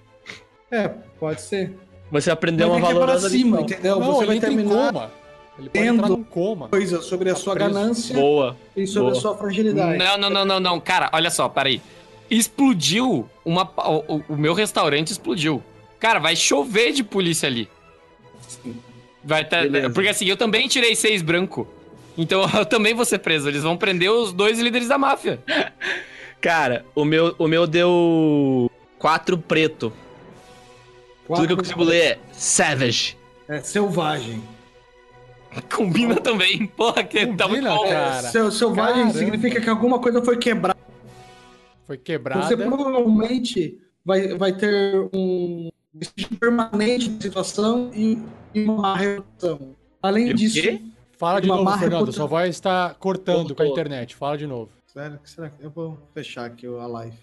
É, 0.70 0.88
pode 0.88 1.42
ser. 1.42 1.74
Você 2.10 2.30
aprendeu 2.30 2.68
uma 2.68 2.80
valorosa 2.80 3.28
para 3.28 3.30
cima, 3.30 3.60
lição. 3.60 3.76
entendeu? 3.76 4.00
Não, 4.00 4.12
você 4.12 4.26
vai 4.26 4.40
terminar 4.40 4.92
coma. 4.92 5.10
Ele 5.58 5.68
pode 5.68 5.86
entrar 5.86 6.08
num 6.08 6.22
coma. 6.22 6.68
Coisa 6.68 7.02
sobre 7.02 7.30
a 7.30 7.34
sua 7.34 7.54
ganância 7.54 8.14
boa, 8.14 8.56
e 8.76 8.86
sobre 8.86 9.10
boa. 9.10 9.18
a 9.18 9.20
sua 9.20 9.36
fragilidade. 9.36 9.98
Não, 9.98 10.16
não, 10.16 10.30
não, 10.30 10.44
não, 10.44 10.60
não. 10.60 10.80
Cara, 10.80 11.10
olha 11.12 11.30
só, 11.30 11.48
peraí. 11.48 11.82
Explodiu 12.30 13.28
uma. 13.44 13.68
O, 14.06 14.22
o 14.28 14.36
meu 14.36 14.54
restaurante 14.54 15.10
explodiu. 15.10 15.62
Cara, 15.98 16.20
vai 16.20 16.36
chover 16.36 16.92
de 16.92 17.02
polícia 17.02 17.48
ali. 17.48 17.68
Vai 19.24 19.44
tá... 19.44 19.58
Porque 19.92 20.08
assim, 20.08 20.26
eu 20.26 20.36
também 20.36 20.68
tirei 20.68 20.94
seis 20.94 21.22
branco. 21.22 21.66
Então 22.16 22.48
eu 22.56 22.64
também 22.64 22.94
vou 22.94 23.04
ser 23.04 23.18
preso. 23.18 23.48
Eles 23.48 23.62
vão 23.62 23.76
prender 23.76 24.10
os 24.10 24.32
dois 24.32 24.60
líderes 24.60 24.88
da 24.88 24.96
máfia. 24.96 25.40
Cara, 26.40 26.84
o 26.94 27.04
meu, 27.04 27.34
o 27.36 27.48
meu 27.48 27.66
deu 27.66 28.70
quatro 28.96 29.36
preto. 29.36 29.92
Quatro... 31.28 31.46
Tudo 31.46 31.46
que 31.46 31.52
eu 31.52 31.56
consigo 31.58 31.84
ler 31.84 32.02
é 32.02 32.18
Savage. 32.32 33.16
É 33.46 33.60
selvagem. 33.60 34.42
Combina 35.74 36.16
também. 36.16 36.66
Porra, 36.66 37.04
que 37.04 37.20
Combina, 37.20 37.36
tá 37.36 37.48
muito 37.48 37.68
bom. 37.68 37.86
Cara. 37.86 38.22
Seu, 38.22 38.50
selvagem 38.50 38.94
Caramba. 38.94 39.18
significa 39.18 39.60
que 39.60 39.68
alguma 39.68 39.98
coisa 39.98 40.24
foi 40.24 40.38
quebrada. 40.38 40.78
Foi 41.86 41.98
quebrada. 41.98 42.46
Você 42.46 42.56
provavelmente 42.56 43.78
vai, 44.04 44.28
vai 44.36 44.54
ter 44.54 45.08
um 45.12 45.68
permanente 46.40 47.10
de 47.10 47.22
situação 47.22 47.90
e, 47.94 48.18
uma 48.54 48.96
redução. 48.96 49.76
Além 50.02 50.30
e 50.30 50.34
disso. 50.34 50.80
Fala 51.18 51.40
de 51.40 51.48
novo, 51.48 51.78
Fernando. 51.78 52.10
Sua 52.10 52.26
voz 52.26 52.48
está 52.48 52.94
cortando 52.98 53.54
com 53.54 53.62
a 53.62 53.66
internet. 53.66 54.16
Fala 54.16 54.38
de 54.38 54.46
novo. 54.46 54.70
Sério? 54.86 55.18
que 55.22 55.28
será 55.28 55.50
que... 55.50 55.62
Eu 55.62 55.70
vou 55.70 55.98
fechar 56.14 56.46
aqui 56.46 56.66
a 56.66 56.86
live. 56.86 57.16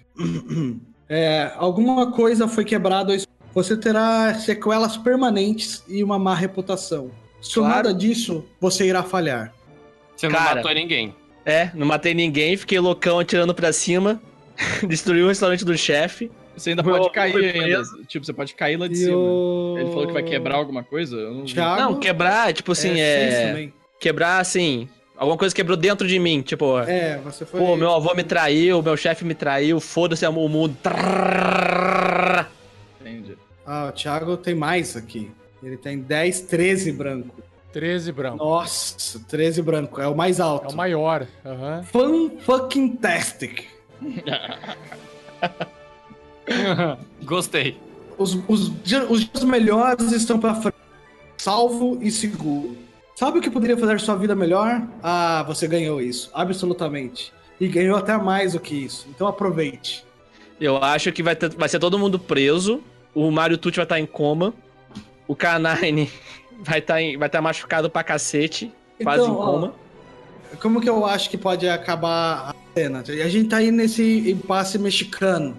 é, 1.10 1.52
alguma 1.56 2.12
coisa 2.12 2.48
foi 2.48 2.64
quebrada 2.64 3.12
ou 3.12 3.16
você 3.56 3.78
terá 3.78 4.34
sequelas 4.36 4.98
permanentes 4.98 5.82
e 5.88 6.04
uma 6.04 6.20
má 6.20 6.36
reputação. 6.36 7.10
Se 7.42 7.54
claro. 7.54 7.94
disso, 7.94 8.44
você 8.60 8.86
irá 8.86 9.02
falhar. 9.02 9.54
Você 10.14 10.28
não 10.28 10.36
Cara, 10.36 10.56
matou 10.56 10.74
ninguém. 10.74 11.16
É, 11.46 11.72
não 11.74 11.88
matei 11.88 12.14
ninguém, 12.14 12.58
fiquei 12.58 12.80
loucão 12.80 13.18
atirando 13.20 13.56
para 13.56 13.72
cima, 13.72 14.22
destruiu 14.86 15.26
o 15.26 15.28
restaurante 15.30 15.64
do 15.64 15.78
chefe. 15.78 16.30
Você 16.58 16.72
ainda 16.72 16.84
pode 16.84 17.10
cair 17.12 17.56
ainda. 17.56 17.84
Tipo, 18.08 18.26
você 18.26 18.34
pode 18.34 18.54
cair 18.56 18.78
lá 18.78 18.88
de 18.88 18.98
cima. 18.98 19.18
Ele 19.80 19.90
falou 19.90 20.08
que 20.08 20.14
vai 20.14 20.24
quebrar 20.24 20.56
alguma 20.56 20.84
coisa? 20.84 21.16
Eu 21.16 21.34
não... 21.34 21.46
Thiago, 21.46 21.82
não, 21.82 22.00
quebrar, 22.00 22.54
tipo 22.54 22.74
assim, 22.74 23.00
é. 23.00 23.64
é... 23.64 23.70
Quebrar, 24.00 24.40
assim. 24.40 24.90
Alguma 25.18 25.38
coisa 25.38 25.56
quebrou 25.56 25.78
dentro 25.78 26.08
de 26.08 26.20
mim, 26.20 26.42
tipo. 26.42 26.78
É, 26.80 27.20
você 27.24 27.46
foi. 27.46 27.60
Pô, 27.60 27.76
meu 27.78 27.92
avô 27.92 28.14
me 28.14 28.24
traiu, 28.24 28.82
meu 28.82 28.98
chefe 28.98 29.24
me 29.24 29.34
traiu, 29.34 29.80
foda-se 29.80 30.26
o 30.26 30.32
mundo. 30.32 30.78
Trrr 30.82 31.85
ah, 33.66 33.88
o 33.90 33.92
Thiago 33.92 34.38
tem 34.38 34.54
mais 34.54 34.96
aqui. 34.96 35.32
Ele 35.64 35.78
tem 35.78 36.00
10, 36.00 36.42
13 36.42 36.92
branco. 36.92 37.42
13 37.74 38.12
branco. 38.12 38.38
Nossa, 38.38 39.20
13 39.28 39.62
branco. 39.62 40.00
É 40.00 40.08
o 40.08 40.16
mais 40.16 40.40
alto. 40.40 40.70
É 40.70 40.74
o 40.74 40.78
maior. 40.78 41.28
Uhum. 41.44 41.84
Fun 41.84 42.38
fucking 42.40 42.96
tastic. 42.98 43.64
Gostei. 47.24 47.78
Os, 48.18 48.38
os, 48.48 48.72
os 49.10 49.26
dias 49.26 49.44
melhores 49.44 50.12
estão 50.12 50.40
para 50.40 50.56
frente. 50.56 50.78
Salvo 51.38 52.00
e 52.02 52.12
seguro. 52.12 52.78
Sabe 53.16 53.40
o 53.40 53.42
que 53.42 53.50
poderia 53.50 53.78
fazer 53.78 54.00
sua 54.00 54.16
vida 54.16 54.36
melhor? 54.36 54.82
Ah, 55.02 55.44
você 55.48 55.68
ganhou 55.68 56.02
isso. 56.02 56.30
Absolutamente. 56.34 57.34
E 57.60 57.68
ganhou 57.68 57.98
até 57.98 58.18
mais 58.18 58.54
do 58.54 58.60
que 58.60 58.76
isso. 58.76 59.08
Então 59.10 59.28
aproveite. 59.28 60.06
Eu 60.60 60.78
acho 60.78 61.12
que 61.12 61.24
vai, 61.24 61.36
ter, 61.36 61.50
vai 61.50 61.68
ser 61.68 61.80
todo 61.80 62.00
mundo 62.00 62.18
preso 62.18 62.82
o 63.16 63.32
Mario 63.32 63.58
Tucci 63.58 63.78
vai 63.78 63.86
estar 63.86 64.00
em 64.00 64.06
coma. 64.06 64.54
O 65.28 65.36
Canine 65.36 66.12
vai 66.62 66.80
estar 66.80 66.98
vai 67.18 67.30
tá 67.30 67.42
machucado 67.42 67.90
pra 67.90 68.04
cacete. 68.04 68.72
Quase 69.02 69.24
Então, 69.24 69.34
em 69.34 69.38
ó, 69.38 69.46
coma. 69.46 69.74
Como 70.62 70.80
que 70.80 70.90
eu 70.90 71.06
acho 71.06 71.30
que 71.30 71.38
pode 71.38 71.68
acabar 71.68 72.52
a 72.52 72.56
cena? 72.74 73.00
A 73.00 73.28
gente 73.30 73.50
tá 73.50 73.58
aí 73.58 73.72
nesse 73.72 74.30
impasse 74.30 74.78
mexicano. 74.78 75.58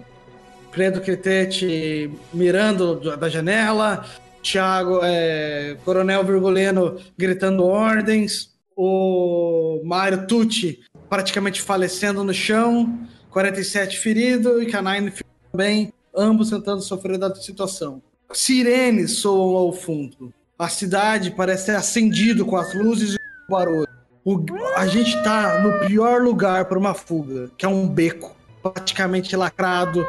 Pedro 0.71 1.01
Cretete 1.01 2.09
mirando 2.33 2.95
do- 2.95 3.17
da 3.17 3.27
janela, 3.29 4.05
Thiago, 4.43 4.99
é, 5.03 5.75
Coronel 5.83 6.23
Virguleno 6.23 6.97
gritando 7.17 7.65
ordens, 7.65 8.55
o 8.75 9.81
Mário 9.83 10.27
Tucci 10.27 10.79
praticamente 11.09 11.61
falecendo 11.61 12.23
no 12.23 12.33
chão, 12.33 12.99
47 13.31 13.97
ferido 13.97 14.61
e 14.61 14.67
Canine 14.67 15.11
também, 15.51 15.91
ambos 16.17 16.49
tentando 16.49 16.81
sofrer 16.81 17.17
da 17.17 17.33
situação. 17.35 18.01
Sirenes 18.33 19.17
soam 19.17 19.55
ao 19.55 19.71
fundo. 19.71 20.33
A 20.57 20.67
cidade 20.67 21.31
parece 21.31 21.65
ser 21.67 21.75
acendido 21.75 22.45
com 22.45 22.57
as 22.57 22.73
luzes 22.73 23.13
e 23.13 23.15
o 23.15 23.51
barulho. 23.51 23.87
O- 24.25 24.43
a 24.75 24.87
gente 24.87 25.13
tá 25.23 25.61
no 25.61 25.87
pior 25.87 26.21
lugar 26.21 26.65
para 26.65 26.77
uma 26.77 26.93
fuga, 26.93 27.49
que 27.57 27.65
é 27.65 27.69
um 27.69 27.87
beco, 27.87 28.35
praticamente 28.61 29.35
lacrado, 29.35 30.05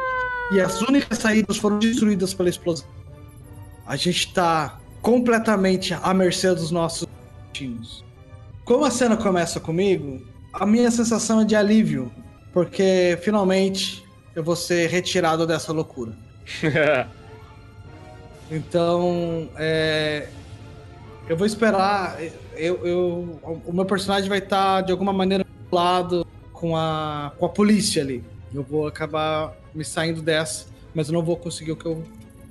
e 0.51 0.59
as 0.59 0.81
únicas 0.81 1.19
saídas 1.19 1.57
foram 1.57 1.79
destruídas 1.79 2.33
pela 2.33 2.49
explosão. 2.49 2.87
A 3.85 3.95
gente 3.95 4.33
tá 4.33 4.77
completamente 5.01 5.93
à 5.93 6.13
mercê 6.13 6.53
dos 6.53 6.71
nossos 6.71 7.07
destinos. 7.53 8.03
Como 8.65 8.83
a 8.83 8.91
cena 8.91 9.15
começa 9.15 9.59
comigo, 9.59 10.21
a 10.53 10.65
minha 10.65 10.91
sensação 10.91 11.41
é 11.41 11.45
de 11.45 11.55
alívio, 11.55 12.11
porque 12.51 13.17
finalmente 13.21 14.03
eu 14.35 14.43
vou 14.43 14.55
ser 14.55 14.89
retirado 14.89 15.45
dessa 15.47 15.71
loucura. 15.73 16.13
Então, 18.51 19.47
é, 19.57 20.27
eu 21.27 21.37
vou 21.37 21.45
esperar. 21.45 22.17
Eu, 22.55 22.85
eu- 22.85 23.39
o 23.65 23.71
meu 23.71 23.85
personagem 23.85 24.27
vai 24.27 24.39
estar 24.39 24.81
de 24.81 24.91
alguma 24.91 25.13
maneira 25.13 25.45
lado 25.71 26.25
com 26.51 26.75
a, 26.75 27.31
com 27.37 27.45
a 27.45 27.49
polícia 27.49 28.01
ali. 28.01 28.23
Eu 28.53 28.63
vou 28.63 28.87
acabar 28.87 29.53
me 29.73 29.85
saindo 29.85 30.21
dessa, 30.21 30.65
mas 30.95 31.07
eu 31.09 31.13
não 31.13 31.21
vou 31.23 31.37
conseguir 31.37 31.73
o 31.73 31.75
que 31.75 31.85
eu 31.85 32.03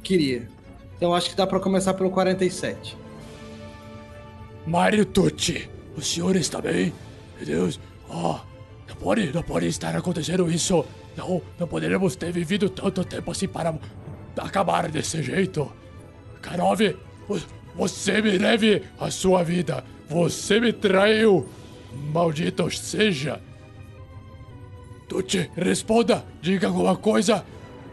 queria. 0.02 0.48
Então 0.96 1.12
acho 1.12 1.30
que 1.30 1.36
dá 1.36 1.46
pra 1.46 1.58
começar 1.58 1.94
pelo 1.94 2.10
47. 2.10 2.96
Mário 4.66 5.04
Tucci, 5.04 5.68
o 5.96 6.00
senhor 6.00 6.36
está 6.36 6.60
bem? 6.60 6.92
Meu 7.38 7.46
Deus, 7.46 7.80
ah, 8.08 8.40
não 8.88 8.94
pode, 8.96 9.32
não 9.32 9.42
pode 9.42 9.66
estar 9.66 9.96
acontecendo 9.96 10.48
isso. 10.48 10.84
Não, 11.18 11.42
não 11.58 11.66
poderemos 11.66 12.14
ter 12.14 12.30
vivido 12.30 12.70
tanto 12.70 13.04
tempo 13.04 13.32
assim 13.32 13.48
para 13.48 13.74
acabar 14.36 14.88
desse 14.88 15.20
jeito. 15.20 15.70
Karov, 16.40 16.80
vo- 17.26 17.40
você 17.74 18.22
me 18.22 18.38
deve 18.38 18.84
a 19.00 19.10
sua 19.10 19.42
vida. 19.42 19.84
Você 20.08 20.60
me 20.60 20.72
traiu. 20.72 21.48
Maldito 22.12 22.70
seja. 22.70 23.40
Tucci, 25.08 25.50
responda, 25.56 26.24
diga 26.40 26.68
alguma 26.68 26.94
coisa. 26.96 27.44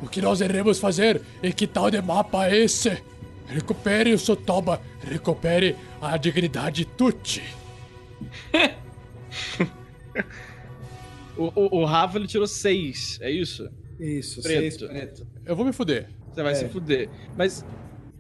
O 0.03 0.07
que 0.07 0.22
nós 0.22 0.39
iremos 0.41 0.77
fazer 0.80 1.19
e 1.41 1.52
que 1.52 1.65
tal 1.65 1.89
de 1.89 1.99
mapa 2.02 2.45
é 2.47 2.57
esse? 2.57 3.02
Recupere 3.47 4.14
o 4.14 4.19
Sotoba, 4.19 4.80
recupere 5.02 5.76
a 5.99 6.15
dignidade 6.18 6.85
Tucci. 6.85 7.41
O, 11.38 11.52
o, 11.56 11.82
o 11.82 11.86
Rafa 11.86 12.18
ele 12.18 12.28
tirou 12.28 12.48
seis, 12.48 13.18
é 13.22 13.30
isso? 13.30 13.70
Isso, 13.99 14.41
Preto. 14.41 14.60
seis 14.60 14.78
preto. 14.78 15.28
Eu 15.45 15.56
vou 15.56 15.66
me 15.66 15.72
fuder. 15.74 16.10
Você 16.32 16.44
vai 16.44 16.52
É. 16.52 16.56
se 16.56 16.68
fuder. 16.70 17.10
Mas. 17.38 17.66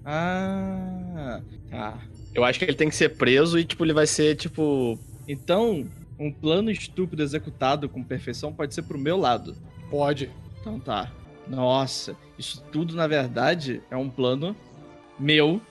Ah. 0.03 1.41
Tá. 1.69 1.99
Eu 2.33 2.43
acho 2.43 2.59
que 2.59 2.65
ele 2.65 2.73
tem 2.75 2.89
que 2.89 2.95
ser 2.95 3.09
preso 3.17 3.57
e, 3.59 3.65
tipo, 3.65 3.83
ele 3.83 3.93
vai 3.93 4.07
ser, 4.07 4.35
tipo. 4.35 4.97
Então, 5.27 5.85
um 6.19 6.31
plano 6.31 6.69
estúpido 6.69 7.23
executado 7.23 7.89
com 7.89 8.03
perfeição 8.03 8.53
pode 8.53 8.73
ser 8.73 8.83
pro 8.83 8.97
meu 8.97 9.17
lado. 9.17 9.55
Pode. 9.89 10.29
Então 10.61 10.79
tá. 10.79 11.11
Nossa, 11.47 12.15
isso 12.39 12.63
tudo 12.71 12.95
na 12.95 13.05
verdade 13.05 13.81
é 13.91 13.95
um 13.95 14.09
plano 14.09 14.55
meu 15.19 15.61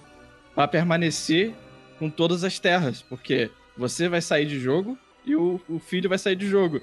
pra 0.54 0.68
permanecer 0.68 1.52
com 1.98 2.08
todas 2.08 2.44
as 2.44 2.58
terras, 2.60 3.02
porque 3.02 3.50
você 3.76 4.08
vai 4.08 4.20
sair 4.20 4.46
de 4.46 4.58
jogo 4.60 4.96
e 5.26 5.34
o, 5.34 5.60
o 5.68 5.78
filho 5.80 6.08
vai 6.08 6.18
sair 6.18 6.36
de 6.36 6.46
jogo. 6.46 6.80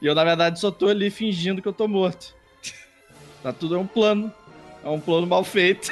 E 0.00 0.06
eu 0.06 0.14
na 0.14 0.24
verdade 0.24 0.58
só 0.60 0.70
tô 0.70 0.88
ali 0.88 1.10
fingindo 1.10 1.60
que 1.62 1.68
eu 1.68 1.72
tô 1.72 1.86
morto. 1.88 2.34
Tá 3.42 3.52
tudo 3.52 3.74
é 3.74 3.78
um 3.78 3.86
plano. 3.86 4.32
É 4.84 4.88
um 4.88 5.00
plano 5.00 5.26
mal 5.26 5.44
feito. 5.44 5.90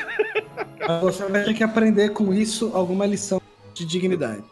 Você 1.03 1.24
vai 1.27 1.45
ter 1.45 1.55
que 1.55 1.62
aprender 1.62 2.11
com 2.11 2.32
isso 2.32 2.70
alguma 2.74 3.05
lição 3.07 3.40
de 3.74 3.85
dignidade. 3.85 4.43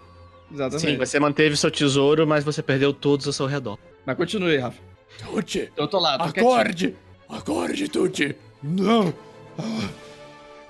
Exatamente. 0.53 0.87
Sim, 0.87 0.97
você 0.97 1.19
manteve 1.19 1.57
seu 1.57 1.71
tesouro, 1.71 2.27
mas 2.27 2.45
você 2.45 2.63
perdeu 2.63 2.93
todos 2.93 3.27
ao 3.27 3.33
seu 3.33 3.47
redor. 3.47 3.79
Mas 4.05 4.17
continue, 4.17 4.57
Rafa. 4.59 4.81
Tuti, 5.19 5.73
Eu 5.77 5.89
tô 5.89 5.99
lá, 5.99 6.19
tô 6.19 6.25
quietinho. 6.33 6.53
acorde! 6.55 6.97
Acorde, 7.29 7.89
Tuti! 7.89 8.37
Não! 8.63 9.13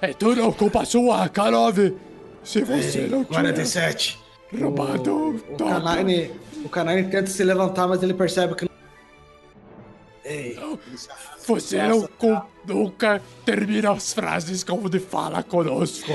É 0.00 0.12
tudo 0.12 0.52
culpa 0.52 0.84
sua, 0.84 1.28
Karov! 1.28 1.78
Se 2.44 2.62
você 2.62 3.08
não 3.08 3.24
tiver 3.24 3.34
47. 3.34 4.18
roubado 4.60 5.12
O, 5.12 5.30
o. 5.34 5.56
O 6.66 6.68
Canine 6.68 7.04
tenta 7.08 7.28
se 7.30 7.44
levantar, 7.44 7.86
mas 7.86 8.02
ele 8.02 8.12
percebe 8.12 8.56
que. 8.56 8.68
Ei, 10.24 10.58
Você 11.46 11.80
não, 11.80 12.08
com- 12.18 12.42
nunca 12.66 13.22
termina 13.44 13.92
as 13.92 14.12
frases 14.12 14.64
como 14.64 14.90
de 14.90 14.98
fala 14.98 15.44
conosco. 15.44 16.10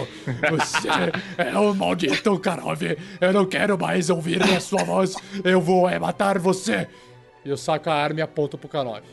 Você 0.49 0.90
é 1.38 1.57
um 1.57 1.73
maldito, 1.73 2.38
Karov. 2.38 2.82
Eu 3.22 3.32
não 3.32 3.45
quero 3.45 3.80
mais 3.80 4.10
ouvir 4.10 4.44
a 4.44 4.60
sua 4.60 4.84
voz. 4.84 5.15
Eu 5.41 5.61
vou 5.61 5.88
é 5.88 5.98
matar 5.98 6.38
você. 6.38 6.90
E 7.45 7.49
eu 7.49 7.56
saco 7.56 7.90
a 7.90 7.94
arma 7.94 8.19
e 8.19 8.22
aponto 8.23 8.57
pro 8.57 8.68
Karov. 8.68 9.03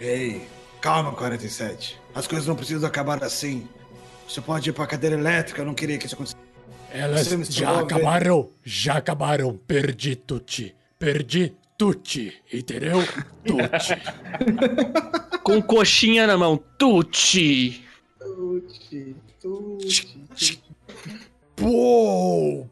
Ei, 0.00 0.48
calma, 0.80 1.12
47. 1.12 2.00
As 2.14 2.26
coisas 2.26 2.46
não 2.48 2.56
precisam 2.56 2.88
acabar 2.88 3.22
assim. 3.22 3.68
Você 4.26 4.40
pode 4.40 4.70
ir 4.70 4.72
pra 4.72 4.86
cadeira 4.86 5.14
elétrica, 5.16 5.60
eu 5.60 5.66
não 5.66 5.74
queria 5.74 5.98
que 5.98 6.06
isso 6.06 6.14
acontecesse. 6.14 6.45
Elas 6.92 7.28
já 7.48 7.80
acabaram, 7.80 8.50
já 8.64 8.94
acabaram. 8.94 9.56
Perdi 9.66 10.16
Tuti. 10.16 10.74
Perdi 10.98 11.54
Tuti. 11.76 12.32
Entendeu? 12.52 12.98
Tuti. 13.44 13.96
Com 15.42 15.62
coxinha 15.62 16.26
na 16.26 16.36
mão. 16.36 16.56
Tuti! 16.78 17.84
Pô! 21.54 22.66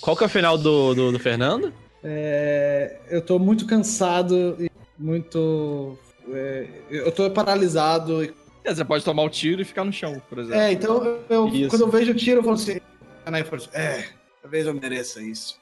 Qual 0.00 0.16
que 0.16 0.22
é 0.22 0.26
o 0.26 0.30
final 0.30 0.58
do, 0.58 0.94
do, 0.94 1.12
do 1.12 1.18
Fernando? 1.18 1.72
É, 2.02 2.98
eu 3.08 3.22
tô 3.22 3.38
muito 3.38 3.66
cansado 3.66 4.56
e 4.60 4.70
muito. 4.98 5.96
é, 6.30 6.66
eu 6.90 7.10
tô 7.12 7.30
paralisado. 7.30 8.28
É, 8.64 8.74
você 8.74 8.84
pode 8.84 9.04
tomar 9.04 9.22
o 9.22 9.28
tiro 9.28 9.60
e 9.60 9.64
ficar 9.64 9.84
no 9.84 9.92
chão, 9.92 10.20
por 10.28 10.38
exemplo. 10.38 10.58
É, 10.58 10.72
então 10.72 11.04
eu, 11.28 11.50
quando 11.68 11.82
eu 11.82 11.90
vejo 11.90 12.12
o 12.12 12.14
tiro, 12.14 12.40
eu 12.40 12.42
falo 12.42 12.54
assim. 12.54 12.80
Fala 13.24 13.38
assim, 13.38 13.68
é, 13.74 14.08
talvez 14.40 14.66
eu 14.66 14.74
mereça 14.74 15.22
isso. 15.22 15.58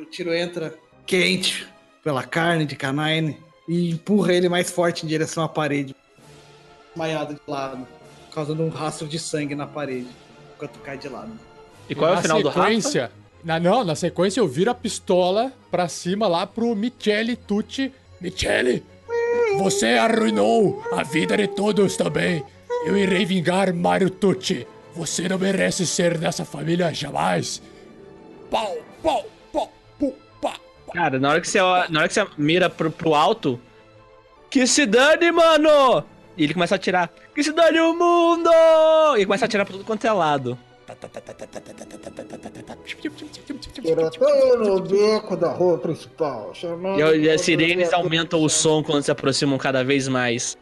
O 0.00 0.04
tiro 0.04 0.32
entra 0.34 0.74
quente 1.06 1.66
pela 2.02 2.22
carne 2.22 2.66
de 2.66 2.76
Canine 2.76 3.38
e 3.66 3.90
empurra 3.90 4.34
ele 4.34 4.48
mais 4.48 4.70
forte 4.70 5.06
em 5.06 5.08
direção 5.08 5.42
à 5.42 5.48
parede. 5.48 5.96
Desmaiado 6.88 7.34
de 7.34 7.40
lado, 7.48 7.86
causando 8.30 8.62
um 8.62 8.68
rastro 8.68 9.08
de 9.08 9.18
sangue 9.18 9.54
na 9.54 9.66
parede, 9.66 10.08
enquanto 10.54 10.78
cai 10.80 10.98
de 10.98 11.08
lado. 11.08 11.32
E 11.88 11.94
qual 11.94 12.10
é 12.10 12.12
o 12.12 12.16
na 12.16 12.22
final 12.22 12.42
do 12.42 12.48
Rafa? 12.48 12.60
sequência, 12.60 13.12
na, 13.42 13.58
não, 13.58 13.84
na 13.84 13.94
sequência 13.94 14.40
eu 14.40 14.46
viro 14.46 14.70
a 14.70 14.74
pistola 14.74 15.52
pra 15.70 15.88
cima 15.88 16.28
lá 16.28 16.46
pro 16.46 16.74
Michele 16.74 17.36
Tucci. 17.36 17.90
Michele, 18.20 18.84
você 19.58 19.86
arruinou 19.98 20.82
a 20.92 21.02
vida 21.02 21.36
de 21.36 21.46
todos 21.48 21.96
também. 21.96 22.44
Eu 22.84 22.96
irei 22.96 23.24
vingar 23.24 23.72
Mario 23.74 24.10
Tucci. 24.10 24.66
Você 24.94 25.28
não 25.28 25.38
merece 25.38 25.86
ser 25.86 26.18
dessa 26.18 26.44
família 26.44 26.92
jamais. 26.92 27.60
Pau, 28.50 28.76
pau, 29.02 29.24
pau, 29.52 29.72
pu, 29.98 30.14
pá. 30.40 30.54
Cara, 30.92 31.18
na 31.18 31.30
hora 31.30 31.40
que 31.40 31.48
você, 31.48 31.58
na 31.58 32.00
hora 32.00 32.08
que 32.08 32.14
você 32.14 32.26
mira 32.36 32.70
pro, 32.70 32.90
pro 32.90 33.14
alto. 33.14 33.60
Que 34.50 34.66
se 34.66 34.86
dane, 34.86 35.32
mano! 35.32 36.04
E 36.36 36.44
ele 36.44 36.54
começa 36.54 36.74
a 36.74 36.76
atirar. 36.76 37.10
Que 37.34 37.42
se 37.42 37.52
dane 37.52 37.80
o 37.80 37.94
mundo! 37.94 38.50
E 39.18 39.24
começa 39.24 39.44
a 39.44 39.46
atirar 39.46 39.66
pra 39.66 39.72
tudo 39.72 39.84
quanto 39.84 40.06
é 40.06 40.12
lado. 40.12 40.56
No 44.58 44.80
beco 44.80 45.36
da 45.36 45.50
rua 45.50 45.78
principal, 45.78 46.50
chamando... 46.54 47.00
E, 47.00 47.22
e 47.24 47.30
as 47.30 47.40
sirenes 47.40 47.92
aumentam 47.92 48.42
o 48.42 48.48
som 48.48 48.82
quando 48.82 49.02
se 49.02 49.10
aproximam 49.10 49.58
cada 49.58 49.82
vez 49.84 50.08
mais. 50.08 50.56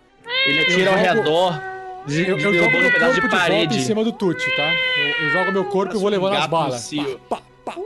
Ele 0.47 0.61
atira 0.61 0.91
ao 0.91 0.97
redor, 0.97 1.61
Eu, 2.09 2.39
eu 2.39 2.39
jogo 2.39 2.57
meu 2.57 2.89
um 2.89 2.93
pedaço 2.93 2.99
corpo 3.01 3.15
de 3.15 3.15
de, 3.15 3.21
volta 3.21 3.27
em 3.27 3.31
parede. 3.39 3.83
cima 3.85 4.05
do 4.05 4.13
Tucci, 4.13 4.51
tá? 4.57 4.73
Eu, 4.73 5.27
eu 5.27 5.31
jogo 5.31 5.53
meu 5.53 5.65
corpo 5.67 5.95
e 5.95 5.99
vou 5.99 6.09
levando 6.09 6.33
as 6.35 6.41
gato 6.41 6.51
balas. 6.51 6.81
cio. 6.81 7.19
Pá, 7.29 7.39
pá, 7.65 7.75
pá, 7.75 7.83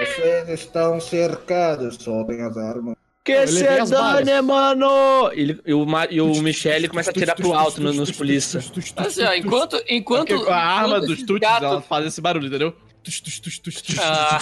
Vocês 0.00 0.48
estão 0.48 1.00
cercados, 1.00 1.96
soltem 1.96 2.40
as 2.42 2.56
armas. 2.56 2.96
Que 3.28 3.32
Eu 3.32 3.46
se 3.48 3.54
levei 3.54 3.78
as 3.78 3.90
dane, 3.90 4.24
balas. 4.24 4.44
mano! 4.44 5.30
Ele, 5.34 5.60
e 5.66 5.74
o, 5.74 5.86
e 6.10 6.20
o 6.20 6.32
Michele 6.42 6.88
começa 6.88 7.10
a 7.10 7.12
atirar 7.12 7.36
pro 7.36 7.52
alto 7.52 7.78
no- 7.80 7.92
nos 7.92 8.10
polícia. 8.10 8.58
Assim, 8.96 9.22
ó, 9.22 9.34
enquanto, 9.34 9.82
enquanto, 9.88 10.34
Porque 10.34 10.50
a 10.50 10.56
arma 10.56 10.98
dos 11.00 11.22
tuts, 11.22 11.40
gatos- 11.40 11.62
ela 11.64 11.80
faz 11.82 12.06
esse 12.06 12.20
barulho, 12.22 12.46
entendeu? 12.46 12.74
Ah, 14.00 14.38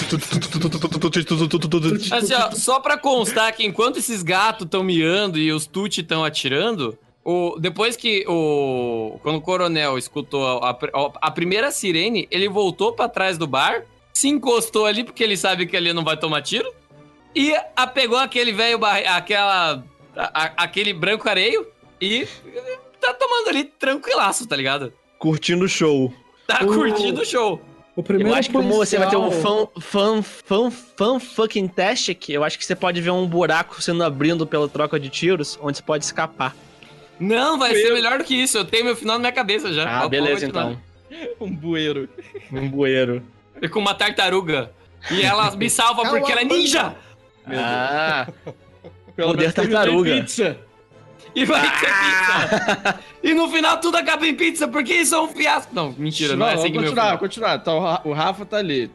assim, 2.16 2.34
ó, 2.34 2.50
só 2.52 2.80
pra 2.80 2.96
constar 2.96 3.52
que 3.52 3.64
enquanto 3.64 3.98
esses 3.98 4.22
gatos 4.22 4.64
estão 4.64 4.82
miando 4.82 5.38
e 5.38 5.52
os 5.52 5.66
tuti 5.66 6.00
estão 6.00 6.24
atirando, 6.24 6.98
o, 7.24 7.56
depois 7.58 7.96
que 7.96 8.24
o. 8.28 9.18
Quando 9.22 9.36
o 9.36 9.40
coronel 9.40 9.98
escutou 9.98 10.62
a, 10.62 10.70
a- 10.70 10.76
a 11.22 11.30
primeira 11.30 11.70
sirene, 11.70 12.26
ele 12.30 12.48
voltou 12.48 12.92
pra 12.92 13.08
trás 13.08 13.36
do 13.38 13.46
bar, 13.46 13.82
se 14.12 14.28
encostou 14.28 14.86
ali, 14.86 15.04
porque 15.04 15.22
ele 15.24 15.36
sabe 15.36 15.66
que 15.66 15.76
ali 15.76 15.92
não 15.92 16.04
vai 16.04 16.16
tomar 16.16 16.42
tiro, 16.42 16.72
e 17.36 17.54
a, 17.76 17.86
pegou 17.86 18.18
aquele 18.18 18.52
velho 18.52 18.78
barri- 18.78 19.06
aquela. 19.06 19.84
a- 20.16 20.44
a- 20.44 20.52
aquele 20.64 20.92
branco 20.92 21.28
areio 21.28 21.66
e 22.00 22.26
tá 23.00 23.12
tomando 23.14 23.48
ali 23.50 23.64
tranquilaço, 23.64 24.46
tá 24.48 24.56
ligado? 24.56 24.92
Curtindo 25.18 25.64
o 25.64 25.68
show. 25.68 26.12
Tá 26.46 26.60
O- 26.62 26.66
curtindo 26.66 27.20
o 27.22 27.24
show. 27.24 27.60
O 27.94 28.02
primeiro 28.02 28.30
eu 28.30 28.34
acho 28.34 28.48
que 28.50 28.54
como 28.56 28.74
você 28.74 28.98
vai 28.98 29.08
ter 29.08 29.16
um 29.16 29.28
policial- 29.30 29.72
fan, 29.80 30.22
fan, 30.22 30.22
fan, 30.22 30.70
fan 30.70 31.18
fucking 31.20 31.66
tastic, 31.68 32.28
eu 32.28 32.44
acho 32.44 32.58
que 32.58 32.64
você 32.64 32.74
pode 32.76 33.00
ver 33.00 33.10
um 33.10 33.26
buraco 33.26 33.80
sendo 33.80 34.04
abrindo 34.04 34.46
pela 34.46 34.68
troca 34.68 35.00
de 35.00 35.08
tiros, 35.08 35.58
onde 35.62 35.78
você 35.78 35.82
pode 35.82 36.04
escapar. 36.04 36.54
Não, 37.18 37.58
vai 37.58 37.74
ser 37.74 37.92
melhor 37.94 38.18
do 38.18 38.24
que 38.24 38.34
isso. 38.34 38.58
Eu 38.58 38.64
tenho 38.66 38.84
meu 38.84 38.94
final 38.96 39.14
na 39.16 39.20
minha 39.20 39.32
cabeça 39.32 39.72
já. 39.72 40.02
Ah, 40.02 40.08
beleza 40.08 40.46
então. 40.46 40.78
Um 41.40 41.50
bueiro. 41.54 42.08
Um 42.52 42.68
bueiro. 42.68 43.22
E 43.62 43.68
com 43.68 43.78
uma 43.78 43.94
tartaruga. 43.94 44.72
E 45.10 45.22
ela 45.22 45.50
me 45.52 45.70
salva 45.70 46.02
porque 46.10 46.32
ela 46.32 46.40
é 46.40 46.44
a 46.44 46.46
ninja! 47.46 47.60
Ah, 47.62 48.26
Pelo 49.16 49.28
Poder 49.30 49.52
tartaruga. 49.52 50.10
pizza. 50.14 50.56
E 51.34 51.44
vai 51.44 51.62
ter 51.62 51.86
pizza! 51.86 52.98
E 53.22 53.34
no 53.34 53.48
final 53.50 53.78
tudo 53.80 53.96
acaba 53.96 54.26
em 54.26 54.34
pizza, 54.34 54.68
porque 54.68 54.92
isso 54.94 55.14
é 55.14 55.20
um 55.20 55.28
fiasco. 55.28 55.74
Não, 55.74 55.94
mentira, 55.96 56.36
não, 56.36 56.46
é 56.46 56.54
assim 56.54 56.62
vamos 56.64 56.72
que 56.72 56.78
meu 56.78 56.82
continuar, 56.84 57.04
final. 57.04 57.18
continuar. 57.18 57.56
Então 57.56 57.76
o 57.78 57.80
Ra- 57.82 58.00
o 58.04 58.12
Rafa 58.12 58.44
tá 58.46 58.56
ali. 58.58 58.90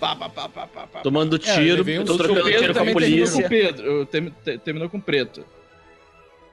Pá, 0.00 0.14
pá, 0.16 0.28
pá, 0.28 0.48
pá, 0.48 0.66
pá, 0.66 0.86
pá. 0.92 1.00
tomando 1.00 1.36
eu 1.36 1.38
tiro, 1.38 1.84
tô 2.04 2.14
O 2.14 2.16
trocando 2.18 2.44
tiro 2.50 2.64
com 2.66 2.70
a 2.70 2.74
também 2.74 2.94
terminou 2.94 3.26
com 3.26 3.32
polícia. 3.32 3.48
Pedro. 3.48 3.86
Eu 3.86 4.06
termi- 4.06 4.34
te- 4.44 4.58
Terminou 4.58 4.88
com 4.90 4.98
o 4.98 5.02
preto. 5.02 5.44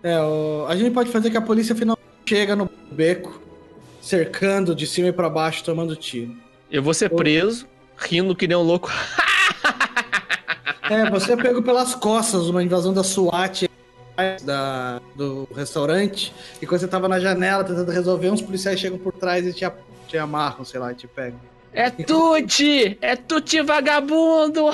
É, 0.04 0.20
o- 0.20 0.66
a 0.70 0.76
gente 0.76 0.92
pode 0.94 1.10
fazer 1.12 1.30
que 1.30 1.38
a 1.38 1.42
polícia 1.42 1.76
finalmente 1.76 2.06
chega 2.26 2.56
no 2.56 2.70
beco, 2.92 3.42
cercando 4.02 4.74
de 4.76 4.86
cima 4.88 5.10
e 5.10 5.12
pra 5.12 5.30
baixo, 5.30 5.64
tomando 5.64 5.96
tiro. 5.96 6.36
Eu 6.72 6.82
vou 6.82 6.94
ser 6.94 7.10
preso, 7.10 7.68
rindo 7.98 8.36
que 8.36 8.48
nem 8.48 8.56
um 8.58 8.62
louco. 8.64 8.90
É, 10.92 11.10
você 11.10 11.32
é 11.32 11.38
pego 11.38 11.62
pelas 11.62 11.96
costas 11.96 12.50
uma 12.50 12.62
invasão 12.62 12.94
da 12.94 13.02
SWAT 13.02 13.70
da, 14.44 15.02
do 15.16 15.48
restaurante, 15.56 16.34
e 16.62 16.68
quando 16.68 16.82
você 16.82 16.88
tava 16.88 17.08
na 17.08 17.18
janela 17.18 17.64
tentando 17.64 17.90
resolver, 17.90 18.30
uns 18.30 18.42
policiais 18.42 18.78
chegam 18.78 19.00
por 19.00 19.14
trás 19.14 19.48
e 19.48 19.54
te, 19.54 19.66
te 20.10 20.18
amarram, 20.18 20.66
sei 20.66 20.82
lá, 20.82 20.92
e 20.92 20.96
te 20.96 21.08
pegam. 21.08 21.40
É 21.72 21.90
Tuti! 21.90 22.98
É 23.02 23.16
Tuti 23.16 23.62
vagabundo! 23.62 24.66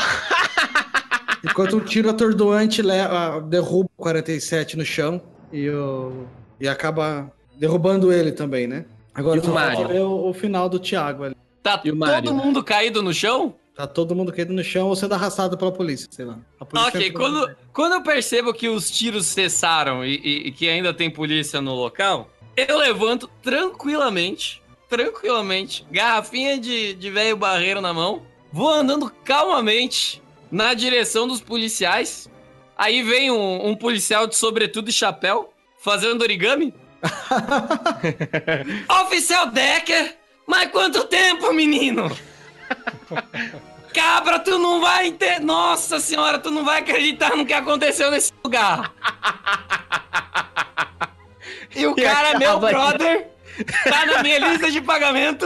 Enquanto 1.45 1.77
um 1.77 1.81
tiro 1.81 2.10
atordoante 2.10 2.81
leva, 2.81 3.39
derruba 3.41 3.88
o 3.95 4.02
47 4.02 4.76
no 4.76 4.84
chão 4.84 5.22
e, 5.53 5.69
o, 5.69 6.26
e 6.60 6.68
acaba 6.68 7.31
derrubando 7.56 8.11
ele 8.11 8.31
também, 8.31 8.65
né? 8.65 8.85
Agora 9.14 9.38
E 9.38 9.39
o 9.39 9.88
ver 9.88 10.02
o, 10.02 10.30
o 10.30 10.34
final 10.34 10.68
do 10.68 10.80
Thiago 10.80 11.26
ali. 11.26 11.35
Tá 11.61 11.80
E 11.85 11.91
o 11.91 11.99
todo 11.99 12.34
mundo 12.34 12.64
caído 12.64 13.03
no 13.03 13.14
chão? 13.14 13.53
Tá 13.77 13.85
todo 13.85 14.15
mundo 14.15 14.33
caído 14.33 14.51
no 14.53 14.63
chão 14.63 14.87
ou 14.87 14.95
sendo 14.95 15.13
arrastado 15.13 15.55
pela 15.55 15.71
polícia, 15.71 16.07
sei 16.09 16.25
lá. 16.25 16.39
Polícia 16.67 16.97
Ok, 16.99 17.11
quando, 17.11 17.55
quando 17.71 17.93
eu 17.93 18.01
percebo 18.01 18.51
que 18.51 18.67
os 18.67 18.89
tiros 18.89 19.27
cessaram 19.27 20.03
e, 20.03 20.15
e- 20.15 20.47
e 20.47 20.51
que 20.51 20.67
ainda 20.67 20.91
tem 20.91 21.11
polícia 21.11 21.61
no 21.61 21.75
local, 21.75 22.27
eu 22.57 22.79
levanto 22.79 23.29
tranquilamente 23.43 24.63
tranquilamente, 24.89 25.85
garrafinha 25.91 26.57
de, 26.57 26.93
de 26.93 27.11
velho 27.11 27.35
barreiro 27.35 27.81
na 27.81 27.93
mão, 27.93 28.21
vou 28.53 28.69
andando 28.69 29.11
calmamente 29.23 30.23
na 30.49 30.73
direção 30.73 31.27
dos 31.27 31.41
policiais. 31.41 32.29
Aí 32.77 33.03
vem 33.03 33.29
um, 33.29 33.67
um 33.67 33.75
policial 33.75 34.25
de 34.25 34.37
sobretudo 34.37 34.89
e 34.89 34.93
chapéu, 34.93 35.53
fazendo 35.77 36.21
origami. 36.21 36.73
Oficial 39.05 39.51
Decker, 39.51 40.15
mas 40.47 40.71
quanto 40.71 41.03
tempo, 41.05 41.51
menino? 41.53 42.09
Cabra, 43.98 44.38
tu 44.40 44.60
não 44.60 44.80
vai 44.80 45.07
entender. 45.07 45.40
Nossa 45.40 45.99
senhora, 45.99 46.38
tu 46.38 46.52
não 46.52 46.64
vai 46.64 46.80
acreditar 46.82 47.36
no 47.36 47.45
que 47.45 47.53
aconteceu 47.53 48.11
nesse 48.11 48.32
lugar. 48.44 48.94
E 51.76 51.86
o 51.88 51.94
E 51.98 52.02
cara, 52.03 52.30
é 52.32 52.38
meu 52.38 52.60
brother, 52.60 53.28
tá 53.84 54.06
na 54.06 54.22
minha 54.24 54.38
lista 54.40 54.69
de 54.72 54.82
pagamento 54.82 55.45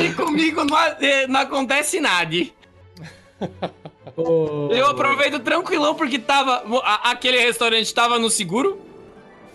e 0.00 0.12
comigo 0.14 0.64
não, 0.64 0.78
eh, 1.00 1.26
não 1.26 1.40
acontece 1.40 2.00
nada. 2.00 2.36
Ô, 4.16 4.68
Eu 4.72 4.86
aproveito 4.88 5.38
tranquilão 5.40 5.94
porque 5.94 6.18
tava. 6.18 6.64
a- 6.82 7.10
aquele 7.10 7.38
restaurante 7.38 7.92
tava 7.94 8.18
no 8.18 8.28
seguro. 8.30 8.80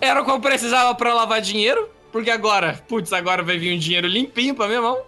Era 0.02 0.22
o 0.22 0.26
que 0.26 0.32
eu 0.32 0.40
precisava 0.40 0.94
pra 0.96 1.14
lavar 1.14 1.42
dinheiro. 1.42 1.90
Porque 2.12 2.30
agora, 2.32 2.82
putz, 2.88 3.12
agora 3.12 3.44
vai 3.44 3.58
vir 3.58 3.76
um 3.76 3.80
dinheiro 3.80 4.08
limpinho 4.08 4.56
pra 4.56 4.68
minha 4.68 4.82
mão. 4.82 5.00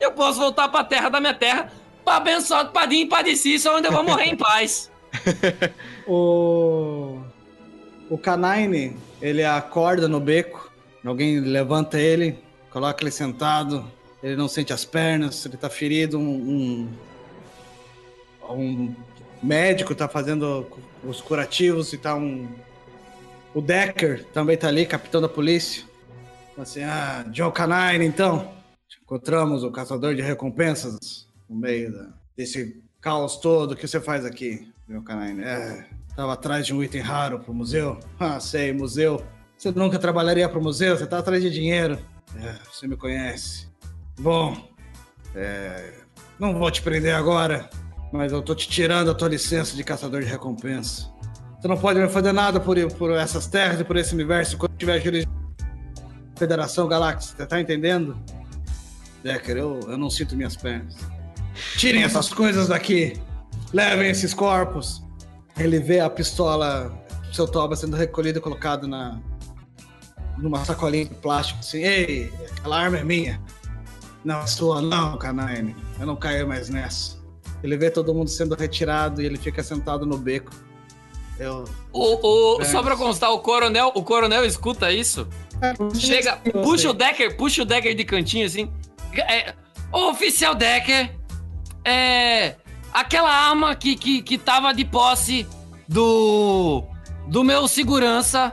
Eu 0.00 0.12
posso 0.12 0.38
voltar 0.38 0.68
pra 0.68 0.82
terra 0.84 1.08
da 1.08 1.20
minha 1.20 1.34
terra 1.34 1.70
pra 2.04 2.16
abençoar 2.16 2.66
o 2.66 2.68
Padim 2.68 3.00
e 3.00 3.06
Padecício, 3.06 3.72
onde 3.72 3.88
eu 3.88 3.92
vou 3.92 4.04
morrer 4.04 4.26
em 4.26 4.36
paz. 4.36 4.90
O. 6.06 7.20
O 8.10 8.18
Canine, 8.18 8.94
ele 9.22 9.42
acorda 9.42 10.06
no 10.06 10.20
beco, 10.20 10.70
alguém 11.02 11.40
levanta 11.40 11.98
ele, 11.98 12.38
coloca 12.70 13.02
ele 13.02 13.10
sentado, 13.10 13.90
ele 14.22 14.36
não 14.36 14.46
sente 14.46 14.72
as 14.72 14.84
pernas, 14.84 15.46
ele 15.46 15.56
tá 15.56 15.70
ferido, 15.70 16.18
um. 16.18 16.88
Um, 18.46 18.54
um 18.54 18.94
médico 19.42 19.94
tá 19.94 20.06
fazendo 20.06 20.66
os 21.02 21.22
curativos 21.22 21.94
e 21.94 21.98
tá 21.98 22.14
um. 22.14 22.46
O 23.54 23.62
Decker 23.62 24.24
também 24.26 24.58
tá 24.58 24.68
ali, 24.68 24.84
capitão 24.84 25.22
da 25.22 25.28
polícia. 25.28 25.84
Assim, 26.58 26.82
ah, 26.82 27.24
John 27.28 27.50
Canine, 27.50 28.04
então. 28.04 28.52
Encontramos 29.02 29.64
o 29.64 29.70
caçador 29.70 30.14
de 30.14 30.22
recompensas 30.22 31.23
no 31.48 31.56
meio 31.56 31.92
da- 31.92 32.08
desse 32.36 32.82
caos 33.00 33.36
todo. 33.36 33.76
Que 33.76 33.86
você 33.86 34.00
faz 34.00 34.24
aqui, 34.24 34.72
John 34.88 35.02
Canine? 35.02 35.42
É, 35.42 35.86
tava 36.16 36.32
atrás 36.32 36.66
de 36.66 36.74
um 36.74 36.82
item 36.82 37.00
raro 37.00 37.40
pro 37.40 37.54
museu. 37.54 37.98
Ah, 38.18 38.40
sei, 38.40 38.72
museu. 38.72 39.24
Você 39.56 39.70
nunca 39.70 39.98
trabalharia 39.98 40.48
pro 40.48 40.62
museu, 40.62 40.96
você 40.96 41.06
tá 41.06 41.18
atrás 41.18 41.42
de 41.42 41.50
dinheiro. 41.50 41.98
É, 42.36 42.54
você 42.70 42.86
me 42.86 42.96
conhece. 42.96 43.68
Bom, 44.18 44.56
é, 45.34 45.92
não 46.38 46.58
vou 46.58 46.70
te 46.70 46.82
prender 46.82 47.14
agora, 47.14 47.68
mas 48.12 48.32
eu 48.32 48.42
tô 48.42 48.54
te 48.54 48.68
tirando 48.68 49.10
a 49.10 49.14
tua 49.14 49.28
licença 49.28 49.76
de 49.76 49.84
caçador 49.84 50.20
de 50.22 50.26
recompensa. 50.26 51.08
Você 51.60 51.68
não 51.68 51.78
pode 51.78 51.98
me 51.98 52.08
fazer 52.08 52.32
nada 52.32 52.60
por, 52.60 52.76
por 52.94 53.12
essas 53.12 53.46
terras 53.46 53.80
e 53.80 53.84
por 53.84 53.96
esse 53.96 54.12
universo 54.12 54.58
quando 54.58 54.76
tiver 54.76 55.00
jurisdição. 55.00 55.32
Federação 56.36 56.88
você 56.88 57.46
tá 57.46 57.60
entendendo? 57.60 58.18
Decker, 59.22 59.56
eu, 59.56 59.80
eu 59.88 59.96
não 59.96 60.10
sinto 60.10 60.36
minhas 60.36 60.56
pernas. 60.56 60.94
Tirem 61.76 62.02
essas 62.02 62.32
coisas 62.32 62.68
daqui. 62.68 63.20
Levem 63.72 64.10
esses 64.10 64.32
corpos. 64.34 65.02
Ele 65.56 65.78
vê 65.78 66.00
a 66.00 66.10
pistola, 66.10 66.92
seu 67.32 67.46
toba 67.46 67.76
sendo 67.76 67.96
recolhido 67.96 68.38
e 68.38 68.42
colocado 68.42 68.86
na 68.86 69.20
numa 70.38 70.64
sacolinha 70.64 71.04
de 71.04 71.14
plástico 71.14 71.60
assim. 71.60 71.82
Ei, 71.82 72.32
aquela 72.58 72.80
arma 72.80 72.98
é 72.98 73.04
minha. 73.04 73.40
Não 74.24 74.40
é 74.40 74.46
sua, 74.46 74.80
não, 74.80 75.18
Canine. 75.18 75.76
Eu 76.00 76.06
não 76.06 76.16
caio 76.16 76.48
mais 76.48 76.68
nessa. 76.68 77.22
Ele 77.62 77.76
vê 77.76 77.90
todo 77.90 78.14
mundo 78.14 78.28
sendo 78.28 78.54
retirado 78.54 79.22
e 79.22 79.26
ele 79.26 79.38
fica 79.38 79.62
sentado 79.62 80.06
no 80.06 80.18
beco. 80.18 80.50
Eu. 81.38 81.64
O, 81.92 82.58
o, 82.58 82.64
só 82.64 82.82
pra 82.82 82.96
constar, 82.96 83.32
o 83.32 83.40
coronel, 83.40 83.92
o 83.94 84.02
coronel 84.02 84.44
escuta 84.44 84.92
isso. 84.92 85.26
Chega, 85.98 86.36
puxa 86.62 86.90
o 86.90 86.92
Decker, 86.92 87.36
puxa 87.36 87.62
o 87.62 87.64
Decker 87.64 87.94
de 87.94 88.04
cantinho 88.04 88.46
assim. 88.46 88.70
É, 89.12 89.54
ô, 89.92 90.10
oficial 90.10 90.54
Decker, 90.54 91.14
é. 91.84 92.56
Aquela 92.92 93.30
arma 93.30 93.74
que, 93.74 93.96
que, 93.96 94.22
que 94.22 94.38
tava 94.38 94.72
de 94.72 94.84
posse 94.84 95.46
do. 95.88 96.84
do 97.26 97.42
meu 97.42 97.66
segurança, 97.66 98.52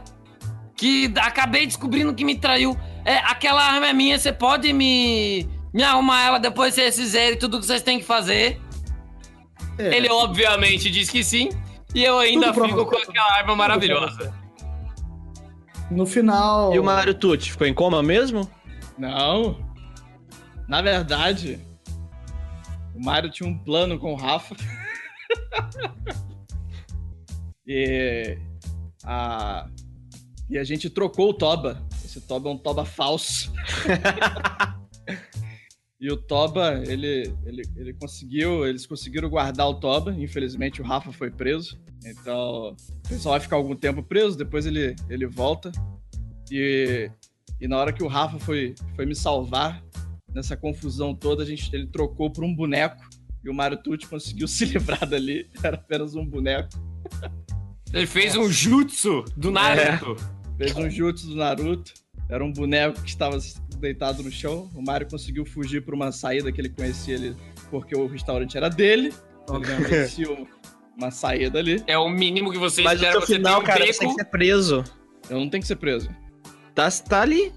que 0.76 1.14
acabei 1.18 1.66
descobrindo 1.66 2.14
que 2.14 2.26
me 2.26 2.36
traiu. 2.36 2.76
É, 3.06 3.18
aquela 3.18 3.64
arma 3.64 3.88
é 3.88 3.94
minha, 3.94 4.18
você 4.18 4.34
pode 4.34 4.74
me. 4.74 5.48
me 5.74 5.84
arrumar 5.84 6.24
ela 6.24 6.40
depois 6.40 6.74
que 6.74 6.82
vocês 6.82 6.95
fizerem 6.95 7.38
tudo 7.38 7.60
que 7.60 7.66
vocês 7.66 7.82
têm 7.82 7.99
que 7.99 8.06
fazer. 8.06 8.60
É. 9.78 9.95
Ele 9.95 10.10
obviamente 10.10 10.90
diz 10.90 11.10
que 11.10 11.24
sim. 11.24 11.49
E 11.94 12.03
eu 12.03 12.18
ainda 12.20 12.53
Tudo 12.53 12.66
fico 12.66 12.86
com 12.86 12.98
aquela 12.98 13.38
arma 13.38 13.56
maravilhosa. 13.56 14.34
No 15.90 16.06
final. 16.06 16.74
E 16.74 16.80
o 16.80 16.84
Mario 16.84 17.14
Tucci 17.14 17.52
ficou 17.52 17.68
em 17.68 17.74
coma 17.74 18.02
mesmo? 18.02 18.49
Não. 18.98 19.60
Na 20.68 20.82
verdade, 20.82 21.60
o 23.02 23.03
Mario 23.03 23.32
tinha 23.32 23.49
um 23.49 23.57
plano 23.57 23.98
com 23.98 24.14
o 24.14 24.15
Rafa. 24.15 24.56
e 27.65 28.38
a 29.03 29.68
e 30.48 30.57
a 30.57 30.64
gente 30.64 30.90
trocou 30.90 31.30
o 31.30 31.34
Toba. 31.34 31.82
Esse 32.03 32.19
Toba 32.19 32.49
é 32.49 32.52
um 32.52 32.57
Toba 32.57 32.84
falso. 32.84 33.52
e 35.98 36.11
o 36.11 36.18
Toba, 36.18 36.84
ele, 36.86 37.34
ele, 37.45 37.64
ele 37.78 37.94
conseguiu, 37.94 38.68
eles 38.68 38.86
conseguiram 38.86 39.30
guardar 39.30 39.69
o 39.69 39.76
Toba. 39.76 40.11
Infelizmente 40.11 40.82
o 40.82 40.86
Rafa 40.86 41.14
foi 41.14 41.32
preso. 41.32 41.80
Então, 42.06 42.76
o 43.06 43.07
pessoal 43.07 43.34
vai 43.34 43.40
ficar 43.40 43.56
algum 43.56 43.76
tempo 43.76 44.03
preso, 44.03 44.38
depois 44.38 44.65
ele, 44.65 44.94
ele 45.10 45.26
volta. 45.26 45.72
E 46.52 47.10
e 47.61 47.68
na 47.68 47.78
hora 47.78 47.94
que 47.94 48.03
o 48.03 48.07
Rafa 48.07 48.40
foi, 48.40 48.73
foi 48.95 49.06
me 49.06 49.15
salvar, 49.15 49.84
nessa 50.34 50.56
confusão 50.56 51.14
toda, 51.14 51.44
a 51.44 51.45
gente, 51.45 51.74
ele 51.74 51.88
trocou 51.88 52.32
por 52.32 52.44
um 52.44 52.53
boneco. 52.53 53.03
E 53.44 53.49
o 53.49 53.53
Mario 53.53 53.78
Tucci 53.82 54.08
conseguiu 54.08 54.48
se 54.49 54.66
livrar 54.66 55.08
dali. 55.08 55.49
Era 55.64 55.76
apenas 55.76 56.16
um 56.16 56.26
boneco. 56.26 56.70
Ele 57.94 58.08
fez 58.08 58.36
um 58.36 58.49
jutsu 58.49 59.26
do 59.36 59.52
Naruto. 59.52 60.16
Fez 60.58 60.76
um 60.76 60.90
jutsu 60.90 61.28
do 61.28 61.36
Naruto. 61.36 61.94
Era 62.30 62.44
um 62.44 62.52
boneco 62.53 63.02
que 63.02 63.10
estava 63.10 63.38
deitado 63.78 64.24
no 64.24 64.32
chão. 64.32 64.70
O 64.74 64.82
Mario 64.82 65.08
conseguiu 65.10 65.45
fugir 65.45 65.84
por 65.84 65.94
uma 65.94 66.12
saída 66.12 66.52
que 66.52 66.62
ele 66.62 66.70
conhecia 66.70 67.18
ali, 67.18 67.36
porque 67.70 67.95
o 67.95 68.08
restaurante 68.08 68.56
era 68.56 68.70
dele. 68.70 69.14
Ele 69.49 69.86
conhecia 69.90 70.28
uma 70.98 71.12
saída 71.12 71.60
ali. 71.60 71.84
É 71.88 71.98
o 71.98 72.08
mínimo 72.08 72.52
que 72.52 72.58
você 72.58 72.82
Mas 72.82 73.02
no 73.02 73.08
espera. 73.08 73.12
seu 73.14 73.28
Você 73.28 73.36
final, 73.36 73.60
um 73.60 73.64
cara, 73.64 73.86
você 73.86 73.99
tem 73.99 74.10
que 74.10 74.16
ser 74.16 74.26
preso. 74.26 74.84
Eu 75.30 75.40
não 75.40 75.49
tenho 75.49 75.62
que 75.62 75.68
ser 75.68 75.76
preso. 75.76 76.10
Tá, 76.74 76.90
tá 76.90 77.22
ali. 77.22 77.52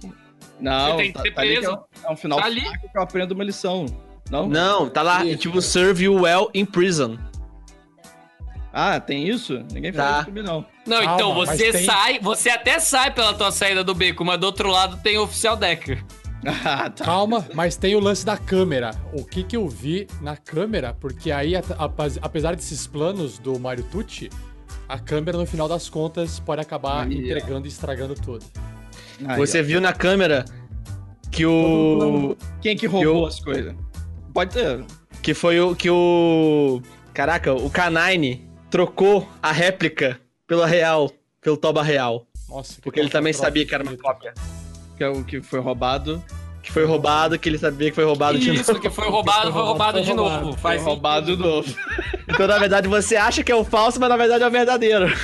Não, 0.60 0.90
Você 0.92 0.96
tem 0.96 1.06
que 1.08 1.12
tá, 1.18 1.22
ser 1.22 1.30
tá 1.34 1.44
é 1.44 1.56
preso. 1.56 1.72
um- 1.72 2.06
é 2.08 2.12
um 2.12 2.16
final 2.16 2.38
Tá 2.38 2.46
ali. 2.46 2.60
que 2.62 2.96
eu 2.98 3.02
aprendo 3.02 3.32
uma 3.32 3.44
lição. 3.44 3.86
Não? 4.30 4.48
Não, 4.48 4.88
tá 4.88 5.02
lá. 5.02 5.24
Isso. 5.24 5.38
Tipo, 5.38 5.60
serve 5.60 6.04
you 6.04 6.14
well 6.22 6.50
in 6.54 6.64
prison. 6.64 7.18
Ah, 8.72 8.98
tem 8.98 9.28
isso? 9.28 9.64
Ninguém 9.72 9.92
falou 9.92 10.10
Tá. 10.10 10.16
isso 10.18 10.26
comigo, 10.26 10.46
não. 10.46 10.66
Não, 10.86 10.98
Calma, 11.02 11.14
então 11.14 11.34
você 11.34 11.70
tem- 11.72 11.84
sai, 11.84 12.18
você 12.18 12.50
até 12.50 12.78
sai 12.80 13.12
pela 13.12 13.32
tua 13.32 13.52
saída 13.52 13.84
do 13.84 13.94
beco, 13.94 14.24
mas 14.24 14.38
do 14.40 14.44
outro 14.46 14.68
lado 14.68 14.98
tem 15.02 15.16
o 15.18 15.22
oficial 15.22 15.56
Decker. 15.56 16.04
Ah, 16.46 16.90
tá. 16.90 17.06
Calma, 17.06 17.46
mas 17.54 17.74
tem 17.74 17.96
o 17.96 18.00
lance 18.00 18.22
da 18.26 18.36
câmera. 18.36 18.90
O 19.14 19.24
que 19.24 19.42
que 19.42 19.56
eu 19.56 19.66
vi 19.66 20.06
na 20.20 20.36
câmera? 20.36 20.92
Porque 20.92 21.32
aí, 21.32 21.54
apesar 22.20 22.54
desses 22.54 22.86
planos 22.86 23.38
do 23.38 23.58
Mario 23.58 23.82
Tucci, 23.84 24.28
a 24.86 24.98
câmera, 24.98 25.38
no 25.38 25.46
final 25.46 25.66
das 25.66 25.88
contas, 25.88 26.38
pode 26.38 26.60
acabar 26.60 27.06
ó. 27.06 27.10
entregando 27.10 27.66
e 27.66 27.70
estragando 27.70 28.14
tudo. 28.14 28.44
Aí, 29.26 29.36
Você 29.38 29.60
ó. 29.60 29.62
viu 29.62 29.80
na 29.80 29.92
câmera 29.92 30.44
que 31.30 31.44
o. 31.46 32.36
Quem 32.60 32.76
que 32.76 32.86
roubou 32.86 33.20
Eu- 33.22 33.26
as 33.26 33.40
coisas? 33.40 33.74
Pode 34.32 34.52
ter. 34.54 34.84
Que 35.22 35.34
foi 35.34 35.60
o. 35.60 35.74
Que 35.74 35.88
o. 35.90 36.80
Caraca, 37.12 37.52
o 37.52 37.70
Canine 37.70 38.48
trocou 38.70 39.28
a 39.42 39.52
réplica 39.52 40.18
pela 40.46 40.66
real. 40.66 41.10
Pelo 41.40 41.56
Toba 41.56 41.82
real. 41.82 42.26
Nossa, 42.48 42.74
que 42.76 42.80
Porque 42.82 43.00
ele 43.00 43.10
também 43.10 43.32
sabia 43.32 43.66
que 43.66 43.74
era 43.74 43.82
uma 43.84 43.96
cópia. 43.96 44.32
Que 44.96 45.04
é 45.04 45.08
o 45.08 45.22
que 45.24 45.42
foi 45.42 45.60
roubado. 45.60 46.22
Que 46.62 46.72
foi 46.72 46.86
roubado, 46.86 47.38
que 47.38 47.46
ele 47.48 47.58
sabia 47.58 47.90
que 47.90 47.94
foi 47.94 48.04
roubado 48.04 48.38
de 48.38 48.54
Isso 48.54 48.70
novo. 48.72 48.80
que 48.82 48.88
foi 48.88 49.06
roubado, 49.10 49.52
foi 49.52 49.62
roubado 49.62 50.00
de 50.02 50.14
novo. 50.14 50.52
Foi 50.52 50.56
Faz 50.56 50.82
roubado 50.82 51.36
de 51.36 51.42
novo. 51.42 51.68
Então, 52.26 52.46
na 52.46 52.58
verdade, 52.58 52.88
você 52.88 53.16
acha 53.16 53.44
que 53.44 53.52
é 53.52 53.54
o 53.54 53.62
falso, 53.62 54.00
mas 54.00 54.08
na 54.08 54.16
verdade 54.16 54.42
é 54.42 54.46
o 54.46 54.50
verdadeiro. 54.50 55.14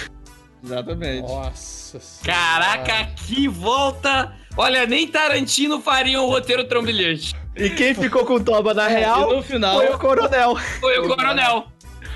Exatamente. 0.63 1.23
Nossa 1.23 2.01
senhora. 2.01 2.41
Caraca, 2.41 3.11
que 3.17 3.49
volta! 3.49 4.33
Olha, 4.57 4.87
nem 4.87 5.07
Tarantino 5.07 5.81
faria 5.81 6.21
um 6.21 6.27
roteiro 6.27 6.65
trombilhante. 6.65 7.35
E 7.57 7.71
quem 7.71 7.95
ficou 7.95 8.25
com 8.25 8.35
o 8.35 8.45
Toba 8.45 8.75
na 8.75 8.87
real 8.89 9.33
e 9.33 9.37
no 9.37 9.43
final, 9.43 9.77
foi 9.77 9.89
o 9.89 9.99
coronel. 9.99 10.57
Foi 10.57 10.99
o 10.99 11.09
coronel. 11.09 11.67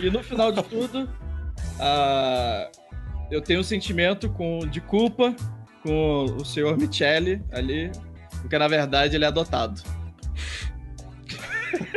e 0.00 0.10
no 0.10 0.22
final 0.22 0.52
de 0.52 0.62
tudo, 0.62 1.08
ah, 1.80 2.68
eu 3.30 3.40
tenho 3.40 3.60
um 3.60 3.64
sentimento 3.64 4.28
com, 4.30 4.60
de 4.60 4.80
culpa 4.80 5.34
com 5.82 6.24
o 6.38 6.44
senhor 6.44 6.76
Michele 6.76 7.42
ali, 7.52 7.90
porque 8.40 8.58
na 8.58 8.68
verdade 8.68 9.16
ele 9.16 9.24
é 9.24 9.28
adotado. 9.28 9.82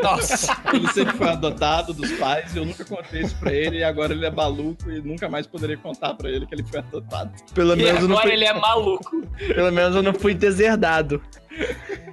Nossa. 0.01 0.57
Ele 0.73 0.87
sempre 0.89 1.15
foi 1.17 1.27
adotado 1.29 1.93
dos 1.93 2.11
pais 2.13 2.53
e 2.55 2.57
eu 2.57 2.65
nunca 2.65 2.83
contei 2.85 3.21
isso 3.21 3.35
pra 3.37 3.51
ele. 3.53 3.77
E 3.79 3.83
agora 3.83 4.13
ele 4.13 4.25
é 4.25 4.31
maluco 4.31 4.89
e 4.89 5.01
nunca 5.01 5.27
mais 5.29 5.45
poderia 5.47 5.77
contar 5.77 6.13
pra 6.15 6.29
ele 6.29 6.45
que 6.45 6.55
ele 6.55 6.63
foi 6.63 6.79
adotado. 6.79 7.31
Pelo 7.53 7.73
E 7.73 7.77
menos, 7.77 8.01
eu 8.01 8.07
não 8.07 8.15
agora 8.17 8.27
fui, 8.29 8.33
ele 8.37 8.45
é 8.45 8.53
maluco. 8.53 9.21
pelo 9.37 9.71
menos 9.71 9.95
eu 9.95 10.03
não 10.03 10.13
fui 10.13 10.33
deserdado. 10.33 11.21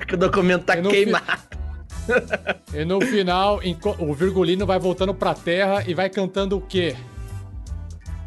Que 0.06 0.14
o 0.14 0.18
documento 0.18 0.64
tá 0.64 0.76
queimado. 0.76 1.42
E 2.74 2.84
no 2.84 3.00
final, 3.00 3.60
o 3.98 4.14
Virgulino 4.14 4.66
vai 4.66 4.78
voltando 4.78 5.14
pra 5.14 5.34
terra 5.34 5.82
e 5.86 5.94
vai 5.94 6.10
cantando 6.10 6.56
o 6.56 6.60
quê? 6.60 6.94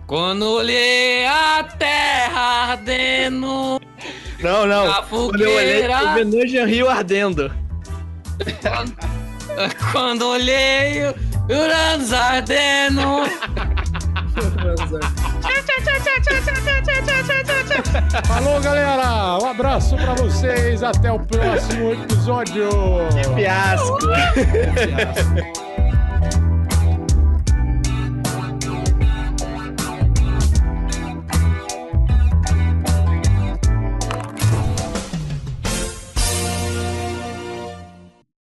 Quando 0.08 0.44
olhei 0.46 1.26
a 1.28 1.64
terra 1.64 2.72
ardendo, 2.72 3.80
Não, 4.40 4.66
não. 4.66 5.04
Quando 5.04 5.42
eu 5.42 5.52
olhei, 5.56 5.84
vi 6.16 6.24
Nojan 6.26 6.66
Rio 6.66 6.90
ardendo. 6.90 7.52
Quando 9.92 10.28
olhei 10.28 11.04
Uranus 11.50 12.14
ardendo. 12.14 13.02
Falou, 18.26 18.62
galera! 18.62 19.38
Um 19.42 19.46
abraço 19.48 19.96
pra 19.96 20.14
vocês. 20.16 20.84
Até 20.84 21.12
o 21.12 21.20
próximo 21.20 21.94
episódio. 21.94 22.70
Fiasco. 23.36 23.98
Fiasco. 24.76 25.87